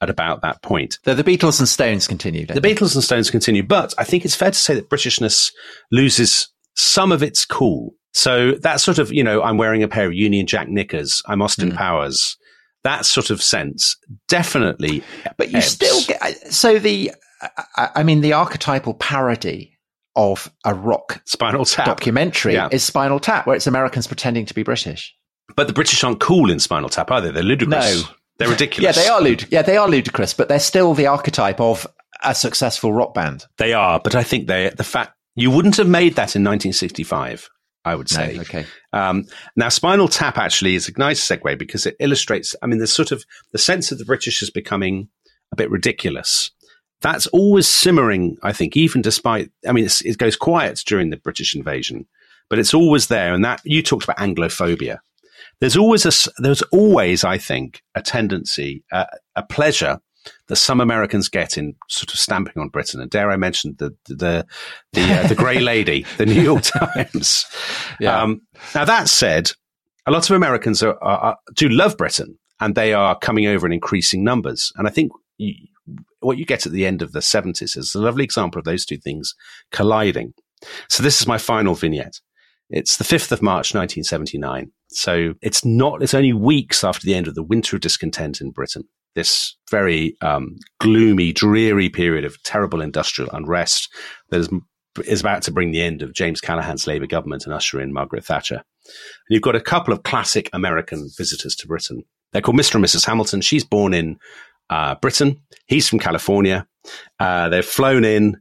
at 0.00 0.10
about 0.10 0.42
that 0.42 0.62
point. 0.62 0.98
The, 1.04 1.14
the 1.14 1.24
Beatles 1.24 1.58
and 1.58 1.68
Stones 1.68 2.06
continued. 2.06 2.48
The 2.48 2.60
Beatles 2.60 2.94
and 2.94 3.02
Stones 3.02 3.30
continue, 3.30 3.62
but 3.62 3.94
I 3.98 4.04
think 4.04 4.24
it's 4.24 4.34
fair 4.34 4.50
to 4.50 4.58
say 4.58 4.74
that 4.74 4.88
Britishness 4.90 5.52
loses 5.90 6.48
some 6.76 7.12
of 7.12 7.22
its 7.22 7.44
cool. 7.44 7.94
So 8.12 8.52
that 8.52 8.80
sort 8.80 8.98
of, 8.98 9.12
you 9.12 9.24
know, 9.24 9.42
I'm 9.42 9.56
wearing 9.56 9.82
a 9.82 9.88
pair 9.88 10.06
of 10.06 10.14
Union 10.14 10.46
Jack 10.46 10.68
knickers. 10.68 11.22
I'm 11.26 11.42
Austin 11.42 11.72
mm. 11.72 11.76
Powers 11.76 12.36
that 12.84 13.04
sort 13.06 13.30
of 13.30 13.42
sense 13.42 13.96
definitely. 14.28 15.02
But 15.36 15.50
you 15.50 15.58
ebbs. 15.58 15.66
still 15.66 16.02
get 16.06 16.22
uh, 16.22 16.32
so 16.50 16.78
the. 16.78 17.12
Uh, 17.40 17.48
uh, 17.76 17.88
I 17.94 18.02
mean, 18.02 18.20
the 18.20 18.32
archetypal 18.32 18.94
parody 18.94 19.78
of 20.16 20.52
a 20.64 20.74
rock 20.74 21.22
Spinal 21.24 21.64
Tap 21.64 21.86
documentary 21.86 22.54
yeah. 22.54 22.68
is 22.72 22.82
Spinal 22.82 23.20
Tap, 23.20 23.46
where 23.46 23.54
it's 23.54 23.68
Americans 23.68 24.08
pretending 24.08 24.44
to 24.46 24.54
be 24.54 24.64
British. 24.64 25.14
But 25.54 25.68
the 25.68 25.72
British 25.72 26.02
aren't 26.02 26.20
cool 26.20 26.50
in 26.50 26.58
Spinal 26.58 26.88
Tap, 26.88 27.10
are 27.10 27.20
they? 27.20 27.30
They're 27.30 27.44
ludicrous. 27.44 28.02
No, 28.02 28.08
they're 28.38 28.48
ridiculous. 28.48 28.96
yeah, 28.96 29.02
they 29.02 29.08
are 29.08 29.20
lud- 29.20 29.46
Yeah, 29.50 29.62
they 29.62 29.76
are 29.76 29.88
ludicrous, 29.88 30.34
but 30.34 30.48
they're 30.48 30.58
still 30.58 30.94
the 30.94 31.06
archetype 31.06 31.60
of 31.60 31.86
a 32.22 32.34
successful 32.34 32.92
rock 32.92 33.14
band. 33.14 33.46
They 33.58 33.72
are, 33.72 34.00
but 34.02 34.14
I 34.14 34.24
think 34.24 34.48
they 34.48 34.70
the 34.70 34.84
fact 34.84 35.12
you 35.36 35.50
wouldn't 35.50 35.76
have 35.76 35.88
made 35.88 36.16
that 36.16 36.34
in 36.34 36.42
1965. 36.42 37.48
I 37.88 37.94
would 37.94 38.08
say. 38.08 38.34
No, 38.34 38.40
okay. 38.42 38.66
Um, 38.92 39.26
now, 39.56 39.68
Spinal 39.68 40.08
Tap 40.08 40.38
actually 40.38 40.74
is 40.74 40.88
a 40.88 40.98
nice 40.98 41.26
segue 41.26 41.58
because 41.58 41.86
it 41.86 41.96
illustrates. 42.00 42.54
I 42.62 42.66
mean, 42.66 42.78
the 42.78 42.86
sort 42.86 43.12
of 43.12 43.24
the 43.52 43.58
sense 43.58 43.90
of 43.90 43.98
the 43.98 44.04
British 44.04 44.42
is 44.42 44.50
becoming 44.50 45.08
a 45.52 45.56
bit 45.56 45.70
ridiculous. 45.70 46.50
That's 47.00 47.26
always 47.28 47.68
simmering, 47.68 48.36
I 48.42 48.52
think, 48.52 48.76
even 48.76 49.02
despite. 49.02 49.50
I 49.66 49.72
mean, 49.72 49.86
it 49.86 50.18
goes 50.18 50.36
quiet 50.36 50.82
during 50.86 51.10
the 51.10 51.16
British 51.16 51.54
invasion, 51.54 52.06
but 52.50 52.58
it's 52.58 52.74
always 52.74 53.06
there. 53.06 53.32
And 53.32 53.44
that 53.44 53.60
you 53.64 53.82
talked 53.82 54.04
about 54.04 54.18
Anglophobia. 54.18 54.98
There's 55.60 55.76
always 55.76 56.06
a. 56.06 56.30
There's 56.38 56.62
always, 56.62 57.24
I 57.24 57.38
think, 57.38 57.82
a 57.94 58.02
tendency, 58.02 58.84
uh, 58.92 59.06
a 59.34 59.42
pleasure 59.42 60.00
that 60.48 60.56
some 60.56 60.80
Americans 60.80 61.28
get 61.28 61.58
in 61.58 61.74
sort 61.88 62.12
of 62.12 62.18
stamping 62.18 62.60
on 62.60 62.68
Britain. 62.68 63.00
And 63.00 63.10
dare 63.10 63.30
I 63.30 63.36
mention 63.36 63.76
the 63.78 63.96
the 64.06 64.46
the, 64.92 65.02
uh, 65.02 65.26
the 65.26 65.34
Grey 65.34 65.58
Lady, 65.60 66.04
the 66.16 66.26
New 66.26 66.40
York 66.40 66.62
Times. 66.62 67.46
Yeah. 68.00 68.20
Um, 68.20 68.42
now 68.74 68.84
that 68.84 69.08
said, 69.08 69.50
a 70.06 70.10
lot 70.10 70.28
of 70.28 70.36
Americans 70.36 70.82
are, 70.82 71.02
are, 71.02 71.36
do 71.54 71.68
love 71.68 71.96
Britain, 71.96 72.38
and 72.60 72.74
they 72.74 72.92
are 72.92 73.18
coming 73.18 73.46
over 73.46 73.66
in 73.66 73.72
increasing 73.72 74.24
numbers. 74.24 74.72
And 74.76 74.86
I 74.86 74.90
think 74.90 75.12
you, 75.36 75.54
what 76.20 76.38
you 76.38 76.44
get 76.44 76.66
at 76.66 76.72
the 76.72 76.86
end 76.86 77.02
of 77.02 77.12
the 77.12 77.22
seventies 77.22 77.76
is 77.76 77.94
a 77.94 78.00
lovely 78.00 78.24
example 78.24 78.58
of 78.58 78.64
those 78.64 78.84
two 78.84 78.98
things 78.98 79.34
colliding. 79.70 80.34
So 80.88 81.02
this 81.02 81.20
is 81.20 81.26
my 81.26 81.38
final 81.38 81.74
vignette. 81.74 82.20
It's 82.70 82.98
the 82.98 83.04
5th 83.04 83.32
of 83.32 83.40
March, 83.40 83.74
1979. 83.74 84.70
So 84.90 85.34
it's 85.40 85.64
not, 85.64 86.02
it's 86.02 86.14
only 86.14 86.32
weeks 86.32 86.84
after 86.84 87.06
the 87.06 87.14
end 87.14 87.26
of 87.26 87.34
the 87.34 87.42
winter 87.42 87.76
of 87.76 87.82
discontent 87.82 88.40
in 88.40 88.50
Britain 88.50 88.84
this 89.18 89.56
very 89.68 90.16
um, 90.20 90.56
gloomy, 90.78 91.32
dreary 91.32 91.88
period 91.88 92.24
of 92.24 92.40
terrible 92.44 92.80
industrial 92.80 93.28
unrest 93.32 93.92
that 94.30 94.38
is, 94.38 94.48
is 95.06 95.20
about 95.20 95.42
to 95.42 95.50
bring 95.50 95.72
the 95.72 95.82
end 95.82 96.02
of 96.02 96.14
James 96.14 96.40
Callaghan's 96.40 96.86
Labour 96.86 97.08
government 97.08 97.44
and 97.44 97.52
usher 97.52 97.80
in 97.80 97.92
Margaret 97.92 98.24
Thatcher. 98.24 98.54
And 98.54 98.94
you've 99.28 99.42
got 99.42 99.56
a 99.56 99.60
couple 99.60 99.92
of 99.92 100.04
classic 100.04 100.48
American 100.52 101.10
visitors 101.16 101.56
to 101.56 101.66
Britain. 101.66 102.04
They're 102.32 102.42
called 102.42 102.58
Mr. 102.58 102.76
and 102.76 102.84
Mrs. 102.84 103.06
Hamilton. 103.06 103.40
She's 103.40 103.64
born 103.64 103.92
in 103.92 104.20
uh, 104.70 104.94
Britain. 104.94 105.42
He's 105.66 105.88
from 105.88 105.98
California. 105.98 106.68
Uh, 107.18 107.48
they've 107.48 107.64
flown 107.64 108.04
in. 108.04 108.36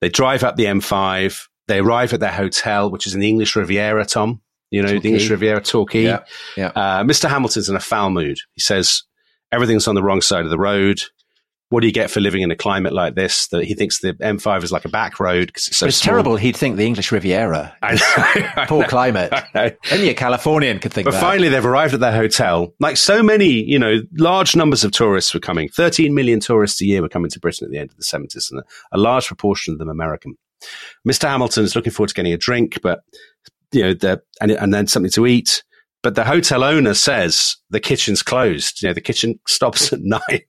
They 0.00 0.08
drive 0.08 0.42
up 0.42 0.56
the 0.56 0.64
M5. 0.64 1.40
They 1.68 1.78
arrive 1.78 2.12
at 2.14 2.20
their 2.20 2.32
hotel, 2.32 2.90
which 2.90 3.06
is 3.06 3.14
in 3.14 3.20
the 3.20 3.28
English 3.28 3.54
Riviera, 3.54 4.04
Tom. 4.04 4.40
You 4.70 4.82
know, 4.82 4.88
Torquay. 4.88 5.02
the 5.02 5.08
English 5.08 5.30
Riviera, 5.30 5.60
Torquay. 5.60 6.02
Yeah, 6.02 6.24
yeah. 6.56 6.72
Uh, 6.74 7.04
Mr. 7.04 7.28
Hamilton's 7.28 7.68
in 7.68 7.76
a 7.76 7.80
foul 7.80 8.10
mood. 8.10 8.38
He 8.54 8.60
says, 8.60 9.04
everything's 9.52 9.88
on 9.88 9.94
the 9.94 10.02
wrong 10.02 10.20
side 10.20 10.44
of 10.44 10.50
the 10.50 10.58
road. 10.58 11.02
What 11.68 11.80
do 11.80 11.88
you 11.88 11.92
get 11.92 12.12
for 12.12 12.20
living 12.20 12.42
in 12.42 12.52
a 12.52 12.56
climate 12.56 12.92
like 12.92 13.16
this? 13.16 13.48
That 13.48 13.64
he 13.64 13.74
thinks 13.74 13.98
the 13.98 14.12
M5 14.14 14.62
is 14.62 14.70
like 14.70 14.84
a 14.84 14.88
back 14.88 15.18
road 15.18 15.48
because 15.48 15.66
it's 15.66 15.76
so. 15.76 15.86
But 15.86 15.88
it's 15.88 16.00
terrible. 16.00 16.36
He'd 16.36 16.56
think 16.56 16.76
the 16.76 16.86
English 16.86 17.10
Riviera. 17.10 17.76
Poor 18.68 18.84
climate. 18.84 19.32
Only 19.90 20.08
a 20.08 20.14
Californian 20.14 20.78
could 20.78 20.92
think. 20.92 21.06
But 21.06 21.14
that. 21.14 21.20
finally, 21.20 21.48
they've 21.48 21.66
arrived 21.66 21.92
at 21.92 21.98
their 21.98 22.12
hotel. 22.12 22.72
Like 22.78 22.96
so 22.96 23.20
many, 23.20 23.48
you 23.48 23.80
know, 23.80 23.96
large 24.16 24.54
numbers 24.54 24.84
of 24.84 24.92
tourists 24.92 25.34
were 25.34 25.40
coming. 25.40 25.68
Thirteen 25.68 26.14
million 26.14 26.38
tourists 26.38 26.80
a 26.82 26.84
year 26.84 27.02
were 27.02 27.08
coming 27.08 27.32
to 27.32 27.40
Britain 27.40 27.64
at 27.64 27.72
the 27.72 27.78
end 27.78 27.90
of 27.90 27.96
the 27.96 28.04
seventies, 28.04 28.48
and 28.52 28.62
a, 28.92 28.98
large 28.98 29.26
proportion 29.26 29.72
of 29.72 29.80
them 29.80 29.88
American. 29.88 30.36
Mr. 31.06 31.28
Hamilton 31.28 31.64
is 31.64 31.74
looking 31.74 31.92
forward 31.92 32.08
to 32.08 32.14
getting 32.14 32.32
a 32.32 32.38
drink, 32.38 32.78
but 32.80 33.00
you 33.72 33.82
know, 33.82 33.94
the, 33.94 34.22
and, 34.40 34.52
and 34.52 34.72
then 34.72 34.86
something 34.86 35.10
to 35.12 35.26
eat. 35.26 35.64
But 36.06 36.14
the 36.14 36.22
hotel 36.22 36.62
owner 36.62 36.94
says 36.94 37.56
the 37.70 37.80
kitchen's 37.80 38.22
closed. 38.22 38.80
You 38.80 38.90
know, 38.90 38.94
the 38.94 39.00
kitchen 39.00 39.40
stops 39.48 39.92
at 39.92 39.98
nine. 40.02 40.42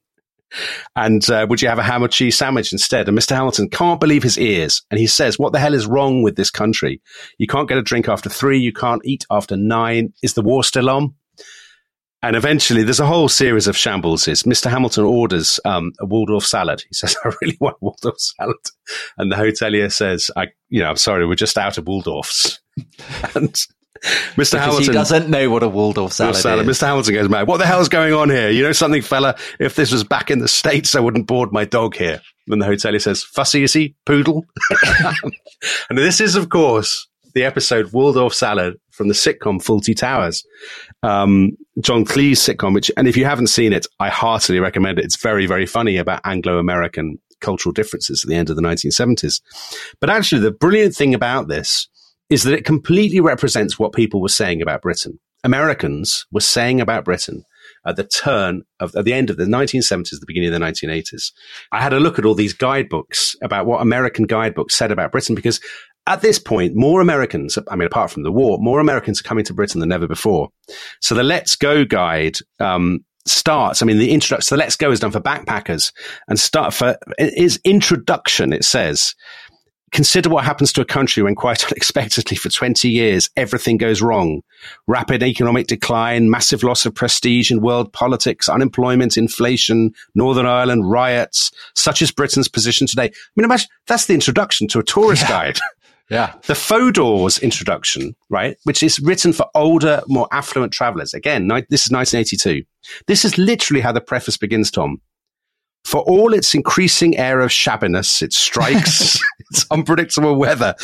And 0.96 1.28
uh, 1.32 1.48
would 1.50 1.64
you 1.64 1.68
have 1.68 1.80
a 1.80 1.84
ham 1.84 2.04
or 2.04 2.08
cheese 2.08 2.38
sandwich 2.38 2.72
instead? 2.72 3.10
And 3.10 3.18
Mr. 3.18 3.36
Hamilton 3.36 3.68
can't 3.68 4.00
believe 4.00 4.22
his 4.22 4.38
ears. 4.38 4.84
And 4.92 5.00
he 5.00 5.08
says, 5.08 5.40
What 5.40 5.54
the 5.54 5.60
hell 5.60 5.74
is 5.74 5.88
wrong 5.88 6.22
with 6.22 6.36
this 6.36 6.52
country? 6.52 7.02
You 7.40 7.48
can't 7.48 7.68
get 7.68 7.80
a 7.80 7.82
drink 7.82 8.08
after 8.08 8.30
three. 8.30 8.60
You 8.60 8.72
can't 8.72 9.02
eat 9.04 9.26
after 9.32 9.58
nine. 9.58 10.14
Is 10.22 10.36
the 10.36 10.44
war 10.44 10.64
still 10.64 10.92
on? 10.92 11.16
And 12.22 12.36
eventually, 12.36 12.84
there's 12.84 13.00
a 13.00 13.08
whole 13.08 13.28
series 13.28 13.68
of 13.68 13.76
shambles. 13.76 14.26
Mr. 14.26 14.70
Hamilton 14.70 15.06
orders 15.06 15.60
um, 15.66 15.92
a 16.00 16.06
Waldorf 16.06 16.46
salad. 16.46 16.84
He 16.88 16.94
says, 16.94 17.18
"I 17.26 17.32
really 17.42 17.58
want 17.60 17.82
Waldorf 17.82 18.20
salad," 18.20 18.58
and 19.18 19.32
the 19.32 19.36
hotelier 19.36 19.92
says, 19.92 20.30
"I, 20.36 20.50
you 20.70 20.82
know, 20.82 20.90
I'm 20.90 20.98
sorry, 20.98 21.26
we're 21.26 21.34
just 21.34 21.58
out 21.58 21.80
of 21.80 21.86
Waldorfs." 21.86 22.60
and 23.36 23.56
Mr. 24.04 24.36
Because 24.36 24.52
Hamilton 24.54 24.84
he 24.84 24.92
doesn't 24.92 25.30
know 25.30 25.50
what 25.50 25.64
a 25.64 25.70
Waldorf 25.70 26.14
salad, 26.14 26.36
salad, 26.36 26.68
is. 26.68 26.78
Mr. 26.78 26.88
Hamilton 26.88 27.14
goes 27.14 27.30
mad. 27.30 27.48
What 27.48 27.58
the 27.58 27.66
hell's 27.66 27.90
going 27.90 28.14
on 28.14 28.30
here? 28.30 28.50
You 28.50 28.64
know 28.64 28.72
something, 28.72 29.02
fella? 29.02 29.36
If 29.60 29.76
this 29.76 29.92
was 29.92 30.04
back 30.04 30.32
in 30.32 30.40
the 30.40 30.48
States, 30.48 30.96
I 30.96 31.00
wouldn't 31.00 31.28
board 31.28 31.52
my 31.52 31.66
dog 31.66 31.96
here. 31.96 32.22
And 32.48 32.62
the 32.62 32.66
hotelier 32.66 33.02
says, 33.02 33.24
fussy 33.24 33.64
is 33.64 33.74
he? 33.74 33.96
Poodle? 34.06 34.46
and 35.90 35.98
this 35.98 36.22
is, 36.22 36.36
of 36.36 36.50
course, 36.50 37.08
the 37.34 37.44
episode 37.44 37.92
Waldorf 37.92 38.34
Salad 38.34 38.76
from 38.92 39.08
the 39.08 39.14
sitcom 39.14 39.64
Fawlty 39.64 39.96
Towers. 39.96 40.44
Um, 41.04 41.52
John 41.82 42.06
Cleese 42.06 42.38
sitcom, 42.38 42.74
which, 42.74 42.90
and 42.98 43.08
if 43.08 43.16
you 43.16 43.26
haven't 43.26 43.48
seen 43.48 43.74
it, 43.74 43.86
I 44.00 44.10
heartily 44.10 44.60
recommend 44.60 44.98
it. 44.98 45.06
It's 45.06 45.22
very, 45.22 45.46
very 45.46 45.66
funny 45.66 45.98
about 45.98 46.22
Anglo-American 46.26 47.20
cultural 47.40 47.74
differences 47.74 48.24
at 48.24 48.30
the 48.30 48.36
end 48.36 48.50
of 48.50 48.56
the 48.56 48.62
1970s. 48.62 49.42
But 50.00 50.10
actually, 50.10 50.42
the 50.42 50.52
brilliant 50.52 50.96
thing 50.96 51.14
about 51.14 51.48
this 51.48 51.88
is 52.30 52.44
that 52.44 52.54
it 52.54 52.66
completely 52.66 53.20
represents 53.20 53.80
what 53.80 53.94
people 53.94 54.22
were 54.22 54.30
saying 54.30 54.62
about 54.62 54.82
Britain. 54.82 55.20
Americans 55.44 56.26
were 56.32 56.42
saying 56.42 56.82
about 56.82 57.06
Britain 57.06 57.44
at 57.86 57.96
the 57.96 58.04
turn 58.04 58.64
of 58.80 58.96
at 58.96 59.06
the 59.06 59.14
end 59.14 59.30
of 59.30 59.38
the 59.38 59.46
1970s, 59.46 60.20
the 60.20 60.26
beginning 60.26 60.54
of 60.54 60.60
the 60.60 60.66
1980s. 60.66 61.32
I 61.72 61.82
had 61.82 61.94
a 61.94 62.00
look 62.00 62.20
at 62.20 62.26
all 62.26 62.34
these 62.34 62.54
guidebooks 62.54 63.36
about 63.42 63.66
what 63.66 63.82
American 63.82 64.26
guidebooks 64.26 64.76
said 64.76 64.92
about 64.92 65.12
Britain 65.12 65.36
because 65.36 65.60
at 66.08 66.22
this 66.22 66.40
point, 66.40 66.76
more 66.76 67.02
Americans, 67.02 67.58
I 67.70 67.76
mean, 67.76 67.86
apart 67.86 68.12
from 68.12 68.24
the 68.24 68.32
war, 68.32 68.58
more 68.60 68.80
Americans 68.80 69.20
are 69.20 69.26
coming 69.26 69.44
to 69.46 69.54
Britain 69.54 69.82
than 69.82 69.92
ever 69.92 70.08
before. 70.08 70.50
So 71.02 71.14
the 71.14 71.24
Let's 71.24 71.56
Go 71.58 71.84
guide 71.84 72.38
um, 72.60 73.04
starts. 73.26 73.82
I 73.82 73.86
mean, 73.86 73.98
the 73.98 74.12
introduction, 74.12 74.56
the 74.56 74.60
Let's 74.60 74.78
Go 74.78 74.90
is 74.90 75.02
done 75.02 75.12
for 75.12 75.20
backpackers 75.20 75.92
and 76.30 76.40
start 76.40 76.74
for 76.74 76.98
its 77.18 77.60
introduction. 77.66 78.54
It 78.54 78.64
says 78.64 79.14
Consider 79.92 80.30
what 80.30 80.44
happens 80.44 80.74
to 80.74 80.82
a 80.82 80.86
country 80.86 81.24
when 81.24 81.36
quite 81.36 81.64
unexpectedly 81.72 82.36
for 82.38 82.50
20 82.50 82.90
years 82.90 83.30
everything 83.38 83.78
goes 83.78 84.02
wrong. 84.02 84.42
Rapid 84.88 85.24
economic 85.24 85.68
decline, 85.68 86.30
massive 86.30 86.64
loss 86.64 86.86
of 86.86 86.94
prestige 86.94 87.52
in 87.52 87.62
world 87.62 87.94
politics, 87.94 88.50
unemployment, 88.50 89.18
inflation, 89.18 89.94
Northern 90.16 90.46
Ireland 90.46 90.90
riots, 90.90 91.52
such 91.76 92.02
is 92.02 92.12
Britain's 92.12 92.48
position 92.48 92.88
today. 92.88 93.06
I 93.06 93.30
mean, 93.36 93.46
imagine 93.46 93.70
that's 93.88 94.08
the 94.08 94.14
introduction 94.14 94.68
to 94.70 94.80
a 94.80 94.84
tourist 94.84 95.24
yeah. 95.24 95.30
guide. 95.30 95.60
Yeah. 96.10 96.36
The 96.46 96.54
Fodor's 96.54 97.38
introduction, 97.40 98.16
right, 98.30 98.56
which 98.64 98.82
is 98.82 99.00
written 99.00 99.34
for 99.34 99.48
older, 99.54 100.02
more 100.08 100.28
affluent 100.32 100.72
travelers. 100.72 101.14
Again, 101.14 101.48
ni- 101.48 101.66
this 101.70 101.86
is 101.86 101.92
1982. 101.92 102.64
This 103.08 103.26
is 103.26 103.38
literally 103.38 103.82
how 103.82 103.92
the 103.92 104.00
preface 104.00 104.38
begins, 104.38 104.72
Tom. 104.72 105.02
For 105.84 106.02
all 106.02 106.34
its 106.34 106.54
increasing 106.54 107.18
air 107.18 107.40
of 107.40 107.50
shabbiness, 107.50 108.22
its 108.22 108.38
strikes, 108.38 109.18
its 109.52 109.66
unpredictable 109.72 110.36
weather, 110.36 110.76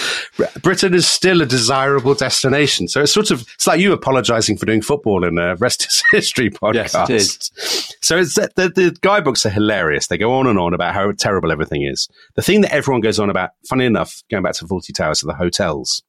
Britain 0.62 0.94
is 0.94 1.06
still 1.06 1.42
a 1.42 1.46
desirable 1.46 2.14
destination. 2.16 2.88
So 2.88 3.02
it's 3.02 3.14
sort 3.14 3.30
of, 3.30 3.42
it's 3.56 3.68
like 3.68 3.82
you 3.82 3.92
apologizing 3.92 4.56
for 4.56 4.66
doing 4.66 4.82
football 4.82 5.26
in 5.26 5.38
a 5.38 5.56
Rest 5.58 5.86
is 5.86 6.02
History 6.14 6.50
podcast. 6.50 7.10
Yes, 7.10 7.10
it 7.10 7.16
is. 7.16 7.92
So 8.02 8.18
it's, 8.18 8.36
the, 8.36 8.72
the 8.74 8.96
guidebooks 9.02 9.46
are 9.46 9.50
hilarious. 9.50 10.08
They 10.08 10.18
go 10.18 10.34
on 10.34 10.48
and 10.48 10.58
on 10.58 10.74
about 10.74 10.94
how 10.94 11.12
terrible 11.12 11.52
everything 11.52 11.84
is. 11.84 12.08
The 12.36 12.42
thing 12.42 12.62
that 12.62 12.74
everyone 12.74 13.02
goes 13.02 13.20
on 13.20 13.30
about, 13.30 13.50
funny 13.68 13.86
enough, 13.86 14.24
going 14.32 14.44
back 14.44 14.54
to 14.56 14.66
Fawlty 14.66 14.96
Towers, 14.96 15.22
are 15.22 15.28
the 15.28 15.36
hotels. 15.36 16.02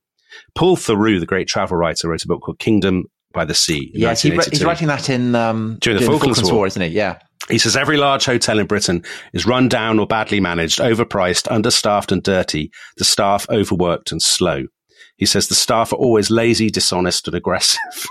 Paul 0.54 0.76
Theroux, 0.76 1.18
the 1.18 1.26
great 1.26 1.48
travel 1.48 1.76
writer, 1.76 2.08
wrote 2.08 2.22
a 2.22 2.28
book 2.28 2.42
called 2.42 2.60
Kingdom 2.60 3.04
by 3.32 3.44
the 3.44 3.54
Sea. 3.54 3.90
Yes, 3.92 4.22
he, 4.22 4.30
he's 4.30 4.64
writing 4.64 4.86
that 4.88 5.10
in 5.10 5.34
um, 5.34 5.78
During 5.80 5.98
the 5.98 6.06
Falklands 6.06 6.50
War. 6.50 6.66
isn't 6.66 6.80
he? 6.80 6.88
Yeah. 6.88 7.18
He 7.48 7.58
says 7.58 7.76
every 7.76 7.96
large 7.96 8.24
hotel 8.24 8.58
in 8.58 8.66
Britain 8.66 9.04
is 9.32 9.46
run 9.46 9.68
down 9.68 9.98
or 9.98 10.06
badly 10.06 10.40
managed, 10.40 10.78
overpriced, 10.78 11.50
understaffed 11.50 12.10
and 12.10 12.22
dirty, 12.22 12.70
the 12.96 13.04
staff 13.04 13.46
overworked 13.50 14.12
and 14.12 14.22
slow. 14.22 14.64
He 15.16 15.26
says 15.26 15.48
the 15.48 15.54
staff 15.54 15.92
are 15.92 15.96
always 15.96 16.30
lazy, 16.30 16.70
dishonest 16.70 17.28
and 17.28 17.36
aggressive. 17.36 17.78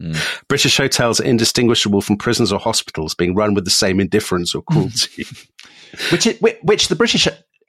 Hmm. 0.00 0.14
British 0.48 0.78
hotels 0.78 1.20
are 1.20 1.24
indistinguishable 1.24 2.00
from 2.00 2.16
prisons 2.16 2.50
or 2.50 2.58
hospitals 2.58 3.14
being 3.14 3.36
run 3.36 3.54
with 3.54 3.64
the 3.64 3.70
same 3.70 4.00
indifference 4.00 4.52
or 4.52 4.64
hmm. 4.68 4.72
cruelty. 4.72 5.24
which 6.10 6.26
it, 6.26 6.40
whi- 6.40 6.58
which 6.62 6.88
the 6.88 6.96
British 6.96 7.28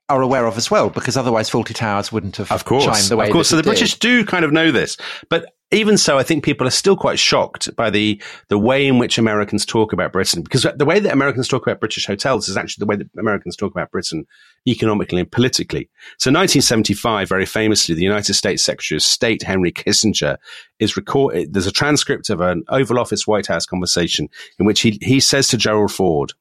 are 0.09 0.21
aware 0.21 0.47
of 0.47 0.57
as 0.57 0.71
well, 0.71 0.89
because 0.89 1.15
otherwise 1.15 1.49
Fawlty 1.49 1.75
Towers 1.75 2.11
wouldn't 2.11 2.37
have 2.37 2.51
Of 2.51 2.65
course, 2.65 2.85
chimed 2.85 3.09
the 3.09 3.17
way 3.17 3.27
of 3.27 3.33
course. 3.33 3.49
So 3.49 3.55
the 3.55 3.63
British 3.63 3.99
do 3.99 4.25
kind 4.25 4.43
of 4.43 4.51
know 4.51 4.71
this, 4.71 4.97
but 5.29 5.53
even 5.73 5.97
so, 5.97 6.17
I 6.17 6.23
think 6.23 6.43
people 6.43 6.67
are 6.67 6.71
still 6.71 6.95
quite 6.95 7.19
shocked 7.19 7.75
by 7.75 7.89
the 7.89 8.21
the 8.49 8.57
way 8.57 8.87
in 8.87 8.99
which 8.99 9.17
Americans 9.17 9.65
talk 9.65 9.91
about 9.91 10.11
Britain, 10.11 10.41
because 10.41 10.65
the 10.75 10.85
way 10.85 10.99
that 10.99 11.11
Americans 11.11 11.47
talk 11.47 11.65
about 11.65 11.79
British 11.79 12.05
hotels 12.05 12.47
is 12.47 12.57
actually 12.57 12.83
the 12.83 12.85
way 12.85 12.95
that 12.95 13.09
Americans 13.17 13.55
talk 13.55 13.71
about 13.71 13.91
Britain 13.91 14.25
economically 14.67 15.19
and 15.19 15.31
politically. 15.31 15.89
So, 16.17 16.29
1975, 16.29 17.27
very 17.27 17.45
famously, 17.45 17.95
the 17.95 18.03
United 18.03 18.33
States 18.33 18.63
Secretary 18.63 18.97
of 18.97 19.03
State 19.03 19.43
Henry 19.43 19.71
Kissinger 19.71 20.37
is 20.79 20.95
recorded. 20.95 21.53
There's 21.53 21.67
a 21.67 21.71
transcript 21.71 22.29
of 22.29 22.41
an 22.41 22.63
Oval 22.69 22.99
Office 22.99 23.27
White 23.27 23.47
House 23.47 23.65
conversation 23.65 24.29
in 24.59 24.65
which 24.65 24.81
he 24.81 24.99
he 25.01 25.19
says 25.19 25.47
to 25.49 25.57
Gerald 25.57 25.91
Ford 25.91 26.33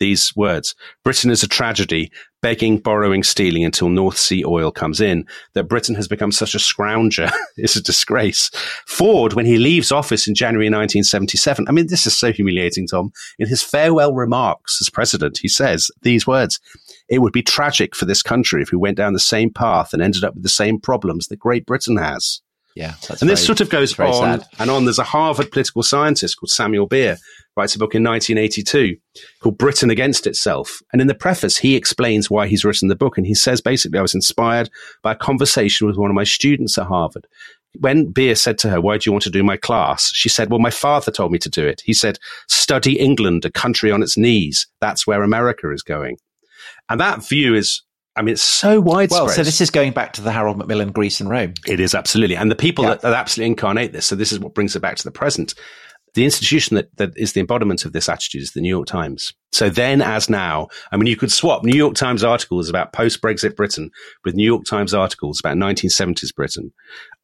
these 0.00 0.34
words 0.34 0.74
Britain 1.04 1.30
is 1.30 1.44
a 1.44 1.48
tragedy, 1.48 2.10
begging, 2.42 2.78
borrowing, 2.78 3.22
stealing 3.22 3.64
until 3.64 3.88
North 3.88 4.18
Sea 4.18 4.44
oil 4.44 4.72
comes 4.72 5.00
in. 5.00 5.26
That 5.54 5.68
Britain 5.68 5.94
has 5.94 6.08
become 6.08 6.32
such 6.32 6.54
a 6.54 6.58
scrounger 6.58 7.30
is 7.56 7.76
a 7.76 7.82
disgrace. 7.82 8.50
Ford, 8.86 9.34
when 9.34 9.46
he 9.46 9.58
leaves 9.58 9.92
office 9.92 10.26
in 10.26 10.34
January 10.34 10.66
1977, 10.66 11.66
I 11.68 11.72
mean, 11.72 11.86
this 11.86 12.06
is 12.06 12.16
so 12.16 12.32
humiliating, 12.32 12.88
Tom. 12.88 13.12
In 13.38 13.46
his 13.46 13.62
farewell 13.62 14.14
remarks 14.14 14.78
as 14.80 14.90
president, 14.90 15.38
he 15.38 15.48
says 15.48 15.90
these 16.02 16.26
words 16.26 16.58
It 17.08 17.20
would 17.20 17.32
be 17.32 17.42
tragic 17.42 17.94
for 17.94 18.06
this 18.06 18.22
country 18.22 18.62
if 18.62 18.72
we 18.72 18.78
went 18.78 18.96
down 18.96 19.12
the 19.12 19.20
same 19.20 19.52
path 19.52 19.92
and 19.92 20.02
ended 20.02 20.24
up 20.24 20.34
with 20.34 20.42
the 20.42 20.48
same 20.48 20.80
problems 20.80 21.28
that 21.28 21.38
Great 21.38 21.66
Britain 21.66 21.98
has. 21.98 22.40
Yeah, 22.76 22.94
that's 23.08 23.20
and 23.20 23.28
this 23.30 23.44
sort 23.44 23.60
of 23.60 23.68
goes 23.68 23.98
on 23.98 24.40
sad. 24.40 24.48
and 24.58 24.70
on. 24.70 24.84
There's 24.84 24.98
a 24.98 25.04
Harvard 25.04 25.50
political 25.50 25.82
scientist 25.82 26.38
called 26.38 26.50
Samuel 26.50 26.86
Beer, 26.86 27.18
writes 27.56 27.74
a 27.74 27.78
book 27.78 27.94
in 27.94 28.04
1982 28.04 28.96
called 29.40 29.58
Britain 29.58 29.90
Against 29.90 30.26
Itself. 30.26 30.80
And 30.92 31.00
in 31.00 31.08
the 31.08 31.14
preface, 31.14 31.58
he 31.58 31.76
explains 31.76 32.30
why 32.30 32.46
he's 32.46 32.64
written 32.64 32.88
the 32.88 32.96
book. 32.96 33.18
And 33.18 33.26
he 33.26 33.34
says 33.34 33.60
basically, 33.60 33.98
I 33.98 34.02
was 34.02 34.14
inspired 34.14 34.70
by 35.02 35.12
a 35.12 35.16
conversation 35.16 35.86
with 35.86 35.96
one 35.96 36.10
of 36.10 36.14
my 36.14 36.24
students 36.24 36.78
at 36.78 36.86
Harvard. 36.86 37.26
When 37.78 38.10
Beer 38.10 38.34
said 38.34 38.58
to 38.58 38.70
her, 38.70 38.80
Why 38.80 38.98
do 38.98 39.08
you 39.08 39.12
want 39.12 39.24
to 39.24 39.30
do 39.30 39.44
my 39.44 39.56
class? 39.56 40.12
She 40.12 40.28
said, 40.28 40.50
Well, 40.50 40.58
my 40.58 40.70
father 40.70 41.12
told 41.12 41.32
me 41.32 41.38
to 41.38 41.50
do 41.50 41.66
it. 41.66 41.82
He 41.84 41.94
said, 41.94 42.18
Study 42.48 42.98
England, 42.98 43.44
a 43.44 43.50
country 43.50 43.92
on 43.92 44.02
its 44.02 44.16
knees. 44.16 44.66
That's 44.80 45.06
where 45.06 45.22
America 45.22 45.70
is 45.72 45.82
going. 45.82 46.18
And 46.88 47.00
that 47.00 47.26
view 47.26 47.54
is, 47.54 47.82
I 48.16 48.22
mean, 48.22 48.32
it's 48.32 48.42
so 48.42 48.80
widespread. 48.80 49.22
Well, 49.22 49.28
so 49.28 49.42
this 49.42 49.60
is 49.60 49.70
going 49.70 49.92
back 49.92 50.14
to 50.14 50.20
the 50.20 50.32
Harold 50.32 50.58
Macmillan 50.58 50.92
Greece 50.92 51.20
and 51.20 51.30
Rome. 51.30 51.54
It 51.66 51.80
is 51.80 51.94
absolutely. 51.94 52.36
And 52.36 52.50
the 52.50 52.56
people 52.56 52.84
that, 52.84 53.02
that 53.02 53.12
absolutely 53.12 53.50
incarnate 53.50 53.92
this. 53.92 54.06
So 54.06 54.16
this 54.16 54.32
is 54.32 54.40
what 54.40 54.54
brings 54.54 54.74
it 54.74 54.80
back 54.80 54.96
to 54.96 55.04
the 55.04 55.12
present. 55.12 55.54
The 56.14 56.24
institution 56.24 56.74
that, 56.74 56.96
that 56.96 57.12
is 57.16 57.34
the 57.34 57.40
embodiment 57.40 57.84
of 57.84 57.92
this 57.92 58.08
attitude 58.08 58.42
is 58.42 58.50
the 58.50 58.60
New 58.60 58.68
York 58.68 58.86
Times. 58.86 59.32
So 59.52 59.70
then 59.70 60.02
as 60.02 60.28
now, 60.28 60.66
I 60.90 60.96
mean, 60.96 61.06
you 61.06 61.16
could 61.16 61.30
swap 61.30 61.62
New 61.62 61.76
York 61.76 61.94
Times 61.94 62.24
articles 62.24 62.68
about 62.68 62.92
post-Brexit 62.92 63.54
Britain 63.54 63.90
with 64.24 64.34
New 64.34 64.44
York 64.44 64.64
Times 64.64 64.92
articles 64.92 65.38
about 65.38 65.56
1970s 65.56 66.34
Britain. 66.34 66.72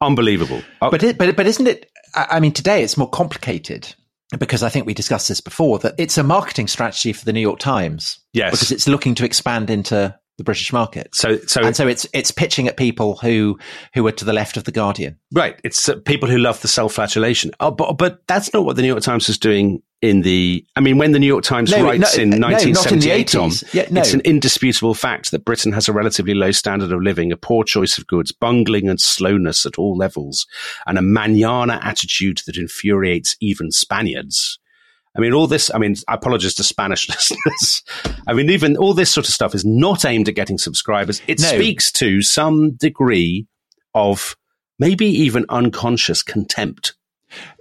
Unbelievable. 0.01 0.63
Oh, 0.81 0.91
But 0.91 1.03
it, 1.03 1.19
but 1.19 1.35
but 1.35 1.49
isn't 1.49 1.67
it? 1.67 1.91
I 2.15 2.27
I 2.37 2.41
mean, 2.41 2.53
today 2.53 2.85
it's 2.85 2.97
more 2.97 3.11
complicated 3.11 3.93
because 4.39 4.63
I 4.63 4.69
think 4.69 4.87
we 4.87 4.95
discussed 4.95 5.29
this 5.29 5.41
before 5.41 5.81
that 5.81 5.95
it's 5.99 6.17
a 6.17 6.23
marketing 6.23 6.69
strategy 6.69 7.13
for 7.13 7.25
the 7.25 7.33
New 7.33 7.41
York 7.41 7.59
Times. 7.59 8.21
Yes. 8.33 8.53
because 8.53 8.71
it's 8.71 8.87
looking 8.87 9.17
to 9.17 9.25
expand 9.25 9.69
into 9.69 10.17
the 10.39 10.45
British 10.45 10.73
market. 10.73 11.15
So 11.15 11.39
so 11.47 11.63
and 11.63 11.75
so 11.75 11.87
it's 11.89 12.07
it's 12.13 12.31
pitching 12.31 12.69
at 12.69 12.77
people 12.77 13.17
who 13.17 13.59
who 13.95 14.07
are 14.07 14.13
to 14.13 14.25
the 14.25 14.33
left 14.33 14.57
of 14.57 14.65
the 14.65 14.73
Guardian. 14.73 15.19
Right. 15.33 15.59
It's 15.65 15.89
uh, 15.89 15.97
people 16.05 16.29
who 16.29 16.39
love 16.39 16.61
the 16.61 16.69
self-flagellation. 16.69 17.53
Oh, 17.61 17.71
but, 17.71 17.95
but 17.95 18.27
that's 18.27 18.53
not 18.53 18.65
what 18.65 18.77
the 18.77 18.83
New 18.83 18.89
York 18.89 19.03
Times 19.03 19.29
is 19.29 19.39
doing 19.39 19.83
in 20.03 20.23
the, 20.23 20.65
I 20.77 20.81
mean, 20.81 20.99
when 20.99 21.13
the 21.13 21.19
New 21.19 21.27
York 21.27 21.43
Times 21.43 21.71
No, 21.71 21.83
writes 21.83 22.17
no, 22.17 22.23
in 22.23 22.31
no, 22.31 22.37
in 22.37 22.53
1978, 22.53 23.29
Tom, 23.29 23.51
Yeah, 23.73 23.87
it's 23.91 24.13
an 24.13 24.21
indisputable 24.21 24.95
fact 24.95 25.31
that 25.31 25.45
Britain 25.45 25.73
has 25.73 25.89
a 25.89 25.93
relatively 25.93 26.35
low 26.35 26.51
standard 26.53 26.93
of 26.93 27.01
living, 27.01 27.33
a 27.33 27.37
poor 27.37 27.65
choice 27.65 27.97
of 27.97 28.07
goods, 28.07 28.31
bungling 28.31 28.89
and 28.89 29.01
slowness 29.01 29.65
at 29.65 29.79
all 29.79 29.97
levels, 29.97 30.47
and 30.87 30.99
a 30.99 31.03
manana 31.03 31.81
attitude 31.83 32.43
that 32.47 32.57
infuriates 32.57 33.37
even 33.41 33.71
Spaniards. 33.71 34.59
I 35.17 35.21
mean, 35.21 35.33
all 35.33 35.47
this, 35.47 35.71
I 35.75 35.79
mean, 35.79 35.95
I 36.09 36.15
apologize 36.15 36.55
to 36.55 36.63
Spanish 36.65 37.09
listeners. 37.11 37.83
I 38.27 38.33
mean, 38.35 38.51
even 38.51 38.77
all 38.77 38.95
this 38.95 39.11
sort 39.11 39.29
of 39.29 39.35
stuff 39.35 39.55
is 39.55 39.65
not 39.65 40.05
aimed 40.05 40.29
at 40.29 40.35
getting 40.35 40.59
subscribers. 40.59 41.21
It 41.27 41.41
No. 41.41 41.47
speaks 41.49 41.91
to 41.93 42.23
some 42.23 42.73
degree 42.73 43.47
of 43.95 44.37
maybe 44.79 45.07
even 45.07 45.47
unconscious 45.49 46.23
contempt. 46.23 46.95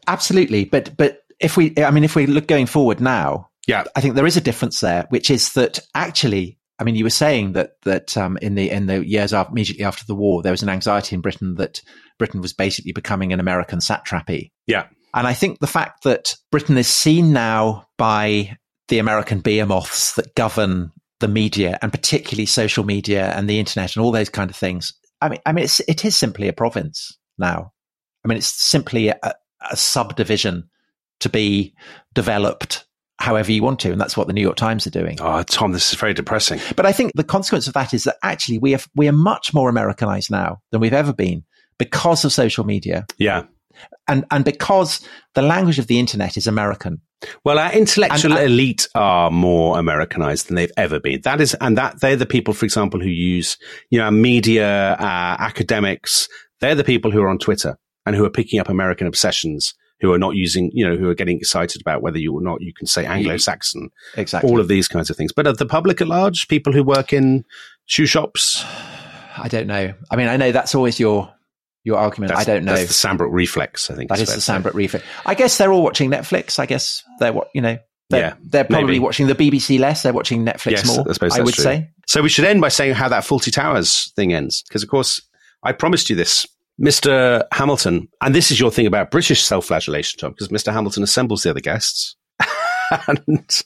Absolutely, 0.08 0.66
but 0.66 0.96
but 0.98 1.20
if 1.40 1.58
we, 1.58 1.74
I 1.78 1.92
mean, 1.92 2.04
if 2.04 2.16
we 2.16 2.26
look 2.28 2.48
going 2.48 2.66
forward 2.66 3.00
now, 3.02 3.50
Yeah. 3.68 3.84
I 3.96 4.02
think 4.02 4.16
there 4.16 4.26
is 4.28 4.38
a 4.38 4.42
difference 4.42 4.80
there, 4.80 5.06
which 5.10 5.30
is 5.30 5.54
that 5.54 5.80
actually, 5.96 6.58
I 6.80 6.84
mean, 6.84 6.96
you 6.96 7.04
were 7.04 7.10
saying 7.10 7.54
that 7.54 7.72
that 7.84 8.16
um, 8.18 8.38
in 8.42 8.56
the 8.56 8.70
in 8.70 8.86
the 8.86 9.06
years 9.06 9.34
after, 9.34 9.52
immediately 9.52 9.86
after 9.86 10.06
the 10.06 10.16
war, 10.16 10.44
there 10.44 10.52
was 10.52 10.64
an 10.64 10.70
anxiety 10.70 11.16
in 11.16 11.22
Britain 11.22 11.56
that 11.56 11.82
Britain 12.20 12.42
was 12.42 12.54
basically 12.54 12.92
becoming 12.92 13.34
an 13.34 13.40
American 13.40 13.80
satrapy. 13.80 14.52
Yeah. 14.68 14.88
And 15.16 15.26
I 15.26 15.34
think 15.34 15.60
the 15.60 15.68
fact 15.68 16.04
that 16.04 16.36
Britain 16.52 16.78
is 16.78 16.88
seen 16.88 17.32
now 17.34 17.88
by 17.98 18.58
the 18.90 19.00
American 19.00 19.40
behemoths 19.40 20.14
that 20.16 20.36
govern 20.36 20.92
the 21.22 21.28
media 21.28 21.80
and 21.82 21.92
particularly 21.92 22.46
social 22.46 22.84
media 22.84 23.32
and 23.36 23.50
the 23.50 23.60
internet 23.60 23.96
and 23.96 24.04
all 24.04 24.12
those 24.12 24.30
kind 24.30 24.50
of 24.50 24.56
things. 24.56 24.94
I 25.22 25.30
mean, 25.30 25.40
I 25.46 25.54
mean, 25.54 25.64
it's, 25.64 25.80
it 25.82 26.04
is 26.04 26.16
simply 26.16 26.50
a 26.50 26.54
province 26.54 27.18
now. 27.38 27.72
I 28.24 28.28
mean, 28.28 28.38
it's 28.38 28.48
simply 28.48 29.08
a, 29.08 29.20
a 29.72 29.78
subdivision 29.78 30.70
to 31.22 31.30
be 31.30 31.74
developed 32.14 32.86
however 33.18 33.52
you 33.52 33.64
want 33.64 33.80
to. 33.80 33.92
And 33.92 34.00
that's 34.00 34.18
what 34.18 34.28
the 34.28 34.34
New 34.34 34.42
York 34.42 34.58
Times 34.58 34.86
are 34.86 34.92
doing. 34.92 35.18
Oh, 35.22 35.42
Tom, 35.44 35.72
this 35.72 35.94
is 35.94 36.00
very 36.00 36.14
depressing. 36.14 36.60
But 36.76 36.86
I 36.86 36.92
think 36.92 37.14
the 37.16 37.24
consequence 37.24 37.68
of 37.68 37.74
that 37.74 37.94
is 37.94 38.04
that 38.04 38.18
actually 38.22 38.58
we 38.58 38.74
have, 38.74 38.88
we 38.94 39.08
are 39.08 39.14
much 39.14 39.54
more 39.54 39.70
Americanized 39.70 40.30
now 40.30 40.60
than 40.72 40.82
we've 40.82 40.94
ever 40.94 41.14
been 41.14 41.46
because 41.78 42.26
of 42.26 42.34
social 42.34 42.66
media 42.66 43.06
Yeah. 43.18 43.44
And, 44.08 44.26
and 44.32 44.46
because 44.46 45.02
the 45.34 45.42
language 45.42 45.80
of 45.80 45.88
the 45.88 46.00
internet 46.00 46.38
is 46.38 46.48
American. 46.48 47.02
Well, 47.44 47.58
our 47.60 47.72
intellectual 47.74 48.34
And- 48.34 48.42
and- 48.42 48.52
elite 48.52 48.88
are 48.94 49.32
more 49.32 49.80
Americanized 49.80 50.48
than 50.48 50.56
they've 50.56 50.72
ever 50.78 51.00
been. 51.00 51.22
That 51.22 51.42
is, 51.42 51.56
and 51.62 51.78
that 51.78 52.02
they're 52.02 52.16
the 52.16 52.26
people, 52.26 52.54
for 52.54 52.66
example, 52.66 53.00
who 53.00 53.10
use, 53.10 53.58
you 53.90 53.98
know, 54.00 54.12
media, 54.12 54.94
uh, 54.94 55.36
academics. 55.40 56.28
They're 56.62 56.76
the 56.76 56.84
people 56.84 57.12
who 57.12 57.22
are 57.22 57.30
on 57.30 57.40
Twitter 57.40 57.78
and 58.06 58.16
who 58.16 58.26
are 58.26 58.30
picking 58.30 58.60
up 58.60 58.70
American 58.70 59.08
obsessions, 59.08 59.74
who 60.02 60.14
are 60.14 60.20
not 60.20 60.36
using, 60.36 60.70
you 60.74 60.88
know, 60.88 60.96
who 60.98 61.10
are 61.10 61.16
getting 61.16 61.38
excited 61.38 61.82
about 61.82 62.02
whether 62.02 62.20
you 62.20 62.34
or 62.34 62.42
not 62.42 62.62
you 62.62 62.74
can 62.74 62.86
say 62.86 63.06
Anglo-Saxon, 63.06 63.90
Exactly. 64.18 64.50
all 64.50 64.60
of 64.60 64.68
these 64.68 64.88
kinds 64.88 65.10
of 65.10 65.16
things. 65.18 65.32
But 65.34 65.48
of 65.48 65.58
the 65.58 65.66
public 65.66 66.02
at 66.02 66.08
large, 66.08 66.48
people 66.48 66.74
who 66.74 66.84
work 66.84 67.12
in 67.14 67.44
shoe 67.86 68.06
shops, 68.06 68.64
I 69.38 69.48
don't 69.50 69.68
know. 69.68 69.94
I 70.12 70.16
mean, 70.16 70.28
I 70.28 70.38
know 70.38 70.52
that's 70.52 70.76
always 70.76 71.00
your 71.00 71.34
your 71.86 71.98
argument. 71.98 72.34
I 72.34 72.44
don't 72.44 72.66
know. 72.66 72.76
That's 72.76 72.88
the 73.00 73.08
Sandbrook 73.08 73.32
reflex, 73.32 73.90
I 73.90 73.96
think. 73.96 74.10
That 74.10 74.20
is 74.20 74.34
the. 74.34 74.42
Sandbrook 74.42 74.74
reflex. 74.74 75.06
I 75.26 75.36
guess 75.36 75.58
they're 75.58 75.72
all 75.72 75.84
watching 75.84 76.12
Netflix. 76.12 76.60
I 76.60 76.66
guess 76.66 77.04
they're 77.20 77.32
what 77.32 77.50
you 77.54 77.62
know. 77.62 77.78
They're, 78.10 78.22
Yeah, 78.22 78.34
they're 78.44 78.64
probably 78.66 78.86
maybe. 78.88 79.00
watching 79.00 79.28
the 79.28 79.36
BBC 79.36 79.80
less. 79.80 80.04
They're 80.04 80.14
watching 80.14 80.46
Netflix 80.46 80.72
Yes, 80.72 80.88
more. 80.98 81.10
I 81.10 81.14
suppose 81.14 81.40
I 81.40 81.42
would 81.42 81.54
true. 81.54 81.64
say. 81.64 81.90
So 82.08 82.22
we 82.22 82.30
should 82.30 82.46
end 82.46 82.62
by 82.62 82.70
saying 82.70 82.94
how 82.94 83.08
that 83.10 83.24
Fawlty 83.24 83.52
Towers 83.52 84.12
thing 84.16 84.34
ends. 84.34 84.64
Because, 84.68 84.84
of 84.84 84.90
course, 84.90 85.22
I 85.64 85.72
promised 85.72 86.10
you 86.10 86.16
this. 86.16 86.46
Mr. 86.80 87.44
Hamilton, 87.54 88.10
and 88.22 88.36
this 88.36 88.52
is 88.52 88.60
your 88.60 88.70
thing 88.70 88.86
about 88.86 89.10
British 89.10 89.42
self 89.44 89.66
flagellation, 89.66 90.20
Tom, 90.20 90.32
because 90.32 90.50
Mr. 90.50 90.74
Hamilton 90.74 91.04
assembles 91.04 91.44
the 91.44 91.50
other 91.50 91.62
guests. 91.62 92.16
and 93.08 93.64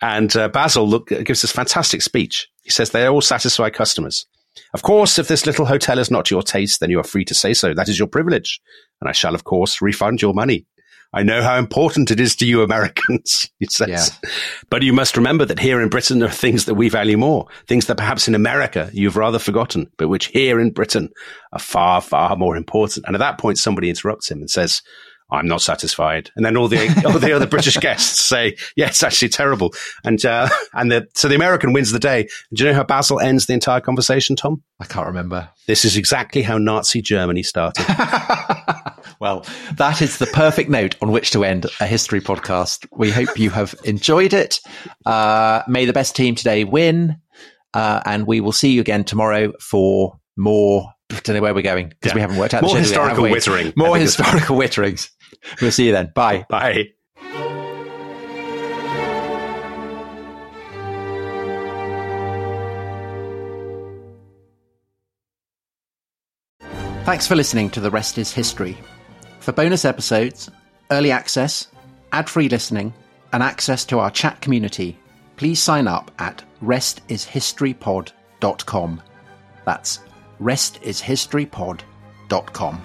and 0.00 0.36
uh, 0.36 0.48
Basil 0.48 0.86
look, 0.86 1.08
gives 1.08 1.42
this 1.42 1.52
fantastic 1.52 2.02
speech. 2.02 2.48
He 2.62 2.70
says 2.70 2.90
they 2.90 3.06
all 3.06 3.20
satisfied 3.22 3.74
customers. 3.74 4.26
Of 4.74 4.82
course, 4.82 5.18
if 5.18 5.28
this 5.28 5.46
little 5.46 5.66
hotel 5.66 5.98
is 5.98 6.10
not 6.10 6.26
to 6.26 6.34
your 6.34 6.42
taste, 6.42 6.80
then 6.80 6.90
you 6.90 7.00
are 7.00 7.04
free 7.04 7.24
to 7.24 7.34
say 7.34 7.54
so. 7.54 7.74
That 7.74 7.88
is 7.88 7.98
your 7.98 8.08
privilege. 8.08 8.60
And 9.00 9.08
I 9.08 9.12
shall, 9.12 9.34
of 9.34 9.44
course, 9.44 9.80
refund 9.80 10.22
your 10.22 10.34
money. 10.34 10.66
I 11.14 11.22
know 11.22 11.42
how 11.42 11.58
important 11.58 12.10
it 12.10 12.20
is 12.20 12.34
to 12.36 12.46
you 12.46 12.62
Americans, 12.62 13.50
he 13.58 13.66
says. 13.66 13.88
Yeah. 14.22 14.30
But 14.70 14.82
you 14.82 14.92
must 14.92 15.16
remember 15.16 15.44
that 15.44 15.58
here 15.58 15.80
in 15.80 15.88
Britain 15.88 16.18
there 16.18 16.28
are 16.28 16.32
things 16.32 16.64
that 16.64 16.74
we 16.74 16.88
value 16.88 17.18
more, 17.18 17.46
things 17.66 17.86
that 17.86 17.96
perhaps 17.96 18.28
in 18.28 18.34
America 18.34 18.90
you've 18.92 19.16
rather 19.16 19.38
forgotten, 19.38 19.90
but 19.98 20.08
which 20.08 20.26
here 20.26 20.58
in 20.58 20.70
Britain 20.70 21.10
are 21.52 21.58
far, 21.58 22.00
far 22.00 22.36
more 22.36 22.56
important. 22.56 23.04
And 23.06 23.14
at 23.14 23.20
that 23.20 23.38
point, 23.38 23.58
somebody 23.58 23.90
interrupts 23.90 24.30
him 24.30 24.38
and 24.38 24.50
says, 24.50 24.80
I'm 25.32 25.48
not 25.48 25.62
satisfied. 25.62 26.30
And 26.36 26.44
then 26.44 26.56
all 26.56 26.68
the 26.68 27.02
all 27.06 27.18
the 27.18 27.32
other 27.32 27.46
British 27.46 27.76
guests 27.78 28.20
say, 28.20 28.56
yeah, 28.76 28.88
it's 28.88 29.02
actually 29.02 29.30
terrible. 29.30 29.72
And 30.04 30.24
uh, 30.24 30.48
and 30.74 30.92
the, 30.92 31.08
so 31.14 31.28
the 31.28 31.34
American 31.34 31.72
wins 31.72 31.90
the 31.90 31.98
day. 31.98 32.28
Do 32.52 32.64
you 32.64 32.70
know 32.70 32.76
how 32.76 32.84
Basil 32.84 33.18
ends 33.18 33.46
the 33.46 33.54
entire 33.54 33.80
conversation, 33.80 34.36
Tom? 34.36 34.62
I 34.78 34.84
can't 34.84 35.06
remember. 35.06 35.48
This 35.66 35.84
is 35.84 35.96
exactly 35.96 36.42
how 36.42 36.58
Nazi 36.58 37.00
Germany 37.00 37.42
started. 37.42 37.86
well, 39.20 39.46
that 39.74 40.02
is 40.02 40.18
the 40.18 40.26
perfect 40.26 40.68
note 40.68 40.96
on 41.00 41.10
which 41.10 41.30
to 41.30 41.44
end 41.44 41.66
a 41.80 41.86
history 41.86 42.20
podcast. 42.20 42.86
We 42.92 43.10
hope 43.10 43.38
you 43.38 43.50
have 43.50 43.74
enjoyed 43.84 44.34
it. 44.34 44.60
Uh, 45.06 45.62
may 45.66 45.86
the 45.86 45.92
best 45.92 46.14
team 46.14 46.34
today 46.34 46.64
win. 46.64 47.16
Uh, 47.74 48.02
and 48.04 48.26
we 48.26 48.40
will 48.40 48.52
see 48.52 48.72
you 48.72 48.82
again 48.82 49.02
tomorrow 49.02 49.52
for 49.58 50.18
more 50.36 50.91
don't 51.20 51.36
know 51.36 51.42
where 51.42 51.54
we're 51.54 51.62
going 51.62 51.88
because 51.88 52.10
yeah. 52.10 52.14
we 52.14 52.20
haven't 52.20 52.38
worked 52.38 52.54
out 52.54 52.62
more 52.62 52.76
historical 52.76 53.24
wittering. 53.24 53.76
More 53.76 53.96
historical 53.96 54.56
witterings. 54.56 55.10
We'll 55.60 55.72
see 55.72 55.86
you 55.86 55.92
then. 55.92 56.12
Bye. 56.14 56.46
Bye. 56.48 56.90
Thanks 67.04 67.26
for 67.26 67.34
listening 67.34 67.68
to 67.70 67.80
The 67.80 67.90
Rest 67.90 68.16
is 68.16 68.32
History. 68.32 68.78
For 69.40 69.50
bonus 69.50 69.84
episodes, 69.84 70.48
early 70.92 71.10
access, 71.10 71.66
ad 72.12 72.30
free 72.30 72.48
listening, 72.48 72.94
and 73.32 73.42
access 73.42 73.84
to 73.86 73.98
our 73.98 74.10
chat 74.10 74.40
community, 74.40 74.96
please 75.36 75.60
sign 75.60 75.88
up 75.88 76.12
at 76.20 76.44
restishistorypod.com. 76.62 79.02
That's 79.64 79.98
restishistorypod.com. 80.42 82.82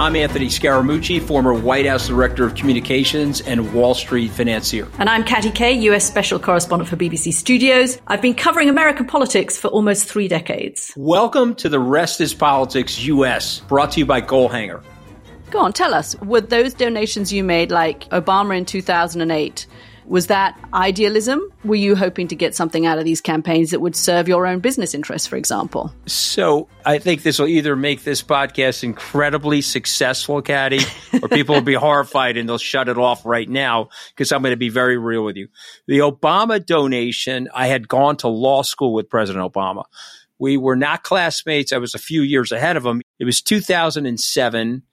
I'm 0.00 0.16
Anthony 0.16 0.46
Scaramucci, 0.46 1.20
former 1.20 1.52
White 1.52 1.84
House 1.84 2.08
Director 2.08 2.46
of 2.46 2.54
Communications 2.54 3.42
and 3.42 3.74
Wall 3.74 3.92
Street 3.92 4.30
financier. 4.30 4.88
And 4.98 5.10
I'm 5.10 5.24
Katty 5.24 5.50
Kay, 5.50 5.74
US 5.90 6.08
Special 6.08 6.38
Correspondent 6.38 6.88
for 6.88 6.96
BBC 6.96 7.34
Studios. 7.34 7.98
I've 8.06 8.22
been 8.22 8.32
covering 8.32 8.70
American 8.70 9.04
politics 9.04 9.58
for 9.58 9.68
almost 9.68 10.06
three 10.06 10.26
decades. 10.26 10.90
Welcome 10.96 11.54
to 11.56 11.68
The 11.68 11.78
Rest 11.78 12.22
is 12.22 12.32
Politics 12.32 12.98
US, 13.02 13.60
brought 13.60 13.92
to 13.92 14.00
you 14.00 14.06
by 14.06 14.22
Goalhanger. 14.22 14.82
Go 15.50 15.58
on, 15.58 15.72
tell 15.72 15.94
us, 15.94 16.14
were 16.20 16.40
those 16.40 16.74
donations 16.74 17.32
you 17.32 17.42
made, 17.42 17.72
like 17.72 18.08
Obama 18.10 18.56
in 18.56 18.64
2008, 18.64 19.66
was 20.06 20.26
that 20.26 20.58
idealism? 20.74 21.40
Were 21.64 21.76
you 21.76 21.94
hoping 21.94 22.26
to 22.28 22.34
get 22.34 22.54
something 22.54 22.84
out 22.84 22.98
of 22.98 23.04
these 23.04 23.20
campaigns 23.20 23.70
that 23.70 23.80
would 23.80 23.94
serve 23.94 24.26
your 24.26 24.44
own 24.46 24.58
business 24.58 24.92
interests, 24.92 25.28
for 25.28 25.36
example? 25.36 25.92
So 26.06 26.68
I 26.84 26.98
think 26.98 27.22
this 27.22 27.38
will 27.38 27.46
either 27.46 27.76
make 27.76 28.02
this 28.02 28.20
podcast 28.20 28.82
incredibly 28.82 29.60
successful, 29.60 30.42
Katty, 30.42 30.80
or 31.22 31.28
people 31.28 31.54
will 31.54 31.62
be 31.62 31.74
horrified 31.86 32.36
and 32.36 32.48
they'll 32.48 32.58
shut 32.58 32.88
it 32.88 32.98
off 32.98 33.24
right 33.24 33.48
now 33.48 33.88
because 34.10 34.32
I'm 34.32 34.42
going 34.42 34.52
to 34.52 34.56
be 34.56 34.68
very 34.68 34.98
real 34.98 35.24
with 35.24 35.36
you. 35.36 35.48
The 35.86 35.98
Obama 35.98 36.64
donation, 36.64 37.48
I 37.54 37.68
had 37.68 37.86
gone 37.86 38.16
to 38.18 38.28
law 38.28 38.62
school 38.62 38.92
with 38.92 39.08
President 39.08 39.44
Obama. 39.52 39.84
We 40.40 40.56
were 40.56 40.76
not 40.76 41.04
classmates. 41.04 41.72
I 41.72 41.78
was 41.78 41.94
a 41.94 41.98
few 41.98 42.22
years 42.22 42.50
ahead 42.50 42.76
of 42.76 42.84
him. 42.84 43.02
It 43.20 43.26
was 43.26 43.42
2007. 43.42 44.82